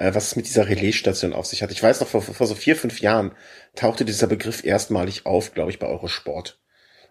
äh, 0.00 0.14
was 0.14 0.28
es 0.28 0.36
mit 0.36 0.46
dieser 0.46 0.66
Relaisstation 0.66 1.34
auf 1.34 1.46
sich 1.46 1.62
hat. 1.62 1.70
Ich 1.70 1.82
weiß 1.82 2.00
noch, 2.00 2.08
vor, 2.08 2.22
vor 2.22 2.46
so 2.46 2.54
vier, 2.54 2.74
fünf 2.74 3.00
Jahren 3.00 3.32
tauchte 3.76 4.04
dieser 4.04 4.26
Begriff 4.26 4.64
erstmalig 4.64 5.26
auf, 5.26 5.52
glaube 5.52 5.70
ich, 5.70 5.78
bei 5.78 5.86
Eurosport. 5.86 6.58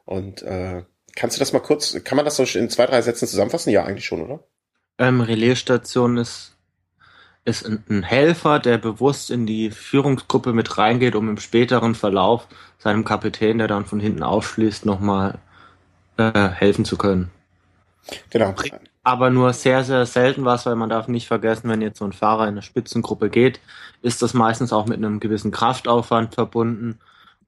Und 0.06 0.42
äh, 0.42 0.84
kannst 1.16 1.38
du 1.38 1.40
das 1.40 1.54
mal 1.54 1.60
kurz, 1.60 2.04
kann 2.04 2.16
man 2.16 2.26
das 2.26 2.38
so 2.38 2.44
in 2.44 2.70
zwei, 2.70 2.88
drei 2.88 3.02
Sätzen 3.04 3.28
zusammenfassen? 3.28 3.72
Ja, 3.72 3.86
eigentlich 3.86 4.08
schon, 4.08 4.24
oder? 4.24 4.44
Ähm, 4.98 5.22
Relaisstation 5.22 6.18
ist, 6.18 6.58
ist 7.46 7.64
ein, 7.64 7.84
ein 7.90 8.04
Helfer, 8.04 8.58
der 8.58 8.80
bewusst 8.80 9.30
in 9.30 9.46
die 9.46 9.70
Führungsgruppe 9.70 10.54
mit 10.54 10.80
reingeht, 10.80 11.16
um 11.16 11.30
im 11.30 11.38
späteren 11.38 11.94
Verlauf 11.94 12.48
seinem 12.80 13.06
Kapitän, 13.06 13.60
der 13.60 13.68
dann 13.68 13.86
von 13.86 14.00
hinten 14.00 14.24
aufschließt, 14.24 14.88
nochmal 14.88 15.38
äh, 16.18 16.50
helfen 16.50 16.86
zu 16.86 16.98
können. 16.98 17.30
Genau 18.32 18.56
aber 19.10 19.32
nur 19.32 19.54
sehr, 19.54 19.84
sehr 19.84 20.06
selten 20.06 20.46
was, 20.46 20.68
weil 20.68 20.76
man 20.76 20.90
darf 20.90 21.08
nicht 21.08 21.28
vergessen, 21.28 21.68
wenn 21.68 21.82
jetzt 21.82 21.98
so 21.98 22.06
ein 22.06 22.14
Fahrer 22.14 22.44
in 22.44 22.50
eine 22.50 22.62
Spitzengruppe 22.62 23.32
geht, 23.32 23.60
ist 24.04 24.22
das 24.22 24.36
meistens 24.36 24.72
auch 24.72 24.86
mit 24.86 24.98
einem 24.98 25.20
gewissen 25.20 25.50
Kraftaufwand 25.50 26.36
verbunden. 26.36 27.00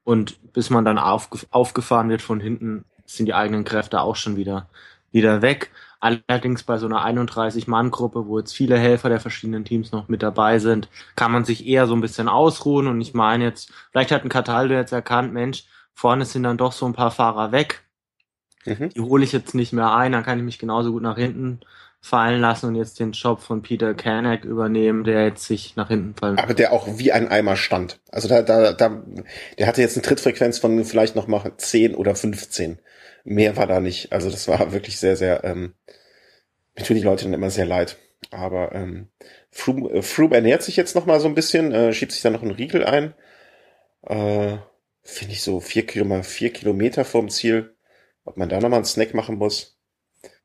Und 0.04 0.54
bis 0.54 0.72
man 0.72 0.86
dann 0.86 0.98
aufge 0.98 1.38
aufgefahren 1.52 2.10
wird 2.10 2.24
von 2.24 2.40
hinten, 2.40 2.86
sind 3.06 3.28
die 3.28 3.36
eigenen 3.36 3.64
Kräfte 3.64 4.02
auch 4.02 4.16
schon 4.16 4.38
wieder, 4.38 4.70
wieder 5.12 5.44
weg. 5.44 5.70
Allerdings 6.00 6.64
bei 6.64 6.80
so 6.80 6.88
einer 6.88 7.06
31-Mann-Gruppe, 7.06 8.26
wo 8.26 8.40
jetzt 8.40 8.56
viele 8.56 8.80
Helfer 8.80 9.10
der 9.10 9.20
verschiedenen 9.20 9.64
Teams 9.64 9.92
noch 9.92 10.08
mit 10.08 10.24
dabei 10.24 10.58
sind, 10.58 10.90
kann 11.16 11.32
man 11.32 11.46
sich 11.46 11.68
eher 11.68 11.86
so 11.86 11.94
ein 11.94 12.02
bisschen 12.02 12.28
ausruhen. 12.28 12.88
Und 12.88 13.00
ich 13.02 13.14
meine 13.14 13.44
jetzt, 13.44 13.72
vielleicht 13.92 14.12
hat 14.12 14.24
ein 14.24 14.30
Cataldo 14.30 14.74
jetzt 14.74 14.94
erkannt, 14.94 15.32
Mensch, 15.32 15.66
vorne 15.94 16.26
sind 16.26 16.42
dann 16.42 16.58
doch 16.58 16.72
so 16.72 16.88
ein 16.88 16.94
paar 16.94 17.12
Fahrer 17.12 17.52
weg 17.52 17.84
Mhm. 18.66 18.90
Die 18.90 19.02
hole 19.02 19.24
ich 19.24 19.32
jetzt 19.32 19.56
nicht 19.56 19.74
mehr 19.74 19.94
ein, 19.94 20.12
dann 20.12 20.24
kann 20.24 20.38
ich 20.38 20.46
mich 20.46 20.60
genauso 20.60 20.92
gut 20.92 21.04
nach 21.04 21.18
hinten 21.18 21.62
fallen 22.02 22.42
lassen 22.42 22.66
und 22.66 22.76
jetzt 22.76 23.00
den 23.00 23.12
Job 23.12 23.42
von 23.42 23.62
Peter 23.62 23.94
Kanek 23.94 24.44
übernehmen, 24.44 25.04
der 25.04 25.26
jetzt 25.26 25.46
sich 25.46 25.76
nach 25.76 25.90
hinten 25.90 26.16
fallen. 26.16 26.40
Aber 26.40 26.56
der 26.56 26.74
auch 26.74 26.88
wie 26.98 27.12
ein 27.12 27.28
Eimer 27.28 27.56
stand. 27.56 28.00
Also 28.12 28.28
da, 28.28 28.42
da, 28.42 28.74
da, 28.74 29.04
der 29.60 29.68
hatte 29.68 29.82
jetzt 29.82 29.96
eine 29.96 30.02
Trittfrequenz 30.02 30.58
von 30.58 30.84
vielleicht 30.84 31.16
noch 31.16 31.28
mal 31.28 31.52
10 31.56 31.96
oder 31.96 32.16
15. 32.16 32.80
Mehr 33.24 33.56
war 33.56 33.68
da 33.68 33.80
nicht. 33.80 34.12
Also 34.12 34.32
das 34.32 34.48
war 34.48 34.72
wirklich 34.72 34.98
sehr, 34.98 35.16
sehr, 35.16 35.44
ähm, 35.44 35.76
mir 36.76 36.84
tun 36.84 36.96
die 36.96 37.04
Leute 37.04 37.26
dann 37.26 37.34
immer 37.34 37.52
sehr 37.52 37.66
leid. 37.66 37.98
Aber 38.32 38.74
ähm, 38.74 39.10
Froome, 39.52 39.92
äh, 39.92 40.02
Froome 40.02 40.36
ernährt 40.36 40.64
sich 40.64 40.78
jetzt 40.78 40.96
noch 40.96 41.06
mal 41.06 41.20
so 41.20 41.28
ein 41.28 41.36
bisschen, 41.36 41.72
äh, 41.72 41.94
schiebt 41.94 42.14
sich 42.14 42.22
da 42.24 42.32
noch 42.32 42.42
einen 42.42 42.52
Riegel 42.52 42.84
ein. 42.84 43.14
Äh, 44.08 44.58
Finde 45.04 45.34
ich 45.34 45.44
so 45.44 45.60
vier, 45.60 45.86
Kilometer, 45.86 46.24
vier 46.24 46.52
Kilometer 46.52 47.06
vorm 47.06 47.30
Ziel 47.30 47.76
ob 48.26 48.38
man 48.38 48.50
da 48.50 48.60
nochmal 48.60 48.78
einen 48.78 48.86
Snack 48.86 49.14
machen 49.14 49.38
muss? 49.38 49.78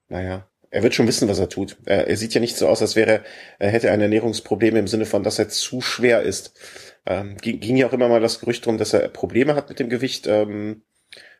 Naja, 0.08 0.48
er 0.70 0.82
wird 0.82 0.94
schon 0.94 1.06
wissen, 1.06 1.28
was 1.28 1.38
er 1.38 1.48
tut. 1.48 1.78
Er, 1.84 2.08
er 2.08 2.16
sieht 2.16 2.34
ja 2.34 2.40
nicht 2.40 2.56
so 2.56 2.68
aus, 2.68 2.82
als 2.82 2.96
wäre 2.96 3.24
er 3.58 3.70
hätte 3.70 3.90
ein 3.90 4.00
Ernährungsproblem 4.00 4.76
im 4.76 4.88
Sinne 4.88 5.06
von, 5.06 5.22
dass 5.22 5.38
er 5.38 5.48
zu 5.48 5.80
schwer 5.80 6.22
ist. 6.22 6.54
Ähm, 7.06 7.36
ging, 7.38 7.60
ging 7.60 7.76
ja 7.76 7.86
auch 7.86 7.92
immer 7.92 8.08
mal 8.08 8.20
das 8.20 8.40
Gerücht 8.40 8.66
drum, 8.66 8.78
dass 8.78 8.92
er 8.92 9.08
Probleme 9.08 9.54
hat 9.54 9.68
mit 9.68 9.78
dem 9.78 9.88
Gewicht, 9.88 10.26
ähm, 10.26 10.82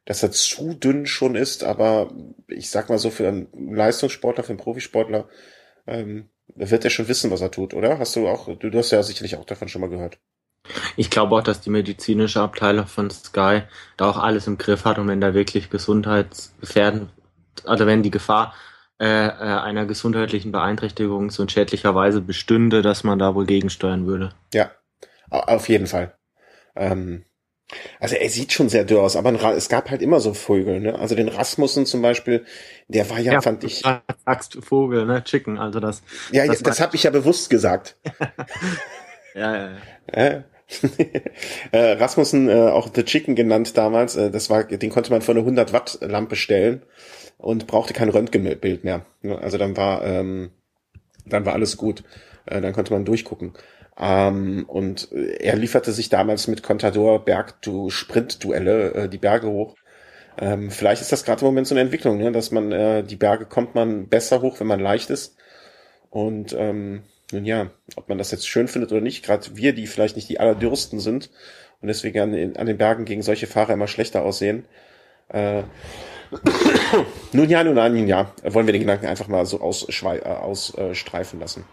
dass 0.05 0.23
er 0.23 0.31
zu 0.31 0.75
dünn 0.75 1.07
schon 1.07 1.35
ist, 1.35 1.65
aber 1.65 2.15
ich 2.49 2.71
sag 2.71 2.89
mal 2.89 2.99
so, 2.99 3.11
für 3.11 3.27
einen 3.29 3.75
Leistungssportler, 3.75 4.45
für 4.45 4.51
einen 4.51 4.59
Profisportler, 4.59 5.29
ähm, 5.87 6.31
wird 6.55 6.85
er 6.85 6.91
schon 6.91 7.09
wissen, 7.09 7.31
was 7.31 7.41
er 7.41 7.51
tut, 7.51 7.75
oder? 7.75 7.99
Hast 7.99 8.15
du 8.17 8.29
auch, 8.29 8.47
du, 8.57 8.71
du 8.71 8.79
hast 8.79 8.93
ja 8.93 9.03
sicherlich 9.03 9.37
auch 9.37 9.45
davon 9.45 9.69
schon 9.69 9.81
mal 9.81 9.91
gehört. 9.91 10.19
Ich 10.97 11.11
glaube 11.11 11.37
auch, 11.37 11.43
dass 11.43 11.61
die 11.61 11.71
medizinische 11.71 12.41
Abteilung 12.41 12.87
von 12.87 13.11
Sky 13.11 13.63
da 13.97 14.11
auch 14.11 14.19
alles 14.19 14.47
im 14.47 14.59
Griff 14.59 14.85
hat 14.85 14.99
und 14.99 15.09
wenn 15.09 15.21
da 15.21 15.35
wirklich 15.35 15.71
Gesundheitsgefährden, 15.71 17.11
also 17.65 17.87
wenn 17.87 18.03
die 18.03 18.11
Gefahr 18.11 18.55
äh, 18.99 19.27
äh, 19.27 19.31
einer 19.31 19.85
gesundheitlichen 19.85 20.53
Beeinträchtigung 20.53 21.31
so 21.31 21.43
in 21.43 21.49
schädlicher 21.49 21.95
Weise 21.95 22.21
bestünde, 22.21 22.83
dass 22.83 23.05
man 23.05 23.19
da 23.19 23.35
wohl 23.35 23.47
gegensteuern 23.47 24.07
würde. 24.07 24.31
Ja, 24.55 24.71
auf 25.31 25.69
jeden 25.69 25.87
Fall. 25.87 26.15
Ähm, 26.75 27.25
also 27.99 28.15
er 28.15 28.31
sieht 28.31 28.53
schon 28.53 28.69
sehr 28.69 28.85
dürr 28.85 29.03
aus, 29.03 29.17
aber 29.17 29.33
es 29.55 29.69
gab 29.69 29.91
halt 29.91 30.01
immer 30.01 30.21
so 30.21 30.35
Vögel, 30.35 30.81
ne? 30.81 30.99
Also 30.99 31.15
den 31.15 31.29
Rasmussen 31.29 31.85
zum 31.85 32.01
Beispiel, 32.01 32.47
der 32.87 33.11
war 33.11 33.19
ja, 33.19 33.33
ja 33.33 33.41
fand 33.41 33.65
ich. 33.65 33.83
Sagst 34.25 34.57
Vogel, 34.63 35.05
ne? 35.05 35.25
Chicken, 35.25 35.59
also 35.59 35.81
das. 35.81 36.03
Ja, 36.31 36.47
das, 36.47 36.63
das 36.63 36.81
habe 36.81 36.95
ich 36.95 37.03
ja 37.03 37.11
bewusst 37.11 37.51
gesagt. 37.51 37.97
Ja, 39.37 39.55
ja, 39.55 39.71
ja. 40.17 40.45
Äh, 40.69 41.21
äh, 41.73 41.93
Rasmussen, 41.93 42.49
äh, 42.49 42.55
auch 42.55 42.89
The 42.95 43.05
Chicken 43.05 43.35
genannt 43.35 43.77
damals, 43.77 44.17
äh, 44.17 44.31
das 44.31 44.51
war, 44.51 44.65
den 44.65 44.91
konnte 44.91 45.11
man 45.11 45.23
vor 45.23 45.35
eine 45.35 45.41
100 45.41 45.73
Watt 45.73 45.99
Lampe 46.01 46.37
stellen 46.37 46.83
und 47.39 47.67
brauchte 47.67 47.95
kein 47.95 48.09
Röntgenbild 48.09 48.85
mehr. 48.85 49.07
Also 49.23 49.59
dann 49.59 49.77
war, 49.77 50.05
ähm, 50.05 50.51
dann 51.25 51.45
war 51.47 51.53
alles 51.53 51.77
gut. 51.77 52.03
Äh, 52.47 52.61
dann 52.61 52.73
konnte 52.73 52.93
man 52.93 53.05
durchgucken. 53.05 53.53
Ähm, 53.99 54.65
und 54.69 55.11
er 55.13 55.57
lieferte 55.57 55.93
sich 55.93 56.09
damals 56.09 56.49
mit 56.49 56.63
Contador 56.63 57.25
Berg 57.25 57.61
du 57.63 57.91
Sprint-Duelle 57.91 58.95
äh, 58.95 59.09
die 59.09 59.19
Berge 59.19 59.49
hoch. 59.49 59.77
Ähm, 60.39 60.71
vielleicht 60.71 61.01
ist 61.01 61.13
das 61.13 61.25
gerade 61.25 61.41
im 61.41 61.47
Moment 61.47 61.67
so 61.67 61.75
eine 61.75 61.81
Entwicklung, 61.81 62.19
ne? 62.19 62.31
dass 62.31 62.51
man 62.51 62.73
äh, 62.73 63.03
die 63.03 63.17
Berge 63.17 63.47
kommt 63.47 63.75
man 63.75 64.09
besser 64.09 64.43
hoch, 64.43 64.61
wenn 64.61 64.67
man 64.67 64.81
leicht 64.81 65.11
ist. 65.11 65.37
Und 66.11 66.55
ähm, 66.59 67.03
nun 67.33 67.45
ja, 67.45 67.71
ob 67.97 68.09
man 68.09 68.19
das 68.19 68.31
jetzt 68.31 68.49
schön 68.49 68.69
findet 68.69 68.93
oder 68.93 69.01
nicht, 69.01 69.25
gerade 69.25 69.57
wir, 69.57 69.75
die 69.75 69.87
vielleicht 69.87 70.17
nicht 70.17 70.29
die 70.29 70.41
allerdürsten 70.41 71.01
sind 71.01 71.31
und 71.81 71.89
deswegen 71.89 72.21
an, 72.21 72.57
an 72.57 72.67
den 72.67 72.79
Bergen 72.79 73.05
gegen 73.05 73.23
solche 73.23 73.47
Fahrer 73.47 73.73
immer 73.73 73.89
schlechter 73.89 74.23
aussehen. 74.23 74.67
Äh, 75.29 75.63
nun 77.33 77.49
ja, 77.49 77.65
nun 77.65 77.75
nein, 77.75 77.95
nun 77.95 78.07
ja, 78.07 78.33
wollen 78.45 78.67
wir 78.67 78.73
den 78.73 78.83
Gedanken 78.83 79.07
einfach 79.07 79.29
mal 79.29 79.47
so 79.47 79.61
ausstreifen 79.61 80.27
aus, 80.27 80.75
äh, 80.77 81.37
lassen. 81.39 81.65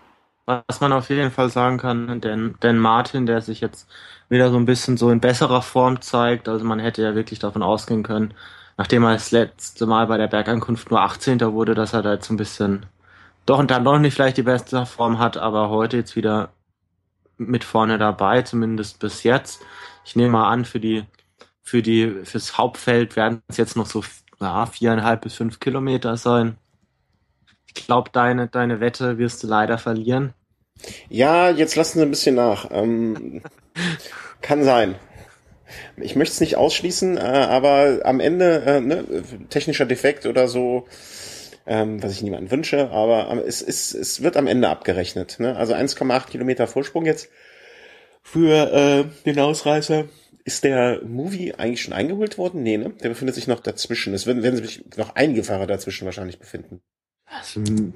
Was 0.46 0.82
man 0.82 0.92
auf 0.92 1.10
jeden 1.10 1.32
Fall 1.32 1.50
sagen 1.50 1.78
kann, 1.78 2.20
denn, 2.20 2.56
denn 2.62 2.78
Martin, 2.78 3.26
der 3.26 3.42
sich 3.42 3.62
jetzt 3.62 3.88
wieder 4.30 4.52
so 4.52 4.58
ein 4.58 4.66
bisschen 4.66 4.98
so 4.98 5.10
in 5.10 5.22
besserer 5.22 5.62
Form 5.62 6.02
zeigt, 6.02 6.50
also 6.50 6.66
man 6.66 6.80
hätte 6.80 7.02
ja 7.02 7.16
wirklich 7.16 7.40
davon 7.40 7.64
ausgehen 7.64 8.04
können, 8.04 8.34
nachdem 8.78 9.04
er 9.04 9.14
das 9.14 9.32
letzte 9.32 9.86
Mal 9.86 10.08
bei 10.08 10.18
der 10.18 10.28
Bergankunft 10.28 10.92
nur 10.92 11.02
18. 11.02 11.40
wurde, 11.54 11.76
dass 11.76 11.94
er 11.94 12.02
da 12.02 12.14
jetzt 12.14 12.28
so 12.28 12.34
ein 12.34 12.38
bisschen 12.38 12.86
doch 13.46 13.60
und 13.60 13.72
dann 13.72 13.84
doch 13.84 14.00
nicht 14.00 14.14
vielleicht 14.14 14.38
die 14.38 14.44
beste 14.44 14.86
Form 14.86 15.20
hat, 15.20 15.38
aber 15.38 15.70
heute 15.70 15.98
jetzt 15.98 16.16
wieder 16.16 16.54
mit 17.38 17.64
vorne 17.64 17.98
dabei, 17.98 18.42
zumindest 18.42 19.00
bis 19.00 19.24
jetzt. 19.24 19.62
Ich 20.06 20.16
nehme 20.16 20.30
mal 20.30 20.50
an, 20.50 20.66
für 20.66 20.80
die, 20.80 21.06
für 21.62 21.82
die, 21.82 22.24
fürs 22.24 22.58
Hauptfeld 22.58 23.16
werden 23.16 23.42
es 23.48 23.58
jetzt 23.58 23.76
noch 23.76 23.86
so 23.86 24.04
ja, 24.40 24.66
viereinhalb 24.66 25.22
bis 25.22 25.36
fünf 25.36 25.60
Kilometer 25.60 26.18
sein. 26.18 26.58
Ich 27.68 27.86
glaube, 27.86 28.12
deine, 28.12 28.48
deine 28.48 28.80
Wette 28.80 29.18
wirst 29.18 29.44
du 29.44 29.48
leider 29.48 29.78
verlieren. 29.78 30.34
Ja, 31.10 31.50
jetzt 31.50 31.76
lassen 31.76 32.00
Sie 32.00 32.06
ein 32.06 32.10
bisschen 32.10 32.36
nach. 32.36 32.68
Ähm, 32.72 33.42
kann 34.42 34.64
sein. 34.64 34.96
Ich 35.98 36.16
möchte 36.16 36.34
es 36.34 36.40
nicht 36.40 36.58
ausschließen, 36.58 37.18
äh, 37.18 37.20
aber 37.20 38.02
am 38.04 38.20
Ende 38.20 38.64
äh, 38.66 38.82
ne, 38.82 39.06
technischer 39.50 39.86
Defekt 39.86 40.26
oder 40.26 40.48
so, 40.48 40.88
ähm, 41.66 42.02
was 42.04 42.12
ich 42.12 42.22
niemandem 42.22 42.52
wünsche, 42.52 42.90
aber 42.92 43.46
es, 43.46 43.62
es, 43.62 43.94
es 43.94 44.22
wird 44.22 44.38
am 44.38 44.48
Ende 44.48 44.70
abgerechnet. 44.70 45.40
Ne? 45.40 45.56
Also 45.56 45.74
1,8 45.74 46.28
Kilometer 46.28 46.68
Vorsprung 46.68 47.06
jetzt 47.06 47.30
für 48.22 48.72
äh, 48.72 49.06
den 49.26 49.40
Ausreißer. 49.40 50.06
Ist 50.46 50.66
der 50.66 51.02
Movie 51.06 51.54
eigentlich 51.56 51.82
schon 51.82 51.94
eingeholt 51.94 52.38
worden? 52.38 52.64
Nee, 52.64 52.76
ne? 52.76 52.90
Der 53.02 53.08
befindet 53.08 53.34
sich 53.34 53.48
noch 53.48 53.62
dazwischen. 53.62 54.14
Es 54.14 54.28
werden, 54.28 54.44
werden 54.44 54.62
sich 54.62 54.84
noch 54.98 55.16
einige 55.16 55.44
Fahrer 55.46 55.68
dazwischen 55.68 56.04
wahrscheinlich 56.04 56.38
befinden. 56.38 56.82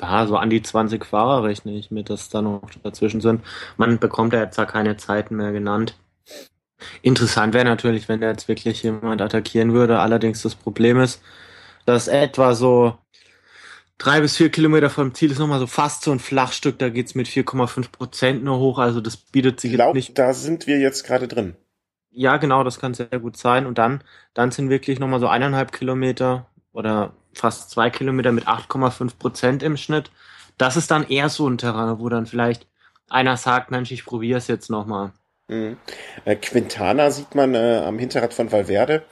Ja, 0.01 0.25
so 0.25 0.37
an 0.37 0.49
die 0.49 0.61
20 0.61 1.05
Fahrer 1.05 1.43
rechne 1.43 1.73
ich 1.73 1.91
mit, 1.91 2.09
dass 2.09 2.29
da 2.29 2.41
noch 2.41 2.61
dazwischen 2.83 3.19
sind. 3.19 3.41
Man 3.75 3.99
bekommt 3.99 4.31
ja 4.31 4.43
jetzt 4.43 4.57
da 4.57 4.65
keine 4.65 4.95
Zeiten 4.95 5.35
mehr 5.35 5.51
genannt. 5.51 5.97
Interessant 7.01 7.53
wäre 7.53 7.65
natürlich, 7.65 8.07
wenn 8.07 8.21
da 8.21 8.29
jetzt 8.29 8.47
wirklich 8.47 8.81
jemand 8.81 9.21
attackieren 9.21 9.73
würde. 9.73 9.99
Allerdings 9.99 10.41
das 10.41 10.55
Problem 10.55 10.99
ist, 10.99 11.21
dass 11.85 12.07
etwa 12.07 12.53
so 12.53 12.97
drei 13.97 14.21
bis 14.21 14.37
vier 14.37 14.49
Kilometer 14.49 14.89
vom 14.89 15.13
Ziel 15.13 15.31
ist 15.31 15.39
nochmal 15.39 15.59
so 15.59 15.67
fast 15.67 16.03
so 16.03 16.11
ein 16.11 16.19
Flachstück. 16.19 16.79
Da 16.79 16.89
geht's 16.89 17.15
mit 17.15 17.27
4,5 17.27 17.91
Prozent 17.91 18.43
nur 18.43 18.59
hoch. 18.59 18.79
Also 18.79 19.01
das 19.01 19.17
bietet 19.17 19.59
sich 19.59 19.71
ich 19.71 19.77
glaub, 19.77 19.95
jetzt 19.95 20.09
nicht. 20.09 20.19
Da 20.19 20.33
sind 20.33 20.67
wir 20.67 20.79
jetzt 20.79 21.03
gerade 21.03 21.27
drin. 21.27 21.55
Ja, 22.11 22.37
genau, 22.37 22.63
das 22.63 22.79
kann 22.79 22.93
sehr 22.93 23.07
gut 23.07 23.37
sein. 23.37 23.65
Und 23.65 23.77
dann, 23.77 24.03
dann 24.33 24.51
sind 24.51 24.69
wirklich 24.69 24.99
nochmal 24.99 25.19
so 25.19 25.27
eineinhalb 25.27 25.71
Kilometer 25.71 26.47
oder 26.73 27.13
fast 27.33 27.69
zwei 27.69 27.89
Kilometer 27.89 28.31
mit 28.31 28.47
8,5 28.47 29.17
Prozent 29.17 29.63
im 29.63 29.77
Schnitt. 29.77 30.11
Das 30.57 30.77
ist 30.77 30.89
dann 30.89 31.07
eher 31.07 31.29
so 31.29 31.47
ein 31.47 31.57
Terrain, 31.57 31.99
wo 31.99 32.09
dann 32.09 32.25
vielleicht 32.25 32.67
einer 33.09 33.37
sagt, 33.37 33.71
Mensch, 33.71 33.91
ich 33.91 34.05
probiere 34.05 34.37
es 34.37 34.47
jetzt 34.47 34.69
nochmal. 34.69 35.11
Mhm. 35.47 35.77
Äh, 36.25 36.35
Quintana 36.35 37.11
sieht 37.11 37.35
man 37.35 37.55
äh, 37.55 37.81
am 37.85 37.99
Hinterrad 37.99 38.33
von 38.33 38.51
Valverde. 38.51 39.03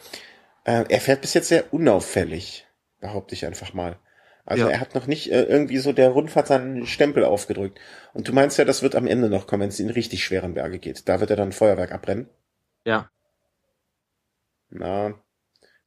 Äh, 0.64 0.86
er 0.90 1.00
fährt 1.00 1.22
bis 1.22 1.34
jetzt 1.34 1.48
sehr 1.48 1.74
unauffällig, 1.74 2.66
behaupte 3.00 3.36
ich 3.36 3.46
einfach 3.46 3.74
mal. 3.74 3.98
Also 4.46 4.66
ja. 4.66 4.72
er 4.72 4.80
hat 4.80 4.94
noch 4.94 5.08
nicht 5.08 5.32
äh, 5.32 5.44
irgendwie 5.44 5.80
so 5.80 5.92
der 5.92 6.10
Rundfahrt 6.10 6.48
seinen 6.48 6.86
Stempel 6.86 7.26
aufgedrückt. 7.26 7.80
Und 8.14 8.28
du 8.28 8.34
meinst 8.34 8.58
ja, 8.58 8.66
das 8.66 8.84
wird 8.84 8.96
am 8.96 9.08
Ende 9.08 9.30
noch 9.30 9.48
kommen, 9.48 9.64
wenn 9.64 9.70
es 9.70 9.80
in 9.80 9.90
richtig 9.90 10.24
schweren 10.24 10.54
Berge 10.54 10.78
geht. 10.78 11.10
Da 11.10 11.20
wird 11.20 11.32
er 11.32 11.36
dann 11.36 11.52
Feuerwerk 11.52 11.92
abbrennen. 11.92 12.30
Ja. 12.86 13.10
Na, 14.70 15.16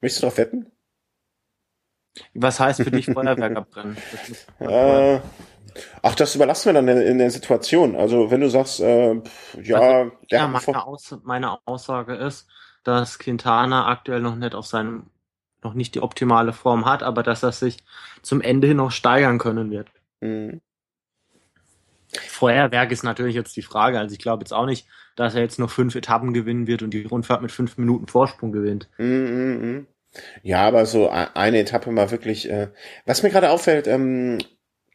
möchtest 0.01 0.23
du 0.23 0.27
darauf 0.27 0.39
wetten? 0.39 0.73
Was 2.35 2.59
heißt 2.59 2.83
für 2.83 2.91
dich 2.91 3.07
Feuerwerk 3.07 3.57
abbrennen? 3.57 3.97
äh, 4.59 5.21
ach, 6.03 6.15
das 6.17 6.35
überlassen 6.35 6.67
wir 6.67 6.73
dann 6.73 6.89
in, 6.89 6.99
in, 6.99 7.19
der 7.19 7.31
Situation. 7.31 7.95
Also 7.95 8.31
wenn 8.31 8.41
du 8.41 8.51
sagst, 8.51 8.81
äh, 8.81 9.15
ja, 9.63 9.79
also, 9.79 10.13
ja 10.29 10.49
meine, 10.49 10.87
Aus 10.87 11.17
meine 11.23 11.59
Aussage 11.65 12.15
ist, 12.17 12.49
dass 12.83 13.19
Quintana 13.19 13.89
aktuell 13.89 14.21
noch 14.21 14.37
nicht 14.37 14.55
auf 14.55 14.67
seinem, 14.67 15.11
noch 15.63 15.75
nicht 15.75 15.95
die 15.95 16.01
optimale 16.01 16.53
Form 16.53 16.85
hat, 16.85 17.03
aber 17.03 17.23
dass 17.23 17.43
er 17.43 17.53
sich 17.53 17.79
zum 18.23 18.41
Ende 18.41 18.69
hin 18.69 18.77
noch 18.77 18.91
steigern 18.91 19.39
können 19.39 19.71
wird. 19.71 19.89
Mhm. 20.21 20.61
Feuerwerk 22.11 22.91
ist 22.91 23.03
natürlich 23.03 23.35
jetzt 23.35 23.57
die 23.57 23.63
Frage. 23.63 23.99
Also 23.99 24.15
ich 24.15 24.19
glaube 24.19 24.43
jetzt 24.43 24.53
auch 24.53 24.67
nicht, 24.67 24.87
dass 25.17 25.35
er 25.35 25.43
jetzt 25.43 25.59
noch 25.59 25.71
fünf 25.71 25.95
Etappen 25.95 26.33
gewinnen 26.33 26.67
wird 26.67 26.83
und 26.83 26.91
die 26.91 27.05
Rundfahrt 27.05 27.43
mit 27.43 27.53
fünf 27.53 27.77
Minuten 27.77 28.07
Vorsprung 28.07 28.53
gewinnt. 28.53 28.89
Mm, 28.99 29.05
mm, 29.05 29.73
mm. 29.77 29.87
Ja, 30.43 30.67
aber 30.67 30.87
so 30.87 31.11
eine 31.11 31.59
Etappe 31.59 31.91
mal 31.91 32.11
wirklich. 32.11 32.51
Äh, 32.51 32.69
was 33.05 33.23
mir 33.23 33.31
gerade 33.31 33.51
auffällt, 33.51 33.87
ähm, 33.87 34.39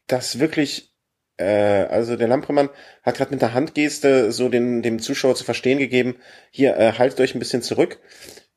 dass 0.08 0.40
wirklich, 0.40 0.92
äh, 1.38 1.46
also 1.86 2.16
der 2.16 2.28
Lampremann 2.28 2.70
hat 3.04 3.18
gerade 3.18 3.32
mit 3.32 3.42
der 3.42 3.54
Handgeste 3.54 4.32
so 4.32 4.50
den 4.50 4.82
dem 4.82 5.00
Zuschauer 5.00 5.36
zu 5.36 5.44
verstehen 5.44 5.78
gegeben: 5.78 6.16
Hier 6.50 6.76
äh, 6.78 6.94
haltet 6.94 7.20
euch 7.20 7.36
ein 7.36 7.40
bisschen 7.40 7.62
zurück. 7.62 8.00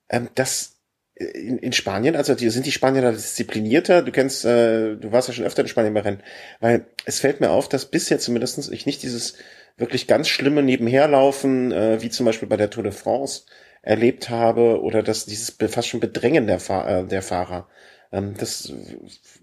Ähm, 0.09 0.30
das 0.34 0.75
in, 1.16 1.58
in 1.58 1.72
Spanien, 1.72 2.14
also 2.14 2.34
die, 2.34 2.50
sind 2.50 2.66
die 2.66 2.72
Spanier 2.72 3.02
da 3.02 3.10
disziplinierter? 3.10 4.02
Du 4.02 4.12
kennst, 4.12 4.44
äh, 4.44 4.96
du 4.96 5.12
warst 5.12 5.28
ja 5.28 5.34
schon 5.34 5.46
öfter 5.46 5.62
in 5.62 5.68
Spanien 5.68 5.94
bei 5.94 6.00
Rennen, 6.00 6.22
weil 6.60 6.86
es 7.06 7.20
fällt 7.20 7.40
mir 7.40 7.50
auf, 7.50 7.68
dass 7.68 7.86
bisher 7.86 8.18
zumindestens 8.18 8.68
ich 8.68 8.84
nicht 8.84 9.02
dieses 9.02 9.34
wirklich 9.78 10.06
ganz 10.06 10.28
schlimme 10.28 10.62
Nebenherlaufen, 10.62 11.72
äh, 11.72 12.02
wie 12.02 12.10
zum 12.10 12.26
Beispiel 12.26 12.48
bei 12.48 12.56
der 12.56 12.70
Tour 12.70 12.82
de 12.82 12.92
France, 12.92 13.44
erlebt 13.82 14.28
habe 14.28 14.82
oder 14.82 15.02
dass 15.02 15.26
dieses 15.26 15.56
fast 15.68 15.88
schon 15.88 16.00
Bedrängen 16.00 16.46
der, 16.46 16.60
Fahr 16.60 16.88
äh, 16.88 17.06
der 17.06 17.22
Fahrer. 17.22 17.68
Ähm, 18.12 18.34
das 18.36 18.72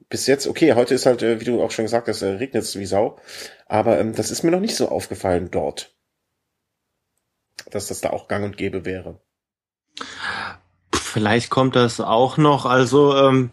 bis 0.09 0.27
jetzt, 0.27 0.47
okay, 0.47 0.73
heute 0.73 0.93
ist 0.93 1.07
halt, 1.07 1.23
äh, 1.23 1.39
wie 1.39 1.45
du 1.45 1.63
auch 1.63 1.71
schon 1.71 1.85
gesagt 1.85 2.07
hast, 2.07 2.21
äh, 2.21 2.27
regnet 2.27 2.63
es 2.63 2.77
wie 2.77 2.85
Sau, 2.85 3.17
aber 3.65 3.99
ähm, 3.99 4.13
das 4.13 4.29
ist 4.29 4.43
mir 4.43 4.51
noch 4.51 4.59
nicht 4.59 4.75
so 4.75 4.89
aufgefallen 4.89 5.49
dort, 5.49 5.95
dass 7.71 7.87
das 7.87 8.01
da 8.01 8.11
auch 8.11 8.27
gang 8.27 8.45
und 8.45 8.57
gäbe 8.57 8.85
wäre. 8.85 9.19
Vielleicht 11.13 11.51
kommt 11.51 11.75
das 11.75 12.01
auch 12.01 12.37
noch. 12.37 12.65
Also 12.65 13.15
ähm, 13.15 13.51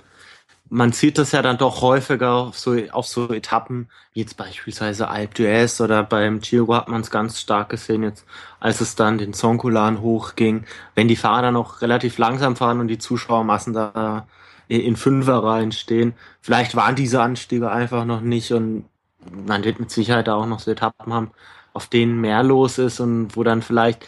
man 0.70 0.92
sieht 0.92 1.18
das 1.18 1.32
ja 1.32 1.42
dann 1.42 1.58
doch 1.58 1.82
häufiger 1.82 2.32
auf 2.32 2.58
so, 2.58 2.74
auf 2.90 3.06
so 3.06 3.28
Etappen, 3.34 3.90
wie 4.14 4.20
jetzt 4.20 4.38
beispielsweise 4.38 5.08
Alp 5.08 5.34
d'Huez 5.34 5.82
oder 5.84 6.02
beim 6.02 6.40
Giro 6.40 6.74
hat 6.74 6.88
man 6.88 7.02
es 7.02 7.10
ganz 7.10 7.38
stark 7.38 7.68
gesehen 7.68 8.02
jetzt, 8.02 8.24
als 8.60 8.80
es 8.80 8.94
dann 8.96 9.18
den 9.18 9.34
Zonkulan 9.34 10.00
hochging. 10.00 10.64
Wenn 10.94 11.06
die 11.06 11.16
Fahrer 11.16 11.50
noch 11.50 11.82
relativ 11.82 12.16
langsam 12.16 12.56
fahren 12.56 12.80
und 12.80 12.88
die 12.88 12.96
Zuschauermassen 12.96 13.74
da 13.74 14.26
in 14.68 14.96
Fünferreihen 14.96 15.72
stehen, 15.72 16.14
vielleicht 16.40 16.76
waren 16.76 16.94
diese 16.94 17.20
Anstiege 17.20 17.70
einfach 17.70 18.06
noch 18.06 18.22
nicht 18.22 18.52
und 18.52 18.86
man 19.30 19.64
wird 19.64 19.80
mit 19.80 19.90
Sicherheit 19.90 20.28
da 20.28 20.36
auch 20.36 20.46
noch 20.46 20.60
so 20.60 20.70
Etappen 20.70 21.12
haben, 21.12 21.32
auf 21.74 21.88
denen 21.88 22.22
mehr 22.22 22.42
los 22.42 22.78
ist 22.78 23.00
und 23.00 23.36
wo 23.36 23.44
dann 23.44 23.60
vielleicht 23.60 24.06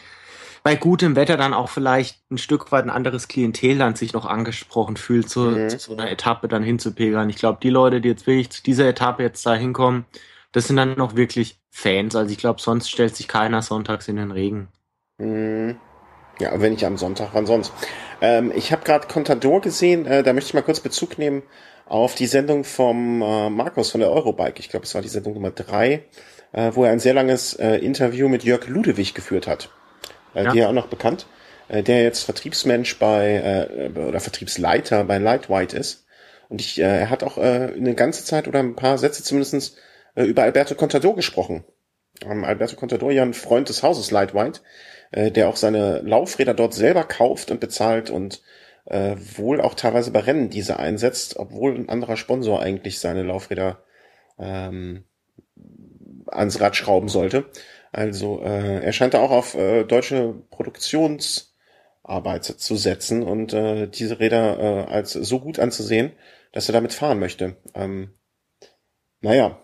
bei 0.62 0.76
gutem 0.76 1.16
Wetter 1.16 1.36
dann 1.36 1.54
auch 1.54 1.68
vielleicht 1.68 2.20
ein 2.30 2.38
Stück 2.38 2.70
weit 2.70 2.84
ein 2.84 2.90
anderes 2.90 3.28
Klientel 3.28 3.78
dann 3.78 3.96
sich 3.96 4.12
noch 4.12 4.26
angesprochen 4.26 4.96
fühlt, 4.96 5.28
zu, 5.28 5.40
mhm. 5.40 5.68
zu 5.68 5.78
so 5.78 5.92
einer 5.92 6.10
Etappe 6.10 6.48
dann 6.48 6.62
hinzupegeln. 6.62 7.30
Ich 7.30 7.36
glaube, 7.36 7.58
die 7.62 7.70
Leute, 7.70 8.00
die 8.00 8.08
jetzt 8.08 8.26
wirklich 8.26 8.50
zu 8.50 8.62
dieser 8.62 8.86
Etappe 8.86 9.22
jetzt 9.22 9.44
da 9.44 9.54
hinkommen, 9.54 10.04
das 10.52 10.68
sind 10.68 10.76
dann 10.76 10.96
noch 10.96 11.16
wirklich 11.16 11.58
Fans. 11.70 12.14
Also 12.14 12.30
ich 12.30 12.38
glaube, 12.38 12.60
sonst 12.60 12.90
stellt 12.90 13.16
sich 13.16 13.26
keiner 13.26 13.62
sonntags 13.62 14.06
in 14.06 14.16
den 14.16 14.30
Regen. 14.30 14.68
Mhm. 15.18 15.76
Ja, 16.38 16.60
wenn 16.60 16.72
nicht 16.72 16.86
am 16.86 16.96
Sonntag, 16.96 17.30
wann 17.32 17.46
sonst? 17.46 17.72
Ähm, 18.20 18.52
ich 18.54 18.72
habe 18.72 18.84
gerade 18.84 19.06
Contador 19.06 19.60
gesehen, 19.60 20.06
äh, 20.06 20.22
da 20.22 20.32
möchte 20.32 20.48
ich 20.48 20.54
mal 20.54 20.62
kurz 20.62 20.80
Bezug 20.80 21.18
nehmen 21.18 21.42
auf 21.86 22.14
die 22.14 22.26
Sendung 22.26 22.64
vom 22.64 23.20
äh, 23.20 23.50
Markus 23.50 23.90
von 23.90 24.00
der 24.00 24.10
Eurobike. 24.10 24.60
Ich 24.60 24.68
glaube, 24.68 24.86
es 24.86 24.94
war 24.94 25.02
die 25.02 25.08
Sendung 25.08 25.34
Nummer 25.34 25.50
drei, 25.50 26.04
äh, 26.52 26.70
wo 26.72 26.84
er 26.84 26.92
ein 26.92 27.00
sehr 27.00 27.14
langes 27.14 27.54
äh, 27.54 27.76
Interview 27.76 28.28
mit 28.28 28.44
Jörg 28.44 28.66
Ludewig 28.68 29.14
geführt 29.14 29.46
hat 29.46 29.70
äh, 30.34 30.44
ja. 30.44 30.52
dir 30.52 30.68
auch 30.68 30.72
noch 30.72 30.88
bekannt, 30.88 31.26
äh, 31.68 31.82
der 31.82 32.02
jetzt 32.02 32.24
Vertriebsmensch 32.24 32.98
bei 32.98 33.68
äh, 33.68 33.98
oder 33.98 34.20
Vertriebsleiter 34.20 35.04
bei 35.04 35.18
Lightwhite 35.18 35.76
ist. 35.76 36.06
Und 36.48 36.60
ich, 36.60 36.78
äh, 36.78 36.82
er 36.82 37.10
hat 37.10 37.22
auch 37.22 37.38
äh, 37.38 37.72
eine 37.76 37.94
ganze 37.94 38.24
Zeit 38.24 38.48
oder 38.48 38.58
ein 38.58 38.76
paar 38.76 38.98
Sätze 38.98 39.22
zumindestens 39.22 39.76
äh, 40.14 40.24
über 40.24 40.42
Alberto 40.42 40.74
Contador 40.74 41.16
gesprochen. 41.16 41.64
Ähm, 42.24 42.44
Alberto 42.44 42.76
Contador, 42.76 43.10
ja 43.10 43.22
ein 43.22 43.34
Freund 43.34 43.68
des 43.68 43.82
Hauses 43.82 44.10
Lightwhite, 44.10 44.60
äh, 45.10 45.30
der 45.30 45.48
auch 45.48 45.56
seine 45.56 46.00
Laufräder 46.00 46.54
dort 46.54 46.74
selber 46.74 47.04
kauft 47.04 47.50
und 47.50 47.60
bezahlt 47.60 48.10
und 48.10 48.42
äh, 48.84 49.16
wohl 49.36 49.60
auch 49.60 49.74
teilweise 49.74 50.10
bei 50.10 50.20
Rennen 50.20 50.50
diese 50.50 50.78
einsetzt, 50.78 51.36
obwohl 51.36 51.74
ein 51.74 51.88
anderer 51.88 52.16
Sponsor 52.16 52.60
eigentlich 52.60 52.98
seine 52.98 53.22
Laufräder 53.22 53.82
ähm, 54.38 55.04
ans 56.26 56.60
Rad 56.60 56.76
schrauben 56.76 57.08
sollte. 57.08 57.44
Also 57.92 58.42
äh, 58.42 58.82
er 58.82 58.92
scheint 58.92 59.14
da 59.14 59.20
auch 59.20 59.30
auf 59.30 59.54
äh, 59.54 59.84
deutsche 59.84 60.34
Produktionsarbeit 60.50 62.44
zu 62.44 62.76
setzen 62.76 63.22
und 63.22 63.52
äh, 63.52 63.86
diese 63.86 64.18
Räder 64.18 64.58
äh, 64.58 64.84
als 64.90 65.12
so 65.12 65.40
gut 65.40 65.58
anzusehen, 65.58 66.12
dass 66.52 66.68
er 66.68 66.72
damit 66.72 66.94
fahren 66.94 67.18
möchte. 67.18 67.56
Ähm, 67.74 68.14
naja, 69.20 69.58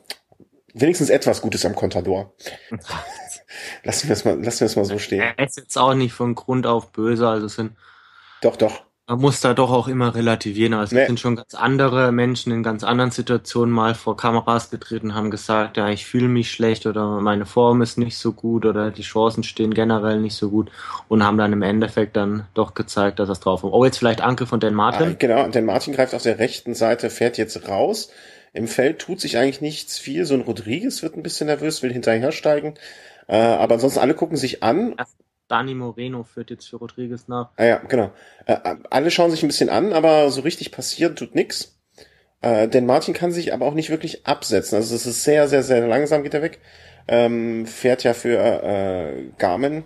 wenigstens 0.75 1.11
etwas 1.11 1.41
Gutes 1.41 1.65
am 1.65 1.75
Contador. 1.75 2.35
lassen 3.83 4.09
wir 4.09 4.13
es 4.13 4.25
mal, 4.25 4.43
lassen 4.43 4.61
wir 4.61 4.67
es 4.67 4.77
mal 4.77 4.85
so 4.85 4.99
stehen. 4.99 5.23
Er 5.23 5.47
ist 5.47 5.57
jetzt 5.57 5.79
auch 5.79 5.95
nicht 5.95 6.13
von 6.13 6.35
Grund 6.35 6.67
auf 6.67 6.93
böse, 6.93 7.27
also 7.27 7.49
sind. 7.49 7.77
Doch, 8.43 8.57
doch 8.57 8.88
man 9.09 9.21
muss 9.21 9.41
da 9.41 9.55
doch 9.55 9.71
auch 9.71 9.89
immer 9.89 10.15
relativieren. 10.15 10.75
Also 10.75 10.95
nee. 10.95 11.01
es 11.01 11.07
sind 11.07 11.19
schon 11.19 11.37
ganz 11.37 11.55
andere 11.55 12.13
Menschen 12.13 12.53
in 12.53 12.63
ganz 12.63 12.85
anderen 12.85 13.11
Situationen 13.11 13.73
mal 13.73 13.95
vor 13.95 14.19
Kameras 14.19 14.71
getreten, 14.71 15.15
haben 15.15 15.31
gesagt, 15.31 15.79
ja, 15.79 15.89
ich 15.89 16.05
fühle 16.05 16.29
mich 16.29 16.53
schlecht 16.53 16.85
oder 16.85 17.19
meine 17.23 17.47
Form 17.47 17.81
ist 17.81 17.97
nicht 17.97 18.19
so 18.19 18.33
gut 18.33 18.67
oder 18.67 18.91
die 18.91 19.03
Chancen 19.03 19.45
stehen 19.45 19.73
generell 19.73 20.21
nicht 20.21 20.37
so 20.37 20.51
gut 20.51 20.71
und 21.09 21.25
haben 21.25 21.39
dann 21.39 21.55
im 21.55 21.63
Endeffekt 21.63 22.17
dann 22.17 22.47
doch 22.53 22.75
gezeigt, 22.75 23.19
dass 23.19 23.29
das 23.29 23.41
drauf 23.41 23.65
ist. 23.65 23.71
Oh, 23.73 23.85
jetzt 23.87 23.99
vielleicht 23.99 24.21
Anke 24.21 24.45
von 24.45 24.61
Dan 24.61 24.75
Martin. 24.75 25.13
Ah, 25.13 25.17
genau, 25.19 25.49
Dan 25.49 25.65
Martin 25.65 25.95
greift 25.95 26.15
auf 26.15 26.23
der 26.23 26.39
rechten 26.39 26.75
Seite, 26.75 27.09
fährt 27.09 27.39
jetzt 27.39 27.67
raus. 27.67 28.11
Im 28.53 28.69
Feld 28.69 28.99
tut 28.99 29.23
sich 29.23 29.39
eigentlich 29.39 29.63
nichts 29.63 29.97
viel. 29.97 30.27
So 30.27 30.35
ein 30.35 30.43
Rodriguez 30.43 31.03
wird 31.03 31.17
ein 31.17 31.23
bisschen 31.23 31.47
nervös, 31.47 31.83
will 31.83 31.93
hinterhersteigen. 31.93 32.75
Äh, 33.27 33.37
aber 33.39 33.75
ansonsten 33.75 34.01
alle 34.01 34.15
gucken 34.15 34.37
sich 34.37 34.63
an. 34.63 34.97
Dani 35.49 35.75
Moreno 35.75 36.23
führt 36.25 36.51
jetzt 36.51 36.69
für 36.69 36.77
Rodriguez 36.77 37.27
nach. 37.27 37.51
Ah 37.57 37.65
ja, 37.65 37.77
genau. 37.79 38.13
Äh, 38.47 38.59
alle 38.91 39.11
schauen 39.11 39.31
sich 39.31 39.43
ein 39.43 39.49
bisschen 39.49 39.71
an, 39.71 39.93
aber 39.93 40.31
so 40.31 40.43
richtig 40.43 40.71
passieren 40.71 41.17
tut 41.17 41.35
nix. 41.35 41.79
Äh, 42.41 42.69
denn 42.69 42.87
Martin 42.87 43.15
kann 43.15 43.33
sich 43.33 43.53
aber 43.53 43.67
auch 43.67 43.75
nicht 43.75 43.91
wirklich 43.91 44.27
absetzen. 44.27 44.77
Also 44.77 44.95
es 44.95 45.07
ist 45.07 45.25
sehr, 45.25 45.49
sehr, 45.49 45.63
sehr 45.63 45.87
langsam 45.87 46.23
geht 46.23 46.35
er 46.35 46.43
weg. 46.43 46.61
Ähm, 47.09 47.67
fährt 47.67 48.05
ja 48.05 48.13
für 48.13 48.39
äh, 48.39 49.31
Garmin. 49.39 49.85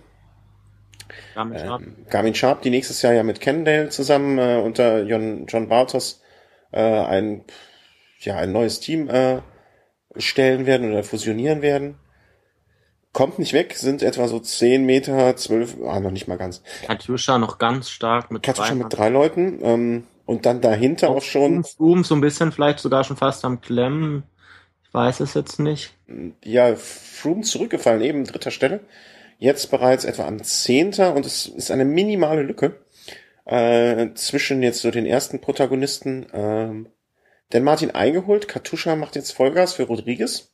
Garmin 1.33 1.57
Sharp. 1.57 1.81
Ähm, 1.81 1.95
Garmin 2.09 2.35
Sharp, 2.35 2.61
die 2.61 2.69
nächstes 2.69 3.01
Jahr 3.01 3.13
ja 3.13 3.23
mit 3.23 3.39
Kendale 3.39 3.89
zusammen 3.89 4.37
äh, 4.37 4.61
unter 4.63 5.03
John, 5.03 5.45
John 5.47 5.69
Bartos 5.69 6.21
äh, 6.71 6.81
ein, 6.81 7.45
ja, 8.19 8.35
ein 8.35 8.51
neues 8.51 8.81
Team 8.81 9.09
äh, 9.09 9.41
stellen 10.17 10.65
werden 10.65 10.91
oder 10.91 11.03
fusionieren 11.03 11.61
werden 11.61 11.97
kommt 13.13 13.39
nicht 13.39 13.53
weg, 13.53 13.75
sind 13.75 14.03
etwa 14.03 14.27
so 14.27 14.39
10 14.39 14.85
Meter, 14.85 15.35
12, 15.35 15.77
ah, 15.85 15.99
noch 15.99 16.11
nicht 16.11 16.27
mal 16.27 16.37
ganz. 16.37 16.61
Katjuscha 16.85 17.37
noch 17.37 17.59
ganz 17.59 17.89
stark 17.89 18.31
mit 18.31 18.43
Katjuscha 18.43 18.75
mit 18.75 18.87
drei 18.89 19.09
Leuten 19.09 19.59
ähm, 19.61 20.03
und 20.25 20.45
dann 20.45 20.61
dahinter 20.61 21.09
auch, 21.09 21.17
auch 21.17 21.21
schon. 21.21 21.63
Boom, 21.77 22.03
so 22.03 22.15
ein 22.15 22.21
bisschen 22.21 22.51
vielleicht 22.51 22.79
sogar 22.79 23.03
schon 23.03 23.15
fast 23.15 23.45
am 23.45 23.61
Klemmen. 23.61 24.23
Ich 24.83 24.93
weiß 24.93 25.21
es 25.21 25.35
jetzt 25.35 25.59
nicht. 25.59 25.93
Ja, 26.43 26.75
Froome 26.75 27.41
zurückgefallen, 27.41 28.01
eben 28.01 28.25
dritter 28.25 28.51
Stelle. 28.51 28.81
Jetzt 29.37 29.71
bereits 29.71 30.05
etwa 30.05 30.25
am 30.25 30.43
Zehnter 30.43 31.15
und 31.15 31.25
es 31.25 31.47
ist 31.47 31.71
eine 31.71 31.85
minimale 31.85 32.43
Lücke 32.43 32.79
äh, 33.45 34.09
zwischen 34.15 34.63
jetzt 34.63 34.81
so 34.81 34.89
den 34.89 35.05
ersten 35.05 35.39
Protagonisten. 35.39 36.25
Ähm, 36.33 36.87
denn 37.51 37.63
Martin 37.63 37.91
eingeholt, 37.91 38.47
Katusha 38.47 38.95
macht 38.95 39.15
jetzt 39.15 39.31
Vollgas 39.31 39.73
für 39.73 39.83
Rodriguez 39.83 40.52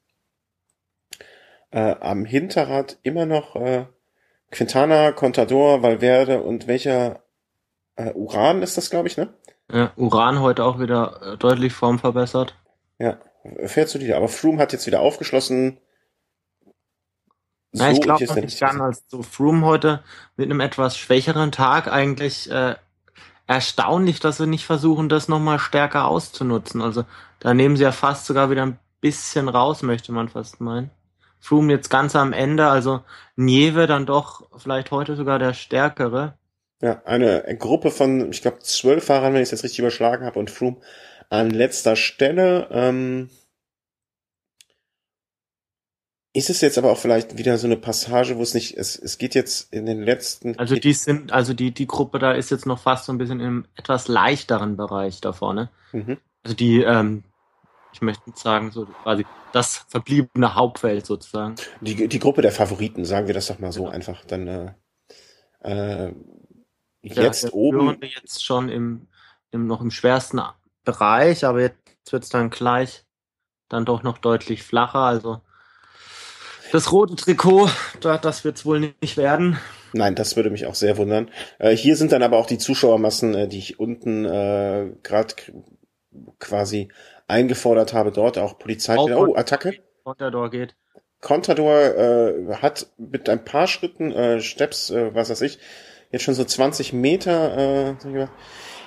äh, 1.72 1.96
am 2.00 2.26
Hinterrad 2.26 2.98
immer 3.04 3.26
noch 3.26 3.56
äh, 3.56 3.86
Quintana, 4.52 5.12
Contador, 5.12 5.84
Valverde 5.84 6.42
und 6.42 6.68
welcher 6.68 7.24
äh, 7.96 8.12
Uran 8.14 8.62
ist 8.62 8.78
das, 8.78 8.90
glaube 8.90 9.08
ich, 9.08 9.18
ne? 9.18 9.34
Ja, 9.72 9.92
Uran 9.96 10.40
heute 10.40 10.64
auch 10.64 10.80
wieder 10.80 11.22
äh, 11.22 11.38
deutlich 11.38 11.74
Form 11.74 12.00
verbessert. 12.00 12.56
Ja, 12.98 13.20
fährt 13.66 13.90
zu 13.90 14.00
dir. 14.00 14.18
Aber 14.18 14.28
Froome 14.28 14.60
hat 14.60 14.74
jetzt 14.74 14.88
wieder 14.88 15.02
aufgeschlossen. 15.02 15.80
So 17.72 17.84
Na, 17.84 17.92
ich 17.92 18.02
glaube 18.02 18.24
nicht 18.42 18.58
gern 18.58 18.82
als 18.82 19.04
so 19.08 19.22
Froome 19.22 19.64
heute 19.66 20.04
mit 20.38 20.50
einem 20.50 20.60
etwas 20.60 20.98
schwächeren 20.98 21.52
Tag 21.52 21.88
eigentlich 21.88 22.50
äh, 22.50 22.76
erstaunlich, 23.46 24.20
dass 24.20 24.38
sie 24.38 24.48
nicht 24.48 24.66
versuchen, 24.66 25.08
das 25.08 25.28
nochmal 25.28 25.60
stärker 25.60 26.08
auszunutzen. 26.08 26.82
Also 26.82 27.06
da 27.40 27.54
nehmen 27.54 27.78
sie 27.78 27.84
ja 27.84 27.92
fast 27.92 28.26
sogar 28.26 28.50
wieder 28.50 28.66
ein 28.66 28.80
bisschen 29.02 29.50
raus, 29.50 29.84
möchte 29.84 30.12
man 30.12 30.30
fast 30.30 30.62
meinen. 30.62 30.90
Froome 31.40 31.72
jetzt 31.72 31.90
ganz 31.90 32.16
am 32.16 32.34
Ende, 32.34 32.68
also 32.68 33.02
Nieve 33.36 33.88
dann 33.88 34.06
doch 34.06 34.50
vielleicht 34.58 34.92
heute 34.92 35.16
sogar 35.16 35.40
der 35.40 35.54
stärkere. 35.54 36.38
Ja, 36.82 37.02
eine 37.06 37.44
Gruppe 37.58 37.92
von, 37.92 38.32
ich 38.32 38.42
glaube, 38.42 38.60
zwölf 38.60 39.06
Fahrern, 39.06 39.34
wenn 39.34 39.42
ich 39.42 39.48
es 39.48 39.52
jetzt 39.52 39.64
richtig 39.64 39.80
überschlagen 39.80 40.26
habe, 40.26 40.40
und 40.40 40.50
Froome 40.50 40.78
an 41.30 41.50
letzter 41.50 41.96
Stelle. 41.96 42.68
Ähm, 42.72 43.30
ist 46.34 46.50
es 46.50 46.62
jetzt 46.62 46.78
aber 46.78 46.92
auch 46.92 46.98
vielleicht 46.98 47.38
wieder 47.38 47.58
so 47.58 47.68
eine 47.68 47.76
Passage, 47.76 48.38
wo 48.38 48.42
es 48.42 48.54
nicht, 48.54 48.78
es, 48.78 48.98
es 48.98 49.18
geht 49.18 49.36
jetzt 49.36 49.74
in 49.74 49.86
den 49.86 50.04
letzten. 50.04 50.58
Also 50.60 50.76
die 50.76 50.94
sind, 50.94 51.34
also 51.34 51.54
die, 51.54 51.72
die 51.72 51.88
Gruppe 51.88 52.20
da 52.20 52.34
ist 52.34 52.52
jetzt 52.52 52.66
noch 52.66 52.80
fast 52.80 53.06
so 53.06 53.12
ein 53.12 53.18
bisschen 53.18 53.40
im 53.40 53.66
etwas 53.76 54.08
leichteren 54.08 54.78
Bereich 54.78 55.22
da 55.22 55.34
vorne. 55.34 55.70
Mhm. 55.92 56.18
Also 56.44 56.56
die, 56.56 56.82
ähm, 56.82 57.24
ich 57.94 58.02
möchte 58.02 58.32
sagen, 58.36 58.72
so 58.72 58.86
quasi 58.86 59.26
das 59.52 59.86
verbliebene 59.88 60.56
Hauptfeld 60.56 61.06
sozusagen. 61.06 61.56
Die, 61.82 62.08
die 62.08 62.20
Gruppe 62.20 62.42
der 62.42 62.52
Favoriten, 62.52 63.06
sagen 63.06 63.28
wir 63.28 63.34
das 63.34 63.48
doch 63.48 63.60
mal 63.60 63.72
so 63.72 63.86
ja. 63.86 63.92
einfach. 63.92 64.24
Dann 64.26 64.48
äh, 64.48 64.74
äh, 65.62 66.14
jetzt 67.02 67.44
der 67.44 67.54
oben. 67.54 67.98
Jetzt 68.02 68.44
schon 68.44 68.70
im, 68.70 69.08
im 69.52 69.68
noch 69.68 69.82
im 69.82 69.92
schwersten 69.92 70.42
Bereich, 70.84 71.46
aber 71.46 71.62
jetzt 71.62 72.12
wird 72.12 72.24
es 72.24 72.30
dann 72.30 72.50
gleich 72.50 73.06
dann 73.70 73.86
doch 73.86 74.04
noch 74.04 74.18
deutlich 74.18 74.64
flacher. 74.64 75.00
Also 75.00 75.42
das 76.72 76.92
rote 76.92 77.16
Trikot, 77.16 77.70
das 78.02 78.44
wird 78.44 78.58
es 78.58 78.66
wohl 78.66 78.94
nicht 79.02 79.18
werden. 79.18 79.60
Nein, 79.94 80.16
das 80.16 80.36
würde 80.36 80.52
mich 80.52 80.68
auch 80.68 80.76
sehr 80.76 80.98
wundern. 80.98 81.32
Äh, 81.58 81.76
hier 81.76 81.96
sind 81.96 82.12
dann 82.12 82.22
aber 82.22 82.38
auch 82.38 82.46
die 82.46 82.60
Zuschauermassen, 82.60 83.34
äh, 83.34 83.48
die 83.48 83.58
ich 83.58 83.80
unten 83.80 84.26
äh, 84.26 84.92
gerade 85.02 85.34
quasi 86.38 86.90
eingefordert 87.30 87.94
habe, 87.94 88.12
dort 88.12 88.38
auch 88.38 88.58
Polizei. 88.60 88.98
Auch 88.98 89.10
oh, 89.10 89.36
Attacke. 89.36 89.74
Contador 90.04 90.50
geht. 90.50 90.76
Contador 91.22 91.78
äh, 91.80 92.56
hat 92.62 92.88
mit 92.98 93.30
ein 93.30 93.44
paar 93.44 93.68
Schritten, 93.68 94.12
äh, 94.12 94.42
Steps, 94.42 94.90
äh, 94.90 95.14
was 95.14 95.30
weiß 95.30 95.42
ich, 95.42 95.60
jetzt 96.12 96.24
schon 96.24 96.34
so 96.34 96.44
20 96.44 96.94
Meter. 96.94 97.96
Äh, 97.98 98.28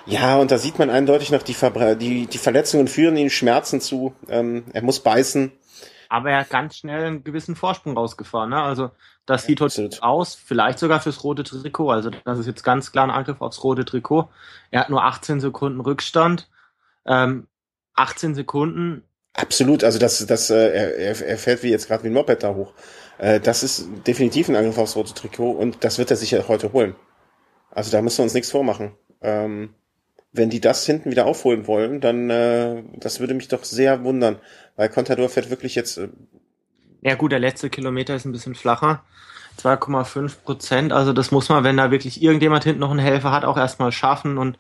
ja, 0.07 0.37
und 0.39 0.51
da 0.51 0.59
sieht 0.59 0.79
man 0.79 0.91
eindeutig 0.91 1.31
noch 1.31 1.43
die, 1.43 1.55
Verbre 1.55 1.97
die, 1.97 2.27
die 2.27 2.39
Verletzungen 2.39 2.89
führen 2.89 3.17
ihm 3.17 3.31
Schmerzen 3.31 3.81
zu. 3.81 4.15
Ähm, 4.29 4.65
er 4.73 4.83
muss 4.83 5.01
beißen. 5.01 5.53
Aber 6.09 6.31
er 6.31 6.41
hat 6.41 6.51
ganz 6.51 6.77
schnell 6.77 7.05
einen 7.05 7.25
gewissen 7.25 7.55
Vorsprung 7.55 7.97
rausgefahren. 7.97 8.51
Ne? 8.51 8.61
Also 8.61 8.91
das 9.25 9.45
sieht 9.45 9.61
heute 9.61 9.89
aus, 10.01 10.35
vielleicht 10.35 10.79
sogar 10.79 11.01
fürs 11.01 11.23
rote 11.25 11.45
Trikot. 11.45 11.91
Also 11.91 12.11
das 12.11 12.39
ist 12.39 12.47
jetzt 12.47 12.65
ganz 12.65 12.93
klar 12.93 13.05
ein 13.05 13.11
Angriff 13.11 13.41
aufs 13.41 13.63
rote 13.63 13.85
Trikot. 13.85 14.29
Er 14.71 14.81
hat 14.81 14.91
nur 14.91 15.05
18 15.05 15.41
Sekunden 15.41 15.81
Rückstand. 15.81 16.51
Ähm, 17.07 17.47
18 17.95 18.35
Sekunden. 18.35 19.05
Absolut, 19.35 19.83
also 19.83 19.99
das, 19.99 20.25
das, 20.27 20.51
äh, 20.51 20.55
er, 20.55 21.27
er 21.27 21.39
fährt 21.39 21.63
wie 21.63 21.71
jetzt 21.71 21.89
gerade 21.89 22.05
wie 22.05 22.09
ein 22.09 22.13
Moped 22.13 22.43
da 22.43 22.55
hoch. 22.55 22.75
Äh, 23.19 23.41
das 23.41 23.63
ist 23.63 23.89
definitiv 24.07 24.49
ein 24.49 24.57
Angriff 24.57 24.79
aufs 24.79 24.97
rote 24.97 25.15
Trikot 25.15 25.53
und 25.53 25.85
das 25.85 25.99
wird 25.99 26.11
er 26.11 26.17
sicher 26.17 26.47
heute 26.49 26.73
holen. 26.73 26.95
Also 27.71 27.91
da 27.91 28.03
müssen 28.03 28.19
wir 28.19 28.25
uns 28.25 28.35
nichts 28.35 28.51
vormachen. 28.51 28.93
Ähm, 29.23 29.75
wenn 30.33 30.51
die 30.51 30.61
das 30.61 30.85
hinten 30.85 31.11
wieder 31.11 31.27
aufholen 31.27 31.67
wollen, 31.67 32.01
dann 32.01 32.31
äh, 32.31 32.83
das 32.97 33.21
würde 33.21 33.35
mich 33.35 33.49
doch 33.49 33.65
sehr 33.65 34.05
wundern, 34.05 34.39
weil 34.77 34.89
Contador 34.89 35.29
fährt 35.29 35.51
wirklich 35.51 35.75
jetzt. 35.75 35.99
Äh, 35.99 36.09
ja 37.03 37.15
gut, 37.15 37.33
der 37.33 37.39
letzte 37.39 37.71
Kilometer 37.71 38.15
ist 38.15 38.25
ein 38.25 38.33
bisschen 38.33 38.55
flacher. 38.55 39.05
2,5 39.61 40.43
Prozent. 40.45 40.93
Also 40.93 41.13
das 41.13 41.31
muss 41.31 41.49
man, 41.49 41.65
wenn 41.65 41.77
da 41.77 41.91
wirklich 41.91 42.23
irgendjemand 42.23 42.65
hinten 42.65 42.81
noch 42.81 42.91
einen 42.91 43.01
Helfer 43.01 43.33
hat, 43.33 43.45
auch 43.45 43.59
erstmal 43.59 43.93
schaffen 43.93 44.39
und 44.39 44.57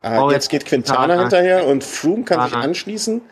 Ah, 0.00 0.24
oh, 0.24 0.30
jetzt 0.30 0.48
geht 0.48 0.64
Quintana 0.64 1.18
hinterher 1.18 1.66
und 1.66 1.82
Froome 1.82 2.24
kann 2.24 2.48
sich 2.48 2.56
anschließen. 2.56 3.22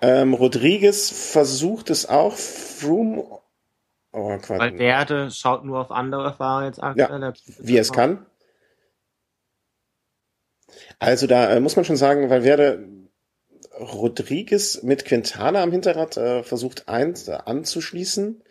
Ähm, 0.00 0.34
Rodriguez 0.34 1.10
versucht 1.10 1.90
es 1.90 2.08
auch. 2.08 2.34
Froome. 2.34 3.40
Oh, 4.12 4.38
Weil 4.48 4.78
Werde 4.78 5.30
schaut 5.30 5.64
nur 5.64 5.80
auf 5.80 5.90
andere 5.90 6.34
Fahrer 6.34 6.66
jetzt 6.66 6.82
aktuell. 6.82 7.20
Ja, 7.20 7.32
wie 7.58 7.78
es 7.78 7.92
kann. 7.92 8.26
Also 10.98 11.26
da 11.26 11.50
äh, 11.50 11.60
muss 11.60 11.76
man 11.76 11.84
schon 11.84 11.96
sagen, 11.96 12.30
weil 12.30 12.42
Werde 12.42 12.88
Rodriguez 13.78 14.82
mit 14.82 15.04
Quintana 15.04 15.62
am 15.62 15.72
Hinterrad 15.72 16.16
äh, 16.16 16.42
versucht 16.42 16.88
eins 16.88 17.28
äh, 17.28 17.38
anzuschließen. 17.44 18.42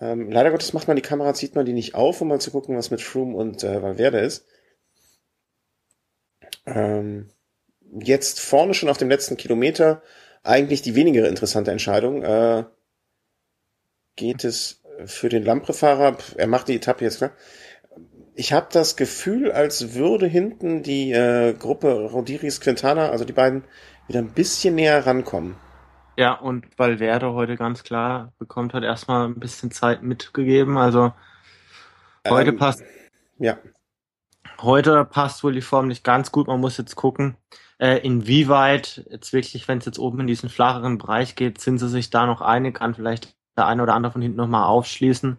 Ähm, 0.00 0.30
leider 0.30 0.50
Gottes 0.50 0.72
macht 0.72 0.88
man 0.88 0.96
die 0.96 1.02
Kamera, 1.02 1.34
zieht 1.34 1.54
man 1.54 1.64
die 1.64 1.72
nicht 1.72 1.94
auf, 1.94 2.20
um 2.20 2.28
mal 2.28 2.40
zu 2.40 2.50
gucken, 2.50 2.76
was 2.76 2.90
mit 2.90 3.00
Froome 3.00 3.34
und 3.36 3.64
äh, 3.64 3.82
Valverde 3.82 4.18
ist. 4.18 4.46
Ähm, 6.66 7.28
jetzt 8.00 8.40
vorne 8.40 8.74
schon 8.74 8.88
auf 8.88 8.98
dem 8.98 9.08
letzten 9.08 9.36
Kilometer 9.36 10.02
eigentlich 10.42 10.82
die 10.82 10.94
weniger 10.94 11.28
interessante 11.28 11.70
Entscheidung. 11.70 12.22
Äh, 12.22 12.64
geht 14.16 14.44
es 14.44 14.82
für 15.04 15.28
den 15.28 15.44
Lampre-Fahrer. 15.44 16.16
Er 16.36 16.46
macht 16.46 16.68
die 16.68 16.76
Etappe 16.76 17.04
jetzt 17.04 17.18
klar. 17.18 17.32
Ich 18.34 18.52
habe 18.52 18.66
das 18.70 18.96
Gefühl, 18.96 19.50
als 19.50 19.94
würde 19.94 20.26
hinten 20.26 20.82
die 20.82 21.12
äh, 21.12 21.54
Gruppe 21.54 22.10
Rodiris 22.10 22.60
Quintana, 22.60 23.10
also 23.10 23.24
die 23.24 23.32
beiden, 23.32 23.64
wieder 24.08 24.20
ein 24.20 24.32
bisschen 24.32 24.74
näher 24.74 25.06
rankommen. 25.06 25.56
Ja, 26.16 26.34
und 26.34 26.66
Valverde 26.78 27.32
heute 27.32 27.56
ganz 27.56 27.82
klar 27.82 28.32
bekommt 28.38 28.72
hat 28.72 28.82
erstmal 28.82 29.26
ein 29.28 29.38
bisschen 29.38 29.70
Zeit 29.70 30.02
mitgegeben. 30.02 30.78
Also 30.78 31.12
heute 32.26 32.50
ähm, 32.50 32.56
passt. 32.56 32.82
Ja. 33.38 33.58
Heute 34.60 35.04
passt 35.04 35.44
wohl 35.44 35.52
die 35.52 35.60
Form 35.60 35.88
nicht 35.88 36.04
ganz 36.04 36.32
gut. 36.32 36.46
Man 36.46 36.60
muss 36.60 36.78
jetzt 36.78 36.96
gucken, 36.96 37.36
äh, 37.78 37.98
inwieweit 37.98 39.04
jetzt 39.10 39.32
wirklich, 39.32 39.68
wenn 39.68 39.78
es 39.78 39.84
jetzt 39.84 39.98
oben 39.98 40.20
in 40.20 40.26
diesen 40.26 40.48
flacheren 40.48 40.98
Bereich 40.98 41.34
geht, 41.36 41.60
sind 41.60 41.78
sie 41.78 41.88
sich 41.88 42.10
da 42.10 42.26
noch 42.26 42.40
einig, 42.40 42.78
kann 42.78 42.94
vielleicht 42.94 43.36
der 43.56 43.66
eine 43.66 43.82
oder 43.82 43.94
andere 43.94 44.12
von 44.12 44.22
hinten 44.22 44.38
nochmal 44.38 44.64
aufschließen. 44.64 45.36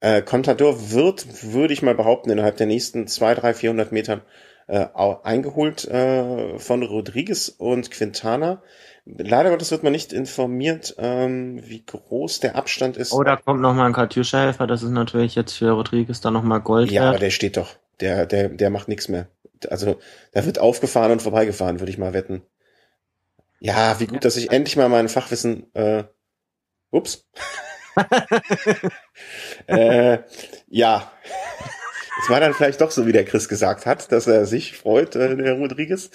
Äh, 0.00 0.22
Contador 0.22 0.90
wird, 0.90 1.44
würde 1.52 1.72
ich 1.72 1.82
mal 1.82 1.94
behaupten, 1.94 2.30
innerhalb 2.30 2.56
der 2.56 2.66
nächsten 2.66 3.06
zwei, 3.06 3.34
drei, 3.34 3.54
vierhundert 3.54 3.92
Metern 3.92 4.22
äh, 4.66 4.86
eingeholt 5.22 5.84
äh, 5.86 6.58
von 6.58 6.82
Rodriguez 6.82 7.48
und 7.48 7.90
Quintana. 7.90 8.62
Leider 9.04 9.50
Gottes 9.50 9.72
wird 9.72 9.82
man 9.82 9.92
nicht 9.92 10.12
informiert, 10.12 10.94
ähm, 10.98 11.60
wie 11.66 11.84
groß 11.84 12.38
der 12.40 12.54
Abstand 12.54 12.96
ist. 12.96 13.12
Oh, 13.12 13.24
da 13.24 13.36
kommt 13.36 13.60
nochmal 13.60 13.86
ein 13.86 13.92
Katjuscha-Helfer. 13.92 14.68
Das 14.68 14.82
ist 14.82 14.90
natürlich 14.90 15.34
jetzt 15.34 15.54
für 15.54 15.72
Rodriguez 15.72 16.20
dann 16.20 16.34
nochmal 16.34 16.60
Gold. 16.60 16.90
Ja, 16.90 17.08
aber 17.08 17.18
der 17.18 17.30
steht 17.30 17.56
doch. 17.56 17.76
Der, 18.00 18.26
der, 18.26 18.48
der 18.48 18.70
macht 18.70 18.86
nichts 18.88 19.08
mehr. 19.08 19.26
Also, 19.68 19.98
da 20.32 20.44
wird 20.44 20.60
aufgefahren 20.60 21.12
und 21.12 21.22
vorbeigefahren, 21.22 21.80
würde 21.80 21.90
ich 21.90 21.98
mal 21.98 22.14
wetten. 22.14 22.42
Ja, 23.58 23.98
wie 24.00 24.06
gut, 24.06 24.24
dass 24.24 24.36
ich 24.36 24.50
endlich 24.50 24.76
mal 24.76 24.88
mein 24.88 25.08
Fachwissen, 25.08 25.72
äh, 25.74 26.04
ups. 26.90 27.28
äh, 29.66 30.18
ja. 30.68 31.12
Es 32.22 32.30
war 32.30 32.40
dann 32.40 32.54
vielleicht 32.54 32.80
doch 32.80 32.90
so, 32.90 33.06
wie 33.06 33.12
der 33.12 33.24
Chris 33.24 33.48
gesagt 33.48 33.86
hat, 33.86 34.12
dass 34.12 34.26
er 34.26 34.46
sich 34.46 34.76
freut, 34.76 35.16
äh, 35.16 35.36
der 35.36 35.54
Rodriguez, 35.54 36.10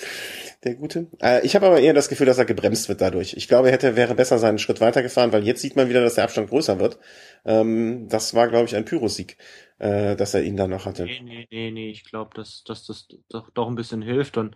der 0.64 0.76
Gute. 0.76 1.08
Äh, 1.22 1.46
ich 1.46 1.56
habe 1.56 1.68
aber 1.68 1.80
eher 1.80 1.94
das 1.94 2.10
Gefühl, 2.10 2.26
dass 2.26 2.38
er 2.38 2.46
gebremst 2.46 2.90
wird 2.90 3.02
dadurch. 3.02 3.36
Ich 3.36 3.48
glaube, 3.48 3.68
er 3.68 3.74
hätte, 3.74 3.96
wäre 3.96 4.16
besser 4.16 4.40
seinen 4.40 4.60
Schritt 4.60 4.82
weitergefahren, 4.82 5.32
weil 5.32 5.46
jetzt 5.46 5.62
sieht 5.62 5.76
man 5.76 5.90
wieder, 5.90 6.02
dass 6.02 6.16
der 6.16 6.24
Abstand 6.24 6.50
größer 6.50 6.80
wird. 6.80 7.00
Ähm, 7.46 8.08
das 8.10 8.34
war, 8.34 8.48
glaube 8.48 8.66
ich, 8.66 8.76
ein 8.76 8.86
Pyrosieg, 8.86 9.38
äh, 9.78 10.16
dass 10.16 10.34
er 10.34 10.44
ihn 10.44 10.58
dann 10.58 10.72
noch 10.72 10.86
hatte. 10.86 11.06
Nee, 11.06 11.22
nee, 11.24 11.48
nee, 11.52 11.72
nee. 11.72 11.90
ich 11.90 12.04
glaube, 12.04 12.32
dass, 12.36 12.64
dass 12.64 12.86
das 12.86 13.08
doch, 13.30 13.50
doch 13.52 13.68
ein 13.68 13.76
bisschen 13.76 14.02
hilft 14.02 14.38
und 14.38 14.56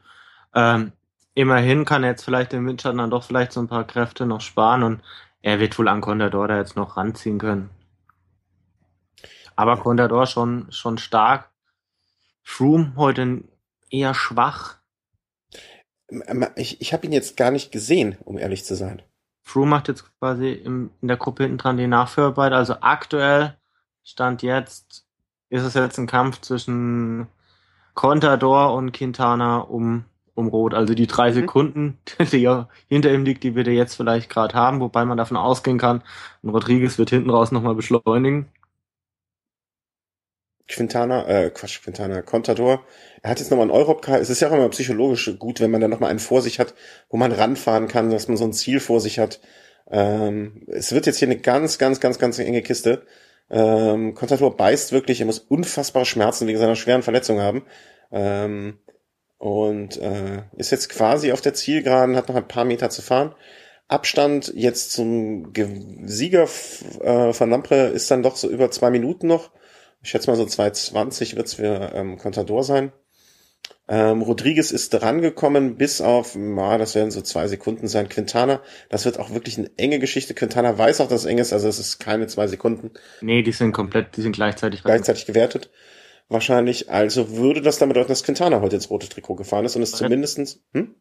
ähm, 0.56 0.92
immerhin 1.34 1.86
kann 1.86 2.04
er 2.04 2.12
jetzt 2.12 2.26
vielleicht 2.26 2.54
im 2.54 2.68
Windschatten 2.68 2.98
dann 2.98 3.12
doch 3.12 3.24
vielleicht 3.24 3.52
so 3.52 3.62
ein 3.62 3.68
paar 3.68 3.86
Kräfte 3.86 4.26
noch 4.26 4.42
sparen 4.42 4.84
und 4.84 5.02
er 5.42 5.60
wird 5.60 5.78
wohl 5.78 5.88
an 5.88 6.02
Contador 6.02 6.48
da 6.48 6.58
jetzt 6.58 6.76
noch 6.76 6.98
ranziehen 6.98 7.40
können. 7.40 7.70
Aber 9.56 9.78
Contador 9.78 10.26
schon, 10.26 10.72
schon 10.72 10.98
stark. 10.98 11.52
Froome 12.44 12.94
heute 12.96 13.44
eher 13.90 14.14
schwach. 14.14 14.81
Ich, 16.56 16.82
ich 16.82 16.94
habe 16.94 17.06
ihn 17.06 17.14
jetzt 17.14 17.38
gar 17.38 17.52
nicht 17.52 17.72
gesehen, 17.72 18.18
um 18.26 18.38
ehrlich 18.38 18.66
zu 18.66 18.76
sein. 18.76 19.02
Froome 19.44 19.70
macht 19.70 19.88
jetzt 19.88 20.06
quasi 20.20 20.52
im, 20.52 20.92
in 21.02 21.08
der 21.08 21.18
Gruppe 21.18 21.44
hinten 21.44 21.58
dran 21.58 21.78
die 21.78 21.88
Nachführarbeit. 21.88 22.54
Also 22.54 22.76
aktuell, 22.82 23.58
Stand 24.04 24.44
jetzt, 24.44 25.06
ist 25.50 25.64
es 25.64 25.74
jetzt 25.74 25.98
ein 25.98 26.08
Kampf 26.08 26.42
zwischen 26.42 27.28
Contador 27.94 28.74
und 28.74 28.92
Quintana 28.92 29.60
um 29.60 30.06
um 30.36 30.48
Rot. 30.48 30.74
Also 30.74 30.94
die 30.94 31.08
drei 31.08 31.30
mhm. 31.30 31.36
Sekunden, 31.36 31.98
die 32.32 32.38
ja 32.38 32.68
hinter 32.88 33.14
ihm 33.14 33.24
liegt, 33.24 33.44
die 33.44 33.56
wir 33.56 33.64
jetzt 33.64 33.96
vielleicht 33.96 34.30
gerade 34.30 34.54
haben, 34.54 34.80
wobei 34.80 35.06
man 35.06 35.18
davon 35.18 35.38
ausgehen 35.38 35.78
kann, 35.78 36.04
und 36.42 36.50
Rodriguez 36.50 36.98
wird 36.98 37.10
hinten 37.10 37.30
raus 37.30 37.52
nochmal 37.52 37.76
beschleunigen. 37.76 38.48
Quintana, 40.72 41.28
äh, 41.28 41.50
Quatsch, 41.50 41.82
Quintana, 41.84 42.22
Contador, 42.22 42.86
er 43.22 43.32
hat 43.32 43.40
jetzt 43.40 43.52
nochmal 43.52 43.66
einen 43.66 43.76
Europcar. 43.76 44.20
Es 44.20 44.30
ist 44.30 44.42
ja 44.42 44.50
auch 44.50 44.54
immer 44.54 44.70
psychologisch 44.70 45.32
gut, 45.38 45.60
wenn 45.60 45.72
man 45.72 45.82
da 45.82 45.88
nochmal 45.88 46.10
einen 46.10 46.20
vor 46.20 46.42
sich 46.42 46.60
hat, 46.60 46.74
wo 47.10 47.18
man 47.18 47.32
ranfahren 47.32 47.88
kann, 47.88 48.10
dass 48.10 48.28
man 48.28 48.38
so 48.38 48.46
ein 48.46 48.54
Ziel 48.54 48.80
vor 48.80 49.00
sich 49.00 49.20
hat. 49.20 49.40
Ähm, 49.90 50.66
es 50.68 50.94
wird 50.94 51.06
jetzt 51.06 51.18
hier 51.18 51.28
eine 51.28 51.38
ganz, 51.38 51.78
ganz, 51.78 52.00
ganz, 52.00 52.18
ganz 52.20 52.40
enge 52.40 52.62
Kiste. 52.62 53.06
Ähm, 53.50 54.16
Contador 54.16 54.56
beißt 54.56 54.92
wirklich, 54.92 55.20
er 55.20 55.26
muss 55.26 55.40
unfassbare 55.40 56.06
Schmerzen 56.06 56.48
wegen 56.48 56.60
seiner 56.60 56.76
schweren 56.76 57.04
Verletzung 57.04 57.42
haben. 57.42 57.64
Ähm, 58.12 58.80
und 59.38 59.98
äh, 59.98 60.44
ist 60.58 60.72
jetzt 60.72 60.90
quasi 60.90 61.32
auf 61.32 61.42
der 61.42 61.54
Zielgeraden, 61.54 62.16
hat 62.16 62.30
noch 62.30 62.36
ein 62.36 62.48
paar 62.48 62.66
Meter 62.66 62.90
zu 62.90 63.02
fahren. 63.02 63.36
Abstand 63.88 64.54
jetzt 64.56 64.94
zum 64.94 65.52
Ge 65.52 65.68
Sieger 66.06 66.48
äh, 67.02 67.34
von 67.34 67.50
Lampre 67.50 67.88
ist 67.88 68.10
dann 68.10 68.24
doch 68.24 68.38
so 68.38 68.50
über 68.50 68.72
zwei 68.72 68.90
Minuten 68.90 69.28
noch. 69.28 69.52
Ich 70.02 70.10
schätze 70.10 70.30
mal 70.30 70.36
so 70.36 70.44
2,20 70.44 71.36
wird's 71.36 71.56
für 71.56 71.92
ähm, 71.94 72.18
Contador 72.18 72.64
sein. 72.64 72.92
Ähm, 73.88 74.22
Rodriguez 74.22 74.72
ist 74.72 74.94
drangekommen 74.94 75.76
bis 75.76 76.02
auf, 76.02 76.36
ah, 76.36 76.78
das 76.78 76.96
werden 76.96 77.12
so 77.12 77.22
zwei 77.22 77.48
Sekunden 77.48 77.88
sein. 77.88 78.10
Quintana, 78.10 78.62
das 78.90 79.06
wird 79.06 79.20
auch 79.20 79.32
wirklich 79.32 79.58
eine 79.58 79.70
enge 79.78 80.00
Geschichte. 80.00 80.34
Quintana 80.34 80.78
weiß 80.78 81.02
auch, 81.02 81.08
dass 81.08 81.22
es 81.22 81.26
eng 81.26 81.38
ist, 81.38 81.54
also 81.54 81.68
es 81.68 81.78
ist 81.78 82.00
keine 82.00 82.28
zwei 82.28 82.48
Sekunden. 82.48 82.92
Nee, 83.22 83.44
die 83.44 83.52
sind 83.52 83.74
komplett, 83.74 84.18
die 84.18 84.22
sind 84.22 84.34
gleichzeitig, 84.34 84.84
gleichzeitig 84.84 85.26
gewertet 85.26 85.70
wahrscheinlich. 86.32 86.90
Also 86.90 87.36
würde 87.36 87.62
das 87.62 87.78
dann 87.78 87.90
bedeuten, 87.90 88.10
dass 88.10 88.24
Quintana 88.24 88.62
heute 88.62 88.76
ins 88.76 88.90
rote 88.90 89.10
Trikot 89.10 89.36
gefahren 89.36 89.66
ist 89.66 89.76
und 89.76 89.82
es 89.82 89.92
zumindestens. 89.92 90.64
Hm? 90.74 90.96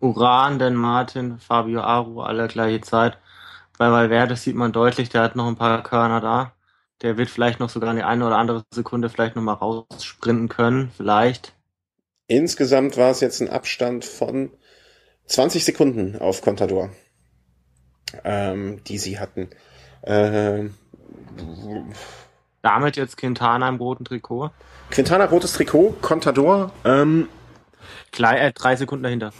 Uran, 0.00 0.58
Dan 0.58 0.74
Martin, 0.74 1.38
Fabio 1.38 1.80
Aru, 1.80 2.20
alle 2.20 2.48
gleiche 2.48 2.82
Zeit. 2.82 3.18
Bei 3.78 3.90
Valverde 3.90 4.36
sieht 4.36 4.54
man 4.54 4.72
deutlich, 4.72 5.08
der 5.08 5.22
hat 5.22 5.36
noch 5.36 5.48
ein 5.48 5.56
paar 5.56 5.82
Körner 5.82 6.20
da. 6.20 6.52
Der 7.02 7.16
wird 7.16 7.28
vielleicht 7.28 7.60
noch 7.60 7.68
sogar 7.68 7.90
eine 7.90 8.06
eine 8.06 8.26
oder 8.26 8.36
andere 8.36 8.64
Sekunde 8.72 9.08
vielleicht 9.08 9.36
noch 9.36 9.42
mal 9.42 9.54
raussprinten 9.54 10.48
können, 10.48 10.90
vielleicht. 10.96 11.54
Insgesamt 12.26 12.96
war 12.96 13.10
es 13.10 13.20
jetzt 13.20 13.40
ein 13.40 13.50
Abstand 13.50 14.04
von 14.04 14.50
20 15.26 15.64
Sekunden 15.64 16.18
auf 16.18 16.40
Contador, 16.40 16.90
ähm, 18.24 18.82
die 18.84 18.98
sie 18.98 19.18
hatten. 19.18 19.50
Ähm, 20.02 20.74
damit 22.62 22.96
jetzt 22.96 23.16
Quintana 23.16 23.68
im 23.68 23.76
roten 23.76 24.04
Trikot. 24.04 24.50
Quintana 24.90 25.26
rotes 25.26 25.52
Trikot, 25.52 25.96
Contador. 26.00 26.72
Ähm, 26.84 27.28
Klei 28.12 28.38
äh, 28.38 28.52
drei 28.52 28.76
Sekunden 28.76 29.02
dahinter. 29.02 29.32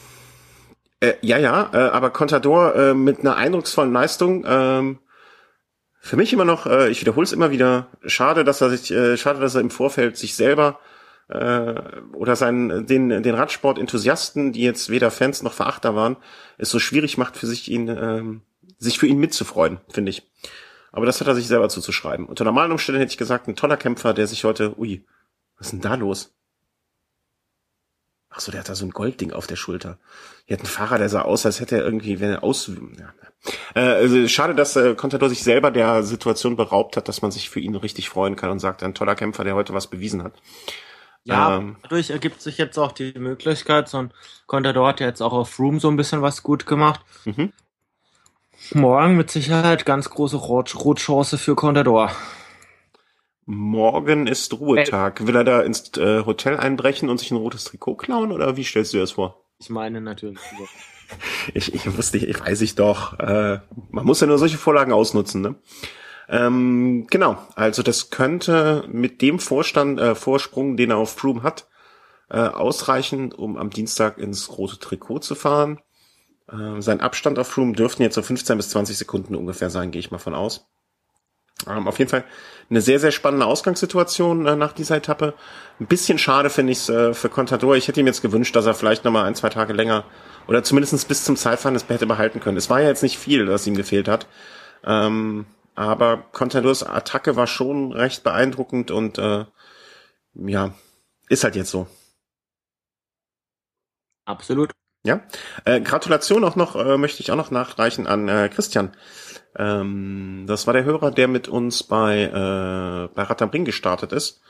Äh, 1.01 1.15
ja, 1.21 1.39
ja, 1.39 1.71
äh, 1.73 1.91
aber 1.91 2.11
Contador 2.11 2.75
äh, 2.75 2.95
mit 2.95 3.21
einer 3.21 3.37
eindrucksvollen 3.37 3.93
Leistung. 3.93 4.45
Ähm, 4.47 4.99
für 6.05 6.17
mich 6.19 6.35
immer 6.35 6.45
noch, 6.45 6.67
äh, 6.67 6.91
ich 6.91 7.01
wiederhole 7.01 7.25
es 7.25 7.33
immer 7.33 7.51
wieder, 7.51 7.89
schade, 8.05 8.45
dass 8.45 8.61
er 8.61 8.69
sich, 8.69 8.91
äh, 8.91 9.17
schade, 9.17 9.41
dass 9.41 9.55
er 9.55 9.63
im 9.63 9.71
Vorfeld 9.71 10.19
sich 10.19 10.35
selber 10.35 10.79
äh, 11.29 11.81
oder 12.13 12.37
seinen 12.37 12.87
den 12.87 13.09
den 13.23 13.35
Radsport-Enthusiasten, 13.35 14.53
die 14.53 14.61
jetzt 14.61 14.91
weder 14.91 15.11
Fans 15.11 15.43
noch 15.43 15.55
Verachter 15.55 15.97
waren, 15.97 16.19
es 16.59 16.69
so 16.69 16.79
schwierig 16.79 17.17
macht 17.17 17.39
für 17.39 17.47
sich 17.47 17.71
ihn 17.71 17.89
ähm, 17.89 18.43
sich 18.77 18.99
für 18.99 19.07
ihn 19.07 19.17
mitzufreuen, 19.17 19.81
finde 19.89 20.11
ich. 20.11 20.31
Aber 20.93 21.07
das 21.07 21.23
hat 21.23 21.27
er 21.27 21.35
sich 21.35 21.49
selber 21.49 21.71
zuzuschreiben. 21.71 22.27
Unter 22.27 22.45
normalen 22.45 22.73
Umständen 22.73 23.01
hätte 23.01 23.13
ich 23.13 23.19
gesagt, 23.19 23.49
ein 23.49 23.57
toller 23.57 23.79
Kämpfer, 23.79 24.13
der 24.13 24.27
sich 24.27 24.45
heute, 24.45 24.79
ui, 24.79 25.07
was 25.57 25.69
ist 25.69 25.73
denn 25.73 25.81
da 25.81 25.95
los? 25.95 26.35
Ach 28.37 28.41
so, 28.41 28.51
der 28.51 28.61
hat 28.61 28.69
da 28.69 28.75
so 28.75 28.85
ein 28.85 28.91
Goldding 28.91 29.33
auf 29.33 29.47
der 29.47 29.55
Schulter. 29.55 29.99
Hier 30.45 30.57
hat 30.57 30.65
ein 30.65 30.67
Fahrer, 30.69 30.99
der 30.99 31.09
sah 31.09 31.23
aus, 31.23 31.47
als 31.47 31.61
hätte 31.61 31.77
er 31.77 31.85
irgendwie, 31.85 32.19
wenn 32.19 32.31
er 32.31 32.43
aus, 32.43 32.69
ja. 32.69 33.15
äh, 33.77 33.95
also 33.95 34.27
schade, 34.27 34.57
dass 34.57 34.75
äh, 34.75 34.97
Contador 34.97 35.29
sich 35.29 35.45
selber 35.45 35.71
der 35.71 36.03
Situation 36.03 36.57
beraubt 36.57 36.97
hat, 36.97 37.07
dass 37.07 37.23
man 37.23 37.31
sich 37.31 37.49
für 37.49 37.61
ihn 37.61 37.77
richtig 37.77 38.09
freuen 38.09 38.35
kann 38.35 38.51
und 38.51 38.59
sagt, 38.59 38.83
ein 38.83 38.95
toller 38.95 39.15
Kämpfer, 39.15 39.45
der 39.45 39.55
heute 39.55 39.73
was 39.73 39.87
bewiesen 39.87 40.25
hat. 40.25 40.35
Ja, 41.23 41.57
ähm, 41.57 41.77
dadurch 41.83 42.11
ergibt 42.11 42.43
sich 42.43 42.59
jetzt 42.59 42.77
auch 42.77 42.93
die 42.93 43.15
Möglichkeit, 43.17 43.89
so 43.89 43.99
ein 43.99 44.13
Contador 44.47 44.89
hat 44.89 45.01
ja 45.01 45.07
jetzt 45.07 45.23
auch 45.23 45.33
auf 45.33 45.59
Room 45.59 45.79
so 45.79 45.89
ein 45.89 45.97
bisschen 45.97 46.21
was 46.21 46.43
gut 46.43 46.67
gemacht. 46.67 47.01
Mhm. 47.25 47.53
Morgen 48.73 49.17
mit 49.17 49.31
Sicherheit 49.31 49.87
ganz 49.87 50.11
große 50.11 50.37
Rot 50.37 50.75
Rotchance 50.75 51.39
für 51.39 51.55
Contador. 51.55 52.11
Morgen 53.47 54.27
ist 54.27 54.53
Ruhetag. 54.55 55.27
Will 55.27 55.37
er 55.37 55.45
da 55.45 55.61
ins 55.61 55.97
äh, 55.99 56.25
Hotel 56.25 56.57
einbrechen 56.57 57.11
und 57.11 57.19
sich 57.19 57.31
ein 57.31 57.37
rotes 57.37 57.65
Trikot 57.65 57.97
klauen 57.97 58.33
oder 58.33 58.57
wie 58.57 58.65
stellst 58.65 58.93
du 58.93 58.97
dir 58.97 59.03
das 59.03 59.13
vor? 59.13 59.45
Ich 59.59 59.71
meine 59.71 60.01
natürlich. 60.01 60.41
ich, 61.55 61.75
ich 61.75 61.97
wusste, 61.97 62.19
ich 62.19 62.41
weiß 62.41 62.63
ich 62.63 62.75
doch. 62.75 63.19
Äh, 63.19 63.61
man 63.91 64.07
muss 64.07 64.21
ja 64.21 64.27
nur 64.27 64.39
solche 64.39 64.59
Vorlagen 64.59 64.93
ausnutzen, 64.93 65.43
ne? 65.43 65.57
Ähm, 66.27 67.07
genau, 67.11 67.37
also 67.55 67.83
das 67.83 68.09
könnte 68.09 68.85
mit 68.89 69.21
dem 69.21 69.39
Vorstand, 69.39 70.01
äh, 70.01 70.15
Vorsprung, 70.15 70.79
den 70.79 70.91
er 70.91 70.97
auf 70.97 71.15
Froome 71.15 71.43
hat, 71.43 71.69
äh, 72.31 72.39
ausreichen, 72.39 73.31
um 73.31 73.59
am 73.59 73.69
Dienstag 73.69 74.17
ins 74.17 74.57
rote 74.57 74.79
Trikot 74.79 75.19
zu 75.19 75.35
fahren. 75.35 75.81
Äh, 76.51 76.81
sein 76.81 77.03
Abstand 77.03 77.39
auf 77.39 77.49
Froome 77.49 77.75
dürften 77.75 78.03
jetzt 78.03 78.15
so 78.15 78.23
15 78.23 78.57
bis 78.57 78.71
20 78.71 78.97
Sekunden 78.97 79.35
ungefähr 79.35 79.69
sein, 79.69 79.91
gehe 79.91 80.01
ich 80.01 80.11
mal 80.11 80.19
von 80.19 80.35
aus. 80.35 80.67
Ähm, 81.69 81.87
auf 81.87 81.99
jeden 81.99 82.11
Fall 82.11 82.25
eine 82.71 82.81
sehr, 82.81 82.99
sehr 83.01 83.13
spannende 83.13 83.47
Ausgangssituation 83.47 84.47
äh, 84.47 84.57
nach 84.57 84.73
dieser 84.73 84.97
Etappe. 84.97 85.35
Ein 85.81 85.87
bisschen 85.87 86.19
schade 86.19 86.51
finde 86.51 86.73
ich 86.73 86.79
es 86.79 86.89
äh, 86.89 87.15
für 87.15 87.29
Contador. 87.29 87.77
Ich 87.77 87.89
hätte 87.89 88.01
ihm 88.01 88.07
jetzt 88.07 88.23
gewünscht, 88.23 88.57
dass 88.57 88.67
er 88.67 88.75
vielleicht 88.75 89.05
nochmal 89.05 89.27
ein, 89.27 89.35
zwei 89.35 89.49
Tage 89.51 89.73
länger 89.73 90.05
oder 90.47 90.63
zumindest 90.63 91.09
bis 91.09 91.25
zum 91.25 91.37
Zeitfahren 91.37 91.77
es 91.77 91.89
hätte 91.89 92.07
behalten 92.07 92.41
können. 92.41 92.57
Es 92.59 92.71
war 92.71 92.81
ja 92.81 92.89
jetzt 92.89 93.03
nicht 93.03 93.19
viel, 93.19 93.49
was 93.49 93.67
ihm 93.67 93.77
gefehlt 93.77 94.09
hat. 94.09 94.27
Ähm, 94.85 95.47
Aber 95.75 96.19
Contadors 96.33 96.83
Attacke 96.85 97.37
war 97.37 97.47
schon 97.47 97.93
recht 97.93 98.23
beeindruckend 98.25 98.91
und 98.91 99.19
äh, 99.19 99.45
ja, 100.35 100.75
ist 101.29 101.45
halt 101.45 101.57
jetzt 101.57 101.71
so. 101.71 101.87
Absolut. 104.27 104.73
Ja. 105.05 105.21
Äh, 105.67 105.81
Gratulation 105.83 106.45
auch 106.45 106.57
noch, 106.57 106.77
äh, 106.77 106.97
möchte 106.97 107.23
ich 107.23 107.31
auch 107.31 107.37
noch 107.37 107.51
nachreichen 107.51 108.07
an 108.07 108.29
äh, 108.29 108.49
Christian. 108.49 108.93
Ähm, 109.57 110.45
das 110.47 110.67
war 110.67 110.73
der 110.73 110.85
Hörer, 110.85 111.11
der 111.11 111.29
mit 111.29 111.47
uns 111.47 111.83
bei, 111.83 112.23
äh, 112.23 113.15
bei 113.15 113.23
Ratabring 113.23 113.67
gestartet 113.67 114.13
ist. 114.13 114.41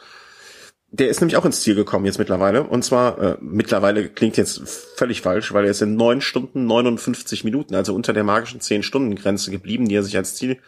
Der 0.92 1.08
ist 1.08 1.20
nämlich 1.20 1.36
auch 1.36 1.44
ins 1.44 1.60
Ziel 1.62 1.74
gekommen 1.74 2.04
jetzt 2.04 2.20
mittlerweile. 2.20 2.62
Und 2.62 2.84
zwar, 2.84 3.18
äh, 3.18 3.36
mittlerweile 3.40 4.08
klingt 4.08 4.36
jetzt 4.36 4.62
völlig 4.96 5.22
falsch, 5.22 5.52
weil 5.52 5.64
er 5.64 5.72
ist 5.72 5.82
in 5.82 5.96
neun 5.96 6.20
Stunden 6.20 6.66
59 6.66 7.42
Minuten, 7.42 7.74
also 7.74 7.92
unter 7.92 8.12
der 8.12 8.22
magischen 8.22 8.60
zehn 8.60 8.84
Stunden 8.84 9.16
Grenze 9.16 9.50
geblieben, 9.50 9.88
die 9.88 9.96
er 9.96 10.04
sich 10.04 10.16
als 10.16 10.36
Ziel 10.36 10.60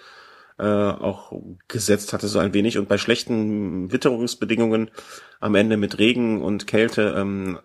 äh, 0.59 0.65
auch 0.65 1.33
gesetzt 1.69 2.13
hatte, 2.13 2.27
so 2.27 2.41
ein 2.41 2.55
wenig. 2.55 2.77
Und 2.77 2.89
bei 2.89 2.99
schlechten 2.99 3.93
Witterungsbedingungen 3.93 4.91
am 5.39 5.55
Ende 5.55 5.77
mit 5.77 5.99
Regen 5.99 6.43
und 6.43 6.67
Kälte 6.67 7.15
ähm, 7.17 7.61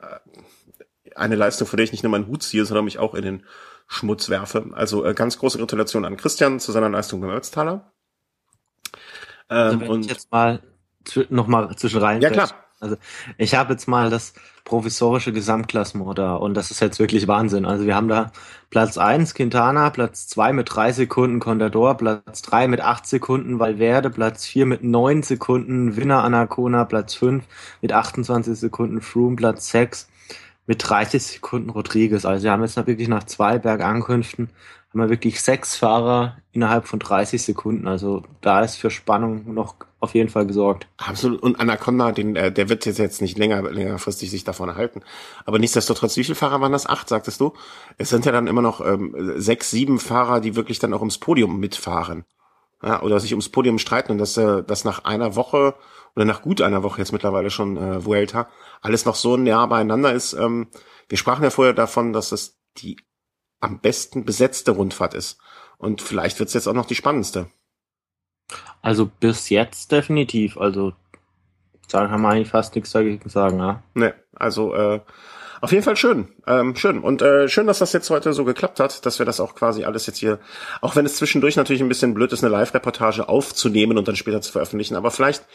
eine 1.15 1.35
Leistung, 1.35 1.67
vor 1.67 1.77
der 1.77 1.83
ich 1.83 1.91
nicht 1.91 2.03
nur 2.03 2.11
meinen 2.11 2.27
Hut 2.27 2.43
ziehe, 2.43 2.65
sondern 2.65 2.85
mich 2.85 2.99
auch 2.99 3.13
in 3.13 3.23
den 3.23 3.43
Schmutz 3.87 4.29
werfe. 4.29 4.71
Also 4.73 5.05
äh, 5.05 5.13
ganz 5.13 5.37
große 5.37 5.57
Gratulation 5.57 6.05
an 6.05 6.17
Christian 6.17 6.59
zu 6.59 6.71
seiner 6.71 6.89
Leistung 6.89 7.21
beim 7.21 7.31
Ötztaler. 7.31 7.91
Ähm, 9.49 9.81
also 9.81 9.91
und 9.91 10.09
jetzt 10.09 10.31
mal 10.31 10.61
noch 11.29 11.47
mal 11.47 11.75
zwischen 11.75 11.99
rein. 11.99 12.21
Ja 12.21 12.29
klar. 12.29 12.49
Also 12.79 12.97
ich 13.37 13.53
habe 13.53 13.73
jetzt 13.73 13.87
mal 13.87 14.09
das 14.09 14.33
provisorische 14.63 15.31
Gesamtklassement 15.31 16.17
da 16.17 16.35
und 16.35 16.55
das 16.55 16.71
ist 16.71 16.79
jetzt 16.79 16.99
wirklich 16.99 17.27
Wahnsinn. 17.27 17.65
Also 17.65 17.85
wir 17.85 17.95
haben 17.95 18.07
da 18.07 18.31
Platz 18.71 18.97
eins 18.97 19.35
Quintana, 19.35 19.91
Platz 19.91 20.27
zwei 20.27 20.51
mit 20.51 20.73
drei 20.73 20.91
Sekunden 20.91 21.39
Contador, 21.39 21.95
Platz 21.97 22.41
drei 22.41 22.67
mit 22.67 22.81
acht 22.81 23.05
Sekunden 23.05 23.59
Valverde, 23.59 24.09
Platz 24.09 24.45
vier 24.45 24.65
mit 24.65 24.83
neun 24.83 25.21
Sekunden 25.21 25.95
Winner 25.95 26.23
Anacona, 26.23 26.85
Platz 26.85 27.13
fünf 27.13 27.43
mit 27.81 27.93
28 27.93 28.57
Sekunden 28.57 29.01
Froome, 29.01 29.35
Platz 29.35 29.69
sechs 29.69 30.07
mit 30.67 30.87
30 30.87 31.23
Sekunden 31.23 31.69
Rodriguez. 31.69 32.25
Also 32.25 32.43
wir 32.43 32.51
haben 32.51 32.61
jetzt 32.61 32.75
wirklich 32.77 33.07
nach 33.07 33.23
zwei 33.23 33.59
Bergankünften 33.59 34.49
haben 34.91 34.99
wir 34.99 35.09
wirklich 35.09 35.41
sechs 35.41 35.77
Fahrer 35.77 36.37
innerhalb 36.51 36.85
von 36.85 36.99
30 36.99 37.41
Sekunden. 37.41 37.87
Also 37.87 38.23
da 38.41 38.61
ist 38.61 38.75
für 38.75 38.91
Spannung 38.91 39.53
noch 39.53 39.75
auf 40.01 40.15
jeden 40.15 40.29
Fall 40.29 40.45
gesorgt. 40.45 40.87
Absolut. 40.97 41.41
Und 41.41 41.59
Anaconda, 41.59 42.11
den, 42.11 42.35
äh, 42.35 42.51
der 42.51 42.67
wird 42.67 42.85
jetzt 42.85 43.21
nicht 43.21 43.37
länger, 43.37 43.61
längerfristig 43.61 44.29
sich 44.29 44.43
davon 44.43 44.67
erhalten. 44.67 45.01
Aber 45.45 45.59
nichtsdestotrotz, 45.59 46.17
wie 46.17 46.23
viele 46.25 46.35
Fahrer 46.35 46.59
waren 46.59 46.73
das? 46.73 46.87
Acht, 46.87 47.07
sagtest 47.07 47.39
du? 47.39 47.53
Es 47.97 48.09
sind 48.09 48.25
ja 48.25 48.33
dann 48.33 48.47
immer 48.47 48.61
noch 48.61 48.85
ähm, 48.85 49.15
sechs, 49.37 49.71
sieben 49.71 49.97
Fahrer, 49.97 50.41
die 50.41 50.55
wirklich 50.55 50.79
dann 50.79 50.93
auch 50.93 50.99
ums 50.99 51.19
Podium 51.19 51.59
mitfahren. 51.59 52.25
Ja, 52.83 53.01
oder 53.03 53.19
sich 53.19 53.31
ums 53.31 53.49
Podium 53.49 53.77
streiten 53.77 54.11
und 54.11 54.17
dass 54.17 54.35
äh, 54.37 54.63
das 54.63 54.83
nach 54.83 55.05
einer 55.05 55.35
Woche 55.35 55.75
oder 56.15 56.25
nach 56.25 56.41
gut 56.41 56.61
einer 56.61 56.83
Woche 56.83 56.99
jetzt 56.99 57.11
mittlerweile 57.11 57.49
schon 57.49 57.77
äh, 57.77 58.05
Vuelta 58.05 58.49
alles 58.81 59.05
noch 59.05 59.15
so 59.15 59.37
nah 59.37 59.65
beieinander 59.65 60.13
ist. 60.13 60.33
Ähm, 60.33 60.67
wir 61.09 61.17
sprachen 61.17 61.43
ja 61.43 61.49
vorher 61.49 61.73
davon, 61.73 62.13
dass 62.13 62.31
es 62.31 62.59
die 62.77 62.97
am 63.59 63.79
besten 63.79 64.25
besetzte 64.25 64.71
Rundfahrt 64.71 65.13
ist. 65.13 65.39
Und 65.77 66.01
vielleicht 66.01 66.39
wird 66.39 66.47
es 66.47 66.53
jetzt 66.53 66.67
auch 66.67 66.73
noch 66.73 66.85
die 66.85 66.95
spannendste. 66.95 67.49
Also 68.81 69.05
bis 69.05 69.49
jetzt 69.49 69.91
definitiv. 69.91 70.57
Also 70.57 70.93
da 71.89 72.07
kann 72.07 72.21
man 72.21 72.33
eigentlich 72.33 72.49
fast 72.49 72.75
nichts 72.75 72.91
dagegen 72.91 73.29
sagen, 73.29 73.59
ja. 73.59 73.83
Ne, 73.93 74.13
also 74.33 74.73
äh, 74.73 75.01
auf 75.61 75.71
jeden 75.71 75.83
Fall 75.83 75.95
schön, 75.95 76.29
ähm, 76.47 76.75
schön 76.75 76.99
und 76.99 77.21
äh, 77.21 77.47
schön, 77.47 77.67
dass 77.67 77.79
das 77.79 77.93
jetzt 77.93 78.09
heute 78.09 78.33
so 78.33 78.45
geklappt 78.45 78.79
hat, 78.79 79.05
dass 79.05 79.19
wir 79.19 79.27
das 79.27 79.39
auch 79.39 79.53
quasi 79.53 79.83
alles 79.83 80.07
jetzt 80.07 80.17
hier, 80.17 80.39
auch 80.81 80.95
wenn 80.95 81.05
es 81.05 81.17
zwischendurch 81.17 81.55
natürlich 81.55 81.83
ein 81.83 81.87
bisschen 81.87 82.15
blöd 82.15 82.33
ist, 82.33 82.43
eine 82.43 82.51
Live-Reportage 82.51 83.29
aufzunehmen 83.29 83.99
und 83.99 84.07
dann 84.07 84.15
später 84.15 84.41
zu 84.41 84.51
veröffentlichen, 84.51 84.95
aber 84.95 85.11
vielleicht 85.11 85.45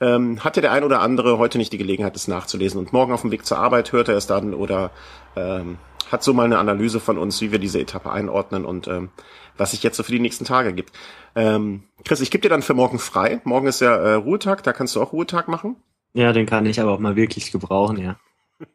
ähm, 0.00 0.42
hatte 0.42 0.60
der 0.60 0.72
ein 0.72 0.84
oder 0.84 1.00
andere 1.00 1.38
heute 1.38 1.58
nicht 1.58 1.72
die 1.72 1.78
Gelegenheit, 1.78 2.16
es 2.16 2.28
nachzulesen 2.28 2.78
und 2.78 2.92
morgen 2.92 3.12
auf 3.12 3.22
dem 3.22 3.30
Weg 3.30 3.46
zur 3.46 3.58
Arbeit 3.58 3.92
hört 3.92 4.08
er 4.08 4.16
es 4.16 4.26
dann 4.26 4.54
oder 4.54 4.90
ähm, 5.36 5.78
hat 6.10 6.22
so 6.22 6.32
mal 6.32 6.44
eine 6.44 6.58
Analyse 6.58 7.00
von 7.00 7.18
uns, 7.18 7.40
wie 7.40 7.52
wir 7.52 7.58
diese 7.58 7.80
Etappe 7.80 8.10
einordnen 8.10 8.64
und 8.64 8.88
ähm, 8.88 9.10
was 9.56 9.70
sich 9.70 9.82
jetzt 9.82 9.96
so 9.96 10.02
für 10.02 10.12
die 10.12 10.20
nächsten 10.20 10.44
Tage 10.44 10.72
gibt. 10.72 10.92
Ähm, 11.34 11.84
Chris, 12.04 12.20
ich 12.20 12.30
gebe 12.30 12.42
dir 12.42 12.48
dann 12.48 12.62
für 12.62 12.74
morgen 12.74 12.98
frei. 12.98 13.40
Morgen 13.44 13.66
ist 13.66 13.80
ja 13.80 13.94
äh, 13.94 14.14
Ruhetag, 14.14 14.62
da 14.62 14.72
kannst 14.72 14.94
du 14.96 15.02
auch 15.02 15.12
Ruhetag 15.12 15.48
machen. 15.48 15.76
Ja, 16.12 16.32
den 16.32 16.46
kann 16.46 16.66
ich 16.66 16.80
aber 16.80 16.92
auch 16.92 16.98
mal 16.98 17.16
wirklich 17.16 17.50
gebrauchen, 17.50 17.98
ja. 17.98 18.16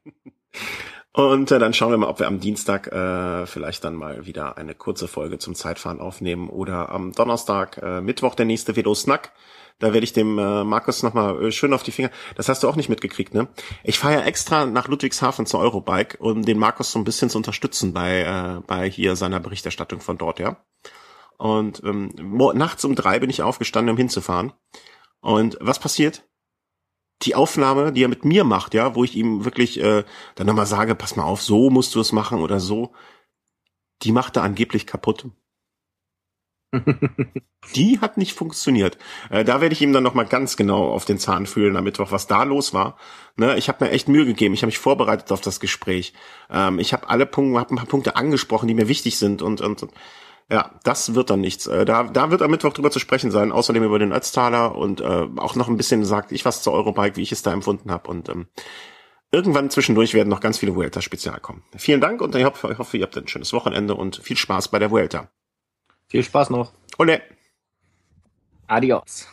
Und 1.12 1.52
äh, 1.52 1.60
dann 1.60 1.74
schauen 1.74 1.92
wir 1.92 1.98
mal, 1.98 2.08
ob 2.08 2.20
wir 2.20 2.28
am 2.28 2.40
Dienstag 2.40 2.88
äh, 2.88 3.46
vielleicht 3.46 3.84
dann 3.84 3.96
mal 3.96 4.26
wieder 4.26 4.58
eine 4.58 4.76
kurze 4.76 5.08
Folge 5.08 5.40
zum 5.40 5.56
Zeitfahren 5.56 6.00
aufnehmen 6.00 6.50
oder 6.50 6.90
am 6.90 7.14
Donnerstag, 7.14 7.78
äh, 7.82 8.00
Mittwoch 8.00 8.36
der 8.36 8.46
nächste 8.46 8.76
Velo 8.76 8.94
Snack. 8.94 9.32
Da 9.80 9.94
werde 9.94 10.04
ich 10.04 10.14
dem 10.14 10.38
äh, 10.38 10.64
Markus 10.64 11.04
nochmal 11.04 11.46
äh, 11.46 11.52
schön 11.52 11.74
auf 11.74 11.84
die 11.84 11.92
Finger. 11.92 12.12
Das 12.36 12.50
hast 12.50 12.64
du 12.64 12.68
auch 12.68 12.76
nicht 12.76 12.90
mitgekriegt, 12.90 13.34
ne? 13.34 13.48
Ich 13.84 13.98
fahre 13.98 14.16
ja 14.16 14.22
extra 14.22 14.66
nach 14.66 14.88
Ludwigshafen 14.88 15.46
zur 15.46 15.62
Eurobike, 15.62 16.18
um 16.20 16.44
den 16.44 16.60
Markus 16.60 16.92
so 16.92 17.00
ein 17.00 17.06
bisschen 17.06 17.30
zu 17.30 17.38
unterstützen 17.38 17.94
bei, 17.94 18.22
äh, 18.22 18.62
bei 18.68 18.90
hier 18.90 19.16
seiner 19.16 19.40
Berichterstattung 19.40 20.02
von 20.02 20.18
dort, 20.18 20.40
ja. 20.40 20.58
Und 21.38 21.82
ähm, 21.86 22.14
nachts 22.56 22.84
um 22.84 22.96
drei 22.96 23.20
bin 23.20 23.30
ich 23.30 23.42
aufgestanden, 23.42 23.94
um 23.94 23.98
hinzufahren. 23.98 24.52
Und 25.22 25.58
was 25.62 25.80
passiert? 25.80 26.30
die 27.24 27.36
Aufnahme, 27.36 27.92
die 27.92 28.04
er 28.04 28.08
mit 28.08 28.24
mir 28.24 28.44
macht, 28.44 28.74
ja, 28.74 28.96
wo 28.96 29.04
ich 29.04 29.16
ihm 29.16 29.44
wirklich 29.44 29.80
äh, 29.82 30.04
dann 30.36 30.48
nochmal 30.48 30.66
sage, 30.66 30.96
pass 30.96 31.16
mal 31.16 31.24
auf, 31.24 31.42
so 31.42 31.70
musst 31.70 31.96
du 31.96 32.00
es 32.00 32.12
machen 32.12 32.40
oder 32.40 32.60
so, 32.60 32.94
die 34.04 34.12
macht 34.12 34.38
er 34.38 34.44
angeblich 34.44 34.88
kaputt. 34.88 35.26
die 37.76 38.00
hat 38.00 38.18
nicht 38.18 38.34
funktioniert. 38.34 38.98
Äh, 39.30 39.44
da 39.44 39.62
werde 39.62 39.74
ich 39.74 39.82
ihm 39.82 39.94
dann 39.94 40.04
nochmal 40.04 40.26
ganz 40.26 40.56
genau 40.56 40.92
auf 40.92 41.06
den 41.06 41.18
Zahn 41.18 41.46
fühlen 41.46 41.76
am 41.76 41.84
Mittwoch, 41.84 42.12
was 42.12 42.28
da 42.28 42.44
los 42.44 42.74
war. 42.74 42.98
Ne, 43.38 43.58
ich 43.58 43.70
habe 43.70 43.86
mir 43.86 43.92
echt 43.92 44.08
Mühe 44.08 44.26
gegeben. 44.26 44.54
Ich 44.54 44.62
habe 44.62 44.68
mich 44.68 44.78
vorbereitet 44.78 45.32
auf 45.32 45.42
das 45.42 45.60
Gespräch. 45.60 46.14
Ähm, 46.50 46.80
ich 46.80 46.94
habe 46.94 47.10
alle 47.10 47.26
Punkte, 47.26 47.60
habe 47.60 47.74
ein 47.74 47.78
paar 47.78 47.86
Punkte 47.86 48.16
angesprochen, 48.16 48.68
die 48.68 48.74
mir 48.74 48.88
wichtig 48.88 49.18
sind 49.18 49.42
und, 49.42 49.62
und, 49.62 49.84
und 49.84 49.92
ja, 50.52 50.72
das 50.84 51.14
wird 51.14 51.30
dann 51.30 51.42
nichts. 51.42 51.68
Äh, 51.68 51.86
da, 51.86 52.04
da 52.04 52.32
wird 52.32 52.42
am 52.42 52.52
Mittwoch 52.52 52.74
drüber 52.74 52.92
zu 52.92 53.00
sprechen 53.00 53.32
sein, 53.32 53.52
außerdem 53.52 53.84
über 53.84 54.00
den 54.00 54.12
Ötztaler 54.12 54.76
und 54.76 55.02
äh, 55.02 55.28
auch 55.38 55.56
noch 55.56 55.68
ein 55.68 55.78
bisschen 55.78 56.06
sagt 56.06 56.32
ich 56.32 56.46
was 56.46 56.64
zur 56.64 56.74
Eurobike, 56.74 57.18
wie 57.18 57.22
ich 57.22 57.32
es 57.32 57.44
da 57.44 57.54
empfunden 57.54 57.92
habe. 57.92 58.10
Und 58.10 58.30
ähm, 58.30 58.48
irgendwann 59.32 59.70
zwischendurch 59.70 60.14
werden 60.14 60.30
noch 60.30 60.42
ganz 60.42 60.58
viele 60.58 60.76
Vuelta-Spezial 60.76 61.40
kommen. 61.40 61.64
Vielen 61.78 62.02
Dank 62.02 62.22
und 62.22 62.36
ich 62.36 62.46
hoffe, 62.46 62.72
ich 62.72 62.78
hoffe, 62.80 62.98
ihr 62.98 63.04
habt 63.04 63.18
ein 63.18 63.28
schönes 63.28 63.54
Wochenende 63.54 63.96
und 63.96 64.18
viel 64.18 64.38
Spaß 64.38 64.70
bei 64.70 64.80
der 64.80 64.92
Vuelta. 64.92 65.30
Viel 66.10 66.24
Spaß 66.24 66.50
noch. 66.50 66.74
Ole. 66.98 67.22
Adios. 68.68 69.28